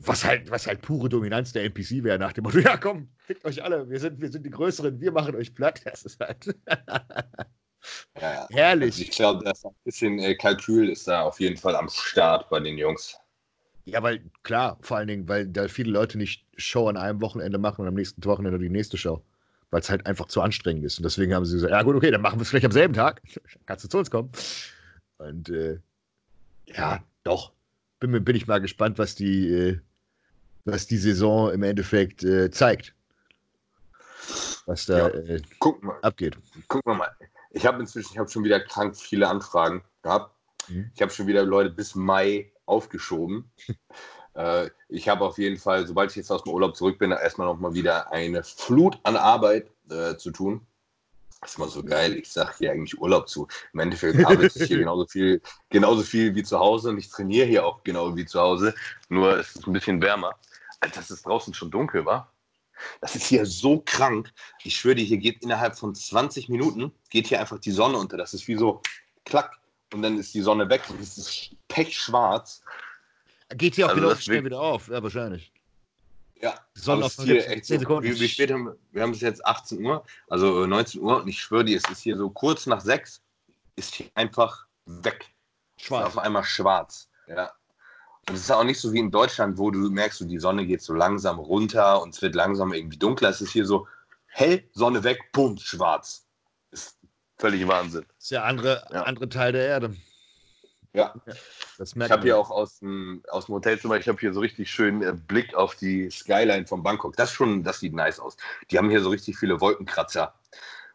Was 0.04 0.24
halt, 0.24 0.50
was 0.50 0.66
halt 0.66 0.82
pure 0.82 1.08
Dominanz 1.08 1.52
der 1.52 1.64
NPC 1.64 2.02
wäre, 2.02 2.18
nach 2.18 2.32
dem 2.32 2.44
Motto: 2.44 2.58
Ja, 2.58 2.76
komm, 2.76 3.08
fickt 3.18 3.44
euch 3.44 3.62
alle, 3.62 3.88
wir 3.88 4.00
sind, 4.00 4.20
wir 4.20 4.30
sind 4.30 4.44
die 4.44 4.50
Größeren, 4.50 5.00
wir 5.00 5.12
machen 5.12 5.34
euch 5.36 5.54
platt. 5.54 5.80
Das 5.84 6.02
ist 6.04 6.20
halt. 6.20 6.46
ja, 8.20 8.46
Herrlich. 8.50 8.94
Also 8.94 9.02
ich 9.02 9.10
glaube, 9.10 9.44
das 9.44 9.64
ein 9.64 9.74
bisschen 9.84 10.18
äh, 10.18 10.34
Kalkül 10.34 10.88
ist 10.88 11.06
da 11.06 11.22
auf 11.22 11.40
jeden 11.40 11.56
Fall 11.56 11.76
am 11.76 11.88
Start 11.88 12.48
bei 12.48 12.60
den 12.60 12.78
Jungs. 12.78 13.16
Ja, 13.84 14.02
weil, 14.02 14.22
klar, 14.42 14.78
vor 14.80 14.96
allen 14.96 15.08
Dingen, 15.08 15.28
weil 15.28 15.46
da 15.46 15.66
viele 15.68 15.90
Leute 15.90 16.16
nicht 16.16 16.46
Show 16.56 16.88
an 16.88 16.96
einem 16.96 17.20
Wochenende 17.20 17.58
machen 17.58 17.82
und 17.82 17.88
am 17.88 17.94
nächsten 17.94 18.24
Wochenende 18.24 18.58
die 18.58 18.68
nächste 18.68 18.96
Show. 18.96 19.22
Weil 19.70 19.80
es 19.80 19.90
halt 19.90 20.06
einfach 20.06 20.26
zu 20.26 20.40
anstrengend 20.40 20.84
ist. 20.84 20.98
Und 20.98 21.04
deswegen 21.04 21.34
haben 21.34 21.44
sie 21.44 21.54
gesagt: 21.54 21.72
Ja, 21.72 21.82
gut, 21.82 21.96
okay, 21.96 22.10
dann 22.10 22.20
machen 22.20 22.38
wir 22.38 22.42
es 22.42 22.50
vielleicht 22.50 22.66
am 22.66 22.72
selben 22.72 22.94
Tag. 22.94 23.22
Kannst 23.66 23.84
du 23.84 23.88
zu 23.88 23.98
uns 23.98 24.10
kommen. 24.10 24.30
Und, 25.18 25.48
äh, 25.48 25.78
ja, 26.66 27.02
doch. 27.24 27.52
Bin, 27.98 28.24
bin 28.24 28.36
ich 28.36 28.46
mal 28.46 28.60
gespannt, 28.60 28.98
was 28.98 29.14
die. 29.14 29.48
Äh, 29.48 29.80
was 30.64 30.86
die 30.86 30.98
Saison 30.98 31.50
im 31.52 31.62
Endeffekt 31.62 32.22
äh, 32.24 32.50
zeigt. 32.50 32.94
Was 34.66 34.86
da 34.86 35.08
ja, 35.08 35.08
äh, 35.08 35.42
guck 35.58 35.82
mal, 35.82 35.98
abgeht. 36.02 36.36
Gucken 36.68 36.92
wir 36.92 36.96
mal. 36.96 37.16
Ich 37.50 37.66
habe 37.66 37.80
inzwischen, 37.80 38.12
ich 38.12 38.18
habe 38.18 38.30
schon 38.30 38.44
wieder 38.44 38.60
krank 38.60 38.96
viele 38.96 39.28
Anfragen 39.28 39.82
gehabt. 40.02 40.34
Mhm. 40.68 40.90
Ich 40.94 41.02
habe 41.02 41.12
schon 41.12 41.26
wieder 41.26 41.44
Leute 41.44 41.70
bis 41.70 41.94
Mai 41.94 42.52
aufgeschoben. 42.66 43.50
äh, 44.34 44.70
ich 44.88 45.08
habe 45.08 45.24
auf 45.24 45.38
jeden 45.38 45.58
Fall, 45.58 45.86
sobald 45.86 46.10
ich 46.10 46.16
jetzt 46.16 46.30
aus 46.30 46.44
dem 46.44 46.52
Urlaub 46.52 46.76
zurück 46.76 46.98
bin, 46.98 47.10
erstmal 47.10 47.48
nochmal 47.48 47.74
wieder 47.74 48.12
eine 48.12 48.42
Flut 48.44 48.98
an 49.02 49.16
Arbeit 49.16 49.68
äh, 49.90 50.16
zu 50.16 50.30
tun. 50.30 50.66
Das 51.40 51.52
ist 51.52 51.58
mal 51.58 51.68
so 51.68 51.82
geil. 51.82 52.16
Ich 52.16 52.30
sage 52.30 52.52
hier 52.58 52.70
eigentlich 52.70 53.00
Urlaub 53.00 53.28
zu. 53.28 53.48
Im 53.72 53.80
Endeffekt 53.80 54.24
arbeite 54.24 54.62
ich 54.62 54.68
hier 54.68 54.78
genauso 54.78 55.06
viel, 55.06 55.42
genauso 55.70 56.02
viel 56.02 56.36
wie 56.36 56.44
zu 56.44 56.56
Hause 56.60 56.90
und 56.90 56.98
ich 56.98 57.10
trainiere 57.10 57.46
hier 57.46 57.66
auch 57.66 57.82
genau 57.82 58.14
wie 58.14 58.24
zu 58.24 58.40
Hause. 58.40 58.74
Nur 59.08 59.38
es 59.38 59.56
ist 59.56 59.66
ein 59.66 59.72
bisschen 59.72 60.00
wärmer. 60.00 60.36
Alter, 60.82 61.00
dass 61.00 61.10
es 61.10 61.22
draußen 61.22 61.54
schon 61.54 61.70
dunkel 61.70 62.04
war. 62.04 62.32
Das 63.00 63.14
ist 63.14 63.26
hier 63.26 63.46
so 63.46 63.82
krank. 63.84 64.32
Ich 64.64 64.76
schwöre 64.76 64.96
dir, 64.96 65.04
hier 65.04 65.18
geht 65.18 65.42
innerhalb 65.42 65.78
von 65.78 65.94
20 65.94 66.48
Minuten 66.48 66.92
geht 67.10 67.28
hier 67.28 67.40
einfach 67.40 67.58
die 67.58 67.70
Sonne 67.70 67.98
unter. 67.98 68.16
Das 68.16 68.34
ist 68.34 68.48
wie 68.48 68.56
so 68.56 68.82
klack 69.24 69.58
und 69.92 70.02
dann 70.02 70.18
ist 70.18 70.34
die 70.34 70.40
Sonne 70.40 70.68
weg. 70.68 70.82
Es 71.00 71.16
ist 71.16 71.56
pechschwarz. 71.68 72.62
Geht 73.50 73.76
hier 73.76 73.86
auch 73.86 73.90
also 73.90 74.02
wieder 74.02 74.16
schnell 74.16 74.44
wieder 74.44 74.60
auf, 74.60 74.88
ja, 74.88 75.02
wahrscheinlich. 75.02 75.52
Ja, 76.40 76.58
Sonne 76.74 77.04
auf 77.04 77.14
hier 77.14 77.48
echt 77.48 77.66
10 77.66 77.80
Sekunden. 77.80 78.10
Wie, 78.10 78.18
wie 78.18 78.28
spät 78.28 78.50
haben 78.50 78.64
wir? 78.64 78.76
Wir 78.90 79.02
haben 79.02 79.12
es 79.12 79.20
jetzt 79.20 79.44
18 79.46 79.84
Uhr, 79.84 80.04
also 80.28 80.66
19 80.66 81.00
Uhr 81.00 81.22
und 81.22 81.28
ich 81.28 81.40
schwöre 81.40 81.64
dir, 81.64 81.76
es 81.76 81.88
ist 81.88 82.02
hier 82.02 82.16
so 82.16 82.30
kurz 82.30 82.66
nach 82.66 82.80
6, 82.80 83.22
ist 83.76 83.94
hier 83.94 84.10
einfach 84.14 84.66
weg. 84.86 85.26
Schwarz. 85.76 86.08
Ist 86.08 86.16
auf 86.16 86.22
einmal 86.24 86.42
schwarz. 86.42 87.08
Ja. 87.28 87.52
Und 88.28 88.36
es 88.36 88.42
ist 88.42 88.50
auch 88.52 88.64
nicht 88.64 88.78
so 88.78 88.92
wie 88.92 89.00
in 89.00 89.10
Deutschland, 89.10 89.58
wo 89.58 89.70
du 89.70 89.90
merkst, 89.90 90.20
die 90.28 90.38
Sonne 90.38 90.64
geht 90.64 90.82
so 90.82 90.94
langsam 90.94 91.38
runter 91.38 92.00
und 92.02 92.14
es 92.14 92.22
wird 92.22 92.34
langsam 92.34 92.72
irgendwie 92.72 92.98
dunkler. 92.98 93.30
Es 93.30 93.40
ist 93.40 93.52
hier 93.52 93.66
so 93.66 93.88
hell, 94.26 94.62
Sonne 94.72 95.02
weg, 95.02 95.20
bumm, 95.32 95.58
schwarz. 95.58 96.24
Ist 96.70 96.98
völlig 97.38 97.66
Wahnsinn. 97.66 98.04
Das 98.16 98.24
ist 98.24 98.30
ja 98.30 98.44
andere, 98.44 98.86
ja. 98.92 99.02
andere 99.02 99.28
Teil 99.28 99.52
der 99.52 99.66
Erde. 99.66 99.96
Ja. 100.94 101.14
Das 101.78 101.96
ich 101.96 102.10
habe 102.10 102.22
hier 102.22 102.38
auch 102.38 102.50
aus 102.50 102.78
dem, 102.80 103.22
aus 103.30 103.46
dem 103.46 103.54
Hotelzimmer, 103.54 103.96
ich 103.96 104.08
habe 104.08 104.20
hier 104.20 104.32
so 104.32 104.40
richtig 104.40 104.70
schön 104.70 105.02
äh, 105.02 105.14
Blick 105.14 105.54
auf 105.54 105.74
die 105.74 106.10
Skyline 106.10 106.66
von 106.66 106.82
Bangkok. 106.82 107.16
Das 107.16 107.32
schon, 107.32 107.64
das 107.64 107.80
sieht 107.80 107.94
nice 107.94 108.20
aus. 108.20 108.36
Die 108.70 108.78
haben 108.78 108.90
hier 108.90 109.02
so 109.02 109.08
richtig 109.08 109.38
viele 109.38 109.60
Wolkenkratzer. 109.60 110.34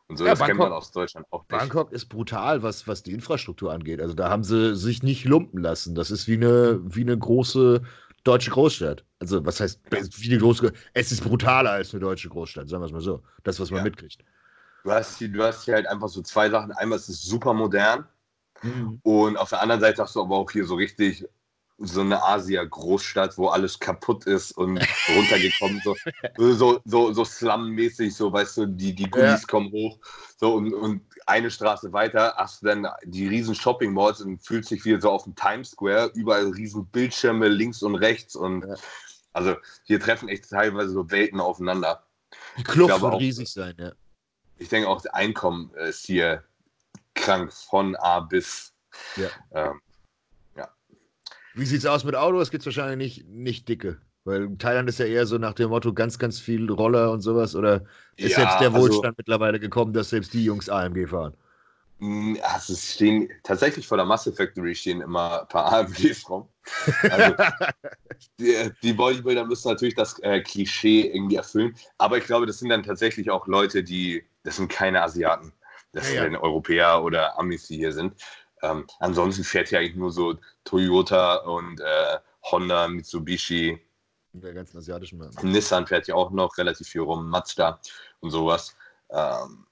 Und 0.07 0.17
so 0.17 0.23
ja, 0.23 0.31
das 0.31 0.39
Bangkok, 0.39 0.57
kennt 0.57 0.69
man 0.69 0.77
aus 0.77 0.91
Deutschland 0.91 1.27
auch 1.31 1.41
nicht. 1.41 1.49
Bangkok 1.49 1.91
ist 1.91 2.05
brutal, 2.05 2.63
was, 2.63 2.87
was 2.87 3.03
die 3.03 3.11
Infrastruktur 3.11 3.73
angeht. 3.73 3.99
Also 3.99 4.13
da 4.13 4.29
haben 4.29 4.43
sie 4.43 4.75
sich 4.75 5.03
nicht 5.03 5.25
lumpen 5.25 5.61
lassen. 5.61 5.95
Das 5.95 6.11
ist 6.11 6.27
wie 6.27 6.35
eine, 6.35 6.79
wie 6.83 7.01
eine 7.01 7.17
große 7.17 7.81
deutsche 8.23 8.51
Großstadt. 8.51 9.03
Also 9.19 9.45
was 9.45 9.59
heißt, 9.59 9.81
wie 9.91 10.29
eine 10.29 10.39
große, 10.39 10.71
es 10.93 11.11
ist 11.11 11.23
brutaler 11.23 11.71
als 11.71 11.93
eine 11.93 12.01
deutsche 12.01 12.29
Großstadt, 12.29 12.69
sagen 12.69 12.81
wir 12.81 12.85
es 12.85 12.93
mal 12.93 13.01
so. 13.01 13.21
Das, 13.43 13.59
was 13.59 13.69
man 13.69 13.79
ja. 13.79 13.83
mitkriegt. 13.83 14.23
Du 14.83 14.91
hast, 14.91 15.17
hier, 15.17 15.27
du 15.27 15.43
hast 15.43 15.65
hier 15.65 15.73
halt 15.73 15.87
einfach 15.87 16.07
so 16.07 16.21
zwei 16.21 16.49
Sachen. 16.49 16.71
Einmal 16.71 16.97
ist 16.97 17.09
es 17.09 17.21
super 17.23 17.53
modern. 17.53 18.05
Mhm. 18.63 18.99
Und 19.03 19.37
auf 19.37 19.49
der 19.49 19.61
anderen 19.61 19.81
Seite 19.81 20.01
hast 20.01 20.15
du 20.15 20.21
aber 20.21 20.37
auch 20.37 20.49
hier 20.49 20.65
so 20.65 20.75
richtig 20.75 21.25
so 21.79 22.01
eine 22.01 22.23
Asia-Großstadt, 22.23 23.37
wo 23.37 23.49
alles 23.49 23.79
kaputt 23.79 24.25
ist 24.25 24.51
und 24.51 24.77
runtergekommen, 25.15 25.81
so, 25.83 25.95
so, 26.37 26.81
so, 26.85 27.13
so 27.13 27.25
Slum-mäßig, 27.25 28.15
so, 28.15 28.33
weißt 28.33 28.57
du, 28.57 28.65
die, 28.65 28.93
die 28.95 29.09
Gullis 29.09 29.41
ja. 29.41 29.47
kommen 29.47 29.71
hoch, 29.71 29.99
so, 30.37 30.55
und, 30.55 30.73
und 30.73 31.01
eine 31.27 31.51
Straße 31.51 31.93
weiter 31.93 32.33
hast 32.37 32.61
du 32.61 32.67
dann 32.67 32.87
die 33.03 33.27
riesen 33.27 33.53
Shopping-Malls 33.53 34.21
und 34.21 34.39
fühlst 34.39 34.71
dich 34.71 34.85
wie 34.85 34.99
so 34.99 35.11
auf 35.11 35.25
dem 35.25 35.35
Times 35.35 35.71
Square, 35.71 36.11
überall 36.15 36.47
riesen 36.49 36.85
Bildschirme 36.87 37.47
links 37.47 37.83
und 37.83 37.95
rechts 37.95 38.35
und 38.35 38.65
ja. 38.65 38.75
also 39.33 39.55
hier 39.83 39.99
treffen 39.99 40.29
echt 40.29 40.49
teilweise 40.49 40.89
so 40.89 41.11
Welten 41.11 41.39
aufeinander. 41.39 42.03
Die 42.57 42.63
Kluft 42.63 43.01
wird 43.01 43.19
riesig 43.19 43.51
sein, 43.51 43.75
ja. 43.77 43.91
Ich 44.57 44.69
denke 44.69 44.89
auch, 44.89 45.01
das 45.01 45.13
Einkommen 45.13 45.71
ist 45.75 46.05
hier 46.05 46.43
krank 47.13 47.53
von 47.53 47.95
A 47.97 48.21
bis. 48.21 48.73
Ja. 49.15 49.29
Ähm, 49.51 49.81
Wie 51.57 51.65
sieht's 51.65 51.85
aus 51.87 52.03
mit 52.03 52.15
Autos? 52.15 52.51
Gibt's 52.51 52.67
wahrscheinlich 52.67 53.25
nicht, 53.25 53.29
nicht 53.29 53.67
dicke. 53.67 53.97
Weil 54.25 54.57
Thailand 54.57 54.87
ist 54.89 54.99
ja 54.99 55.05
eher 55.05 55.25
so 55.25 55.37
nach 55.37 55.53
dem 55.53 55.69
Motto 55.69 55.93
ganz, 55.93 56.19
ganz 56.19 56.39
viel 56.39 56.69
Roller 56.69 57.11
und 57.11 57.21
sowas. 57.21 57.55
Oder 57.55 57.85
ist 58.15 58.37
ja, 58.37 58.43
jetzt 58.43 58.59
der 58.59 58.73
also 58.73 58.79
Wohlstand 58.79 59.05
also, 59.05 59.15
mittlerweile 59.17 59.59
gekommen, 59.59 59.93
dass 59.93 60.09
selbst 60.11 60.33
die 60.33 60.43
Jungs 60.43 60.69
AMG 60.69 61.07
fahren? 61.07 61.33
Also 62.43 62.73
es 62.73 62.93
stehen 62.93 63.29
tatsächlich 63.41 63.87
vor 63.87 63.97
der 63.97 64.05
Masse 64.05 64.31
Factory 64.31 64.75
stehen 64.75 65.01
immer 65.01 65.41
ein 65.41 65.47
paar 65.47 65.73
AMGs 65.73 66.29
rum. 66.29 66.47
Also, 67.09 67.35
die, 68.39 68.69
die, 68.83 68.93
Bodybuilder 68.93 69.45
müssen 69.45 69.69
natürlich 69.69 69.95
das 69.95 70.19
äh, 70.19 70.41
Klischee 70.41 71.09
irgendwie 71.11 71.37
erfüllen. 71.37 71.73
Aber 71.97 72.19
ich 72.19 72.25
glaube, 72.25 72.45
das 72.45 72.59
sind 72.59 72.69
dann 72.69 72.83
tatsächlich 72.83 73.31
auch 73.31 73.47
Leute, 73.47 73.83
die, 73.83 74.23
das 74.43 74.57
sind 74.57 74.69
keine 74.69 75.01
Asiaten. 75.01 75.53
Das 75.93 76.13
ja, 76.13 76.23
sind 76.23 76.33
ja. 76.33 76.39
Europäer 76.41 77.03
oder 77.03 77.39
Amis, 77.39 77.67
die 77.67 77.77
hier 77.77 77.93
sind. 77.93 78.13
Ähm, 78.61 78.87
ansonsten 78.99 79.43
fährt 79.43 79.71
ja 79.71 79.79
eigentlich 79.79 79.95
nur 79.95 80.11
so 80.11 80.35
Toyota 80.63 81.37
und 81.37 81.79
äh, 81.79 82.17
Honda, 82.51 82.87
Mitsubishi. 82.87 83.79
Der 84.33 84.53
ganzen 84.53 84.77
asiatischen 84.77 85.19
Marken. 85.19 85.51
Nissan 85.51 85.87
fährt 85.87 86.07
ja 86.07 86.15
auch 86.15 86.31
noch 86.31 86.57
relativ 86.57 86.87
viel 86.87 87.01
rum, 87.01 87.29
Mazda 87.29 87.79
und 88.19 88.31
sowas. 88.31 88.75
Ähm, 89.09 89.65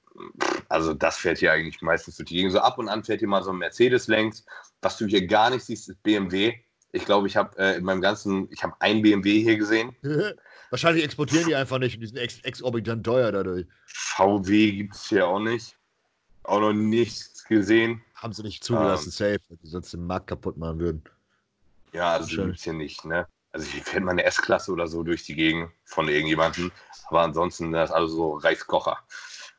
also 0.69 0.93
das 0.93 1.17
fährt 1.17 1.39
hier 1.39 1.51
eigentlich 1.51 1.81
meistens 1.81 2.17
durch 2.17 2.29
die 2.29 2.35
Gegend. 2.35 2.53
So 2.53 2.59
ab 2.59 2.77
und 2.77 2.89
an 2.89 3.03
fährt 3.03 3.19
hier 3.19 3.27
mal 3.27 3.43
so 3.43 3.51
ein 3.51 3.57
Mercedes 3.57 4.07
längs. 4.07 4.45
Was 4.81 4.97
du 4.97 5.05
hier 5.05 5.25
gar 5.25 5.49
nicht 5.49 5.65
siehst, 5.65 5.89
ist 5.89 6.01
BMW. 6.03 6.53
Ich 6.91 7.05
glaube, 7.05 7.27
ich 7.27 7.35
habe 7.35 7.57
äh, 7.57 7.77
in 7.77 7.83
meinem 7.83 8.01
ganzen, 8.01 8.47
ich 8.51 8.63
habe 8.63 8.73
ein 8.79 9.01
BMW 9.01 9.41
hier 9.41 9.57
gesehen. 9.57 9.95
Wahrscheinlich 10.69 11.03
exportieren 11.03 11.45
die 11.47 11.55
einfach 11.55 11.77
nicht 11.77 11.95
und 11.95 12.01
die 12.01 12.07
sind 12.07 12.17
ex 12.17 12.39
exorbitant 12.39 13.05
teuer 13.05 13.31
dadurch. 13.31 13.67
VW 13.85 14.71
gibt 14.71 14.95
es 14.95 15.09
hier 15.09 15.27
auch 15.27 15.39
nicht. 15.39 15.77
Auch 16.43 16.59
noch 16.59 16.73
nichts 16.73 17.43
gesehen. 17.45 18.01
Haben 18.25 18.33
sie 18.33 18.41
nicht 18.41 18.63
zugelassen, 18.63 19.09
ähm, 19.09 19.11
safe, 19.11 19.39
weil 19.49 19.57
die 19.61 19.67
sonst 19.67 19.93
den 19.93 20.07
Markt 20.07 20.25
kaputt 20.25 20.57
machen 20.57 20.79
würden. 20.79 21.03
Ja, 21.93 22.13
also 22.13 22.43
gibt 22.43 22.57
es 22.57 22.63
hier 22.63 22.73
nicht, 22.73 23.05
ne? 23.05 23.27
Also 23.51 23.67
hier 23.67 23.83
fährt 23.83 24.03
mal 24.03 24.13
eine 24.13 24.23
S-Klasse 24.23 24.71
oder 24.71 24.87
so 24.87 25.03
durch 25.03 25.25
die 25.25 25.35
Gegend 25.35 25.69
von 25.83 26.07
irgendjemandem. 26.07 26.71
Aber 27.09 27.21
ansonsten 27.21 27.71
das 27.71 27.91
ist 27.91 27.95
also 27.95 28.15
so 28.15 28.33
Reichskocher. 28.37 28.97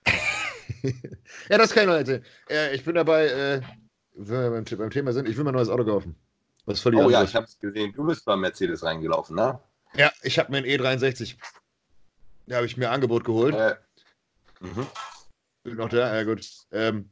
ja, 0.83 1.59
das 1.59 1.73
kann 1.73 1.85
ich 1.85 1.89
noch 1.91 1.95
erzählen. 1.95 2.25
Äh, 2.51 2.75
ich 2.75 2.85
bin 2.85 2.97
dabei, 2.97 3.27
äh, 3.27 3.63
wenn 4.15 4.43
wir 4.43 4.51
beim, 4.51 4.65
beim, 4.65 4.91
Thema 4.91 5.13
sind, 5.13 5.29
ich 5.29 5.37
will 5.37 5.45
mir 5.45 5.51
ein 5.51 5.55
neues 5.55 5.69
Auto 5.69 5.85
kaufen. 5.85 6.17
Was 6.65 6.81
völlig 6.81 6.99
oh 6.99 7.09
ja, 7.09 7.23
ich 7.23 7.37
habe 7.37 7.47
es 7.47 7.57
gesehen. 7.61 7.93
Du 7.93 8.05
bist 8.05 8.25
beim 8.25 8.41
Mercedes 8.41 8.83
reingelaufen, 8.83 9.37
ne? 9.37 9.61
Ja, 9.95 10.11
ich 10.23 10.41
habe 10.41 10.51
mir 10.51 10.59
einen 10.59 10.67
E63. 10.67 11.37
Da 12.49 12.57
habe 12.57 12.67
ich 12.67 12.77
mir 12.77 12.89
ein 12.89 12.95
Angebot 12.95 13.23
geholt. 13.23 13.55
Äh, 13.55 13.77
mhm. 14.59 14.89
Noch 15.77 15.89
da? 15.89 16.17
Ja, 16.17 16.25
gut. 16.25 16.45
Ähm, 16.73 17.11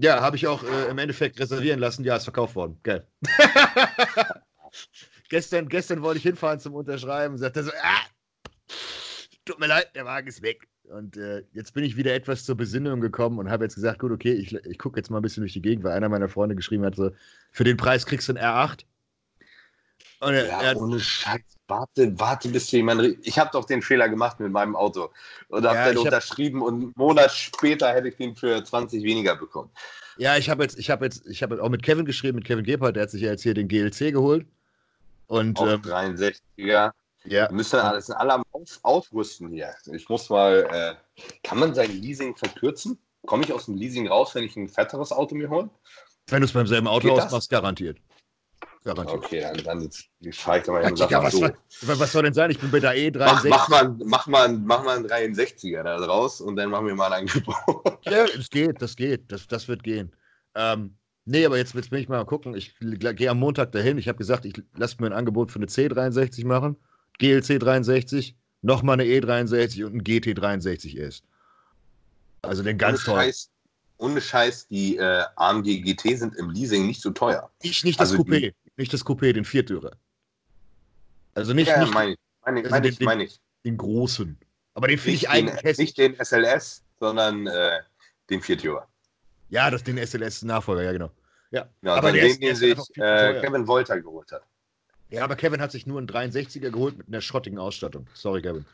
ja, 0.00 0.20
habe 0.20 0.36
ich 0.36 0.46
auch 0.46 0.62
äh, 0.62 0.90
im 0.90 0.98
Endeffekt 0.98 1.38
reservieren 1.38 1.78
lassen. 1.78 2.04
Ja, 2.04 2.16
ist 2.16 2.24
verkauft 2.24 2.54
worden. 2.54 2.78
Geil. 2.82 3.06
gestern, 5.28 5.68
gestern 5.68 6.02
wollte 6.02 6.18
ich 6.18 6.24
hinfahren 6.24 6.60
zum 6.60 6.74
Unterschreiben. 6.74 7.38
Sagte 7.38 7.64
so, 7.64 7.70
ah, 7.82 8.74
tut 9.44 9.60
mir 9.60 9.66
leid, 9.66 9.94
der 9.94 10.04
Wagen 10.04 10.28
ist 10.28 10.42
weg. 10.42 10.68
Und 10.84 11.16
äh, 11.16 11.44
jetzt 11.52 11.74
bin 11.74 11.84
ich 11.84 11.96
wieder 11.96 12.14
etwas 12.14 12.44
zur 12.44 12.56
Besinnung 12.56 13.00
gekommen 13.00 13.38
und 13.38 13.50
habe 13.50 13.64
jetzt 13.64 13.76
gesagt, 13.76 14.00
gut, 14.00 14.10
okay, 14.10 14.32
ich, 14.32 14.54
ich 14.54 14.78
gucke 14.78 14.98
jetzt 14.98 15.10
mal 15.10 15.18
ein 15.18 15.22
bisschen 15.22 15.42
durch 15.42 15.52
die 15.52 15.62
Gegend, 15.62 15.84
weil 15.84 15.92
einer 15.92 16.08
meiner 16.08 16.28
Freunde 16.28 16.56
geschrieben 16.56 16.84
hat, 16.84 16.96
so, 16.96 17.12
für 17.52 17.64
den 17.64 17.76
Preis 17.76 18.06
kriegst 18.06 18.28
du 18.28 18.32
ein 18.32 18.38
R8. 18.38 18.84
Und 20.20 20.34
er, 20.34 20.46
ja, 20.46 20.62
er 20.62 20.80
ohne 20.80 20.98
Scheiß, 20.98 21.40
warte, 21.70 22.18
warte, 22.18 22.48
bis 22.48 22.70
jemand. 22.72 23.18
Ich 23.22 23.38
habe 23.38 23.50
doch 23.52 23.64
den 23.64 23.80
Fehler 23.80 24.08
gemacht 24.08 24.40
mit 24.40 24.52
meinem 24.52 24.76
Auto 24.76 25.10
und 25.48 25.64
habe 25.64 25.76
ja, 25.76 25.86
dann 25.86 25.98
unterschrieben 25.98 26.60
hab, 26.60 26.68
und 26.68 26.82
einen 26.82 26.92
Monat 26.96 27.30
später 27.32 27.92
hätte 27.92 28.08
ich 28.08 28.16
den 28.16 28.36
für 28.36 28.62
20 28.62 29.02
weniger 29.02 29.36
bekommen. 29.36 29.70
Ja, 30.18 30.36
ich 30.36 30.50
habe 30.50 30.62
jetzt, 30.62 30.78
ich 30.78 30.90
habe 30.90 31.06
jetzt, 31.06 31.26
ich 31.26 31.42
habe 31.42 31.62
auch 31.62 31.70
mit 31.70 31.82
Kevin 31.82 32.04
geschrieben, 32.04 32.36
mit 32.36 32.44
Kevin 32.44 32.64
Gebhardt, 32.64 32.96
der 32.96 33.04
hat 33.04 33.10
sich 33.10 33.22
ja 33.22 33.30
jetzt 33.30 33.42
hier 33.42 33.54
den 33.54 33.68
GLC 33.68 34.12
geholt. 34.12 34.46
Und, 35.28 35.58
Auch 35.58 35.66
ähm, 35.66 35.82
63er. 35.82 36.92
Ja. 37.24 37.48
Wir 37.48 37.52
müssen 37.52 37.78
alles 37.78 38.10
alle 38.10 38.34
am 38.34 38.42
Auf 38.52 38.78
Aufrüsten 38.82 39.50
hier. 39.50 39.74
Ich 39.92 40.08
muss 40.08 40.28
mal, 40.28 40.66
äh, 40.70 41.22
kann 41.42 41.58
man 41.58 41.74
sein 41.74 41.90
Leasing 42.00 42.36
verkürzen? 42.36 42.98
Komme 43.26 43.44
ich 43.44 43.52
aus 43.52 43.66
dem 43.66 43.76
Leasing 43.76 44.08
raus, 44.08 44.34
wenn 44.34 44.44
ich 44.44 44.56
ein 44.56 44.68
fetteres 44.68 45.12
Auto 45.12 45.34
mir 45.34 45.48
hole? 45.48 45.70
Wenn 46.28 46.40
du 46.40 46.46
es 46.46 46.52
beim 46.52 46.66
selben 46.66 46.86
Auto 46.86 47.10
ausmachst, 47.12 47.50
garantiert. 47.50 47.98
Garantiert. 48.82 49.24
Okay, 49.24 49.40
dann, 49.40 49.62
dann 49.64 50.32
fahre 50.32 50.58
ich 50.58 50.64
da 50.64 50.72
mal 50.72 50.82
hin 50.82 50.92
und 50.92 50.96
sage, 50.96 51.14
was, 51.16 51.32
so. 51.32 51.98
was 51.98 52.12
soll 52.12 52.22
denn 52.22 52.32
sein? 52.32 52.50
Ich 52.50 52.58
bin 52.58 52.70
bei 52.70 52.80
der 52.80 52.94
E63. 52.94 53.18
Mach, 53.18 53.44
mach, 53.44 53.68
mal, 53.68 53.96
mach, 54.04 54.26
mal, 54.26 54.48
mach 54.48 54.84
mal 54.84 54.96
einen 54.96 55.06
63er 55.06 55.82
da 55.82 55.96
raus 55.96 56.40
und 56.40 56.56
dann 56.56 56.70
machen 56.70 56.86
wir 56.86 56.94
mal 56.94 57.12
ein 57.12 57.28
Angebot. 57.28 57.98
Ja, 58.06 58.26
das 58.34 58.48
geht, 58.48 58.80
das 58.80 58.96
geht, 58.96 59.30
das, 59.30 59.46
das 59.46 59.68
wird 59.68 59.82
gehen. 59.82 60.10
Ähm, 60.54 60.94
nee, 61.26 61.44
aber 61.44 61.58
jetzt, 61.58 61.74
jetzt 61.74 61.90
will 61.90 62.00
ich 62.00 62.08
mal 62.08 62.24
gucken. 62.24 62.54
Ich 62.54 62.74
gehe 62.78 63.30
am 63.30 63.38
Montag 63.38 63.72
dahin. 63.72 63.98
Ich 63.98 64.08
habe 64.08 64.16
gesagt, 64.16 64.46
ich 64.46 64.54
lasse 64.74 64.96
mir 65.00 65.08
ein 65.08 65.12
Angebot 65.12 65.52
für 65.52 65.58
eine 65.58 65.66
C63 65.66 66.46
machen. 66.46 66.76
GLC 67.18 67.60
63, 67.60 68.34
nochmal 68.62 68.94
eine 68.98 69.04
E63 69.04 69.84
und 69.84 69.96
ein 69.96 70.04
GT 70.04 70.38
63 70.38 70.96
ist. 70.96 71.22
Also 72.40 72.62
den 72.62 72.78
ganz 72.78 73.04
teuer. 73.04 73.30
ohne 73.98 74.20
Scheiß, 74.22 74.68
die 74.68 74.96
äh, 74.96 75.24
AMG 75.36 75.82
GT 75.82 76.18
sind 76.18 76.34
im 76.36 76.48
Leasing 76.48 76.86
nicht 76.86 77.02
so 77.02 77.10
teuer. 77.10 77.50
Ich, 77.60 77.84
nicht 77.84 78.00
das 78.00 78.12
also 78.12 78.22
Coupé, 78.22 78.40
die, 78.40 78.54
nicht 78.80 78.92
das 78.92 79.04
Coupé, 79.04 79.32
den 79.32 79.44
Viertürer. 79.44 79.92
Also 81.34 81.52
nicht, 81.52 81.68
ja, 81.68 81.80
nicht 81.80 81.94
meine 81.94 82.12
ich, 82.12 82.18
meine, 82.44 82.58
also 82.60 82.70
meine 82.70 82.82
den, 82.82 82.92
ich, 82.92 83.00
meine 83.00 83.24
ich. 83.24 83.40
Den, 83.64 83.76
großen. 83.76 84.38
Aber 84.74 84.88
den 84.88 84.98
finde 84.98 85.16
ich 85.16 85.28
eigentlich 85.28 85.62
hässlich. 85.62 85.96
Nicht 85.96 85.98
den 85.98 86.24
SLS, 86.24 86.82
sondern 86.98 87.46
äh, 87.46 87.80
den 88.30 88.40
Viertürer. 88.40 88.88
Ja, 89.50 89.70
das 89.70 89.84
den 89.84 89.98
SLS-Nachfolger, 89.98 90.82
ja 90.82 90.92
genau. 90.92 91.10
Ja, 91.50 91.68
ja 91.82 91.94
aber 91.94 92.12
der 92.12 92.22
den, 92.22 92.30
ist, 92.30 92.42
den 92.42 92.56
sich 92.56 92.78
äh, 92.96 93.40
Kevin 93.40 93.66
Wolter 93.66 94.00
geholt 94.00 94.32
hat. 94.32 94.42
Ja, 95.10 95.24
aber 95.24 95.36
Kevin 95.36 95.60
hat 95.60 95.72
sich 95.72 95.86
nur 95.86 95.98
einen 95.98 96.08
63er 96.08 96.70
geholt 96.70 96.96
mit 96.96 97.08
einer 97.08 97.20
schrottigen 97.20 97.58
Ausstattung. 97.58 98.06
Sorry, 98.14 98.42
Kevin. 98.42 98.64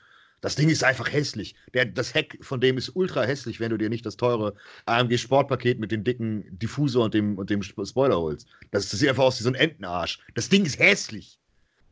Das 0.41 0.55
Ding 0.55 0.69
ist 0.69 0.85
einfach 0.85 1.11
hässlich. 1.11 1.55
Der, 1.75 1.87
das 1.87 2.15
Heck 2.15 2.39
von 2.43 2.61
dem 2.61 2.77
ist 2.77 2.95
ultra 2.95 3.23
hässlich, 3.25 3.59
wenn 3.59 3.71
du 3.71 3.79
dir 3.79 3.89
nicht 3.89 4.05
das 4.05 4.17
teure 4.17 4.55
AMG 4.85 5.19
Sportpaket 5.19 5.81
mit 5.81 5.91
dem 5.91 6.05
dicken 6.05 6.45
Diffusor 6.59 7.07
und 7.07 7.15
dem, 7.15 7.39
und 7.39 7.51
dem 7.51 7.63
Spoiler 7.63 8.19
holst. 8.19 8.47
Das, 8.71 8.89
das 8.89 9.01
sieht 9.01 9.09
einfach 9.09 9.25
aus 9.25 9.39
wie 9.39 9.45
so 9.45 9.49
ein 9.49 9.55
Entenarsch. 9.55 10.21
Das 10.35 10.49
Ding 10.49 10.65
ist 10.65 10.79
hässlich. 10.79 11.39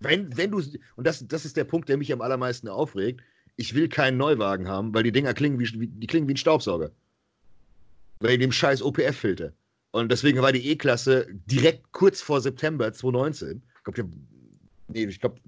Wenn, 0.01 0.37
wenn 0.37 0.51
du, 0.51 0.59
und 0.97 1.07
das, 1.07 1.27
das 1.27 1.45
ist 1.45 1.57
der 1.57 1.65
Punkt, 1.65 1.89
der 1.89 1.97
mich 1.97 2.12
am 2.12 2.21
allermeisten 2.21 2.69
aufregt. 2.69 3.23
Ich 3.57 3.75
will 3.75 3.89
keinen 3.89 4.16
Neuwagen 4.16 4.69
haben, 4.69 4.93
weil 4.93 5.05
die 5.05 5.12
Dinger 5.12 5.33
klingen 5.33 5.59
wie, 5.61 5.87
die 5.87 6.07
klingen 6.07 6.29
wie 6.29 6.35
ein 6.35 6.39
Staubsauger. 6.39 6.91
Wegen 8.21 8.41
dem 8.41 8.53
scheiß 8.53 8.83
OPF-Filter. 8.83 9.53
Und 9.93 10.11
deswegen 10.11 10.43
war 10.43 10.51
die 10.51 10.69
E-Klasse 10.71 11.29
direkt 11.47 11.93
kurz 11.93 12.21
vor 12.21 12.41
September 12.41 12.93
2019. 12.93 13.62
Ich 13.87 13.95
glaube, 13.95 14.11
nee, 14.89 15.05
ich 15.05 15.21
glaube, 15.21 15.41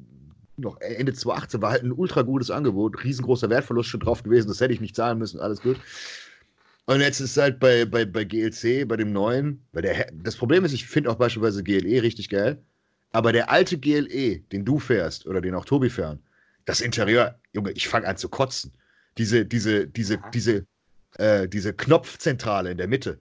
noch 0.57 0.81
Ende 0.81 1.13
2018 1.13 1.63
war 1.63 1.71
halt 1.73 1.83
ein 1.83 1.93
ultra 1.93 2.23
gutes 2.23 2.51
Angebot, 2.51 3.03
riesengroßer 3.05 3.51
Wertverlust 3.51 3.91
schon 3.91 4.01
drauf 4.01 4.23
gewesen, 4.23 4.49
das 4.49 4.61
hätte 4.61 4.73
ich 4.73 4.81
nicht 4.81 4.97
zahlen 4.97 5.19
müssen, 5.19 5.41
alles 5.41 5.61
gut. 5.61 5.79
Und 6.87 7.01
jetzt 7.01 7.21
ist 7.21 7.37
halt 7.37 7.59
bei, 7.59 7.85
bei, 7.85 8.05
bei 8.05 8.25
GLC, 8.25 8.87
bei 8.87 8.97
dem 8.97 9.13
neuen, 9.13 9.67
bei 9.73 9.81
der, 9.83 10.09
das 10.13 10.37
Problem 10.37 10.65
ist, 10.65 10.73
ich 10.73 10.87
finde 10.87 11.11
auch 11.11 11.17
beispielsweise 11.17 11.65
GLE 11.65 12.03
richtig 12.03 12.29
geil, 12.29 12.63
aber 13.13 13.33
der 13.33 13.51
alte 13.51 13.79
GLE, 13.79 14.39
den 14.53 14.65
du 14.65 14.79
fährst 14.79 15.27
oder 15.27 15.41
den 15.41 15.55
auch 15.55 15.65
Tobi 15.65 15.91
fährt, 15.91 16.21
das 16.65 16.81
Interieur, 16.81 17.39
Junge, 17.53 17.73
ich 17.73 17.89
fange 17.89 18.07
an 18.07 18.17
zu 18.17 18.29
kotzen. 18.29 18.73
Diese, 19.19 19.47
diese, 19.47 19.87
diese, 19.87 20.19
diese, 20.35 20.67
äh, 21.17 21.49
diese 21.49 21.73
Knopfzentrale 21.73 22.71
in 22.71 22.79
der 22.79 22.89
Mitte. 22.89 23.19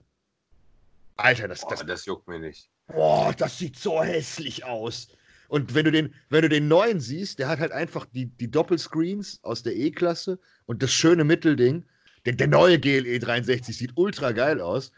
Alter, 1.16 1.48
das, 1.48 1.64
das, 1.68 1.86
das 1.86 2.04
juckt 2.04 2.28
mir 2.28 2.38
nicht. 2.38 2.68
Boah, 2.88 3.32
das 3.36 3.58
sieht 3.58 3.78
so 3.78 4.02
hässlich 4.02 4.64
aus. 4.64 5.08
Und 5.48 5.74
wenn 5.74 5.84
du 5.84 5.92
den, 5.92 6.14
wenn 6.30 6.42
du 6.42 6.48
den 6.48 6.68
neuen 6.68 7.00
siehst, 7.00 7.38
der 7.38 7.48
hat 7.48 7.60
halt 7.60 7.72
einfach 7.72 8.06
die, 8.06 8.26
die 8.26 8.50
Doppelscreens 8.50 9.40
aus 9.42 9.62
der 9.62 9.76
E-Klasse 9.76 10.38
und 10.66 10.82
das 10.82 10.92
schöne 10.92 11.24
Mittelding. 11.24 11.84
Der, 12.24 12.34
der 12.34 12.48
neue 12.48 12.80
GLE 12.80 13.18
63 13.18 13.76
sieht 13.76 13.92
ultra 13.94 14.32
geil 14.32 14.60
aus. 14.60 14.92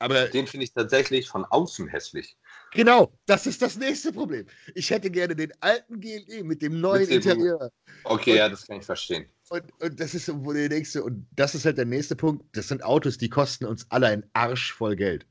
Aber 0.00 0.26
den 0.26 0.46
finde 0.46 0.64
ich 0.64 0.72
tatsächlich 0.72 1.28
von 1.28 1.44
außen 1.44 1.88
hässlich. 1.88 2.36
Genau, 2.72 3.12
das 3.26 3.46
ist 3.46 3.62
das 3.62 3.76
nächste 3.76 4.12
Problem. 4.12 4.46
Ich 4.74 4.90
hätte 4.90 5.10
gerne 5.10 5.36
den 5.36 5.52
alten 5.60 6.00
GLE 6.00 6.42
mit 6.42 6.60
dem 6.60 6.80
neuen 6.80 7.02
mit 7.02 7.10
dem, 7.10 7.16
Interieur. 7.16 7.70
Okay, 8.02 8.32
und, 8.32 8.36
ja, 8.36 8.48
das 8.48 8.66
kann 8.66 8.80
ich 8.80 8.84
verstehen. 8.84 9.26
Und, 9.50 9.62
und 9.80 10.00
das 10.00 10.14
ist 10.14 10.28
wo 10.34 10.52
der 10.52 10.68
nächste, 10.68 11.04
und 11.04 11.26
das 11.36 11.54
ist 11.54 11.64
halt 11.64 11.78
der 11.78 11.84
nächste 11.84 12.16
Punkt. 12.16 12.44
Das 12.56 12.68
sind 12.68 12.82
Autos, 12.82 13.18
die 13.18 13.28
kosten 13.28 13.64
uns 13.64 13.86
alle 13.90 14.08
einen 14.08 14.24
Arsch 14.32 14.72
voll 14.72 14.96
Geld. 14.96 15.26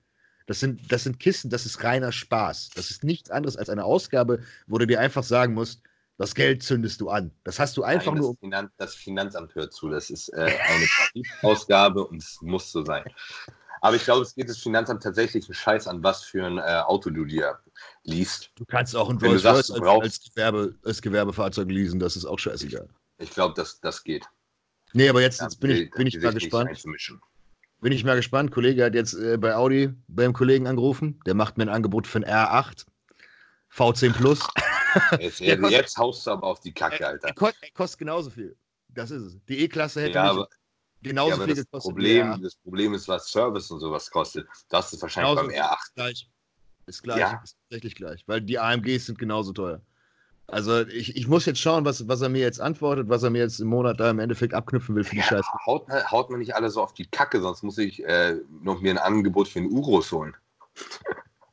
Das 0.45 0.59
sind, 0.59 0.91
das 0.91 1.03
sind 1.03 1.19
Kisten, 1.19 1.49
das 1.49 1.65
ist 1.65 1.83
reiner 1.83 2.11
Spaß. 2.11 2.71
Das 2.75 2.91
ist 2.91 3.03
nichts 3.03 3.29
anderes 3.29 3.57
als 3.57 3.69
eine 3.69 3.83
Ausgabe, 3.83 4.39
wo 4.67 4.77
du 4.77 4.87
dir 4.87 4.99
einfach 4.99 5.23
sagen 5.23 5.53
musst, 5.53 5.81
das 6.17 6.35
Geld 6.35 6.61
zündest 6.61 7.01
du 7.01 7.09
an. 7.09 7.31
Das 7.43 7.59
hast 7.59 7.75
du 7.77 7.83
einfach 7.83 8.13
Nein, 8.13 8.21
nur. 8.21 8.35
Finanz, 8.37 8.71
das 8.77 8.95
Finanzamt 8.95 9.55
hört 9.55 9.73
zu. 9.73 9.89
Das 9.89 10.09
ist 10.09 10.29
äh, 10.29 10.57
eine 10.67 11.23
Ausgabe 11.41 12.05
und 12.05 12.21
es 12.21 12.37
muss 12.41 12.71
so 12.71 12.85
sein. 12.85 13.03
Aber 13.81 13.97
ich 13.97 14.05
glaube, 14.05 14.21
es 14.21 14.33
geht 14.33 14.47
das 14.47 14.59
Finanzamt 14.59 15.03
tatsächlich 15.03 15.45
einen 15.45 15.55
Scheiß 15.55 15.87
an, 15.87 16.03
was 16.03 16.23
für 16.23 16.45
ein 16.45 16.57
äh, 16.57 16.83
Auto 16.85 17.09
du 17.09 17.25
dir 17.25 17.59
liest. 18.03 18.51
Du 18.55 18.63
kannst 18.63 18.95
auch 18.95 19.09
ein 19.09 19.17
Rolls 19.17 19.43
Royce 19.43 19.71
als, 19.71 19.81
als, 19.81 20.23
Gewerbe, 20.23 20.75
als 20.83 21.01
Gewerbefahrzeug 21.01 21.69
leasen, 21.69 21.99
das 21.99 22.15
ist 22.15 22.25
auch 22.25 22.39
scheißegal. 22.39 22.87
Ich, 23.17 23.27
ich 23.27 23.33
glaube, 23.33 23.53
das, 23.55 23.81
das 23.81 24.03
geht. 24.03 24.25
Nee, 24.93 25.09
aber 25.09 25.21
jetzt, 25.21 25.41
jetzt 25.41 25.59
bin 25.59 25.71
ich, 25.71 25.91
bin 25.91 26.07
ich 26.07 26.21
mal 26.21 26.33
gespannt. 26.33 26.81
Bin 27.83 27.91
ich 27.91 28.05
mal 28.05 28.15
gespannt. 28.15 28.49
Ein 28.49 28.53
Kollege 28.53 28.85
hat 28.85 28.95
jetzt 28.95 29.13
äh, 29.13 29.37
bei 29.37 29.55
Audi 29.55 29.93
beim 30.07 30.31
Kollegen 30.31 30.67
angerufen. 30.67 31.19
Der 31.25 31.33
macht 31.33 31.57
mir 31.57 31.65
ein 31.65 31.69
Angebot 31.69 32.07
für 32.07 32.19
ein 32.19 32.25
R8 32.25 32.85
V10 33.69 34.13
Plus. 34.13 34.39
Jetzt, 35.19 35.39
kostet, 35.39 35.71
jetzt, 35.71 35.97
haust 35.97 36.27
du 36.27 36.31
aber 36.31 36.45
auf 36.45 36.59
die 36.59 36.71
Kacke, 36.71 37.07
Alter. 37.07 37.29
Er, 37.29 37.35
er, 37.35 37.71
kostet 37.73 37.97
genauso 37.97 38.29
viel. 38.29 38.55
Das 38.89 39.09
ist 39.09 39.23
es. 39.23 39.37
Die 39.49 39.61
E-Klasse 39.61 40.01
hätte 40.01 40.13
ja, 40.13 40.29
aber, 40.29 40.47
genauso 41.01 41.39
ja, 41.39 41.45
viel 41.45 41.55
das 41.55 41.65
gekostet. 41.65 41.89
Problem, 41.89 42.41
das 42.43 42.55
Problem 42.57 42.93
ist, 42.93 43.07
was 43.07 43.27
Service 43.27 43.71
und 43.71 43.79
sowas 43.79 44.11
kostet. 44.11 44.47
Das 44.69 44.93
ist 44.93 45.01
wahrscheinlich 45.01 45.35
genauso 45.35 45.49
beim 45.49 45.59
R8. 45.59 45.77
Gleich. 45.95 46.29
Ist 46.85 47.01
gleich. 47.01 47.17
Ja. 47.17 47.41
Ist 47.43 47.57
tatsächlich 47.63 47.95
gleich. 47.95 48.23
Weil 48.27 48.41
die 48.41 48.59
AMGs 48.59 49.07
sind 49.07 49.17
genauso 49.17 49.51
teuer. 49.51 49.81
Also 50.47 50.85
ich, 50.87 51.15
ich 51.15 51.27
muss 51.27 51.45
jetzt 51.45 51.59
schauen, 51.59 51.85
was, 51.85 52.07
was 52.07 52.21
er 52.21 52.29
mir 52.29 52.41
jetzt 52.41 52.59
antwortet, 52.59 53.09
was 53.09 53.23
er 53.23 53.29
mir 53.29 53.39
jetzt 53.39 53.59
im 53.59 53.69
Monat 53.69 53.99
da 53.99 54.09
im 54.09 54.19
Endeffekt 54.19 54.53
abknüpfen 54.53 54.95
will 54.95 55.03
für 55.03 55.15
die 55.15 55.21
ja, 55.21 55.27
Scheiße. 55.27 55.47
Haut, 55.65 55.87
haut 55.89 56.29
man 56.29 56.39
nicht 56.39 56.55
alle 56.55 56.69
so 56.69 56.81
auf 56.81 56.93
die 56.93 57.05
Kacke, 57.05 57.41
sonst 57.41 57.63
muss 57.63 57.77
ich 57.77 58.03
äh, 58.03 58.35
noch 58.61 58.81
mir 58.81 58.91
ein 58.91 58.97
Angebot 58.97 59.47
für 59.47 59.61
den 59.61 59.71
Urus 59.71 60.11
holen. 60.11 60.35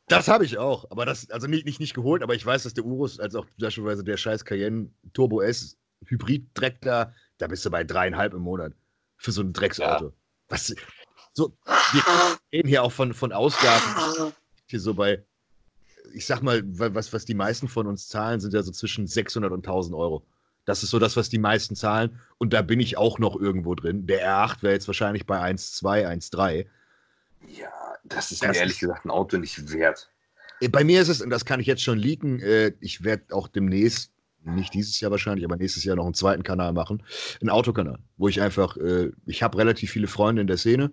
Das 0.08 0.26
habe 0.26 0.44
ich 0.44 0.58
auch, 0.58 0.90
aber 0.90 1.06
das, 1.06 1.30
also 1.30 1.46
nicht, 1.46 1.66
nicht, 1.66 1.78
nicht 1.78 1.94
geholt, 1.94 2.22
aber 2.22 2.34
ich 2.34 2.44
weiß, 2.44 2.64
dass 2.64 2.74
der 2.74 2.84
Urus, 2.84 3.20
als 3.20 3.36
auch 3.36 3.46
beispielsweise 3.58 4.02
der 4.02 4.16
scheiß 4.16 4.44
Cayenne 4.44 4.90
Turbo 5.12 5.40
S 5.40 5.78
Hybrid-Dreck 6.06 6.80
da, 6.80 7.14
da 7.38 7.46
bist 7.46 7.64
du 7.64 7.70
bei 7.70 7.84
dreieinhalb 7.84 8.34
im 8.34 8.42
Monat 8.42 8.72
für 9.18 9.30
so 9.30 9.42
ein 9.42 9.52
Drecksauto. 9.52 10.06
Ja. 10.06 10.12
Was, 10.48 10.74
so, 11.32 11.56
wir 11.64 12.02
reden 12.52 12.68
hier 12.68 12.82
auch 12.82 12.90
von, 12.90 13.14
von 13.14 13.32
Ausgaben, 13.32 14.32
hier 14.66 14.80
so 14.80 14.94
bei, 14.94 15.24
ich 16.12 16.26
sag 16.26 16.42
mal, 16.42 16.62
was, 16.64 17.12
was 17.12 17.24
die 17.24 17.34
meisten 17.34 17.68
von 17.68 17.86
uns 17.86 18.08
zahlen, 18.08 18.40
sind 18.40 18.54
ja 18.54 18.62
so 18.62 18.72
zwischen 18.72 19.06
600 19.06 19.52
und 19.52 19.66
1000 19.66 19.94
Euro. 19.96 20.24
Das 20.64 20.82
ist 20.82 20.90
so 20.90 20.98
das, 20.98 21.16
was 21.16 21.28
die 21.28 21.38
meisten 21.38 21.74
zahlen. 21.74 22.20
Und 22.38 22.52
da 22.52 22.62
bin 22.62 22.80
ich 22.80 22.96
auch 22.96 23.18
noch 23.18 23.40
irgendwo 23.40 23.74
drin. 23.74 24.06
Der 24.06 24.26
R8 24.26 24.62
wäre 24.62 24.74
jetzt 24.74 24.86
wahrscheinlich 24.86 25.26
bei 25.26 25.40
1,2, 25.40 26.06
1,3. 26.06 26.66
Ja, 27.58 27.68
das 28.04 28.30
ist 28.30 28.42
das 28.42 28.50
mir 28.50 28.56
ehrlich 28.58 28.74
ist, 28.74 28.80
gesagt 28.80 29.04
ein 29.04 29.10
Auto 29.10 29.38
nicht 29.38 29.72
wert. 29.72 30.10
Äh, 30.60 30.68
bei 30.68 30.84
mir 30.84 31.00
ist 31.00 31.08
es, 31.08 31.22
und 31.22 31.30
das 31.30 31.44
kann 31.44 31.60
ich 31.60 31.66
jetzt 31.66 31.82
schon 31.82 31.98
leaken, 31.98 32.40
äh, 32.40 32.72
ich 32.80 33.02
werde 33.02 33.34
auch 33.34 33.48
demnächst, 33.48 34.12
nicht 34.42 34.72
dieses 34.72 34.98
Jahr 35.00 35.10
wahrscheinlich, 35.10 35.44
aber 35.44 35.56
nächstes 35.56 35.84
Jahr 35.84 35.96
noch 35.96 36.04
einen 36.04 36.14
zweiten 36.14 36.42
Kanal 36.42 36.72
machen, 36.72 37.02
einen 37.40 37.50
Autokanal, 37.50 37.98
wo 38.16 38.28
ich 38.28 38.40
einfach, 38.40 38.76
äh, 38.76 39.10
ich 39.26 39.42
habe 39.42 39.58
relativ 39.58 39.90
viele 39.90 40.06
Freunde 40.06 40.40
in 40.40 40.46
der 40.46 40.56
Szene, 40.56 40.92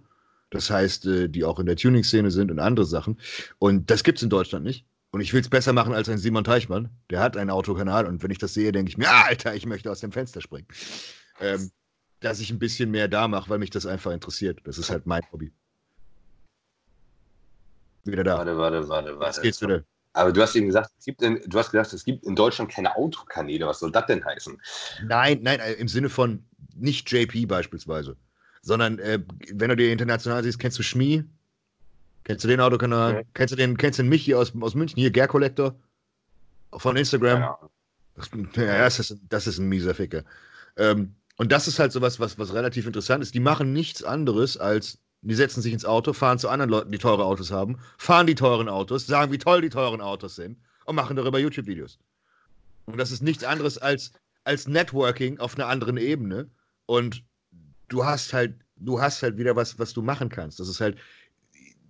das 0.49 0.69
heißt, 0.69 1.03
die 1.05 1.43
auch 1.43 1.59
in 1.59 1.65
der 1.65 1.75
Tuning-Szene 1.75 2.31
sind 2.31 2.51
und 2.51 2.59
andere 2.59 2.85
Sachen. 2.85 3.19
Und 3.59 3.91
das 3.91 4.05
gibt 4.05 4.19
es 4.19 4.23
in 4.23 4.29
Deutschland 4.29 4.63
nicht. 4.63 4.85
Und 5.11 5.21
ich 5.21 5.33
will 5.33 5.41
es 5.41 5.49
besser 5.49 5.73
machen 5.73 5.93
als 5.93 6.09
ein 6.09 6.17
Simon 6.17 6.43
Teichmann. 6.43 6.89
Der 7.09 7.19
hat 7.21 7.37
einen 7.37 7.49
Autokanal 7.49 8.05
und 8.05 8.21
wenn 8.23 8.31
ich 8.31 8.37
das 8.37 8.53
sehe, 8.53 8.71
denke 8.71 8.89
ich 8.89 8.97
mir, 8.97 9.09
ah, 9.09 9.23
Alter, 9.27 9.55
ich 9.55 9.65
möchte 9.65 9.89
aus 9.89 10.01
dem 10.01 10.11
Fenster 10.11 10.41
springen. 10.41 10.67
Ähm, 11.39 11.71
dass 12.19 12.39
ich 12.39 12.49
ein 12.51 12.59
bisschen 12.59 12.91
mehr 12.91 13.07
da 13.07 13.27
mache, 13.27 13.49
weil 13.49 13.59
mich 13.59 13.69
das 13.69 13.85
einfach 13.85 14.11
interessiert. 14.11 14.59
Das 14.63 14.77
ist 14.77 14.89
halt 14.89 15.05
mein 15.05 15.21
Hobby. 15.31 15.51
Wieder 18.03 18.23
da. 18.23 18.37
Warte, 18.37 18.57
warte, 18.57 18.89
warte, 18.89 19.09
warte. 19.11 19.19
Was 19.19 19.41
geht's 19.41 19.59
bitte? 19.59 19.85
Aber 20.13 20.31
du 20.31 20.41
hast 20.41 20.55
eben 20.55 20.65
gesagt, 20.65 20.91
es 20.97 21.05
gibt 21.05 21.21
in, 21.21 21.39
du 21.45 21.59
hast 21.59 21.71
gesagt, 21.71 21.93
es 21.93 22.03
gibt 22.03 22.25
in 22.25 22.35
Deutschland 22.35 22.71
keine 22.71 22.95
Autokanäle. 22.95 23.67
Was 23.67 23.79
soll 23.79 23.91
das 23.91 24.07
denn 24.07 24.25
heißen? 24.25 24.59
Nein, 25.05 25.39
nein, 25.43 25.59
äh, 25.59 25.73
im 25.73 25.87
Sinne 25.87 26.09
von 26.09 26.43
nicht 26.75 27.11
JP 27.11 27.47
beispielsweise, 27.47 28.17
sondern 28.61 28.97
äh, 28.97 29.19
wenn 29.53 29.69
du 29.69 29.75
dir 29.75 29.91
international 29.91 30.43
siehst, 30.43 30.57
kennst 30.57 30.79
du 30.79 30.83
Schmi? 30.83 31.23
Kennst 32.27 32.43
du 32.43 32.49
den 32.49 32.59
Autokanal? 32.59 33.13
Okay. 33.13 33.25
Kennst 33.33 33.51
du 33.53 33.55
den, 33.55 33.77
kennst 33.77 33.99
du 33.99 34.03
den 34.03 34.09
Michi 34.09 34.35
aus, 34.35 34.51
aus 34.59 34.75
München, 34.75 34.99
hier, 34.99 35.11
Ger 35.11 35.29
Collector? 35.29 35.75
Von 36.73 36.97
Instagram? 36.97 37.39
Ja, 37.39 37.59
das, 38.15 38.29
ja, 38.55 38.77
das, 38.79 38.99
ist, 38.99 39.17
das 39.29 39.47
ist 39.47 39.59
ein 39.59 39.69
mieser 39.69 39.95
Ficker. 39.95 40.25
Ähm, 40.75 41.15
und 41.37 41.53
das 41.53 41.69
ist 41.69 41.79
halt 41.79 41.93
sowas, 41.93 42.19
was, 42.19 42.37
was 42.37 42.53
relativ 42.53 42.85
interessant 42.85 43.23
ist. 43.23 43.33
Die 43.33 43.39
machen 43.39 43.71
nichts 43.71 44.03
anderes 44.03 44.57
als 44.57 44.99
die 45.21 45.35
setzen 45.35 45.61
sich 45.61 45.73
ins 45.73 45.85
Auto, 45.85 46.13
fahren 46.13 46.37
zu 46.37 46.49
anderen 46.49 46.69
Leuten, 46.69 46.91
die 46.91 46.97
teure 46.97 47.25
Autos 47.25 47.49
haben, 47.49 47.77
fahren 47.97 48.27
die 48.27 48.35
teuren 48.35 48.69
Autos, 48.69 49.07
sagen, 49.07 49.31
wie 49.31 49.37
toll 49.37 49.61
die 49.61 49.69
teuren 49.69 50.01
Autos 50.01 50.35
sind 50.35 50.57
und 50.85 50.95
machen 50.95 51.15
darüber 51.15 51.39
YouTube-Videos. 51.39 51.97
Und 52.85 52.97
das 52.97 53.11
ist 53.11 53.23
nichts 53.23 53.43
anderes 53.43 53.77
als, 53.77 54.11
als 54.43 54.67
Networking 54.67 55.39
auf 55.39 55.55
einer 55.55 55.67
anderen 55.67 55.97
Ebene. 55.97 56.49
Und 56.85 57.23
du 57.87 58.05
hast 58.05 58.31
halt, 58.33 58.55
du 58.75 59.01
hast 59.01 59.23
halt 59.23 59.37
wieder 59.37 59.55
was, 59.55 59.79
was 59.79 59.93
du 59.93 60.01
machen 60.01 60.29
kannst. 60.29 60.59
Das 60.59 60.69
ist 60.69 60.79
halt, 60.79 60.97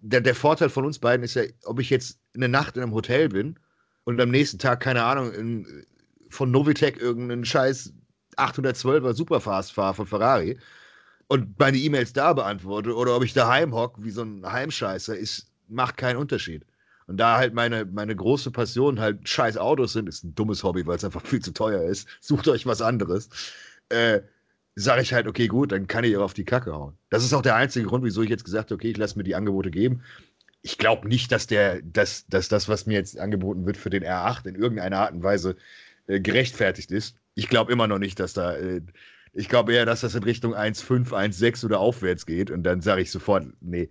der, 0.10 0.22
der 0.22 0.36
Vorteil 0.36 0.70
von 0.70 0.86
uns 0.86 1.00
beiden 1.00 1.24
ist 1.24 1.36
ja, 1.36 1.44
ob 1.66 1.80
ich 1.80 1.90
jetzt 1.90 2.20
eine 2.36 2.48
Nacht 2.48 2.78
in 2.78 2.84
einem 2.84 2.94
Hotel 2.94 3.30
bin 3.30 3.60
und 4.06 4.22
am 4.22 4.30
nächsten 4.30 4.58
Tag, 4.58 4.80
keine 4.80 5.04
Ahnung, 5.04 5.34
in, 5.34 5.86
von 6.30 6.50
Novitec 6.50 6.98
irgendeinen 6.98 7.46
scheiß 7.46 7.94
812er 8.38 9.14
Superfast 9.14 9.74
fahre 9.74 9.94
von 9.94 10.06
Ferrari 10.06 10.58
und 11.28 11.60
meine 11.60 11.78
E-Mails 11.78 12.14
da 12.14 12.34
beantworte 12.34 12.96
oder 12.96 13.16
ob 13.16 13.24
ich 13.24 13.34
daheim 13.34 13.74
hocke 13.74 14.04
wie 14.04 14.12
so 14.12 14.24
ein 14.24 14.50
Heimscheißer, 14.50 15.18
ist, 15.18 15.52
macht 15.68 15.98
keinen 15.98 16.18
Unterschied. 16.18 16.66
Und 17.08 17.18
da 17.18 17.38
halt 17.38 17.54
meine, 17.54 17.86
meine 17.86 18.16
große 18.16 18.52
Passion 18.52 19.00
halt 19.00 19.28
scheiß 19.28 19.58
Autos 19.58 19.94
sind, 19.94 20.08
ist 20.10 20.24
ein 20.24 20.36
dummes 20.36 20.64
Hobby, 20.64 20.86
weil 20.86 20.98
es 20.98 21.06
einfach 21.06 21.26
viel 21.26 21.42
zu 21.42 21.54
teuer 21.54 21.84
ist. 21.84 22.08
Sucht 22.22 22.48
euch 22.48 22.66
was 22.66 22.82
anderes. 22.82 23.30
Äh, 23.90 24.22
sage 24.80 25.02
ich 25.02 25.14
halt, 25.14 25.28
okay, 25.28 25.48
gut, 25.48 25.72
dann 25.72 25.88
kann 25.88 26.04
ich 26.04 26.16
auch 26.18 26.24
auf 26.24 26.34
die 26.36 26.46
Kacke 26.46 26.72
hauen. 26.74 26.98
Das 27.10 27.24
ist 27.24 27.34
auch 27.34 27.42
der 27.42 27.56
einzige 27.56 27.88
Grund, 27.88 28.04
wieso 28.04 28.22
ich 28.22 28.30
jetzt 28.30 28.46
gesagt 28.46 28.70
habe, 28.70 28.76
okay, 28.76 28.92
ich 28.92 28.98
lasse 28.98 29.18
mir 29.18 29.24
die 29.24 29.34
Angebote 29.34 29.72
geben. 29.72 30.04
Ich 30.62 30.78
glaube 30.78 31.08
nicht, 31.08 31.32
dass, 31.32 31.48
der, 31.48 31.82
dass, 31.82 32.28
dass 32.28 32.48
das, 32.48 32.70
was 32.70 32.86
mir 32.86 32.94
jetzt 32.94 33.20
angeboten 33.20 33.66
wird 33.66 33.78
für 33.78 33.90
den 33.90 34.04
R8 34.04 34.48
in 34.48 34.56
irgendeiner 34.56 35.00
Art 35.00 35.14
und 35.14 35.24
Weise 35.24 35.56
äh, 36.06 36.20
gerechtfertigt 36.20 36.92
ist. 36.92 37.18
Ich 37.34 37.50
glaube 37.50 37.72
immer 37.72 37.88
noch 37.88 37.98
nicht, 37.98 38.20
dass 38.20 38.34
da 38.34 38.56
äh, 38.56 38.82
ich 39.34 39.50
glaube 39.50 39.74
eher, 39.74 39.86
dass 39.86 40.02
das 40.02 40.16
in 40.16 40.24
Richtung 40.24 40.54
1,5, 40.56 41.10
1,6 41.12 41.66
oder 41.66 41.80
aufwärts 41.80 42.26
geht. 42.26 42.52
Und 42.52 42.64
dann 42.64 42.82
sage 42.82 43.02
ich 43.02 43.12
sofort, 43.12 43.46
nee. 43.62 43.90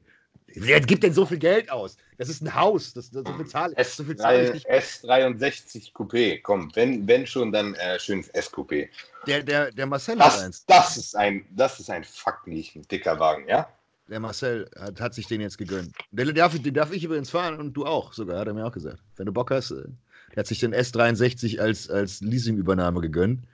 Wer 0.59 0.81
gibt 0.81 1.03
denn 1.03 1.13
so 1.13 1.27
viel 1.27 1.39
Geld 1.39 1.71
aus? 1.71 1.99
Das 2.17 2.31
ist 2.31 2.41
ein 2.41 2.55
Haus. 2.55 2.95
Das, 2.95 3.11
das, 3.11 3.25
so 3.27 3.33
bezahle 3.37 3.75
ich. 3.75 3.79
S3, 3.79 3.97
so 3.97 4.05
bezahl 4.05 4.45
ich 4.45 4.53
nicht. 4.55 4.71
S63 4.71 5.93
Coupé, 5.93 6.41
komm, 6.41 6.71
wenn, 6.75 7.07
wenn 7.07 7.27
schon, 7.27 7.53
dann 7.53 7.75
äh, 7.75 7.99
schön 7.99 8.25
S-Coupé. 8.33 8.89
Der, 9.27 9.43
der, 9.43 9.71
der 9.71 9.87
Marcel 9.87 10.17
das, 10.17 10.39
hat 10.39 10.45
eins. 10.45 10.65
Das 10.65 10.97
ist 10.97 11.15
ein, 11.15 11.45
das 11.51 11.79
ist 11.79 11.91
ein 11.91 12.05
fucking 12.05 12.65
dicker 12.91 13.19
Wagen, 13.21 13.47
ja? 13.47 13.69
Der 14.09 14.19
Marcel 14.19 14.71
hat, 14.79 14.99
hat 14.99 15.15
sich 15.15 15.27
den 15.27 15.43
jetzt 15.43 15.59
gegönnt. 15.59 15.93
Den 16.11 16.35
darf, 16.35 16.59
den 16.59 16.75
darf 16.75 16.91
ich 16.93 17.05
übrigens 17.05 17.29
fahren 17.29 17.59
und 17.59 17.75
du 17.75 17.85
auch 17.85 18.15
sogar, 18.15 18.39
hat 18.39 18.47
er 18.47 18.55
mir 18.55 18.65
auch 18.65 18.73
gesagt. 18.73 19.01
Wenn 19.17 19.27
du 19.27 19.33
Bock 19.33 19.51
hast, 19.51 19.73
äh, 19.73 19.85
der 20.31 20.39
hat 20.39 20.47
sich 20.47 20.61
den 20.61 20.75
S63 20.75 21.61
als, 21.61 21.91
als 21.91 22.23
Leasingübernahme 22.23 23.03
gegönnt. 23.03 23.45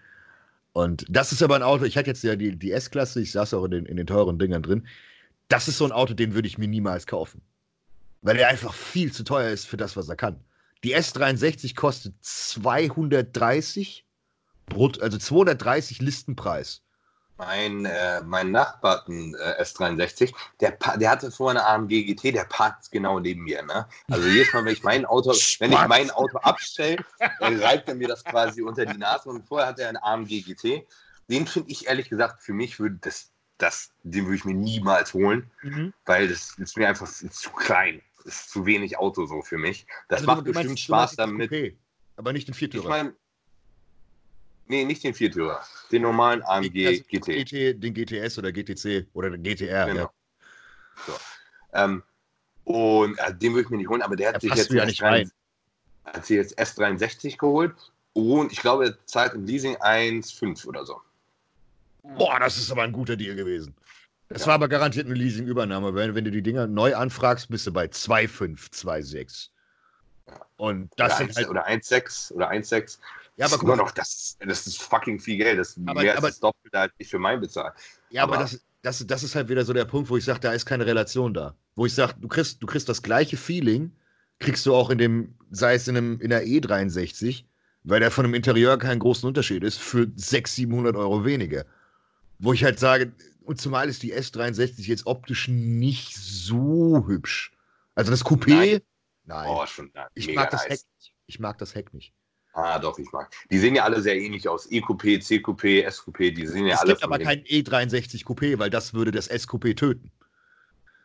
Und 0.73 1.05
das 1.09 1.33
ist 1.33 1.43
aber 1.43 1.57
ein 1.57 1.63
Auto, 1.63 1.85
ich 1.85 1.97
hatte 1.97 2.11
jetzt 2.11 2.23
ja 2.23 2.37
die, 2.37 2.57
die 2.57 2.71
S-Klasse, 2.71 3.21
ich 3.21 3.33
saß 3.33 3.55
auch 3.55 3.65
in 3.65 3.73
den, 3.73 3.87
in 3.87 3.97
den 3.97 4.07
teuren 4.07 4.39
Dingern 4.39 4.63
drin. 4.63 4.87
Das 5.49 5.69
ist 5.69 5.79
so 5.79 5.85
ein 5.85 5.93
Auto, 5.93 6.15
den 6.15 6.35
würde 6.35 6.49
ich 6.49 6.59
mir 6.59 6.69
niemals 6.69 7.07
kaufen. 7.07 7.43
Weil 8.23 8.39
er 8.39 8.49
einfach 8.49 8.73
viel 8.73 9.13
zu 9.13 9.25
teuer 9.25 9.51
ist 9.51 9.67
für 9.67 9.77
das, 9.77 9.97
was 9.97 10.09
er 10.09 10.17
kann. 10.17 10.41
Die 10.85 10.97
S63 10.97 11.75
kostet 11.75 12.15
230, 12.21 14.05
also 15.01 15.19
230 15.19 16.01
Listenpreis 16.01 16.83
mein, 17.47 17.85
äh, 17.87 18.23
mein 18.23 18.51
Nachbar, 18.53 19.05
äh, 19.09 19.63
S63, 19.63 20.33
der, 20.61 20.77
der 20.97 21.11
hatte 21.11 21.31
vorher 21.31 21.61
eine 21.61 21.69
AMG 21.69 22.05
GT, 22.05 22.35
der 22.35 22.45
parkt 22.45 22.91
genau 22.91 23.19
neben 23.19 23.43
mir. 23.43 23.63
Ne? 23.63 23.87
Also 24.11 24.29
jedes 24.29 24.53
Mal, 24.53 24.65
wenn 24.65 24.73
ich 24.73 24.83
mein 24.83 25.05
Auto, 25.05 25.31
wenn 25.59 25.73
ich 25.73 25.87
mein 25.89 26.11
Auto 26.11 26.39
abstelle, 26.39 27.05
dann 27.41 27.61
reibt 27.61 27.89
er 27.89 27.95
mir 27.95 28.09
das 28.09 28.25
quasi 28.25 28.63
unter 28.63 28.87
die 28.87 28.99
Nase. 28.99 29.29
Und 29.29 29.47
vorher 29.47 29.69
hatte 29.69 29.83
er 29.83 29.89
einen 29.89 29.99
AMG 29.99 30.43
GT. 30.43 30.87
Den 31.29 31.47
finde 31.47 31.71
ich 31.71 31.87
ehrlich 31.87 32.09
gesagt, 32.09 32.43
für 32.43 32.53
mich 32.53 32.79
würde 32.79 32.99
das, 33.01 33.32
das, 33.63 33.93
den 34.03 34.25
würde 34.25 34.37
ich 34.37 34.45
mir 34.45 34.55
niemals 34.55 35.15
holen, 35.15 35.51
mhm. 35.63 35.93
weil 36.05 36.29
das 36.29 36.59
ist 36.59 36.77
mir 36.77 36.89
einfach 36.89 37.09
zu 37.09 37.51
klein. 37.51 38.03
Das 38.25 38.35
ist 38.35 38.51
zu 38.51 38.67
wenig 38.67 38.99
Auto 38.99 39.25
so 39.27 39.43
für 39.43 39.59
mich. 39.59 39.87
Das 40.09 40.21
also 40.21 40.27
macht 40.27 40.45
bestimmt 40.45 40.67
meinst, 40.67 40.83
Spaß 40.83 41.17
damit. 41.17 41.51
Coupé, 41.51 41.77
aber 42.17 42.33
nicht 42.33 42.49
den 42.49 42.55
Viertürer. 42.55 42.85
Ich 42.85 42.89
meine, 42.89 43.15
Nee, 44.69 44.85
nicht 44.85 45.05
den 45.05 45.13
Viertürer. 45.13 45.61
Den 45.91 46.03
normalen 46.03 46.43
AMG 46.45 46.87
also 46.87 47.03
GT. 47.09 47.27
GT. 47.27 47.83
Den 47.83 47.93
GTS 47.93 48.39
oder 48.39 48.53
GTC 48.53 49.07
oder 49.13 49.29
den 49.29 49.43
GTR. 49.43 49.87
Genau. 49.87 50.01
Ja. 50.01 50.13
So. 51.07 51.13
Ähm, 51.75 52.03
und 52.65 53.19
äh, 53.19 53.35
den 53.35 53.53
würde 53.53 53.63
ich 53.63 53.71
mir 53.71 53.77
nicht 53.77 53.89
holen, 53.89 54.03
aber 54.03 54.17
der 54.17 54.33
hat 54.33 54.41
sich 54.41 54.55
jetzt, 54.55 54.71
ja 54.71 54.87
nicht 54.87 55.03
rein. 55.03 55.31
hat 56.05 56.25
sich 56.25 56.37
jetzt 56.37 56.59
S63 56.59 57.37
geholt 57.37 57.75
und 58.15 58.53
ich 58.53 58.61
glaube, 58.61 58.87
er 58.87 59.07
zahlt 59.07 59.35
im 59.35 59.45
Leasing 59.45 59.77
1,5 59.77 60.67
oder 60.67 60.87
so. 60.87 61.03
Boah, 62.03 62.41
das 62.41 62.59
ist 62.59 62.71
aber 62.71 62.83
ein 62.83 62.93
guter 62.93 63.17
Deal 63.17 63.37
gewesen. 63.37 63.75
Das 64.29 64.43
ja. 64.43 64.49
war 64.49 64.55
aber 64.55 64.69
garantiert 64.69 65.07
eine 65.07 65.15
Leasingübernahme. 65.15 65.95
Wenn, 65.95 66.15
wenn 66.15 66.25
du 66.25 66.31
die 66.31 66.43
Dinger 66.43 66.67
neu 66.67 66.95
anfragst, 66.95 67.49
bist 67.49 67.67
du 67.67 67.73
bei 67.73 67.87
2,5, 67.87 68.71
2,6. 68.73 69.49
Und 70.57 70.91
das 70.97 71.13
oder 71.13 71.19
sind 71.19 71.37
halt, 71.37 71.49
oder 71.49 71.69
1,6 71.69 72.33
oder 72.33 72.51
1,6. 72.51 72.99
Ja, 73.37 73.47
aber 73.47 73.59
guck 73.59 73.77
noch, 73.77 73.91
das, 73.91 74.37
das 74.41 74.67
ist 74.67 74.83
fucking 74.83 75.19
viel 75.19 75.39
Geld. 75.39 75.59
Das 75.59 75.71
ist 75.71 75.79
aber, 75.87 76.03
mehr 76.03 76.17
aber, 76.17 76.27
als 76.27 76.37
das 76.37 76.41
Doppelte, 76.41 76.79
als 76.79 76.93
ich 76.99 77.09
für 77.09 77.19
mein 77.19 77.41
bezahle. 77.41 77.73
Ja, 78.11 78.25
aber, 78.25 78.35
aber 78.35 78.43
das, 78.43 78.61
das, 78.83 79.07
das 79.07 79.23
ist 79.23 79.35
halt 79.35 79.49
wieder 79.49 79.65
so 79.65 79.73
der 79.73 79.85
Punkt, 79.85 80.11
wo 80.11 80.17
ich 80.17 80.25
sage, 80.25 80.41
da 80.41 80.53
ist 80.53 80.67
keine 80.67 80.87
Relation 80.87 81.35
da. 81.35 81.55
Wo 81.75 81.87
ich 81.87 81.95
sage, 81.95 82.15
du 82.21 82.29
kriegst, 82.29 82.63
du 82.63 82.67
kriegst 82.67 82.89
das 82.89 83.03
gleiche 83.03 83.37
Feeling, 83.37 83.93
kriegst 84.39 84.67
du 84.67 84.75
auch 84.75 84.91
in 84.91 84.99
dem, 84.99 85.35
sei 85.51 85.75
es 85.75 85.89
in, 85.89 85.97
einem, 85.97 86.21
in 86.21 86.31
der 86.31 86.45
E63, 86.45 87.45
weil 87.85 88.01
der 88.01 88.11
von 88.11 88.25
dem 88.25 88.35
Interieur 88.35 88.79
keinen 88.79 88.99
großen 88.99 89.27
Unterschied 89.27 89.65
ist, 89.65 89.79
für 89.79 90.07
600, 90.15 90.49
700 90.49 90.97
Euro 90.97 91.25
weniger. 91.25 91.65
Wo 92.43 92.53
ich 92.53 92.65
halt 92.65 92.81
sage, 92.81 93.13
und 93.45 93.61
zumal 93.61 93.89
ist 93.89 94.03
die 94.03 94.13
S63 94.13 94.83
jetzt 94.83 95.07
optisch 95.07 95.47
nicht 95.47 96.17
so 96.17 97.07
hübsch. 97.07 97.53
Also 97.95 98.11
das 98.11 98.25
Coupé, 98.25 98.51
nein. 98.51 98.81
nein. 99.25 99.49
Oh, 99.49 99.65
schon, 99.67 99.93
ich 100.15 100.35
mag 100.35 100.51
das 100.51 100.69
nice. 100.69 100.81
Heck 100.81 101.13
Ich 101.27 101.39
mag 101.39 101.57
das 101.59 101.75
Heck 101.77 101.95
nicht. 101.95 102.13
Ah, 102.55 102.81
doch, 102.81 102.99
ich 102.99 103.11
mag. 103.13 103.33
Die 103.51 103.59
sehen 103.59 103.77
ja 103.77 103.85
alle 103.85 104.03
sehr 104.03 104.17
ähnlich 104.17 104.49
aus. 104.49 104.71
E-Coupé, 104.71 105.21
C-Coupé, 105.21 105.85
S-Coupé, 105.85 106.35
die 106.35 106.47
sehen 106.47 106.67
ja 106.67 106.75
es 106.75 106.81
alle. 106.81 106.93
Es 106.93 107.01
gibt 107.01 107.05
aber 107.05 107.19
kein 107.19 107.43
E63 107.45 108.25
Coupé, 108.25 108.59
weil 108.59 108.71
das 108.71 108.93
würde 108.93 109.13
das 109.13 109.29
S-Coupé 109.29 109.77
töten. 109.77 110.11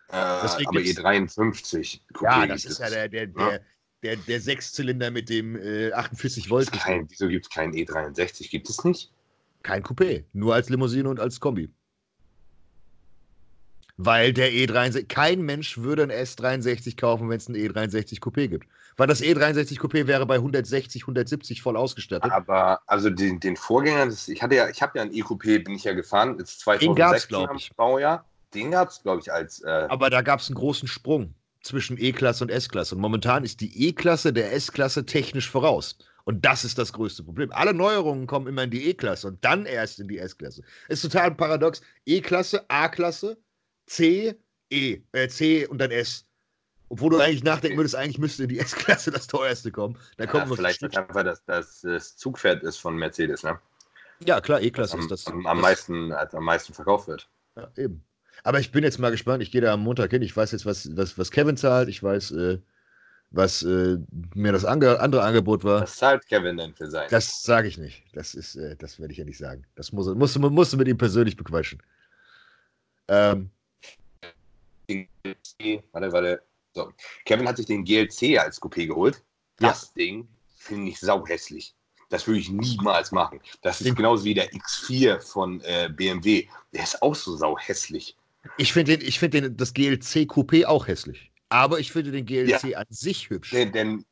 Äh, 0.10 0.16
aber 0.16 0.80
E53 0.80 2.02
Coupé. 2.14 2.24
Ja, 2.24 2.48
das 2.48 2.66
ist 2.66 2.80
ja 2.80 2.90
der, 2.90 3.08
der, 3.10 3.28
der, 3.28 3.52
ja? 3.52 3.60
der, 4.02 4.16
der 4.18 4.42
Sechszylinder 4.42 5.12
mit 5.12 5.30
dem 5.30 5.56
äh, 5.56 5.92
48 5.94 6.50
Volt. 6.50 6.72
Kein, 6.72 7.08
wieso 7.10 7.28
gibt 7.28 7.46
es 7.46 7.50
keinen 7.52 7.74
E63? 7.74 8.50
Gibt 8.50 8.70
es 8.70 8.84
nicht? 8.84 9.14
Kein 9.64 9.84
Coupé, 9.84 10.26
nur 10.34 10.54
als 10.54 10.70
Limousine 10.70 11.10
und 11.10 11.20
als 11.20 11.40
Kombi. 11.40 11.70
Weil 13.98 14.32
der 14.32 14.52
E63, 14.52 15.08
kein 15.08 15.42
Mensch 15.42 15.80
würde 15.80 16.04
ein 16.04 16.12
S63 16.12 16.98
kaufen, 16.98 17.30
wenn 17.30 17.38
es 17.38 17.50
ein 17.50 17.56
E63 17.56 18.20
Coupé 18.20 18.48
gibt. 18.48 18.68
Weil 18.96 19.08
das 19.08 19.22
E63 19.22 19.80
Coupé 19.80 20.06
wäre 20.06 20.26
bei 20.28 20.36
160, 20.36 21.04
170 21.04 21.64
voll 21.64 21.76
ausgestattet. 21.76 22.32
Aber 22.32 22.80
also 22.86 23.10
den, 23.10 23.40
den 23.40 23.56
Vorgänger, 23.56 24.06
das, 24.06 24.28
ich 24.28 24.42
hatte 24.44 24.56
ja, 24.56 24.70
ich 24.70 24.82
habe 24.84 25.00
ja 25.00 25.04
ein 25.04 25.12
E-Coupé, 25.12 25.64
bin 25.64 25.76
ich 25.76 25.84
ja 25.84 25.94
gefahren, 25.94 26.40
ist 26.40 26.60
2016 26.60 27.30
glaube 27.30 27.56
ich. 27.58 27.76
Baujahr. 27.76 28.26
Den 28.54 28.72
gab 28.72 28.90
es, 28.90 29.02
glaube 29.02 29.22
ich, 29.22 29.34
als. 29.34 29.62
Äh 29.64 29.88
Aber 29.90 30.10
da 30.10 30.22
gab 30.22 30.40
es 30.40 30.48
einen 30.48 30.56
großen 30.56 30.88
Sprung 30.88 31.34
zwischen 31.62 31.98
E-Klasse 32.00 32.44
und 32.44 32.50
S-Klasse. 32.50 32.96
Und 32.96 33.02
momentan 33.02 33.44
ist 33.44 33.62
die 33.62 33.88
E-Klasse 33.88 34.32
der 34.32 34.54
S-Klasse 34.54 35.06
technisch 35.06 35.50
voraus. 35.50 35.98
Und 36.28 36.44
das 36.44 36.66
ist 36.66 36.78
das 36.78 36.92
größte 36.92 37.24
Problem. 37.24 37.50
Alle 37.54 37.74
Neuerungen 37.74 38.28
kommen 38.28 38.48
immer 38.48 38.64
in 38.64 38.70
die 38.70 38.90
E-Klasse 38.90 39.30
und 39.30 39.46
dann 39.46 39.66
erst 39.66 40.02
in 40.02 40.10
die 40.10 40.20
S-Klasse. 40.20 40.62
Ist 40.90 41.02
total 41.02 41.34
paradox. 41.34 41.82
E-Klasse, 42.06 42.66
A-Klasse, 42.70 43.38
C, 43.86 44.38
E, 44.70 45.00
äh, 45.14 45.30
C 45.30 45.66
und 45.68 45.78
dann 45.78 45.90
S. 45.90 46.26
Obwohl 46.90 47.12
du 47.12 47.20
eigentlich 47.20 47.46
nachdenken 47.46 47.78
würdest, 47.78 47.96
eigentlich 47.96 48.18
müsste 48.18 48.44
in 48.44 48.50
die 48.50 48.60
S-Klasse 48.60 49.10
das 49.10 49.28
teuerste 49.28 49.72
kommen. 49.72 49.98
Da 50.18 50.26
ja, 50.26 50.30
kommt 50.30 50.54
vielleicht 50.54 50.82
das 50.82 50.98
einfach, 50.98 51.24
dass 51.24 51.46
das, 51.46 51.80
das 51.80 52.18
Zugpferd 52.18 52.62
ist 52.62 52.76
von 52.76 52.98
Mercedes, 52.98 53.44
ne? 53.44 53.58
Ja, 54.20 54.42
klar, 54.42 54.62
E-Klasse 54.62 54.98
ist 54.98 55.10
das. 55.10 55.28
Am, 55.28 55.48
am, 55.48 55.62
meisten, 55.62 56.12
am 56.12 56.44
meisten 56.44 56.74
verkauft 56.74 57.08
wird. 57.08 57.30
Ja, 57.56 57.72
eben. 57.78 58.04
Aber 58.44 58.60
ich 58.60 58.74
bin 58.74 58.84
jetzt 58.84 59.00
mal 59.00 59.12
gespannt. 59.12 59.44
Ich 59.44 59.52
gehe 59.52 59.62
da 59.62 59.72
am 59.72 59.84
Montag 59.84 60.12
hin. 60.12 60.22
Ich 60.22 60.36
weiß 60.36 60.52
jetzt, 60.52 60.66
was, 60.66 60.90
was, 60.98 61.18
was 61.18 61.32
Kevin 61.32 61.56
zahlt. 61.56 61.88
Ich 61.88 62.04
weiß, 62.04 62.32
äh, 62.32 62.60
was 63.32 63.64
äh, 63.64 63.98
mir 64.36 64.52
das 64.52 64.66
ange 64.66 65.00
andere 65.00 65.24
Angebot 65.24 65.64
war. 65.64 65.82
Was 65.82 65.98
zahlt 65.98 66.26
Kevin 66.28 66.58
denn 66.58 66.74
für 66.74 66.90
sein? 66.90 67.08
Das 67.10 67.44
sage 67.44 67.68
ich 67.68 67.78
nicht. 67.78 68.04
Das 68.14 68.34
ist, 68.34 68.56
äh, 68.56 68.76
das 68.78 69.00
werde 69.00 69.12
ich 69.12 69.20
ja 69.20 69.26
nicht 69.26 69.38
sagen. 69.38 69.66
Das 69.76 69.92
muss, 69.92 70.08
musst, 70.16 70.40
musst 70.40 70.74
du 70.74 70.78
mit 70.78 70.88
ihm 70.88 70.98
persönlich 70.98 71.36
bequatschen. 71.36 71.82
Ähm, 73.10 73.50
warte, 75.92 76.12
warte. 76.12 76.42
So. 76.74 76.92
Kevin 77.26 77.48
hat 77.48 77.58
sich 77.58 77.66
den 77.66 77.84
GLC 77.84 78.40
als 78.40 78.62
Coupé 78.62 78.88
geholt. 78.88 79.22
Das 79.58 79.92
ja. 79.96 80.04
Ding 80.04 80.28
finde 80.56 80.92
ich 80.92 81.00
sauhässlich. 81.00 81.74
Das 82.10 82.26
würde 82.26 82.40
ich 82.40 82.50
niemals 82.50 83.12
machen. 83.12 83.42
Das 83.62 83.82
ist 83.82 83.96
genauso 83.96 84.24
wie 84.24 84.34
der 84.34 84.50
X4 84.52 85.20
von 85.20 85.60
äh, 85.62 85.90
BMW. 85.90 86.48
Der 86.74 86.84
ist 86.84 87.02
auch 87.02 87.16
so 87.16 87.36
sauhässlich. 87.36 88.16
Ich 88.58 88.72
finde 88.72 89.00
find 89.00 89.60
das 89.60 89.74
GLC 89.74 90.26
Coupé 90.30 90.66
auch 90.66 90.88
hässlich. 90.88 91.32
Aber 91.50 91.80
ich 91.80 91.92
finde 91.92 92.12
den 92.12 92.26
GLC 92.26 92.64
ja. 92.64 92.80
an 92.80 92.86
sich 92.90 93.30
hübsch. 93.30 93.52
Denn, 93.52 93.72
denn 93.72 94.06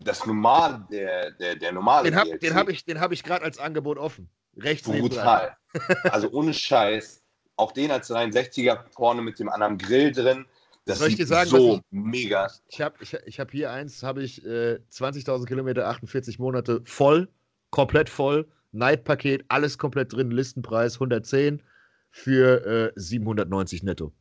das 0.00 0.26
normal, 0.26 0.86
der, 0.90 1.30
der, 1.32 1.56
der 1.56 1.72
normale 1.72 2.10
den 2.10 2.18
hab, 2.18 2.24
GLC. 2.24 2.40
Den 2.40 2.54
habe 2.54 2.72
ich, 2.72 2.84
hab 2.88 3.12
ich 3.12 3.22
gerade 3.22 3.44
als 3.44 3.58
Angebot 3.58 3.98
offen. 3.98 4.28
Rechts 4.56 4.88
Brutal. 4.88 5.56
also 6.04 6.30
ohne 6.32 6.52
Scheiß. 6.52 7.22
Auch 7.56 7.72
den 7.72 7.90
als 7.90 8.10
63er 8.10 8.84
vorne 8.90 9.22
mit 9.22 9.38
dem 9.38 9.48
anderen 9.48 9.76
Grill 9.78 10.12
drin. 10.12 10.46
Das 10.86 10.98
Soll 10.98 11.08
ich 11.08 11.16
dir 11.16 11.26
sagen, 11.26 11.50
so 11.50 11.74
ich, 11.76 11.82
mega. 11.90 12.50
Ich 12.68 12.80
habe 12.80 12.96
ich, 13.00 13.12
ich 13.12 13.38
hab 13.38 13.50
hier 13.50 13.70
eins, 13.70 14.02
habe 14.02 14.22
ich 14.22 14.44
äh, 14.44 14.80
20.000 14.90 15.46
Kilometer, 15.46 15.86
48 15.86 16.38
Monate 16.38 16.80
voll, 16.84 17.28
komplett 17.70 18.08
voll, 18.08 18.48
Night-Paket, 18.72 19.44
alles 19.48 19.78
komplett 19.78 20.12
drin, 20.12 20.30
Listenpreis 20.30 20.94
110 20.94 21.62
für 22.10 22.92
äh, 22.96 22.98
790 22.98 23.82
netto. 23.82 24.12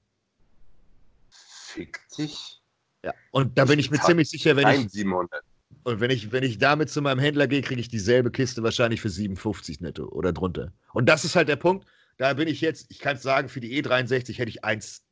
Fick 1.30 2.02
dich. 2.18 2.59
Ja, 3.04 3.14
und 3.32 3.58
da 3.58 3.66
bin 3.66 3.80
ich 3.80 3.92
mir 3.92 4.00
ziemlich 4.00 4.30
sicher, 4.30 4.56
wenn 4.56 4.68
ich. 4.68 4.90
700. 4.92 5.44
Und 5.84 6.00
wenn 6.02 6.12
ich, 6.12 6.32
wenn 6.32 6.44
ich 6.44 6.58
damit 6.58 6.90
zu 6.90 7.02
meinem 7.02 7.20
Händler 7.20 7.48
gehe, 7.48 7.62
kriege 7.62 7.80
ich 7.80 7.88
dieselbe 7.88 8.32
Kiste 8.32 8.64
wahrscheinlich 8.64 9.02
für 9.02 9.10
57 9.10 9.80
netto 9.82 10.06
oder 10.10 10.34
drunter. 10.34 10.74
Und 10.94 11.08
das 11.08 11.24
ist 11.24 11.36
halt 11.36 11.48
der 11.48 11.56
Punkt. 11.56 11.88
Da 12.18 12.34
bin 12.34 12.48
ich 12.48 12.60
jetzt, 12.60 12.88
ich 12.90 13.00
kann 13.00 13.16
es 13.16 13.24
sagen, 13.24 13.48
für 13.48 13.62
die 13.62 13.82
E63 13.82 14.38
hätte 14.38 14.50
ich 14.50 14.66
1, 14.66 15.04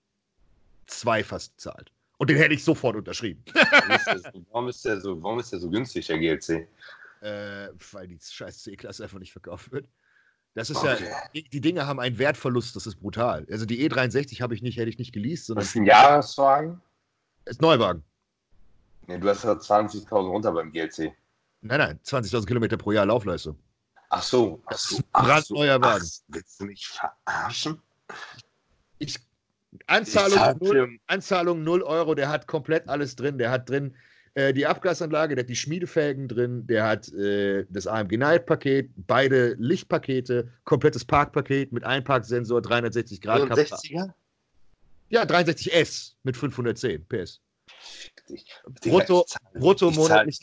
2 0.87 1.23
fast 1.23 1.55
bezahlt. 1.55 1.91
Und 2.17 2.29
den 2.29 2.37
hätte 2.37 2.53
ich 2.53 2.63
sofort 2.63 2.95
unterschrieben. 2.95 3.43
warum, 4.51 4.67
ist 4.67 4.83
der 4.83 4.99
so, 4.99 5.21
warum 5.21 5.39
ist 5.39 5.53
der 5.53 5.59
so 5.59 5.69
günstig, 5.69 6.07
der 6.07 6.17
GLC? 6.17 6.67
Äh, 7.21 7.69
weil 7.91 8.07
die 8.07 8.19
scheiß 8.21 8.63
C-Klasse 8.63 9.03
einfach 9.03 9.19
nicht 9.19 9.31
verkauft 9.31 9.71
wird. 9.71 9.87
Das 10.53 10.71
ist 10.71 10.77
okay. 10.77 10.97
ja, 11.05 11.15
die, 11.35 11.43
die, 11.43 11.61
Dinge 11.61 11.85
haben 11.85 11.99
einen 11.99 12.17
Wertverlust, 12.17 12.75
das 12.75 12.87
ist 12.87 12.95
brutal. 12.95 13.45
Also 13.51 13.65
die 13.65 13.87
E63 13.87 14.41
habe 14.41 14.55
ich 14.55 14.63
nicht, 14.63 14.77
hätte 14.77 14.89
ich 14.89 14.97
nicht 14.97 15.13
geleast. 15.13 15.55
Was 15.55 15.65
ist 15.65 15.75
ein 15.75 15.85
Jahreswagen? 15.85 16.81
Ist 17.47 17.61
Neuwagen. 17.61 18.03
Nee, 19.07 19.17
du 19.17 19.29
hast 19.29 19.43
ja 19.43 19.53
20.000 19.53 20.09
runter 20.09 20.51
beim 20.51 20.71
GLC. 20.71 21.13
Nein, 21.61 21.79
nein, 21.79 21.99
20.000 22.03 22.45
Kilometer 22.45 22.77
pro 22.77 22.91
Jahr 22.91 23.05
Laufleistung. 23.05 23.57
Ach 24.09 24.21
so. 24.21 24.61
Ach 24.65 24.77
so. 24.77 24.99
Brandneuer 25.13 25.81
Wagen. 25.81 26.05
Ach, 26.05 26.23
willst 26.27 26.59
du 26.59 26.65
mich 26.65 26.87
verarschen? 26.87 27.81
Ich, 28.99 29.17
Anzahlung, 29.87 30.61
ich 30.61 30.67
0, 30.67 30.97
Anzahlung 31.07 31.63
0 31.63 31.83
Euro, 31.83 32.15
der 32.15 32.29
hat 32.29 32.47
komplett 32.47 32.87
alles 32.89 33.15
drin. 33.15 33.37
Der 33.37 33.51
hat 33.51 33.69
drin 33.69 33.95
äh, 34.33 34.53
die 34.53 34.67
Abgasanlage, 34.67 35.35
der 35.35 35.43
hat 35.43 35.49
die 35.49 35.55
Schmiedefelgen 35.55 36.27
drin, 36.27 36.67
der 36.67 36.85
hat 36.85 37.11
äh, 37.13 37.65
das 37.69 37.87
AMG 37.87 38.17
Night-Paket, 38.17 38.91
beide 39.07 39.55
Lichtpakete, 39.57 40.51
komplettes 40.63 41.05
Parkpaket 41.05 41.71
mit 41.71 41.83
Einparksensor, 41.83 42.61
360 42.61 43.21
Grad. 43.21 43.41
60er? 43.41 44.13
Ja, 45.09 45.23
63S 45.23 46.13
mit 46.23 46.35
510 46.35 47.07
PS. 47.07 47.39
Brutto, 48.81 49.23
ich 49.25 49.33
zahl, 49.33 49.59
brutto 49.59 49.89
ich 49.89 49.95
monatlich. 49.95 50.39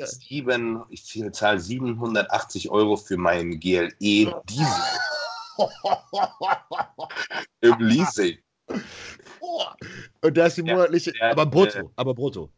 Ich 0.90 1.32
zahle 1.32 1.60
780 1.60 2.70
Euro 2.70 2.96
für 2.96 3.16
meinen 3.16 3.60
GLE 3.60 3.92
Diesel. 3.98 4.34
Im 7.60 7.78
Leasing. 7.78 8.38
Und 10.22 10.36
da 10.36 10.46
ist 10.46 10.56
die 10.56 10.62
monatliche, 10.62 11.12
aber 11.20 11.46
brutto, 11.46 11.92
aber 11.96 12.14
brutto. 12.14 12.50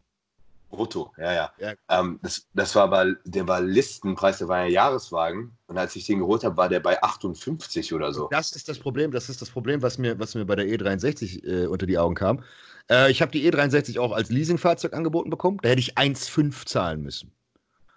Brutto, 0.71 1.13
ja, 1.17 1.33
ja. 1.33 1.53
ja. 1.59 1.75
Ähm, 1.89 2.19
das, 2.23 2.47
das 2.55 2.75
war 2.75 2.85
aber, 2.85 3.15
der 3.25 3.47
war 3.47 3.61
Listenpreis, 3.61 4.39
der 4.39 4.49
war 4.49 4.65
ja 4.65 4.69
Jahreswagen. 4.69 5.57
Und 5.67 5.79
als 5.79 5.95
ich 5.97 6.07
den 6.07 6.19
geholt 6.19 6.45
habe, 6.45 6.57
war 6.57 6.69
der 6.69 6.81
bei 6.81 7.01
58 7.03 7.95
oder 7.95 8.13
so. 8.13 8.29
Das 8.31 8.53
ist 8.53 8.69
das 8.69 8.79
Problem, 8.79 9.11
das 9.13 9.29
ist 9.29 9.41
das 9.41 9.51
Problem, 9.51 9.83
was 9.83 9.99
mir, 9.99 10.19
was 10.19 10.35
mir 10.35 10.45
bei 10.45 10.57
der 10.57 10.67
E63 10.67 11.45
äh, 11.45 11.67
unter 11.67 11.87
die 11.87 11.99
Augen 11.99 12.15
kam. 12.15 12.43
Äh, 12.91 13.11
ich 13.11 13.23
habe 13.23 13.33
die 13.33 13.51
E63 13.51 13.99
auch 13.99 14.13
als 14.13 14.31
Leasingfahrzeug 14.31 14.93
angeboten 14.93 15.31
bekommen. 15.31 15.59
Da 15.63 15.69
hätte 15.69 15.81
ich 15.81 15.97
1,5 15.97 16.67
zahlen 16.67 17.03
müssen. 17.03 17.33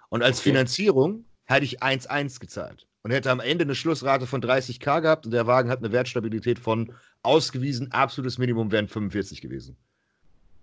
Und 0.09 0.23
als 0.23 0.39
okay. 0.39 0.49
Finanzierung 0.49 1.25
hätte 1.45 1.65
ich 1.65 1.81
1,1 1.81 2.39
gezahlt. 2.39 2.87
Und 3.01 3.11
hätte 3.11 3.31
am 3.31 3.39
Ende 3.39 3.63
eine 3.63 3.75
Schlussrate 3.75 4.27
von 4.27 4.41
30k 4.41 5.01
gehabt 5.01 5.25
und 5.25 5.31
der 5.31 5.47
Wagen 5.47 5.69
hat 5.69 5.79
eine 5.79 5.93
Wertstabilität 5.93 6.59
von 6.59 6.93
ausgewiesen, 7.23 7.91
absolutes 7.91 8.37
Minimum 8.37 8.71
wären 8.71 8.89
45 8.89 9.41
gewesen. 9.41 9.77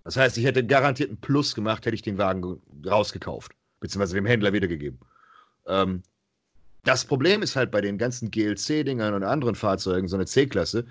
Das 0.07 0.15
heißt, 0.15 0.37
ich 0.37 0.45
hätte 0.45 0.65
garantiert 0.65 1.09
einen 1.09 1.19
Plus 1.19 1.53
gemacht, 1.53 1.85
hätte 1.85 1.95
ich 1.95 2.01
den 2.01 2.17
Wagen 2.17 2.61
rausgekauft, 2.85 3.51
beziehungsweise 3.81 4.15
dem 4.15 4.25
Händler 4.25 4.53
wiedergegeben. 4.53 4.99
Ähm, 5.65 6.01
das 6.85 7.03
Problem 7.03 7.41
ist 7.41 7.57
halt 7.57 7.71
bei 7.71 7.81
den 7.81 7.97
ganzen 7.97 8.31
GLC-Dingern 8.31 9.13
und 9.13 9.23
anderen 9.23 9.55
Fahrzeugen, 9.55 10.07
so 10.07 10.15
eine 10.15 10.25
C-Klasse, 10.25 10.85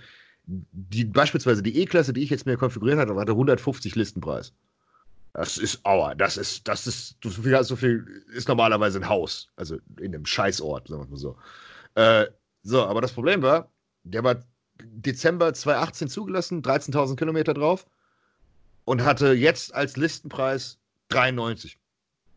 die, 0.45 1.07
beispielsweise 1.07 1.63
die 1.63 1.81
E-Klasse, 1.81 2.13
die 2.13 2.25
ich 2.25 2.29
jetzt 2.29 2.45
mir 2.45 2.59
konfiguriert 2.59 2.99
hatte, 2.99 3.17
hatte 3.17 3.33
150 3.33 3.95
Listenpreis. 3.95 4.53
Das 5.33 5.57
ist, 5.57 5.81
aua, 5.87 6.15
das 6.15 6.37
ist, 6.37 6.69
das 6.69 6.87
ist, 6.87 7.17
so 7.25 7.31
viel, 7.31 7.65
so 7.65 7.75
viel 7.75 8.23
ist 8.35 8.49
normalerweise 8.49 8.99
ein 8.99 9.09
Haus, 9.09 9.49
also 9.57 9.79
in 9.99 10.15
einem 10.15 10.27
Scheißort, 10.27 10.89
sagen 10.89 11.05
wir 11.05 11.09
mal 11.09 11.17
so. 11.17 11.39
Äh, 11.95 12.27
so, 12.65 12.85
aber 12.85 13.01
das 13.01 13.13
Problem 13.13 13.41
war, 13.41 13.73
der 14.03 14.23
war 14.25 14.45
Dezember 14.79 15.55
2018 15.55 16.09
zugelassen, 16.09 16.61
13.000 16.61 17.17
Kilometer 17.17 17.55
drauf 17.55 17.87
und 18.87 19.05
hatte 19.05 19.33
jetzt 19.33 19.75
als 19.75 19.97
Listenpreis 19.99 20.79
93. 21.09 21.79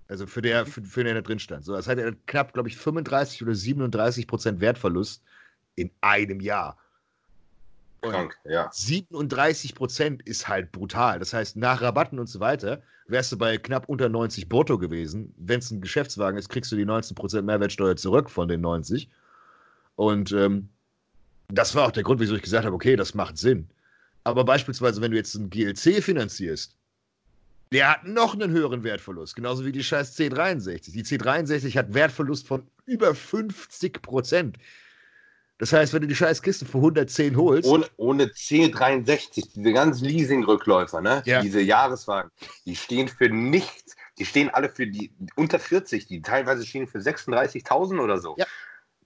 Also 0.10 0.26
für 0.26 0.42
der, 0.42 0.66
für, 0.66 0.82
für 0.82 1.04
den 1.04 1.16
da 1.16 1.22
drin 1.22 1.40
stand. 1.40 1.64
So, 1.64 1.74
das 1.74 1.88
hat 1.88 2.00
er 2.00 2.14
knapp, 2.26 2.54
glaube 2.54 2.68
ich, 2.68 2.76
35 2.76 3.44
oder 3.44 3.56
37 3.56 4.28
Prozent 4.28 4.60
Wertverlust 4.60 5.24
in 5.76 5.92
einem 6.02 6.42
Jahr. 6.42 6.78
Und 8.02 8.12
Krank, 8.12 8.38
ja. 8.46 8.70
37 8.72 9.76
Prozent 9.76 10.24
ist 10.24 10.48
halt 10.48 10.72
brutal. 10.72 11.20
Das 11.20 11.34
heißt, 11.34 11.56
nach 11.56 11.82
Rabatten 11.82 12.18
und 12.18 12.28
so 12.28 12.40
weiter 12.40 12.82
wärst 13.08 13.32
du 13.32 13.38
bei 13.38 13.58
knapp 13.58 13.88
unter 13.88 14.10
90 14.10 14.50
brutto 14.50 14.80
gewesen. 14.80 15.34
Wenn 15.38 15.60
es 15.60 15.70
ein 15.70 15.82
Geschäftswagen 15.82 16.40
ist, 16.40 16.50
kriegst 16.50 16.72
du 16.72 16.76
die 16.76 16.86
19 16.86 17.14
Prozent 17.14 17.46
Mehrwertsteuer 17.46 17.96
zurück 17.96 18.30
von 18.30 18.48
den 18.48 18.62
90. 18.62 19.10
Und 19.96 20.32
ähm, 20.32 20.70
das 21.50 21.76
war 21.76 21.86
auch 21.86 21.92
der 21.92 22.04
Grund, 22.04 22.20
wieso 22.20 22.36
ich 22.36 22.42
gesagt 22.42 22.66
habe, 22.66 22.76
okay, 22.76 22.96
das 22.96 23.14
macht 23.14 23.38
Sinn. 23.38 23.70
Aber 24.30 24.44
beispielsweise, 24.46 25.02
wenn 25.02 25.12
du 25.12 25.18
jetzt 25.18 25.36
ein 25.36 25.50
GLC 25.50 26.04
finanzierst, 26.04 26.76
Der 27.72 27.92
hat 27.92 28.04
noch 28.06 28.34
einen 28.34 28.50
höheren 28.52 28.84
Wertverlust, 28.84 29.36
genauso 29.36 29.64
wie 29.64 29.72
die 29.72 29.84
scheiß 29.84 30.18
C63. 30.18 30.92
Die 30.92 31.04
C63 31.04 31.78
hat 31.78 31.94
Wertverlust 31.94 32.48
von 32.48 32.64
über 32.86 33.14
50 33.14 34.02
Prozent. 34.02 34.58
Das 35.60 35.74
heißt, 35.74 35.94
wenn 35.94 36.02
du 36.02 36.08
die 36.08 36.16
scheiß 36.16 36.42
Kiste 36.42 36.66
für 36.66 36.78
110 36.78 37.36
holst. 37.36 37.68
Ohne, 37.70 37.86
ohne 37.98 38.26
C63, 38.26 39.54
diese 39.54 39.74
ganzen 39.74 40.06
Leasing-Rückläufer, 40.06 41.02
ne? 41.02 41.22
Ja. 41.26 41.42
diese 41.42 41.60
Jahreswagen, 41.62 42.32
die 42.66 42.76
stehen 42.76 43.08
für 43.08 43.30
nichts. 43.30 43.96
Die 44.18 44.26
stehen 44.26 44.50
alle 44.50 44.70
für 44.70 44.88
die 44.88 45.12
unter 45.36 45.60
40, 45.60 46.08
die 46.08 46.22
teilweise 46.22 46.66
stehen 46.66 46.88
für 46.88 47.00
36.000 47.00 48.00
oder 48.00 48.20
so. 48.20 48.36
Ja. 48.38 48.46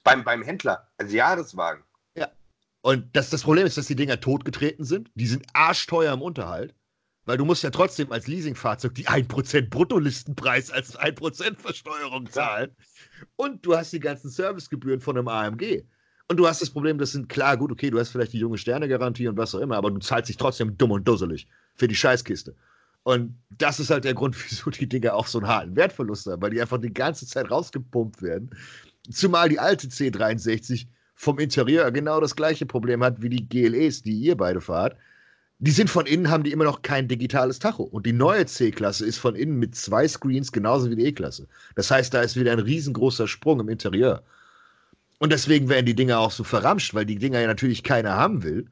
Beim, 0.04 0.24
beim 0.24 0.42
Händler, 0.44 0.88
als 0.98 1.12
Jahreswagen. 1.12 1.84
Und 2.84 3.16
das, 3.16 3.30
das 3.30 3.44
Problem 3.44 3.66
ist, 3.66 3.78
dass 3.78 3.88
die 3.88 3.96
Dinger 3.96 4.20
totgetreten 4.20 4.84
sind. 4.84 5.10
Die 5.16 5.26
sind 5.26 5.46
arschteuer 5.54 6.14
im 6.14 6.22
Unterhalt. 6.22 6.76
Weil 7.26 7.38
du 7.38 7.46
musst 7.46 7.64
ja 7.64 7.70
trotzdem 7.70 8.12
als 8.12 8.28
Leasingfahrzeug 8.28 8.94
die 8.96 9.08
1% 9.08 9.70
Bruttolistenpreis 9.70 10.70
als 10.70 11.00
1% 11.00 11.56
Versteuerung 11.58 12.30
zahlen. 12.30 12.76
Und 13.38 13.66
du 13.66 13.78
hast 13.78 13.94
die 13.94 14.02
ganzen 14.02 14.30
Servicegebühren 14.30 15.00
von 15.00 15.18
einem 15.18 15.30
AMG. 15.30 15.86
Und 16.28 16.36
du 16.36 16.46
hast 16.46 16.62
das 16.62 16.70
Problem, 16.70 16.98
das 16.98 17.14
sind 17.14 17.30
klar, 17.30 17.56
gut, 17.56 17.72
okay, 17.72 17.90
du 17.90 18.00
hast 18.00 18.10
vielleicht 18.10 18.34
die 18.34 18.40
junge 18.40 18.58
Sterne-Garantie 18.58 19.30
und 19.30 19.38
was 19.38 19.56
auch 19.56 19.60
immer, 19.60 19.78
aber 19.78 19.90
du 19.90 20.00
zahlst 20.00 20.28
dich 20.28 20.36
trotzdem 20.36 20.78
dumm 20.78 20.92
und 20.92 21.08
dusselig 21.08 21.48
für 21.76 21.88
die 21.88 21.96
Scheißkiste. 21.96 22.54
Und 23.04 23.38
das 23.58 23.80
ist 23.80 23.90
halt 23.92 24.04
der 24.04 24.14
Grund, 24.14 24.36
wieso 24.50 24.70
die 24.70 24.90
Dinger 24.90 25.14
auch 25.14 25.28
so 25.28 25.40
einen 25.40 25.48
harten 25.48 25.76
Wertverlust 25.78 26.28
haben, 26.28 26.42
weil 26.42 26.52
die 26.52 26.62
einfach 26.62 26.80
die 26.80 26.94
ganze 26.94 27.26
Zeit 27.26 27.50
rausgepumpt 27.50 28.22
werden. 28.22 28.50
Zumal 29.10 29.48
die 29.48 29.60
alte 29.60 29.88
C63 29.88 30.88
vom 31.24 31.40
Interieur 31.40 31.92
genau 31.92 32.20
das 32.20 32.36
gleiche 32.36 32.66
Problem 32.66 33.04
hat 33.04 33.22
wie 33.22 33.30
die 33.30 33.48
GLEs, 33.48 34.04
die 34.04 34.14
ihr 34.14 34.38
beide 34.38 34.62
fahrt 34.62 34.96
die 35.64 35.72
sind 35.72 35.90
von 35.90 36.06
innen, 36.06 36.30
haben 36.30 36.44
die 36.44 36.52
immer 36.52 36.66
noch 36.66 36.82
kein 36.82 37.08
digitales 37.08 37.58
Tacho. 37.58 37.84
Und 37.84 38.06
die 38.06 38.12
neue 38.12 38.46
C-Klasse 38.46 39.06
ist 39.06 39.18
von 39.18 39.34
innen 39.34 39.60
mit 39.60 39.76
zwei 39.76 40.06
Screens 40.06 40.52
genauso 40.52 40.90
wie 40.90 40.98
die 40.98 41.06
E-Klasse. 41.06 41.48
Das 41.76 41.90
heißt, 41.90 42.14
da 42.14 42.22
ist 42.22 42.38
wieder 42.38 42.52
ein 42.52 42.60
riesengroßer 42.60 43.30
Sprung 43.30 43.62
im 43.62 43.70
Interieur. 43.70 44.24
Und 45.20 45.32
deswegen 45.32 45.70
werden 45.70 45.86
die 45.86 45.96
Dinger 45.96 46.20
auch 46.20 46.32
so 46.32 46.44
verramscht, 46.44 46.94
weil 46.94 47.06
die 47.06 47.18
Dinger 47.18 47.40
ja 47.40 47.48
natürlich 47.48 47.82
keiner 47.82 48.14
haben 48.14 48.44
will. 48.44 48.66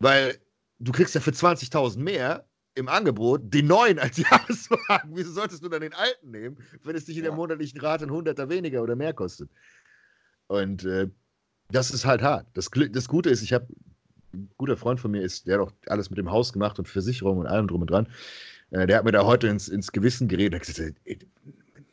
Weil 0.00 0.36
du 0.80 0.90
kriegst 0.90 1.14
ja 1.14 1.20
für 1.20 1.30
20.000 1.30 2.00
mehr 2.00 2.44
im 2.74 2.88
Angebot 2.88 3.42
den 3.54 3.68
neuen 3.68 4.00
als 4.00 4.16
Jahreswagen. 4.16 5.10
Wieso 5.14 5.30
solltest 5.30 5.62
du 5.62 5.68
dann 5.68 5.82
den 5.82 5.94
alten 5.94 6.32
nehmen, 6.32 6.56
wenn 6.82 6.96
es 6.96 7.04
dich 7.04 7.18
in 7.18 7.22
der 7.22 7.32
monatlichen 7.32 7.80
Rate 7.80 8.06
ein 8.06 8.10
Hunderter 8.10 8.48
weniger 8.48 8.82
oder 8.82 8.96
mehr 8.96 9.12
kostet? 9.12 9.48
Und 10.48 10.84
äh, 10.84 11.08
das 11.70 11.90
ist 11.90 12.04
halt 12.04 12.22
hart. 12.22 12.46
Das, 12.54 12.70
das 12.90 13.08
Gute 13.08 13.30
ist, 13.30 13.42
ich 13.42 13.52
habe 13.52 13.66
ein 14.34 14.50
guter 14.56 14.76
Freund 14.76 15.00
von 15.00 15.10
mir 15.10 15.22
ist, 15.22 15.46
der 15.46 15.60
hat 15.60 15.68
auch 15.68 15.72
alles 15.86 16.10
mit 16.10 16.18
dem 16.18 16.30
Haus 16.30 16.52
gemacht 16.52 16.78
und 16.78 16.88
Versicherung 16.88 17.38
und 17.38 17.46
allem 17.46 17.68
drum 17.68 17.82
und 17.82 17.90
dran. 17.90 18.08
Äh, 18.70 18.86
der 18.86 18.98
hat 18.98 19.04
mir 19.04 19.12
da 19.12 19.24
heute 19.24 19.48
ins, 19.48 19.68
ins 19.68 19.92
Gewissen 19.92 20.28
geredet. 20.28 20.54
Er 20.54 20.60
hat 20.60 20.66
gesagt, 20.66 21.00
ey, 21.04 21.18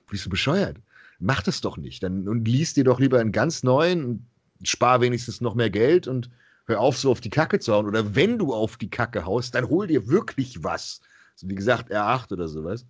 bist 0.10 0.26
du 0.26 0.30
bescheuert? 0.30 0.78
Mach 1.20 1.44
das 1.44 1.62
doch 1.62 1.78
nicht. 1.78 2.02
Dann, 2.04 2.28
und 2.28 2.48
liest 2.48 2.78
dir 2.78 2.84
doch 2.84 3.00
lieber 3.00 3.20
einen 3.20 3.32
ganz 3.32 3.64
neuen 3.64 4.06
und 4.06 4.28
spar 4.64 5.02
wenigstens 5.02 5.42
noch 5.42 5.56
mehr 5.56 5.70
Geld 5.70 6.08
und 6.08 6.30
hör 6.66 6.80
auf, 6.80 6.98
so 6.98 7.12
auf 7.12 7.22
die 7.22 7.30
Kacke 7.30 7.60
zu 7.60 7.74
hauen. 7.74 7.86
Oder 7.86 8.16
wenn 8.16 8.38
du 8.38 8.54
auf 8.54 8.78
die 8.78 8.90
Kacke 8.90 9.26
haust, 9.26 9.56
dann 9.56 9.70
hol 9.70 9.88
dir 9.88 10.08
wirklich 10.08 10.64
was. 10.64 11.02
Also 11.34 11.50
wie 11.50 11.56
gesagt, 11.56 11.92
R8 11.92 12.32
oder 12.32 12.48
sowas. 12.48 12.86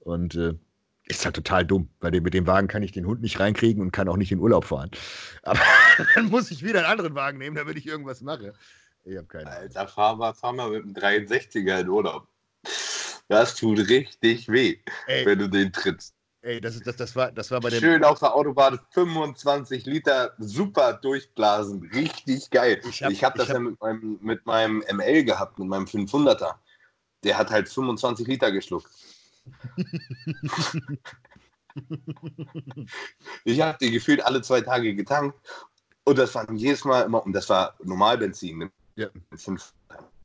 Und 0.00 0.34
äh, 0.36 0.54
ist 1.10 1.24
halt 1.24 1.34
total 1.34 1.66
dumm, 1.66 1.88
weil 2.00 2.12
mit 2.20 2.34
dem 2.34 2.46
Wagen 2.46 2.68
kann 2.68 2.82
ich 2.82 2.92
den 2.92 3.06
Hund 3.06 3.20
nicht 3.20 3.40
reinkriegen 3.40 3.82
und 3.82 3.90
kann 3.90 4.08
auch 4.08 4.16
nicht 4.16 4.32
in 4.32 4.38
Urlaub 4.38 4.64
fahren. 4.64 4.90
Aber 5.42 5.60
dann 6.14 6.26
muss 6.26 6.50
ich 6.50 6.64
wieder 6.64 6.80
einen 6.80 6.88
anderen 6.88 7.14
Wagen 7.14 7.38
nehmen, 7.38 7.56
damit 7.56 7.76
ich 7.76 7.86
irgendwas 7.86 8.20
mache. 8.20 8.54
Ich 9.04 9.16
habe 9.16 9.26
keine 9.26 9.46
Ahnung. 9.46 9.62
Alter, 9.62 9.88
fahr 9.88 10.16
mal, 10.16 10.32
fahr 10.32 10.52
mal 10.52 10.70
mit 10.70 10.84
einem 10.84 10.94
63er 10.94 11.80
in 11.80 11.88
Urlaub. 11.88 12.28
Das 13.28 13.54
tut 13.54 13.78
richtig 13.88 14.48
weh, 14.48 14.78
Ey. 15.06 15.26
wenn 15.26 15.38
du 15.38 15.48
den 15.48 15.72
trittst. 15.72 16.14
Ey, 16.42 16.60
das, 16.60 16.74
ist, 16.74 16.86
das, 16.86 16.96
das, 16.96 17.14
war, 17.14 17.30
das 17.32 17.50
war 17.50 17.60
bei 17.60 17.68
dem. 17.68 17.80
Schön 17.80 18.02
auf 18.02 18.18
der 18.18 18.34
Autobahn 18.34 18.80
25 18.92 19.84
Liter 19.84 20.32
super 20.38 20.94
durchblasen. 20.94 21.90
Richtig 21.92 22.50
geil. 22.50 22.80
Ich 22.88 23.02
habe 23.02 23.14
hab 23.14 23.34
das 23.34 23.48
hab, 23.48 23.54
ja 23.54 23.60
mit 23.60 23.80
meinem, 23.80 24.18
mit 24.22 24.46
meinem 24.46 24.82
ML 24.90 25.24
gehabt, 25.24 25.58
mit 25.58 25.68
meinem 25.68 25.84
500er. 25.84 26.54
Der 27.24 27.36
hat 27.36 27.50
halt 27.50 27.68
25 27.68 28.26
Liter 28.26 28.50
geschluckt 28.50 28.88
ich 33.44 33.60
habe 33.60 33.78
die 33.80 33.90
gefühlt 33.90 34.24
alle 34.24 34.42
zwei 34.42 34.60
Tage 34.60 34.94
getankt 34.94 35.38
und 36.04 36.18
das 36.18 36.34
war 36.34 36.50
jedes 36.52 36.84
Mal 36.84 37.02
immer, 37.02 37.24
und 37.24 37.32
das 37.32 37.48
war 37.48 37.76
Normalbenzin, 37.82 38.58
ne? 38.58 38.70
ja. 38.96 39.08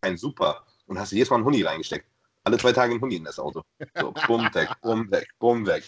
ein 0.02 0.18
super. 0.18 0.66
Und 0.88 1.00
hast 1.00 1.12
du 1.12 1.16
jedes 1.16 1.30
Mal 1.30 1.38
einen 1.38 1.46
Huni 1.46 1.64
reingesteckt. 1.64 2.08
Alle 2.44 2.58
zwei 2.58 2.74
Tage 2.74 2.92
einen 2.92 3.02
Huni 3.02 3.16
in 3.16 3.24
das 3.24 3.40
Auto. 3.40 3.64
So, 4.00 4.14
bumm, 4.28 4.50
weg, 4.54 4.70
bumm, 4.82 5.10
weg, 5.10 5.28
bumm, 5.40 5.66
weg. 5.66 5.84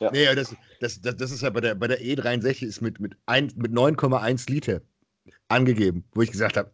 Ja. 0.00 0.10
Nee, 0.10 0.34
das, 0.34 0.54
das, 0.80 1.00
das, 1.00 1.16
das 1.16 1.30
ist 1.30 1.42
ja 1.42 1.50
bei 1.50 1.60
der, 1.60 1.76
bei 1.76 1.86
der 1.86 2.00
E63 2.00 2.66
ist 2.66 2.80
mit, 2.80 2.98
mit, 2.98 3.14
mit 3.28 3.72
9,1 3.72 4.50
Liter 4.50 4.80
angegeben, 5.48 6.04
wo 6.14 6.22
ich 6.22 6.32
gesagt 6.32 6.56
habe, 6.56 6.72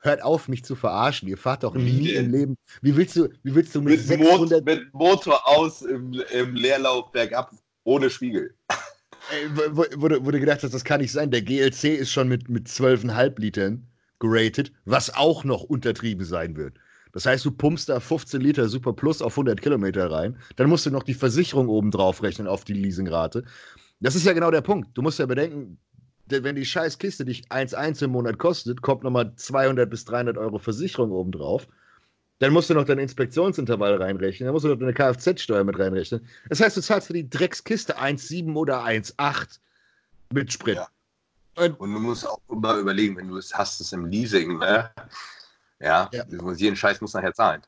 hört 0.00 0.22
auf, 0.22 0.48
mich 0.48 0.64
zu 0.64 0.74
verarschen. 0.74 1.28
Ihr 1.28 1.38
fahrt 1.38 1.62
doch 1.62 1.74
nie 1.74 2.10
im 2.10 2.30
Leben. 2.30 2.56
Wie 2.82 2.96
willst 2.96 3.16
du, 3.16 3.28
wie 3.42 3.54
willst 3.54 3.74
du 3.74 3.80
mit, 3.80 3.98
mit 3.98 4.06
600... 4.06 4.64
mit 4.64 4.92
Motor 4.92 5.46
aus 5.46 5.82
im, 5.82 6.22
im 6.32 6.54
Leerlauf 6.54 7.12
bergab, 7.12 7.52
ohne 7.84 8.10
Spiegel. 8.10 8.54
Ey, 8.68 9.48
wo, 9.72 9.84
wo, 9.96 10.08
wo, 10.24 10.30
du 10.30 10.40
gedacht 10.40 10.62
hast, 10.62 10.72
das 10.72 10.84
kann 10.84 11.00
nicht 11.00 11.12
sein. 11.12 11.30
Der 11.30 11.42
GLC 11.42 11.84
ist 11.84 12.10
schon 12.10 12.28
mit, 12.28 12.48
mit 12.48 12.66
12,5 12.66 13.38
Litern 13.40 13.86
geratet, 14.18 14.72
was 14.84 15.14
auch 15.14 15.44
noch 15.44 15.62
untertrieben 15.62 16.24
sein 16.24 16.56
wird. 16.56 16.74
Das 17.12 17.26
heißt, 17.26 17.44
du 17.44 17.50
pumpst 17.50 17.88
da 17.88 18.00
15 18.00 18.40
Liter 18.40 18.68
Super 18.68 18.92
Plus 18.92 19.20
auf 19.20 19.32
100 19.32 19.60
Kilometer 19.60 20.10
rein. 20.10 20.36
Dann 20.56 20.68
musst 20.68 20.86
du 20.86 20.90
noch 20.90 21.02
die 21.02 21.14
Versicherung 21.14 21.68
oben 21.68 21.90
drauf 21.90 22.22
rechnen 22.22 22.46
auf 22.46 22.64
die 22.64 22.72
Leasingrate. 22.72 23.44
Das 24.00 24.14
ist 24.14 24.24
ja 24.24 24.32
genau 24.32 24.50
der 24.50 24.62
Punkt. 24.62 24.96
Du 24.96 25.02
musst 25.02 25.18
ja 25.18 25.26
bedenken, 25.26 25.78
wenn 26.30 26.56
die 26.56 26.64
scheiß 26.64 26.98
Kiste 26.98 27.24
dich 27.24 27.44
1,1 27.48 28.04
im 28.04 28.10
Monat 28.10 28.38
kostet, 28.38 28.82
kommt 28.82 29.04
nochmal 29.04 29.32
200 29.36 29.88
bis 29.88 30.04
300 30.04 30.38
Euro 30.38 30.58
Versicherung 30.58 31.10
obendrauf. 31.10 31.66
Dann 32.38 32.52
musst 32.52 32.70
du 32.70 32.74
noch 32.74 32.84
dein 32.84 32.98
Inspektionsintervall 32.98 34.02
reinrechnen, 34.02 34.46
dann 34.46 34.54
musst 34.54 34.64
du 34.64 34.68
noch 34.68 34.78
deine 34.78 34.94
Kfz-Steuer 34.94 35.62
mit 35.64 35.78
reinrechnen. 35.78 36.26
Das 36.48 36.60
heißt, 36.60 36.76
du 36.76 36.80
zahlst 36.80 37.08
für 37.08 37.12
die 37.12 37.28
Dreckskiste 37.28 37.98
1,7 37.98 38.54
oder 38.54 38.82
1,8 38.82 39.58
mit 40.32 40.52
Sprit. 40.52 40.76
Ja. 40.76 40.88
Und, 41.56 41.78
und, 41.78 41.92
du 41.92 42.00
musst 42.00 42.26
auch 42.26 42.40
immer 42.48 42.76
überlegen, 42.76 43.16
wenn 43.16 43.28
du 43.28 43.36
es 43.36 43.54
hast, 43.54 43.80
es 43.80 43.92
im 43.92 44.06
Leasing, 44.06 44.58
ne? 44.58 44.90
Ja, 45.80 46.08
ja. 46.12 46.24
jeden 46.54 46.76
Scheiß 46.76 47.00
muss 47.00 47.12
nachher 47.12 47.34
zahlen. 47.34 47.62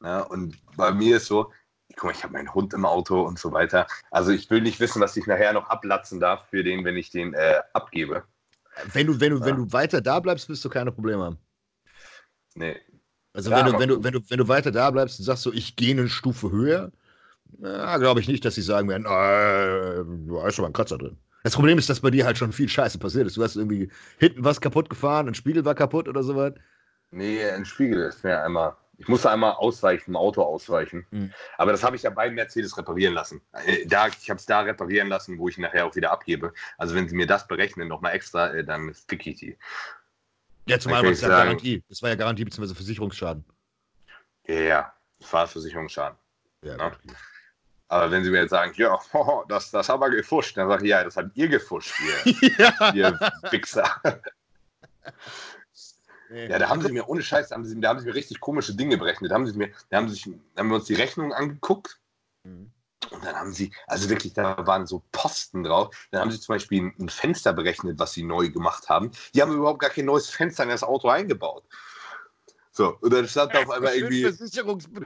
Ne? 0.00 0.24
Und 0.26 0.56
bei 0.76 0.92
mir 0.92 1.16
ist 1.16 1.26
so, 1.26 1.50
guck 1.96 2.04
mal, 2.04 2.12
ich 2.12 2.22
habe 2.22 2.32
meinen 2.32 2.52
Hund 2.54 2.74
im 2.74 2.84
Auto 2.84 3.22
und 3.22 3.38
so 3.38 3.52
weiter. 3.52 3.86
Also 4.10 4.32
ich 4.32 4.50
will 4.50 4.60
nicht 4.60 4.80
wissen, 4.80 5.00
was 5.00 5.16
ich 5.16 5.26
nachher 5.26 5.52
noch 5.52 5.68
ablatzen 5.68 6.20
darf 6.20 6.48
für 6.48 6.62
den, 6.62 6.84
wenn 6.84 6.96
ich 6.96 7.10
den 7.10 7.34
äh, 7.34 7.60
abgebe. 7.72 8.24
Wenn 8.92 9.06
du, 9.06 9.20
wenn, 9.20 9.30
du, 9.30 9.38
ja. 9.38 9.46
wenn 9.46 9.56
du 9.56 9.72
weiter 9.72 10.00
da 10.00 10.20
bleibst, 10.20 10.48
wirst 10.48 10.64
du 10.64 10.68
keine 10.68 10.92
Probleme 10.92 11.22
haben. 11.22 11.38
Nee. 12.54 12.76
Also 13.32 13.50
ja, 13.50 13.58
wenn, 13.58 13.72
du, 13.72 13.78
wenn, 13.78 13.88
du, 13.88 14.04
wenn, 14.04 14.12
du, 14.12 14.20
wenn 14.28 14.38
du 14.38 14.48
weiter 14.48 14.70
da 14.70 14.90
bleibst 14.90 15.18
und 15.18 15.24
sagst 15.24 15.42
so, 15.42 15.52
ich 15.52 15.76
gehe 15.76 15.92
eine 15.92 16.08
Stufe 16.08 16.50
höher, 16.50 16.92
glaube 17.58 18.20
ich 18.20 18.28
nicht, 18.28 18.44
dass 18.44 18.54
sie 18.54 18.62
sagen 18.62 18.88
werden, 18.88 19.06
äh, 19.06 20.32
da 20.32 20.48
ist 20.48 20.54
schon 20.54 20.62
mal 20.62 20.68
ein 20.68 20.72
Kratzer 20.72 20.98
drin. 20.98 21.16
Das 21.42 21.54
Problem 21.54 21.78
ist, 21.78 21.90
dass 21.90 22.00
bei 22.00 22.10
dir 22.10 22.24
halt 22.24 22.38
schon 22.38 22.52
viel 22.52 22.68
Scheiße 22.68 22.98
passiert 22.98 23.26
ist. 23.26 23.36
Du 23.36 23.42
hast 23.42 23.56
irgendwie 23.56 23.90
hinten 24.18 24.44
was 24.44 24.60
kaputt 24.60 24.88
gefahren, 24.88 25.28
ein 25.28 25.34
Spiegel 25.34 25.64
war 25.64 25.74
kaputt 25.74 26.08
oder 26.08 26.22
sowas. 26.22 26.54
Nee, 27.10 27.44
ein 27.44 27.64
Spiegel 27.64 28.02
ist 28.04 28.24
mir 28.24 28.42
einmal 28.42 28.76
ich 28.98 29.08
musste 29.08 29.30
einmal 29.30 29.52
ausweichen, 29.52 30.10
im 30.10 30.16
Auto 30.16 30.42
ausweichen. 30.42 31.06
Mhm. 31.10 31.32
Aber 31.58 31.72
das 31.72 31.82
habe 31.82 31.96
ich 31.96 32.02
ja 32.02 32.10
bei 32.10 32.30
Mercedes 32.30 32.76
reparieren 32.76 33.14
lassen. 33.14 33.42
Äh, 33.66 33.86
da, 33.86 34.08
ich 34.08 34.30
habe 34.30 34.38
es 34.38 34.46
da 34.46 34.60
reparieren 34.60 35.08
lassen, 35.08 35.38
wo 35.38 35.48
ich 35.48 35.58
nachher 35.58 35.86
auch 35.86 35.96
wieder 35.96 36.12
abgebe. 36.12 36.52
Also 36.78 36.94
wenn 36.94 37.08
sie 37.08 37.16
mir 37.16 37.26
das 37.26 37.46
berechnen, 37.46 37.88
nochmal 37.88 38.14
extra, 38.14 38.52
äh, 38.52 38.64
dann 38.64 38.94
fick 38.94 39.26
ich 39.26 39.38
die. 39.38 39.58
Ja, 40.66 40.78
zumal 40.78 41.02
war 41.02 41.10
das 41.10 41.20
ja 41.20 41.28
sagen, 41.28 41.48
Garantie. 41.48 41.82
Das 41.88 42.02
war 42.02 42.10
ja 42.10 42.14
Garantie 42.14 42.44
bzw. 42.44 42.74
Versicherungsschaden. 42.74 43.44
Ja, 44.46 44.54
ja, 44.54 44.94
das 45.18 45.32
war 45.32 45.46
Versicherungsschaden. 45.46 46.18
Ja, 46.62 46.76
ja. 46.76 46.92
Aber 47.88 48.10
wenn 48.10 48.24
sie 48.24 48.30
mir 48.30 48.42
jetzt 48.42 48.50
sagen, 48.50 48.72
ja, 48.76 48.98
oh, 49.12 49.44
das, 49.48 49.70
das 49.70 49.88
haben 49.88 50.00
wir 50.00 50.10
gefuscht, 50.10 50.56
dann 50.56 50.68
sage 50.68 50.84
ich, 50.84 50.90
ja, 50.90 51.04
das 51.04 51.16
habt 51.16 51.36
ihr 51.36 51.48
gefuscht, 51.48 51.94
ihr, 52.24 52.50
ja. 52.58 52.92
ihr 52.94 53.32
Wichser. 53.50 54.00
Ja, 56.30 56.58
da 56.58 56.68
haben 56.68 56.80
sie 56.80 56.92
mir 56.92 57.08
ohne 57.08 57.22
Scheiß, 57.22 57.48
da 57.48 57.54
haben 57.54 57.64
sie, 57.64 57.78
da 57.80 57.90
haben 57.90 58.00
sie 58.00 58.06
mir 58.06 58.14
richtig 58.14 58.40
komische 58.40 58.74
Dinge 58.74 58.96
berechnet. 58.96 59.30
Da 59.30 59.34
haben, 59.34 59.46
sie 59.46 59.56
mir, 59.56 59.70
da 59.90 59.98
haben, 59.98 60.08
sie 60.08 60.14
sich, 60.14 60.28
da 60.54 60.60
haben 60.60 60.68
wir 60.68 60.76
uns 60.76 60.86
die 60.86 60.94
Rechnung 60.94 61.32
angeguckt. 61.32 62.00
Mhm. 62.44 62.70
Und 63.10 63.24
dann 63.24 63.36
haben 63.36 63.52
sie, 63.52 63.72
also 63.86 64.08
wirklich, 64.08 64.32
da 64.32 64.66
waren 64.66 64.86
so 64.86 65.02
Posten 65.12 65.62
drauf. 65.62 66.08
Dann 66.10 66.22
haben 66.22 66.30
sie 66.30 66.40
zum 66.40 66.54
Beispiel 66.54 66.82
ein, 66.82 66.94
ein 66.98 67.08
Fenster 67.08 67.52
berechnet, 67.52 67.98
was 67.98 68.12
sie 68.12 68.22
neu 68.22 68.50
gemacht 68.50 68.88
haben. 68.88 69.10
Die 69.34 69.42
haben 69.42 69.52
überhaupt 69.52 69.80
gar 69.80 69.90
kein 69.90 70.06
neues 70.06 70.30
Fenster 70.30 70.62
in 70.62 70.70
das 70.70 70.82
Auto 70.82 71.08
eingebaut. 71.08 71.64
So, 72.76 72.96
und 73.00 73.12
dann 73.12 73.28
stand 73.28 73.54
da 73.54 73.60
auf 73.60 73.70
einmal 73.70 73.94
irgendwie, 73.94 74.26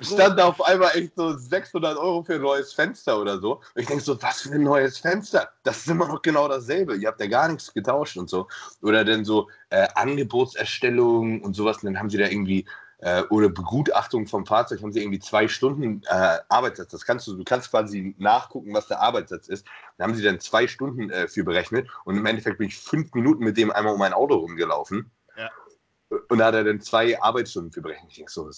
stand 0.00 0.38
da 0.38 0.46
auf 0.46 0.62
einmal 0.62 0.90
echt 0.96 1.14
so 1.14 1.36
600 1.36 1.98
Euro 1.98 2.22
für 2.22 2.36
ein 2.36 2.40
neues 2.40 2.72
Fenster 2.72 3.20
oder 3.20 3.38
so. 3.40 3.56
Und 3.56 3.82
ich 3.82 3.86
denke 3.86 4.02
so, 4.02 4.20
was 4.22 4.40
für 4.40 4.54
ein 4.54 4.62
neues 4.62 4.96
Fenster? 4.96 5.50
Das 5.64 5.76
ist 5.76 5.88
immer 5.88 6.08
noch 6.08 6.22
genau 6.22 6.48
dasselbe. 6.48 6.96
Ihr 6.96 7.08
habt 7.08 7.20
ja 7.20 7.26
gar 7.26 7.46
nichts 7.46 7.74
getauscht 7.74 8.16
und 8.16 8.30
so. 8.30 8.48
Oder 8.80 9.04
dann 9.04 9.22
so 9.22 9.50
äh, 9.68 9.86
Angebotserstellung 9.96 11.42
und 11.42 11.52
sowas. 11.52 11.76
Und 11.82 11.92
dann 11.92 11.98
haben 11.98 12.08
sie 12.08 12.16
da 12.16 12.26
irgendwie 12.26 12.64
äh, 13.00 13.22
oder 13.24 13.50
Begutachtung 13.50 14.26
vom 14.26 14.46
Fahrzeug 14.46 14.80
haben 14.80 14.92
sie 14.92 15.00
irgendwie 15.00 15.18
zwei 15.18 15.46
Stunden 15.46 16.00
äh, 16.08 16.38
Arbeitssatz. 16.48 16.90
Das 16.92 17.04
kannst 17.04 17.26
du, 17.26 17.36
du 17.36 17.44
kannst 17.44 17.70
quasi 17.70 18.14
nachgucken, 18.16 18.72
was 18.72 18.88
der 18.88 19.02
Arbeitssatz 19.02 19.46
ist. 19.46 19.66
Da 19.98 20.04
haben 20.04 20.14
sie 20.14 20.22
dann 20.22 20.40
zwei 20.40 20.66
Stunden 20.66 21.10
äh, 21.10 21.28
für 21.28 21.44
berechnet 21.44 21.86
und 22.06 22.16
im 22.16 22.24
Endeffekt 22.24 22.56
bin 22.56 22.68
ich 22.68 22.78
fünf 22.78 23.12
Minuten 23.12 23.44
mit 23.44 23.58
dem 23.58 23.70
einmal 23.70 23.92
um 23.92 23.98
mein 23.98 24.14
Auto 24.14 24.36
rumgelaufen. 24.36 25.10
Und 26.10 26.38
da 26.38 26.46
hat 26.46 26.54
er 26.54 26.64
dann 26.64 26.80
zwei 26.80 27.20
Arbeitsstunden 27.20 27.72
für 27.72 27.82
berechnet. 27.82 28.10
Ich 28.10 28.16
denke 28.16 28.32
so, 28.32 28.48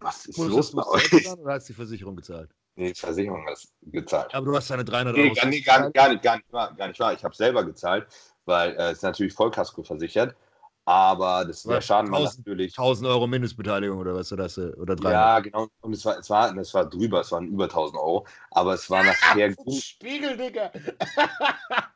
was 0.00 0.26
ist 0.26 0.38
los 0.38 0.72
bei 0.72 0.86
euch? 0.86 1.12
Oder 1.38 1.54
hast 1.54 1.68
du 1.68 1.72
die 1.72 1.76
Versicherung 1.76 2.16
gezahlt? 2.16 2.50
Nee, 2.76 2.92
die 2.92 3.00
Versicherung 3.00 3.46
hat 3.46 3.58
gezahlt. 3.82 4.34
Aber 4.34 4.46
du 4.46 4.56
hast 4.56 4.70
deine 4.70 4.84
300 4.84 5.16
Euro. 5.16 5.34
Nee, 5.46 5.60
gar, 5.60 5.80
gar, 5.80 5.90
gar, 5.90 6.08
nicht, 6.08 6.22
gar 6.22 6.36
nicht 6.36 6.52
wahr. 6.52 6.74
Gar 6.74 6.88
nicht 6.88 7.00
wahr. 7.00 7.12
Ich 7.12 7.24
habe 7.24 7.34
selber 7.34 7.64
gezahlt, 7.64 8.06
weil 8.44 8.72
äh, 8.72 8.90
es 8.90 8.98
ist 8.98 9.02
natürlich 9.02 9.32
Vollkasko 9.32 9.82
versichert. 9.82 10.34
Aber 10.86 11.46
das, 11.46 11.62
der 11.62 11.80
Schaden 11.80 12.12
1000, 12.12 12.12
war 12.12 12.52
natürlich. 12.52 12.72
1000 12.78 13.08
Euro 13.08 13.26
Mindestbeteiligung 13.26 13.98
oder 13.98 14.14
was? 14.14 14.30
Oder, 14.32 14.44
oder 14.76 14.96
300? 14.96 15.12
Ja, 15.12 15.40
genau. 15.40 15.68
Und 15.80 15.94
es 15.94 16.04
war, 16.04 16.18
es, 16.18 16.28
war, 16.28 16.54
es 16.58 16.74
war 16.74 16.84
drüber, 16.84 17.20
es 17.20 17.32
waren 17.32 17.46
über 17.48 17.64
1000 17.64 17.96
Euro. 17.98 18.26
Aber 18.50 18.74
es 18.74 18.90
war 18.90 19.02
nachher 19.02 19.54
gut. 19.56 19.82
Spiegel, 19.82 20.36
Digga! 20.36 20.70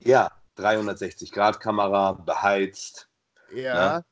ja, 0.00 0.30
360 0.54 1.30
Grad 1.32 1.60
Kamera, 1.60 2.12
beheizt. 2.12 3.10
Ja. 3.54 3.98
Ne? 3.98 4.04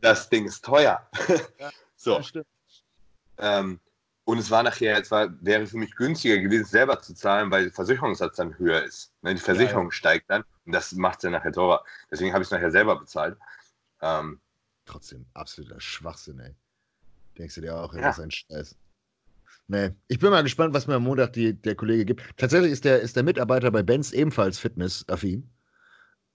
Das 0.00 0.28
Ding 0.28 0.46
ist 0.46 0.64
teuer. 0.64 1.06
Ja, 1.58 1.70
so. 1.96 2.20
Ähm, 3.38 3.80
und 4.24 4.38
es 4.38 4.50
war 4.50 4.62
nachher, 4.62 5.00
es 5.00 5.10
war, 5.10 5.28
wäre 5.40 5.66
für 5.66 5.78
mich 5.78 5.94
günstiger 5.96 6.38
gewesen, 6.38 6.64
selber 6.64 7.00
zu 7.00 7.14
zahlen, 7.14 7.50
weil 7.50 7.64
der 7.64 7.72
Versicherungssatz 7.72 8.36
dann 8.36 8.56
höher 8.58 8.82
ist. 8.84 9.12
Ne? 9.22 9.34
Die 9.34 9.40
Versicherung 9.40 9.86
ja, 9.86 9.88
ja. 9.88 9.92
steigt 9.92 10.30
dann 10.30 10.44
und 10.66 10.72
das 10.72 10.92
macht 10.92 11.18
es 11.18 11.22
dann 11.22 11.32
nachher 11.32 11.52
teurer. 11.52 11.84
Deswegen 12.10 12.32
habe 12.32 12.42
ich 12.42 12.46
es 12.46 12.52
nachher 12.52 12.70
selber 12.70 12.98
bezahlt. 12.98 13.36
Ähm, 14.02 14.40
Trotzdem 14.84 15.26
absoluter 15.34 15.80
Schwachsinn, 15.80 16.40
ey. 16.40 16.54
Denkst 17.38 17.54
du 17.54 17.60
dir 17.60 17.76
auch, 17.76 17.94
ja. 17.94 18.02
das 18.02 18.18
ist 18.18 18.24
ein 18.24 18.30
Scheiß. 18.30 18.76
Nee, 19.68 19.90
ich 20.08 20.18
bin 20.18 20.30
mal 20.30 20.42
gespannt, 20.42 20.74
was 20.74 20.86
mir 20.86 20.94
am 20.94 21.04
Montag 21.04 21.32
die, 21.32 21.54
der 21.54 21.76
Kollege 21.76 22.04
gibt. 22.04 22.22
Tatsächlich 22.36 22.72
ist 22.72 22.84
der, 22.84 23.00
ist 23.00 23.14
der 23.14 23.22
Mitarbeiter 23.22 23.70
bei 23.70 23.82
Benz 23.82 24.12
ebenfalls 24.12 24.58
fitnessaffin 24.58 25.48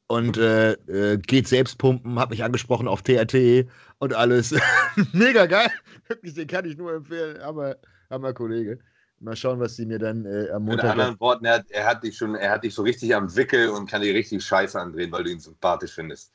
und 0.07 0.37
äh, 0.37 0.73
äh, 0.73 1.17
geht 1.17 1.47
selbst 1.47 1.77
pumpen, 1.77 2.19
hat 2.19 2.29
mich 2.29 2.43
angesprochen 2.43 2.87
auf 2.87 3.01
TRT 3.01 3.67
und 3.99 4.13
alles. 4.13 4.53
Mega 5.13 5.45
geil. 5.45 5.71
Wirklich, 6.07 6.33
den 6.35 6.47
kann 6.47 6.65
ich 6.65 6.77
nur 6.77 6.93
empfehlen. 6.93 7.41
Aber, 7.41 7.77
hammer 8.09 8.33
Kollege. 8.33 8.79
Mal 9.19 9.35
schauen, 9.35 9.59
was 9.59 9.75
sie 9.75 9.85
mir 9.85 9.97
dann 9.97 10.25
äh, 10.25 10.49
am 10.51 10.65
Montag. 10.65 10.83
Mit 10.83 10.91
anderen 10.91 11.19
Worten, 11.19 11.45
er 11.45 11.53
hat, 11.55 11.71
er, 11.71 11.85
hat 11.85 12.03
dich 12.03 12.17
schon, 12.17 12.35
er 12.35 12.51
hat 12.51 12.63
dich 12.63 12.75
so 12.75 12.83
richtig 12.83 13.15
am 13.15 13.33
Wickel 13.35 13.69
und 13.69 13.89
kann 13.89 14.01
dir 14.01 14.13
richtig 14.13 14.43
scheiße 14.43 14.79
andrehen, 14.79 15.11
weil 15.11 15.23
du 15.23 15.31
ihn 15.31 15.39
sympathisch 15.39 15.93
findest. 15.93 16.31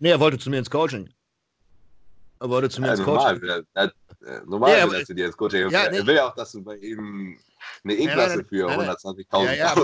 Nee, 0.00 0.10
er 0.10 0.20
wollte 0.20 0.38
zu 0.38 0.50
mir 0.50 0.58
ins 0.58 0.70
Coaching. 0.70 1.08
Er 2.40 2.50
wollte 2.50 2.68
zu 2.68 2.82
mir 2.82 2.88
ja, 2.88 2.92
ins 2.92 3.06
normal, 3.06 3.40
Coaching. 3.40 3.48
Er, 3.48 3.84
er, 3.84 3.92
normal 4.46 4.78
ja, 4.78 4.90
will 4.90 5.00
er 5.00 5.04
zu 5.04 5.14
dir 5.14 5.26
ins 5.26 5.36
Coaching. 5.36 5.68
Ja, 5.70 5.84
er 5.84 6.06
will 6.06 6.14
ja 6.14 6.28
auch, 6.28 6.34
dass 6.34 6.52
du 6.52 6.62
bei 6.62 6.76
ihm 6.76 7.38
eine 7.82 7.94
E-Klasse 7.94 8.44
für 8.44 8.68
120.000 8.68 9.44
ja, 9.44 9.52
ja, 9.52 9.74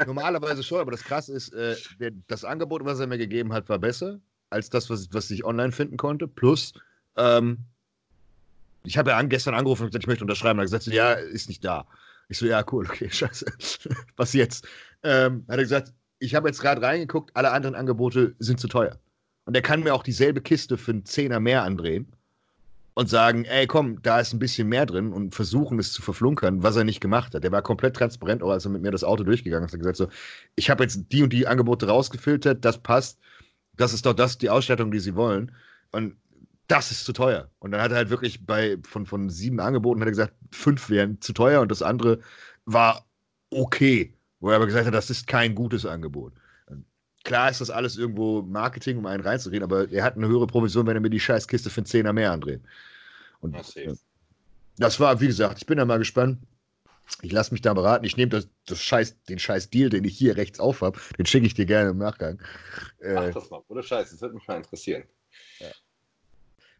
Normalerweise 0.06 0.62
schon, 0.62 0.80
aber 0.80 0.90
das 0.90 1.02
Krasse 1.02 1.32
ist, 1.34 1.52
äh, 1.52 1.76
der, 1.98 2.12
das 2.28 2.44
Angebot, 2.44 2.84
was 2.84 3.00
er 3.00 3.06
mir 3.06 3.18
gegeben 3.18 3.52
hat, 3.52 3.68
war 3.68 3.78
besser 3.78 4.20
als 4.50 4.68
das, 4.70 4.90
was, 4.90 5.08
was 5.12 5.30
ich 5.30 5.44
online 5.44 5.72
finden 5.72 5.96
konnte. 5.96 6.26
Plus, 6.26 6.72
ähm, 7.16 7.58
ich 8.82 8.98
habe 8.98 9.10
ja 9.10 9.22
gestern 9.22 9.54
angerufen 9.54 9.82
und 9.82 9.90
gesagt, 9.90 10.04
ich 10.04 10.08
möchte 10.08 10.24
unterschreiben. 10.24 10.58
Er 10.58 10.62
hat 10.62 10.70
gesagt, 10.70 10.86
ja, 10.86 11.12
ist 11.12 11.48
nicht 11.48 11.64
da. 11.64 11.86
Ich 12.28 12.38
so, 12.38 12.46
ja, 12.46 12.64
cool, 12.72 12.86
okay, 12.90 13.10
scheiße. 13.10 13.46
was 14.16 14.32
jetzt? 14.32 14.66
Ähm, 15.02 15.44
hat 15.48 15.58
er 15.58 15.62
gesagt, 15.62 15.92
ich 16.18 16.34
habe 16.34 16.48
jetzt 16.48 16.60
gerade 16.60 16.82
reingeguckt, 16.82 17.34
alle 17.34 17.52
anderen 17.52 17.74
Angebote 17.74 18.34
sind 18.38 18.60
zu 18.60 18.68
teuer. 18.68 18.98
Und 19.44 19.54
er 19.54 19.62
kann 19.62 19.82
mir 19.82 19.94
auch 19.94 20.02
dieselbe 20.02 20.40
Kiste 20.40 20.76
für 20.76 20.92
einen 20.92 21.04
Zehner 21.04 21.40
mehr 21.40 21.62
andrehen 21.62 22.12
und 22.94 23.08
sagen, 23.08 23.44
ey, 23.44 23.66
komm, 23.66 24.02
da 24.02 24.20
ist 24.20 24.32
ein 24.32 24.38
bisschen 24.38 24.68
mehr 24.68 24.86
drin 24.86 25.12
und 25.12 25.34
versuchen 25.34 25.78
es 25.78 25.92
zu 25.92 26.02
verflunkern, 26.02 26.62
was 26.62 26.76
er 26.76 26.84
nicht 26.84 27.00
gemacht 27.00 27.34
hat. 27.34 27.44
Der 27.44 27.52
war 27.52 27.62
komplett 27.62 27.96
transparent, 27.96 28.42
auch 28.42 28.50
als 28.50 28.64
er 28.64 28.70
mit 28.70 28.82
mir 28.82 28.90
das 28.90 29.04
Auto 29.04 29.24
durchgegangen 29.24 29.66
ist. 29.66 29.72
Hat 29.72 29.80
gesagt 29.80 29.96
so, 29.96 30.08
ich 30.56 30.70
habe 30.70 30.82
jetzt 30.82 31.06
die 31.12 31.22
und 31.22 31.32
die 31.32 31.46
Angebote 31.46 31.86
rausgefiltert, 31.86 32.64
das 32.64 32.78
passt, 32.78 33.18
das 33.76 33.92
ist 33.94 34.06
doch 34.06 34.14
das, 34.14 34.38
die 34.38 34.50
Ausstattung, 34.50 34.90
die 34.90 35.00
sie 35.00 35.14
wollen. 35.14 35.52
Und 35.92 36.16
das 36.66 36.90
ist 36.90 37.04
zu 37.04 37.12
teuer. 37.12 37.50
Und 37.58 37.72
dann 37.72 37.80
hat 37.80 37.90
er 37.90 37.96
halt 37.98 38.10
wirklich 38.10 38.46
bei, 38.46 38.78
von, 38.84 39.06
von 39.06 39.28
sieben 39.30 39.60
Angeboten 39.60 40.00
hat 40.00 40.08
er 40.08 40.12
gesagt, 40.12 40.34
fünf 40.52 40.88
wären 40.90 41.20
zu 41.20 41.32
teuer 41.32 41.60
und 41.60 41.70
das 41.70 41.82
andere 41.82 42.20
war 42.64 43.06
okay. 43.50 44.14
Wo 44.40 44.50
er 44.50 44.56
aber 44.56 44.66
gesagt 44.66 44.86
hat, 44.86 44.94
das 44.94 45.10
ist 45.10 45.26
kein 45.26 45.54
gutes 45.54 45.84
Angebot. 45.84 46.32
Klar 47.24 47.50
ist 47.50 47.60
das 47.60 47.70
alles 47.70 47.96
irgendwo 47.96 48.42
Marketing, 48.42 48.98
um 48.98 49.06
einen 49.06 49.22
reinzureden, 49.22 49.64
aber 49.64 49.90
er 49.90 50.04
hat 50.04 50.16
eine 50.16 50.26
höhere 50.26 50.46
Provision, 50.46 50.86
wenn 50.86 50.96
er 50.96 51.00
mir 51.00 51.10
die 51.10 51.20
Scheißkiste 51.20 51.68
für 51.68 51.80
einen 51.80 51.86
Zehner 51.86 52.12
mehr 52.12 52.32
andreht. 52.32 52.62
Und 53.40 53.56
ja, 53.74 53.92
das 54.78 54.98
war, 54.98 55.20
wie 55.20 55.26
gesagt, 55.26 55.58
ich 55.58 55.66
bin 55.66 55.78
da 55.78 55.84
mal 55.84 55.98
gespannt. 55.98 56.38
Ich 57.22 57.32
lasse 57.32 57.52
mich 57.52 57.60
da 57.60 57.74
beraten. 57.74 58.04
Ich 58.04 58.16
nehme 58.16 58.30
das, 58.30 58.48
das 58.66 58.80
Scheiß, 58.80 59.22
den 59.24 59.38
scheiß 59.38 59.68
Deal, 59.70 59.90
den 59.90 60.04
ich 60.04 60.16
hier 60.16 60.36
rechts 60.36 60.60
auf 60.60 60.80
habe, 60.80 60.98
den 61.18 61.26
schicke 61.26 61.46
ich 61.46 61.54
dir 61.54 61.66
gerne 61.66 61.90
im 61.90 61.98
Nachgang. 61.98 62.40
Äh, 63.00 63.14
Ach, 63.16 63.34
das 63.34 63.50
mal, 63.50 63.62
oder 63.68 63.82
Scheiß, 63.82 64.10
das 64.10 64.20
würde 64.22 64.36
mich 64.36 64.46
mal 64.46 64.56
interessieren. 64.56 65.02
Ja. 65.58 65.68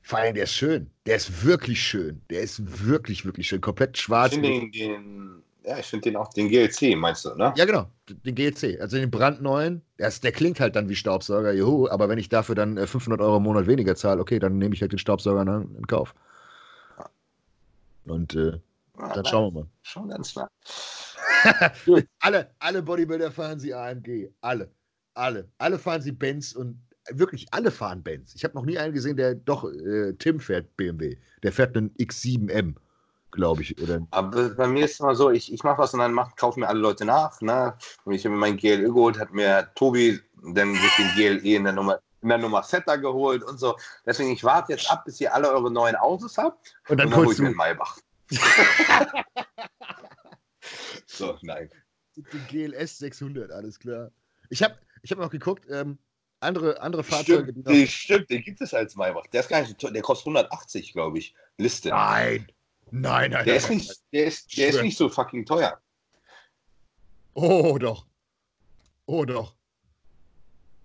Vor 0.02 0.18
allem, 0.20 0.34
der 0.34 0.44
ist 0.44 0.54
schön. 0.54 0.90
Der 1.04 1.16
ist 1.16 1.44
wirklich 1.44 1.82
schön. 1.82 2.22
Der 2.30 2.42
ist 2.42 2.86
wirklich, 2.86 3.24
wirklich 3.24 3.48
schön. 3.48 3.60
Komplett 3.60 3.98
schwarz. 3.98 4.32
Ich 4.32 4.40
finde 4.40 4.60
den, 4.60 4.72
den, 4.72 5.42
ja, 5.64 5.78
ich 5.78 5.86
finde 5.86 6.10
den 6.10 6.16
auch, 6.16 6.32
den 6.32 6.48
GLC, 6.48 6.96
meinst 6.96 7.24
du, 7.24 7.34
ne? 7.34 7.52
Ja, 7.56 7.64
genau, 7.64 7.86
den 8.08 8.34
GLC. 8.34 8.80
Also 8.80 8.96
den 8.96 9.10
brandneuen. 9.10 9.82
Der, 9.98 10.10
der 10.10 10.32
klingt 10.32 10.60
halt 10.60 10.76
dann 10.76 10.88
wie 10.88 10.96
Staubsauger, 10.96 11.52
juhu, 11.52 11.88
aber 11.88 12.08
wenn 12.08 12.18
ich 12.18 12.28
dafür 12.28 12.54
dann 12.54 12.76
500 12.76 13.20
äh, 13.20 13.22
Euro 13.22 13.36
im 13.36 13.42
Monat 13.42 13.66
weniger 13.66 13.94
zahle, 13.94 14.20
okay, 14.20 14.38
dann 14.38 14.58
nehme 14.58 14.74
ich 14.74 14.80
halt 14.80 14.92
den 14.92 14.98
Staubsauger 14.98 15.42
in, 15.42 15.76
in 15.76 15.86
Kauf. 15.86 16.14
Und 18.04 18.34
äh, 18.34 18.60
ja, 18.98 19.14
dann 19.14 19.24
schauen 19.26 19.54
wir 19.54 19.60
mal. 19.60 19.68
Schon 19.82 20.08
ganz 20.08 20.32
klar. 20.32 20.50
alle, 22.20 22.50
alle 22.58 22.82
Bodybuilder 22.82 23.30
fahren 23.30 23.60
sie 23.60 23.74
AMG. 23.74 24.30
Alle. 24.40 24.70
Alle. 25.14 25.48
Alle 25.58 25.78
fahren 25.78 26.02
sie 26.02 26.12
Benz 26.12 26.52
und 26.52 26.80
wirklich 27.10 27.46
alle 27.50 27.70
fahren 27.70 28.02
Benz. 28.02 28.34
Ich 28.34 28.44
habe 28.44 28.54
noch 28.54 28.64
nie 28.64 28.78
einen 28.78 28.94
gesehen, 28.94 29.16
der 29.16 29.34
doch, 29.34 29.64
äh, 29.64 30.14
Tim 30.14 30.40
fährt 30.40 30.76
BMW. 30.76 31.16
Der 31.42 31.52
fährt 31.52 31.76
einen 31.76 31.90
X7M 31.94 32.74
glaube 33.30 33.62
ich. 33.62 33.80
Oder? 33.80 34.06
Aber 34.10 34.50
bei 34.50 34.66
mir 34.66 34.84
ist 34.84 34.92
es 34.92 35.00
immer 35.00 35.14
so, 35.14 35.30
ich, 35.30 35.52
ich 35.52 35.62
mache 35.62 35.78
was 35.78 35.94
und 35.94 36.00
dann 36.00 36.12
mach, 36.12 36.34
kaufen 36.36 36.60
mir 36.60 36.68
alle 36.68 36.80
Leute 36.80 37.04
nach. 37.04 37.40
Ne? 37.40 37.74
Und 38.04 38.14
ich 38.14 38.24
habe 38.24 38.34
mir 38.34 38.40
mein 38.40 38.56
GLE 38.56 38.82
geholt, 38.82 39.18
hat 39.18 39.32
mir 39.32 39.70
Tobi 39.74 40.20
dann 40.54 40.74
sich 40.74 40.96
den 40.96 41.08
GLE 41.14 41.56
in 41.56 41.64
der 41.64 41.72
Nummer 41.72 42.00
in 42.22 42.28
der 42.28 42.38
Nummer 42.38 42.62
Fetter 42.62 42.98
geholt 42.98 43.42
und 43.42 43.58
so. 43.58 43.76
Deswegen, 44.04 44.30
ich 44.30 44.44
warte 44.44 44.72
jetzt 44.72 44.90
ab, 44.90 45.04
bis 45.04 45.20
ihr 45.20 45.34
alle 45.34 45.50
eure 45.50 45.70
neuen 45.70 45.96
Autos 45.96 46.36
habt. 46.36 46.74
Und 46.88 46.98
dann, 46.98 47.06
und 47.06 47.12
dann 47.12 47.24
hole 47.24 47.32
ich 47.32 47.38
mir 47.38 47.46
einen 47.46 47.56
Maybach. 47.56 47.98
so, 51.06 51.38
nein. 51.42 51.70
Den 52.16 52.46
GLS 52.48 52.98
600, 52.98 53.50
alles 53.50 53.78
klar. 53.78 54.10
Ich 54.50 54.62
habe 54.62 54.76
ich 55.02 55.10
hab 55.10 55.18
noch 55.18 55.30
geguckt, 55.30 55.64
ähm, 55.70 55.98
andere, 56.40 56.80
andere 56.80 57.04
Fahrzeuge. 57.04 57.52
Stimmt, 57.52 57.68
die, 57.68 57.86
stimmt, 57.86 58.30
den 58.30 58.42
gibt 58.42 58.60
es 58.60 58.74
als 58.74 58.96
Maybach. 58.96 59.26
Der 59.28 59.40
ist 59.40 59.48
gar 59.48 59.60
nicht, 59.60 59.82
der 59.82 60.02
kostet 60.02 60.26
180, 60.26 60.92
glaube 60.92 61.18
ich. 61.18 61.34
Liste. 61.56 61.90
Nein. 61.90 62.50
Nein, 62.90 63.30
nein, 63.30 63.44
der 63.44 63.54
nein. 63.54 63.56
Ist 63.56 63.70
nicht, 63.70 64.02
der 64.12 64.24
ist, 64.26 64.56
der 64.56 64.68
ist 64.68 64.82
nicht 64.82 64.96
so 64.96 65.08
fucking 65.08 65.46
teuer. 65.46 65.80
Oh, 67.34 67.78
doch. 67.78 68.06
Oh, 69.06 69.24
doch. 69.24 69.54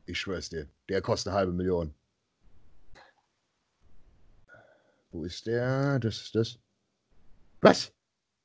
Ich 0.06 0.20
schwör's 0.20 0.50
dir. 0.50 0.70
Der 0.90 1.02
kostet 1.02 1.30
eine 1.30 1.38
halbe 1.38 1.52
Million. 1.52 1.94
Wo 5.12 5.24
ist 5.24 5.48
der? 5.48 6.00
Das 6.00 6.22
ist 6.22 6.36
das. 6.36 6.60
Was? 7.62 7.92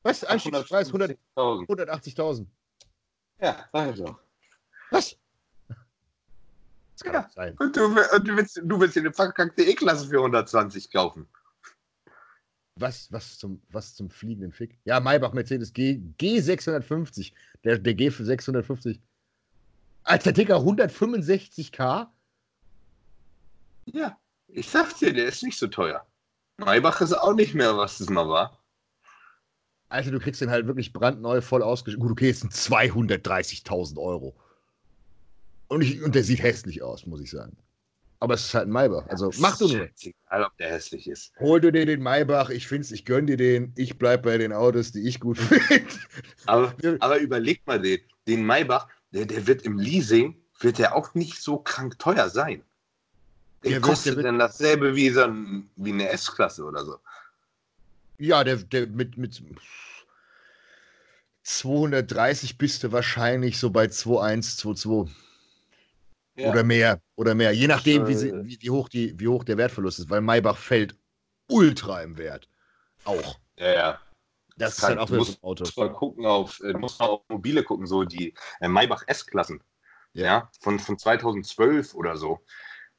Was? 0.02 0.24
Einstiegspreis 0.24 0.92
180.000. 0.92 1.18
180 1.36 2.16
ja, 3.40 3.68
sag 3.72 3.90
ich 3.90 4.00
doch. 4.02 4.18
Was? 4.90 5.16
Das 5.68 7.02
kann 7.02 7.14
ja. 7.14 7.28
sein. 7.34 7.56
Und 7.58 7.74
du, 7.76 7.84
und 7.86 8.28
du, 8.28 8.36
willst, 8.36 8.60
du 8.62 8.80
willst 8.80 8.96
dir 8.96 9.00
eine 9.00 9.12
verkackte 9.12 9.62
E-Klasse 9.62 10.08
für 10.08 10.18
120 10.18 10.90
kaufen. 10.90 11.26
Was, 12.80 13.12
was, 13.12 13.38
zum, 13.38 13.60
was 13.70 13.94
zum 13.94 14.08
fliegenden 14.08 14.52
Fick? 14.52 14.78
Ja, 14.84 15.00
Maybach 15.00 15.34
Mercedes 15.34 15.72
G, 15.72 16.00
G650. 16.18 17.32
Der, 17.62 17.78
der 17.78 17.94
G 17.94 18.10
für 18.10 18.24
650. 18.24 19.00
Alter 20.04 20.32
Dicker, 20.32 20.56
165k? 20.56 22.06
Ja, 23.84 24.18
ich 24.48 24.68
sag 24.68 24.96
dir, 24.98 25.12
der 25.12 25.26
ist 25.26 25.42
nicht 25.42 25.58
so 25.58 25.66
teuer. 25.66 26.06
Maybach 26.56 27.02
ist 27.02 27.12
auch 27.12 27.34
nicht 27.34 27.54
mehr, 27.54 27.76
was 27.76 28.00
es 28.00 28.08
mal 28.08 28.28
war. 28.28 28.58
Alter, 29.90 30.12
du 30.12 30.18
kriegst 30.18 30.40
den 30.40 30.50
halt 30.50 30.66
wirklich 30.66 30.92
brandneu 30.92 31.42
voll 31.42 31.62
ausgestattet. 31.62 32.00
Gut, 32.00 32.12
okay, 32.12 32.30
es 32.30 32.40
sind 32.40 32.52
230.000 32.52 33.98
Euro. 33.98 34.34
Und, 35.68 35.82
ich, 35.82 36.02
und 36.02 36.14
der 36.14 36.24
sieht 36.24 36.42
hässlich 36.42 36.82
aus, 36.82 37.06
muss 37.06 37.20
ich 37.20 37.30
sagen. 37.30 37.56
Aber 38.22 38.34
es 38.34 38.44
ist 38.44 38.54
halt 38.54 38.68
ein 38.68 38.72
Maybach. 38.72 39.06
Also 39.08 39.30
mach 39.38 39.56
du 39.56 39.66
nur. 39.66 39.88
Egal, 39.98 40.44
ob 40.44 40.56
der 40.58 40.68
hässlich 40.70 41.08
ist. 41.08 41.32
Hol 41.40 41.58
du 41.58 41.72
dir 41.72 41.86
den 41.86 42.02
Maybach. 42.02 42.50
Ich 42.50 42.68
find's, 42.68 42.92
ich 42.92 43.06
gönn 43.06 43.26
dir 43.26 43.38
den. 43.38 43.72
Ich 43.76 43.98
bleib 43.98 44.22
bei 44.24 44.36
den 44.36 44.52
Autos, 44.52 44.92
die 44.92 45.08
ich 45.08 45.20
gut 45.20 45.38
finde. 45.38 45.86
Aber, 46.44 46.74
aber 47.00 47.18
überleg 47.18 47.66
mal 47.66 47.80
den. 47.80 48.00
Den 48.28 48.44
Maybach, 48.44 48.88
der, 49.12 49.24
der 49.24 49.46
wird 49.46 49.62
im 49.62 49.78
Leasing, 49.78 50.36
wird 50.60 50.78
der 50.78 50.94
auch 50.94 51.14
nicht 51.14 51.40
so 51.40 51.56
krank 51.56 51.98
teuer 51.98 52.28
sein. 52.28 52.62
Der 53.64 53.80
kostet 53.80 54.16
der 54.16 54.24
denn 54.24 54.38
dasselbe 54.38 54.94
wie, 54.94 55.08
so 55.10 55.22
ein, 55.22 55.70
wie 55.76 55.92
eine 55.92 56.10
S-Klasse 56.10 56.64
oder 56.64 56.84
so? 56.84 56.96
Ja, 58.18 58.44
der, 58.44 58.56
der 58.56 58.86
mit, 58.86 59.16
mit 59.16 59.42
230 61.42 62.58
bist 62.58 62.84
du 62.84 62.92
wahrscheinlich 62.92 63.58
so 63.58 63.70
bei 63.70 63.86
2,1, 63.86 64.60
2,2. 64.60 65.08
Ja. 66.40 66.50
Oder 66.50 66.62
mehr, 66.62 67.00
oder 67.16 67.34
mehr. 67.34 67.52
Je 67.52 67.66
nachdem, 67.66 68.06
wie, 68.06 68.14
sie, 68.14 68.32
wie, 68.44 68.58
wie, 68.60 68.70
hoch 68.70 68.88
die, 68.88 69.18
wie 69.18 69.28
hoch 69.28 69.44
der 69.44 69.58
Wertverlust 69.58 69.98
ist, 69.98 70.10
weil 70.10 70.22
Maybach 70.22 70.56
fällt 70.56 70.94
ultra 71.48 72.02
im 72.02 72.16
Wert. 72.16 72.48
Auch. 73.04 73.38
Ja, 73.56 73.72
ja. 73.72 74.00
Das, 74.56 74.76
das 74.76 74.78
ist 74.78 74.84
halt 74.84 74.98
auch 74.98 75.08
so 75.08 75.20
ein 75.20 75.42
Auto. 75.42 75.64
Mal 75.76 75.92
gucken 75.92 76.26
auf, 76.26 76.60
äh, 76.60 76.72
du 76.72 76.78
musst 76.78 76.98
mal 77.00 77.06
auf 77.06 77.22
Mobile 77.28 77.62
gucken, 77.62 77.86
so 77.86 78.04
die 78.04 78.34
äh, 78.60 78.68
Maybach 78.68 79.04
S-Klassen. 79.06 79.62
Ja. 80.12 80.24
ja. 80.24 80.50
von, 80.60 80.78
von 80.78 80.98
2012 80.98 81.94
oder 81.94 82.16
so. 82.16 82.40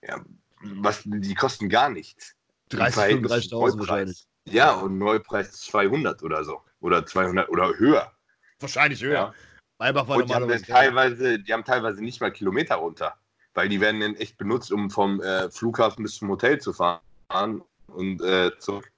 Ja, 0.02 0.24
was, 0.62 1.02
die 1.06 1.36
kosten 1.36 1.70
gar 1.70 1.90
nichts. 1.90 2.36
30.000 2.72 3.80
wahrscheinlich. 3.80 4.28
Ja, 4.46 4.74
und 4.74 4.98
Neupreis 4.98 5.52
200 5.62 6.24
oder 6.24 6.44
so. 6.44 6.62
Oder 6.80 7.06
200 7.06 7.50
oder 7.50 7.78
höher. 7.78 8.12
Wahrscheinlich 8.60 9.04
höher. 9.04 9.14
Ja. 9.14 9.34
Maybach 9.78 10.08
war 10.08 10.18
und 10.18 10.30
die 10.30 10.34
haben, 10.34 10.64
teilweise, 10.64 11.40
die 11.40 11.54
haben 11.54 11.64
teilweise 11.64 12.04
nicht 12.04 12.22
mal 12.22 12.32
Kilometer 12.32 12.76
runter. 12.76 13.18
Weil 13.54 13.70
die 13.70 13.82
werden 13.82 14.00
dann 14.00 14.16
echt 14.16 14.38
benutzt, 14.38 14.72
um 14.72 14.90
vom 14.90 15.22
äh, 15.22 15.50
Flughafen 15.50 16.04
bis 16.04 16.16
zum 16.16 16.30
Hotel 16.30 16.60
zu 16.60 16.74
fahren 16.74 17.62
und 17.88 18.22
äh, 18.22 18.52
zurück. 18.60 18.92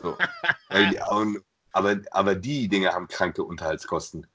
So. 0.00 0.16
aber, 1.72 2.00
aber 2.10 2.34
die 2.34 2.68
Dinge 2.68 2.92
haben 2.92 3.08
kranke 3.08 3.44
Unterhaltskosten. 3.44 4.26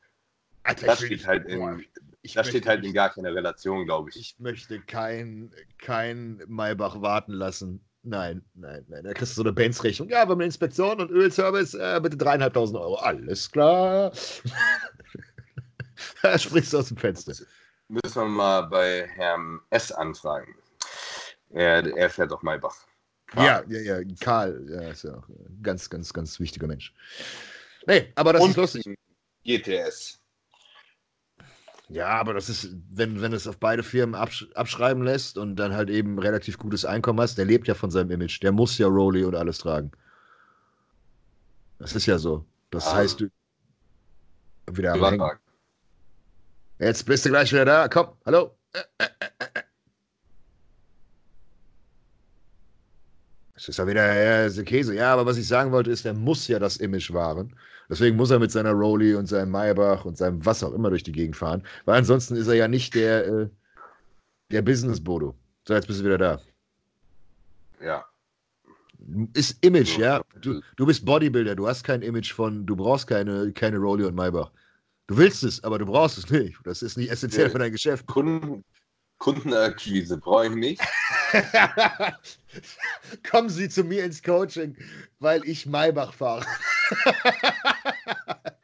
Alter, 0.63 0.87
das 0.87 1.01
steht 1.01 1.27
halt 1.27 1.45
in, 1.47 1.85
das 2.33 2.47
steht 2.47 2.65
halt 2.65 2.83
in 2.83 2.93
gar 2.93 3.11
keiner 3.11 3.33
Relation, 3.33 3.85
glaube 3.85 4.09
ich. 4.09 4.15
Ich 4.17 4.35
möchte 4.39 4.79
kein, 4.79 5.51
kein 5.77 6.41
Maybach 6.47 7.01
warten 7.01 7.33
lassen. 7.33 7.83
Nein, 8.01 8.43
nein, 8.53 8.85
nein. 8.87 9.03
Da 9.03 9.13
kriegst 9.13 9.33
du 9.33 9.35
so 9.37 9.43
eine 9.43 9.53
Benz-Rechnung. 9.53 10.09
Ja, 10.09 10.17
wir 10.17 10.21
haben 10.21 10.33
eine 10.33 10.45
Inspektion 10.45 11.01
und 11.01 11.09
Ölservice, 11.09 11.73
äh, 11.73 11.99
bitte 12.01 12.17
dreieinhalbtausend 12.17 12.77
Euro. 12.79 12.95
Alles 12.95 13.51
klar. 13.51 14.11
da 16.21 16.37
sprichst 16.37 16.73
du 16.73 16.79
aus 16.79 16.89
dem 16.89 16.97
Fenster. 16.97 17.33
Müssen 17.87 18.15
wir 18.15 18.25
mal 18.25 18.61
bei 18.63 19.07
Herrn 19.07 19.61
S. 19.69 19.91
anfragen. 19.91 20.55
Er, 21.51 21.85
er 21.95 22.09
fährt 22.09 22.31
doch 22.31 22.41
Maybach. 22.41 22.75
Ja, 23.35 23.63
ja, 23.67 23.79
ja. 23.99 24.15
Karl, 24.19 24.65
ja, 24.69 24.89
ist 24.89 25.03
ja 25.03 25.17
auch 25.17 25.27
ein 25.27 25.59
ganz, 25.61 25.89
ganz, 25.89 26.13
ganz 26.13 26.39
wichtiger 26.39 26.67
Mensch. 26.67 26.93
Nee, 27.87 28.11
aber 28.15 28.33
das 28.33 28.41
und 28.41 28.51
ist 28.51 28.57
lustig. 28.57 28.97
GTS. 29.43 30.19
Ja, 31.89 32.07
aber 32.07 32.33
das 32.33 32.49
ist, 32.49 32.75
wenn, 32.91 33.21
wenn 33.21 33.33
es 33.33 33.47
auf 33.47 33.57
beide 33.57 33.83
Firmen 33.83 34.15
absch 34.15 34.47
abschreiben 34.55 35.03
lässt 35.03 35.37
und 35.37 35.55
dann 35.55 35.73
halt 35.73 35.89
eben 35.89 36.17
relativ 36.17 36.57
gutes 36.57 36.83
Einkommen 36.83 37.19
hast, 37.21 37.37
der 37.37 37.45
lebt 37.45 37.67
ja 37.67 37.75
von 37.75 37.91
seinem 37.91 38.09
Image. 38.09 38.41
Der 38.41 38.51
muss 38.51 38.77
ja 38.77 38.87
Rolly 38.87 39.23
und 39.23 39.35
alles 39.35 39.59
tragen. 39.59 39.91
Das 41.77 41.95
ist 41.95 42.07
ja 42.07 42.17
so. 42.17 42.43
Das 42.71 42.87
ah. 42.87 42.95
heißt, 42.95 43.21
du. 43.21 43.29
Wieder 44.71 44.93
am 44.93 45.05
Hängen. 45.05 45.31
Jetzt 46.79 47.05
bist 47.05 47.25
du 47.25 47.29
gleich 47.29 47.51
wieder 47.51 47.65
da. 47.65 47.87
Komm, 47.87 48.09
hallo. 48.25 48.51
Äh, 48.73 48.79
äh, 48.99 49.07
äh, 49.39 49.61
Das 53.53 53.69
ist 53.69 53.77
ja 53.77 53.87
wieder 53.87 54.45
ist 54.45 54.63
Käse. 54.65 54.93
Ja, 54.93 55.13
aber 55.13 55.25
was 55.25 55.37
ich 55.37 55.47
sagen 55.47 55.71
wollte, 55.71 55.89
ist, 55.89 56.03
der 56.03 56.13
muss 56.13 56.47
ja 56.47 56.59
das 56.59 56.77
Image 56.77 57.13
wahren. 57.13 57.55
Deswegen 57.89 58.17
muss 58.17 58.29
er 58.29 58.39
mit 58.39 58.51
seiner 58.51 58.73
Rolli 58.73 59.15
und 59.15 59.27
seinem 59.27 59.51
Maybach 59.51 60.05
und 60.05 60.17
seinem 60.17 60.45
was 60.45 60.63
auch 60.63 60.73
immer 60.73 60.89
durch 60.89 61.03
die 61.03 61.13
Gegend 61.13 61.37
fahren. 61.37 61.63
Weil 61.85 61.99
ansonsten 61.99 62.35
ist 62.35 62.47
er 62.47 62.55
ja 62.55 62.67
nicht 62.67 62.93
der, 62.93 63.25
äh, 63.25 63.49
der 64.51 64.61
Business-Bodo. 64.61 65.35
So, 65.67 65.73
jetzt 65.73 65.87
bist 65.87 66.01
du 66.01 66.05
wieder 66.05 66.17
da. 66.17 66.41
Ja. 67.81 68.05
Ist 69.33 69.63
Image, 69.63 69.97
ja. 69.97 70.21
Du, 70.41 70.61
du 70.75 70.85
bist 70.85 71.05
Bodybuilder, 71.05 71.55
du 71.55 71.67
hast 71.67 71.83
kein 71.83 72.01
Image 72.01 72.33
von, 72.33 72.65
du 72.65 72.75
brauchst 72.75 73.07
keine, 73.07 73.51
keine 73.53 73.77
Rolli 73.77 74.03
und 74.03 74.15
Maybach. 74.15 74.51
Du 75.07 75.17
willst 75.17 75.43
es, 75.43 75.63
aber 75.63 75.77
du 75.77 75.85
brauchst 75.85 76.17
es 76.17 76.29
nicht. 76.29 76.57
Das 76.63 76.81
ist 76.81 76.97
nicht 76.97 77.11
essentiell 77.11 77.47
ja, 77.47 77.51
für 77.51 77.59
dein 77.59 77.71
Geschäft. 77.71 78.07
Kunden, 78.07 78.63
Kundenakquise 79.19 80.17
brauche 80.17 80.47
ich 80.47 80.55
nicht. 80.55 80.81
Kommen 83.29 83.49
Sie 83.49 83.69
zu 83.69 83.83
mir 83.83 84.03
ins 84.03 84.21
Coaching, 84.21 84.75
weil 85.19 85.45
ich 85.45 85.65
Maybach 85.65 86.13
fahre. 86.13 86.45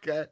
Geil. 0.02 0.30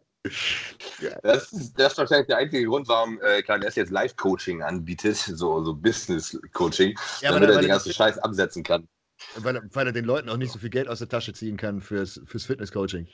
Das, 1.24 1.54
ist, 1.54 1.74
das 1.80 1.94
ist 1.94 1.98
wahrscheinlich 1.98 2.28
der 2.28 2.38
einzige 2.38 2.66
Grund, 2.66 2.88
warum 2.88 3.20
äh, 3.22 3.42
KNS 3.42 3.76
jetzt 3.76 3.92
Live-Coaching 3.92 4.62
anbietet, 4.62 5.16
so, 5.16 5.64
so 5.64 5.74
Business-Coaching, 5.74 6.98
ja, 7.22 7.32
damit 7.32 7.50
er 7.50 7.62
den 7.62 7.70
ganzen 7.70 7.94
Scheiß 7.94 8.18
absetzen 8.20 8.64
kann. 8.64 8.88
Weil, 9.36 9.62
weil, 9.72 9.88
er 9.88 9.94
den 9.94 10.06
Leuten 10.06 10.30
auch 10.30 10.38
nicht 10.38 10.52
so 10.52 10.60
viel 10.60 10.70
Geld 10.70 10.88
aus 10.88 11.00
der 11.00 11.10
Tasche 11.10 11.34
ziehen 11.34 11.58
kann 11.58 11.82
fürs, 11.82 12.22
fürs 12.26 12.46
Fitness-Coaching. 12.46 13.08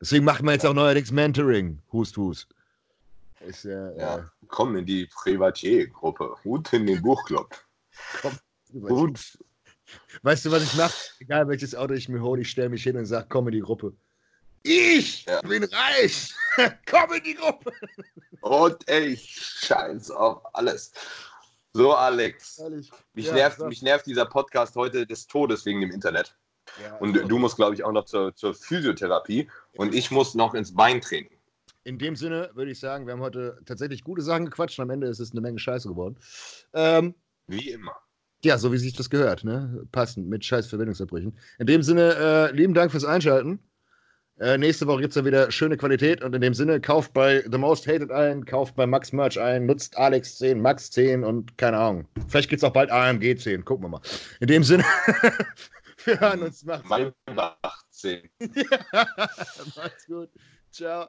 Deswegen 0.00 0.24
macht 0.24 0.42
man 0.42 0.54
jetzt 0.54 0.66
auch 0.66 0.74
neuerdings 0.74 1.10
Mentoring. 1.10 1.80
Hust, 1.92 2.16
hust. 2.16 2.48
Ist 3.40 3.64
ja, 3.64 3.92
ja. 3.92 4.18
Äh, 4.18 4.22
komm 4.48 4.76
in 4.76 4.86
die 4.86 5.06
Privatier-Gruppe. 5.06 6.36
Gut 6.42 6.72
in 6.72 6.86
den 6.86 7.02
Buchclub. 7.02 7.54
Komm. 8.20 8.38
Gut. 8.82 9.38
Weißt 10.22 10.44
du, 10.44 10.50
was 10.50 10.62
ich 10.62 10.74
mache? 10.74 10.94
Egal 11.20 11.48
welches 11.48 11.74
Auto 11.74 11.94
ich 11.94 12.08
mir 12.08 12.20
hole, 12.20 12.42
ich 12.42 12.50
stelle 12.50 12.68
mich 12.68 12.82
hin 12.82 12.96
und 12.96 13.06
sage, 13.06 13.26
komm 13.28 13.48
in 13.48 13.54
die 13.54 13.60
Gruppe. 13.60 13.94
Ich 14.62 15.24
ja. 15.24 15.40
bin 15.42 15.64
reich. 15.64 16.34
komm 16.86 17.12
in 17.14 17.22
die 17.22 17.34
Gruppe. 17.34 17.72
Und 18.40 18.88
ich 18.90 19.30
scheiß 19.62 20.10
auf 20.10 20.42
alles. 20.54 20.92
So, 21.72 21.94
Alex. 21.94 22.60
Mich, 23.14 23.26
ja, 23.26 23.34
nervt, 23.34 23.60
mich 23.60 23.82
nervt 23.82 24.06
dieser 24.06 24.26
Podcast 24.26 24.74
heute 24.74 25.06
des 25.06 25.26
Todes 25.26 25.64
wegen 25.64 25.80
dem 25.80 25.90
Internet. 25.90 26.34
Ja, 26.82 26.96
und 26.96 27.16
also 27.16 27.28
du 27.28 27.38
musst, 27.38 27.56
glaube 27.56 27.74
ich, 27.74 27.84
auch 27.84 27.92
noch 27.92 28.04
zur, 28.04 28.34
zur 28.34 28.54
Physiotherapie. 28.54 29.48
Und 29.76 29.94
ich 29.94 30.10
muss 30.10 30.34
noch 30.34 30.54
ins 30.54 30.74
Beintraining. 30.74 31.38
In 31.84 31.98
dem 31.98 32.16
Sinne 32.16 32.50
würde 32.54 32.70
ich 32.70 32.80
sagen, 32.80 33.06
wir 33.06 33.14
haben 33.14 33.20
heute 33.20 33.58
tatsächlich 33.64 34.04
gute 34.04 34.22
Sachen 34.22 34.44
gequatscht 34.46 34.78
und 34.78 34.84
am 34.84 34.90
Ende 34.90 35.06
ist 35.06 35.20
es 35.20 35.32
eine 35.32 35.40
Menge 35.40 35.58
Scheiße 35.58 35.88
geworden. 35.88 36.18
Ähm, 36.74 37.14
Wie 37.46 37.70
immer. 37.70 37.96
Ja, 38.44 38.56
so 38.56 38.72
wie 38.72 38.78
sich 38.78 38.94
das 38.94 39.10
gehört, 39.10 39.42
ne? 39.42 39.84
Passend, 39.90 40.28
mit 40.28 40.44
scheiß 40.44 40.68
Verbindungsabbrüchen. 40.68 41.36
In 41.58 41.66
dem 41.66 41.82
Sinne, 41.82 42.14
äh, 42.14 42.52
lieben 42.54 42.72
Dank 42.72 42.92
fürs 42.92 43.04
Einschalten. 43.04 43.58
Äh, 44.38 44.56
nächste 44.56 44.86
Woche 44.86 45.00
gibt 45.00 45.10
es 45.10 45.16
ja 45.16 45.24
wieder 45.24 45.50
schöne 45.50 45.76
Qualität 45.76 46.22
und 46.22 46.32
in 46.32 46.40
dem 46.40 46.54
Sinne, 46.54 46.80
kauft 46.80 47.12
bei 47.12 47.42
The 47.50 47.58
Most 47.58 47.88
Hated 47.88 48.12
ein, 48.12 48.44
kauft 48.44 48.76
bei 48.76 48.86
Max 48.86 49.12
Merch 49.12 49.40
ein, 49.40 49.66
nutzt 49.66 49.96
Alex 49.98 50.38
10, 50.38 50.62
Max 50.62 50.92
10 50.92 51.24
und 51.24 51.58
keine 51.58 51.78
Ahnung. 51.78 52.06
Vielleicht 52.28 52.48
gibt 52.48 52.62
es 52.62 52.64
auch 52.64 52.72
bald 52.72 52.90
AMG 52.90 53.36
10, 53.36 53.64
gucken 53.64 53.86
wir 53.86 53.88
mal. 53.88 54.00
In 54.38 54.46
dem 54.46 54.62
Sinne, 54.62 54.84
wir 56.08 56.20
hören 56.20 56.42
uns. 56.42 56.64
Macht's 56.64 56.88
Mein 56.88 57.12
10. 57.90 58.30
ja, 58.40 59.08
macht's 59.76 60.06
gut. 60.06 60.30
Ciao. 60.70 61.08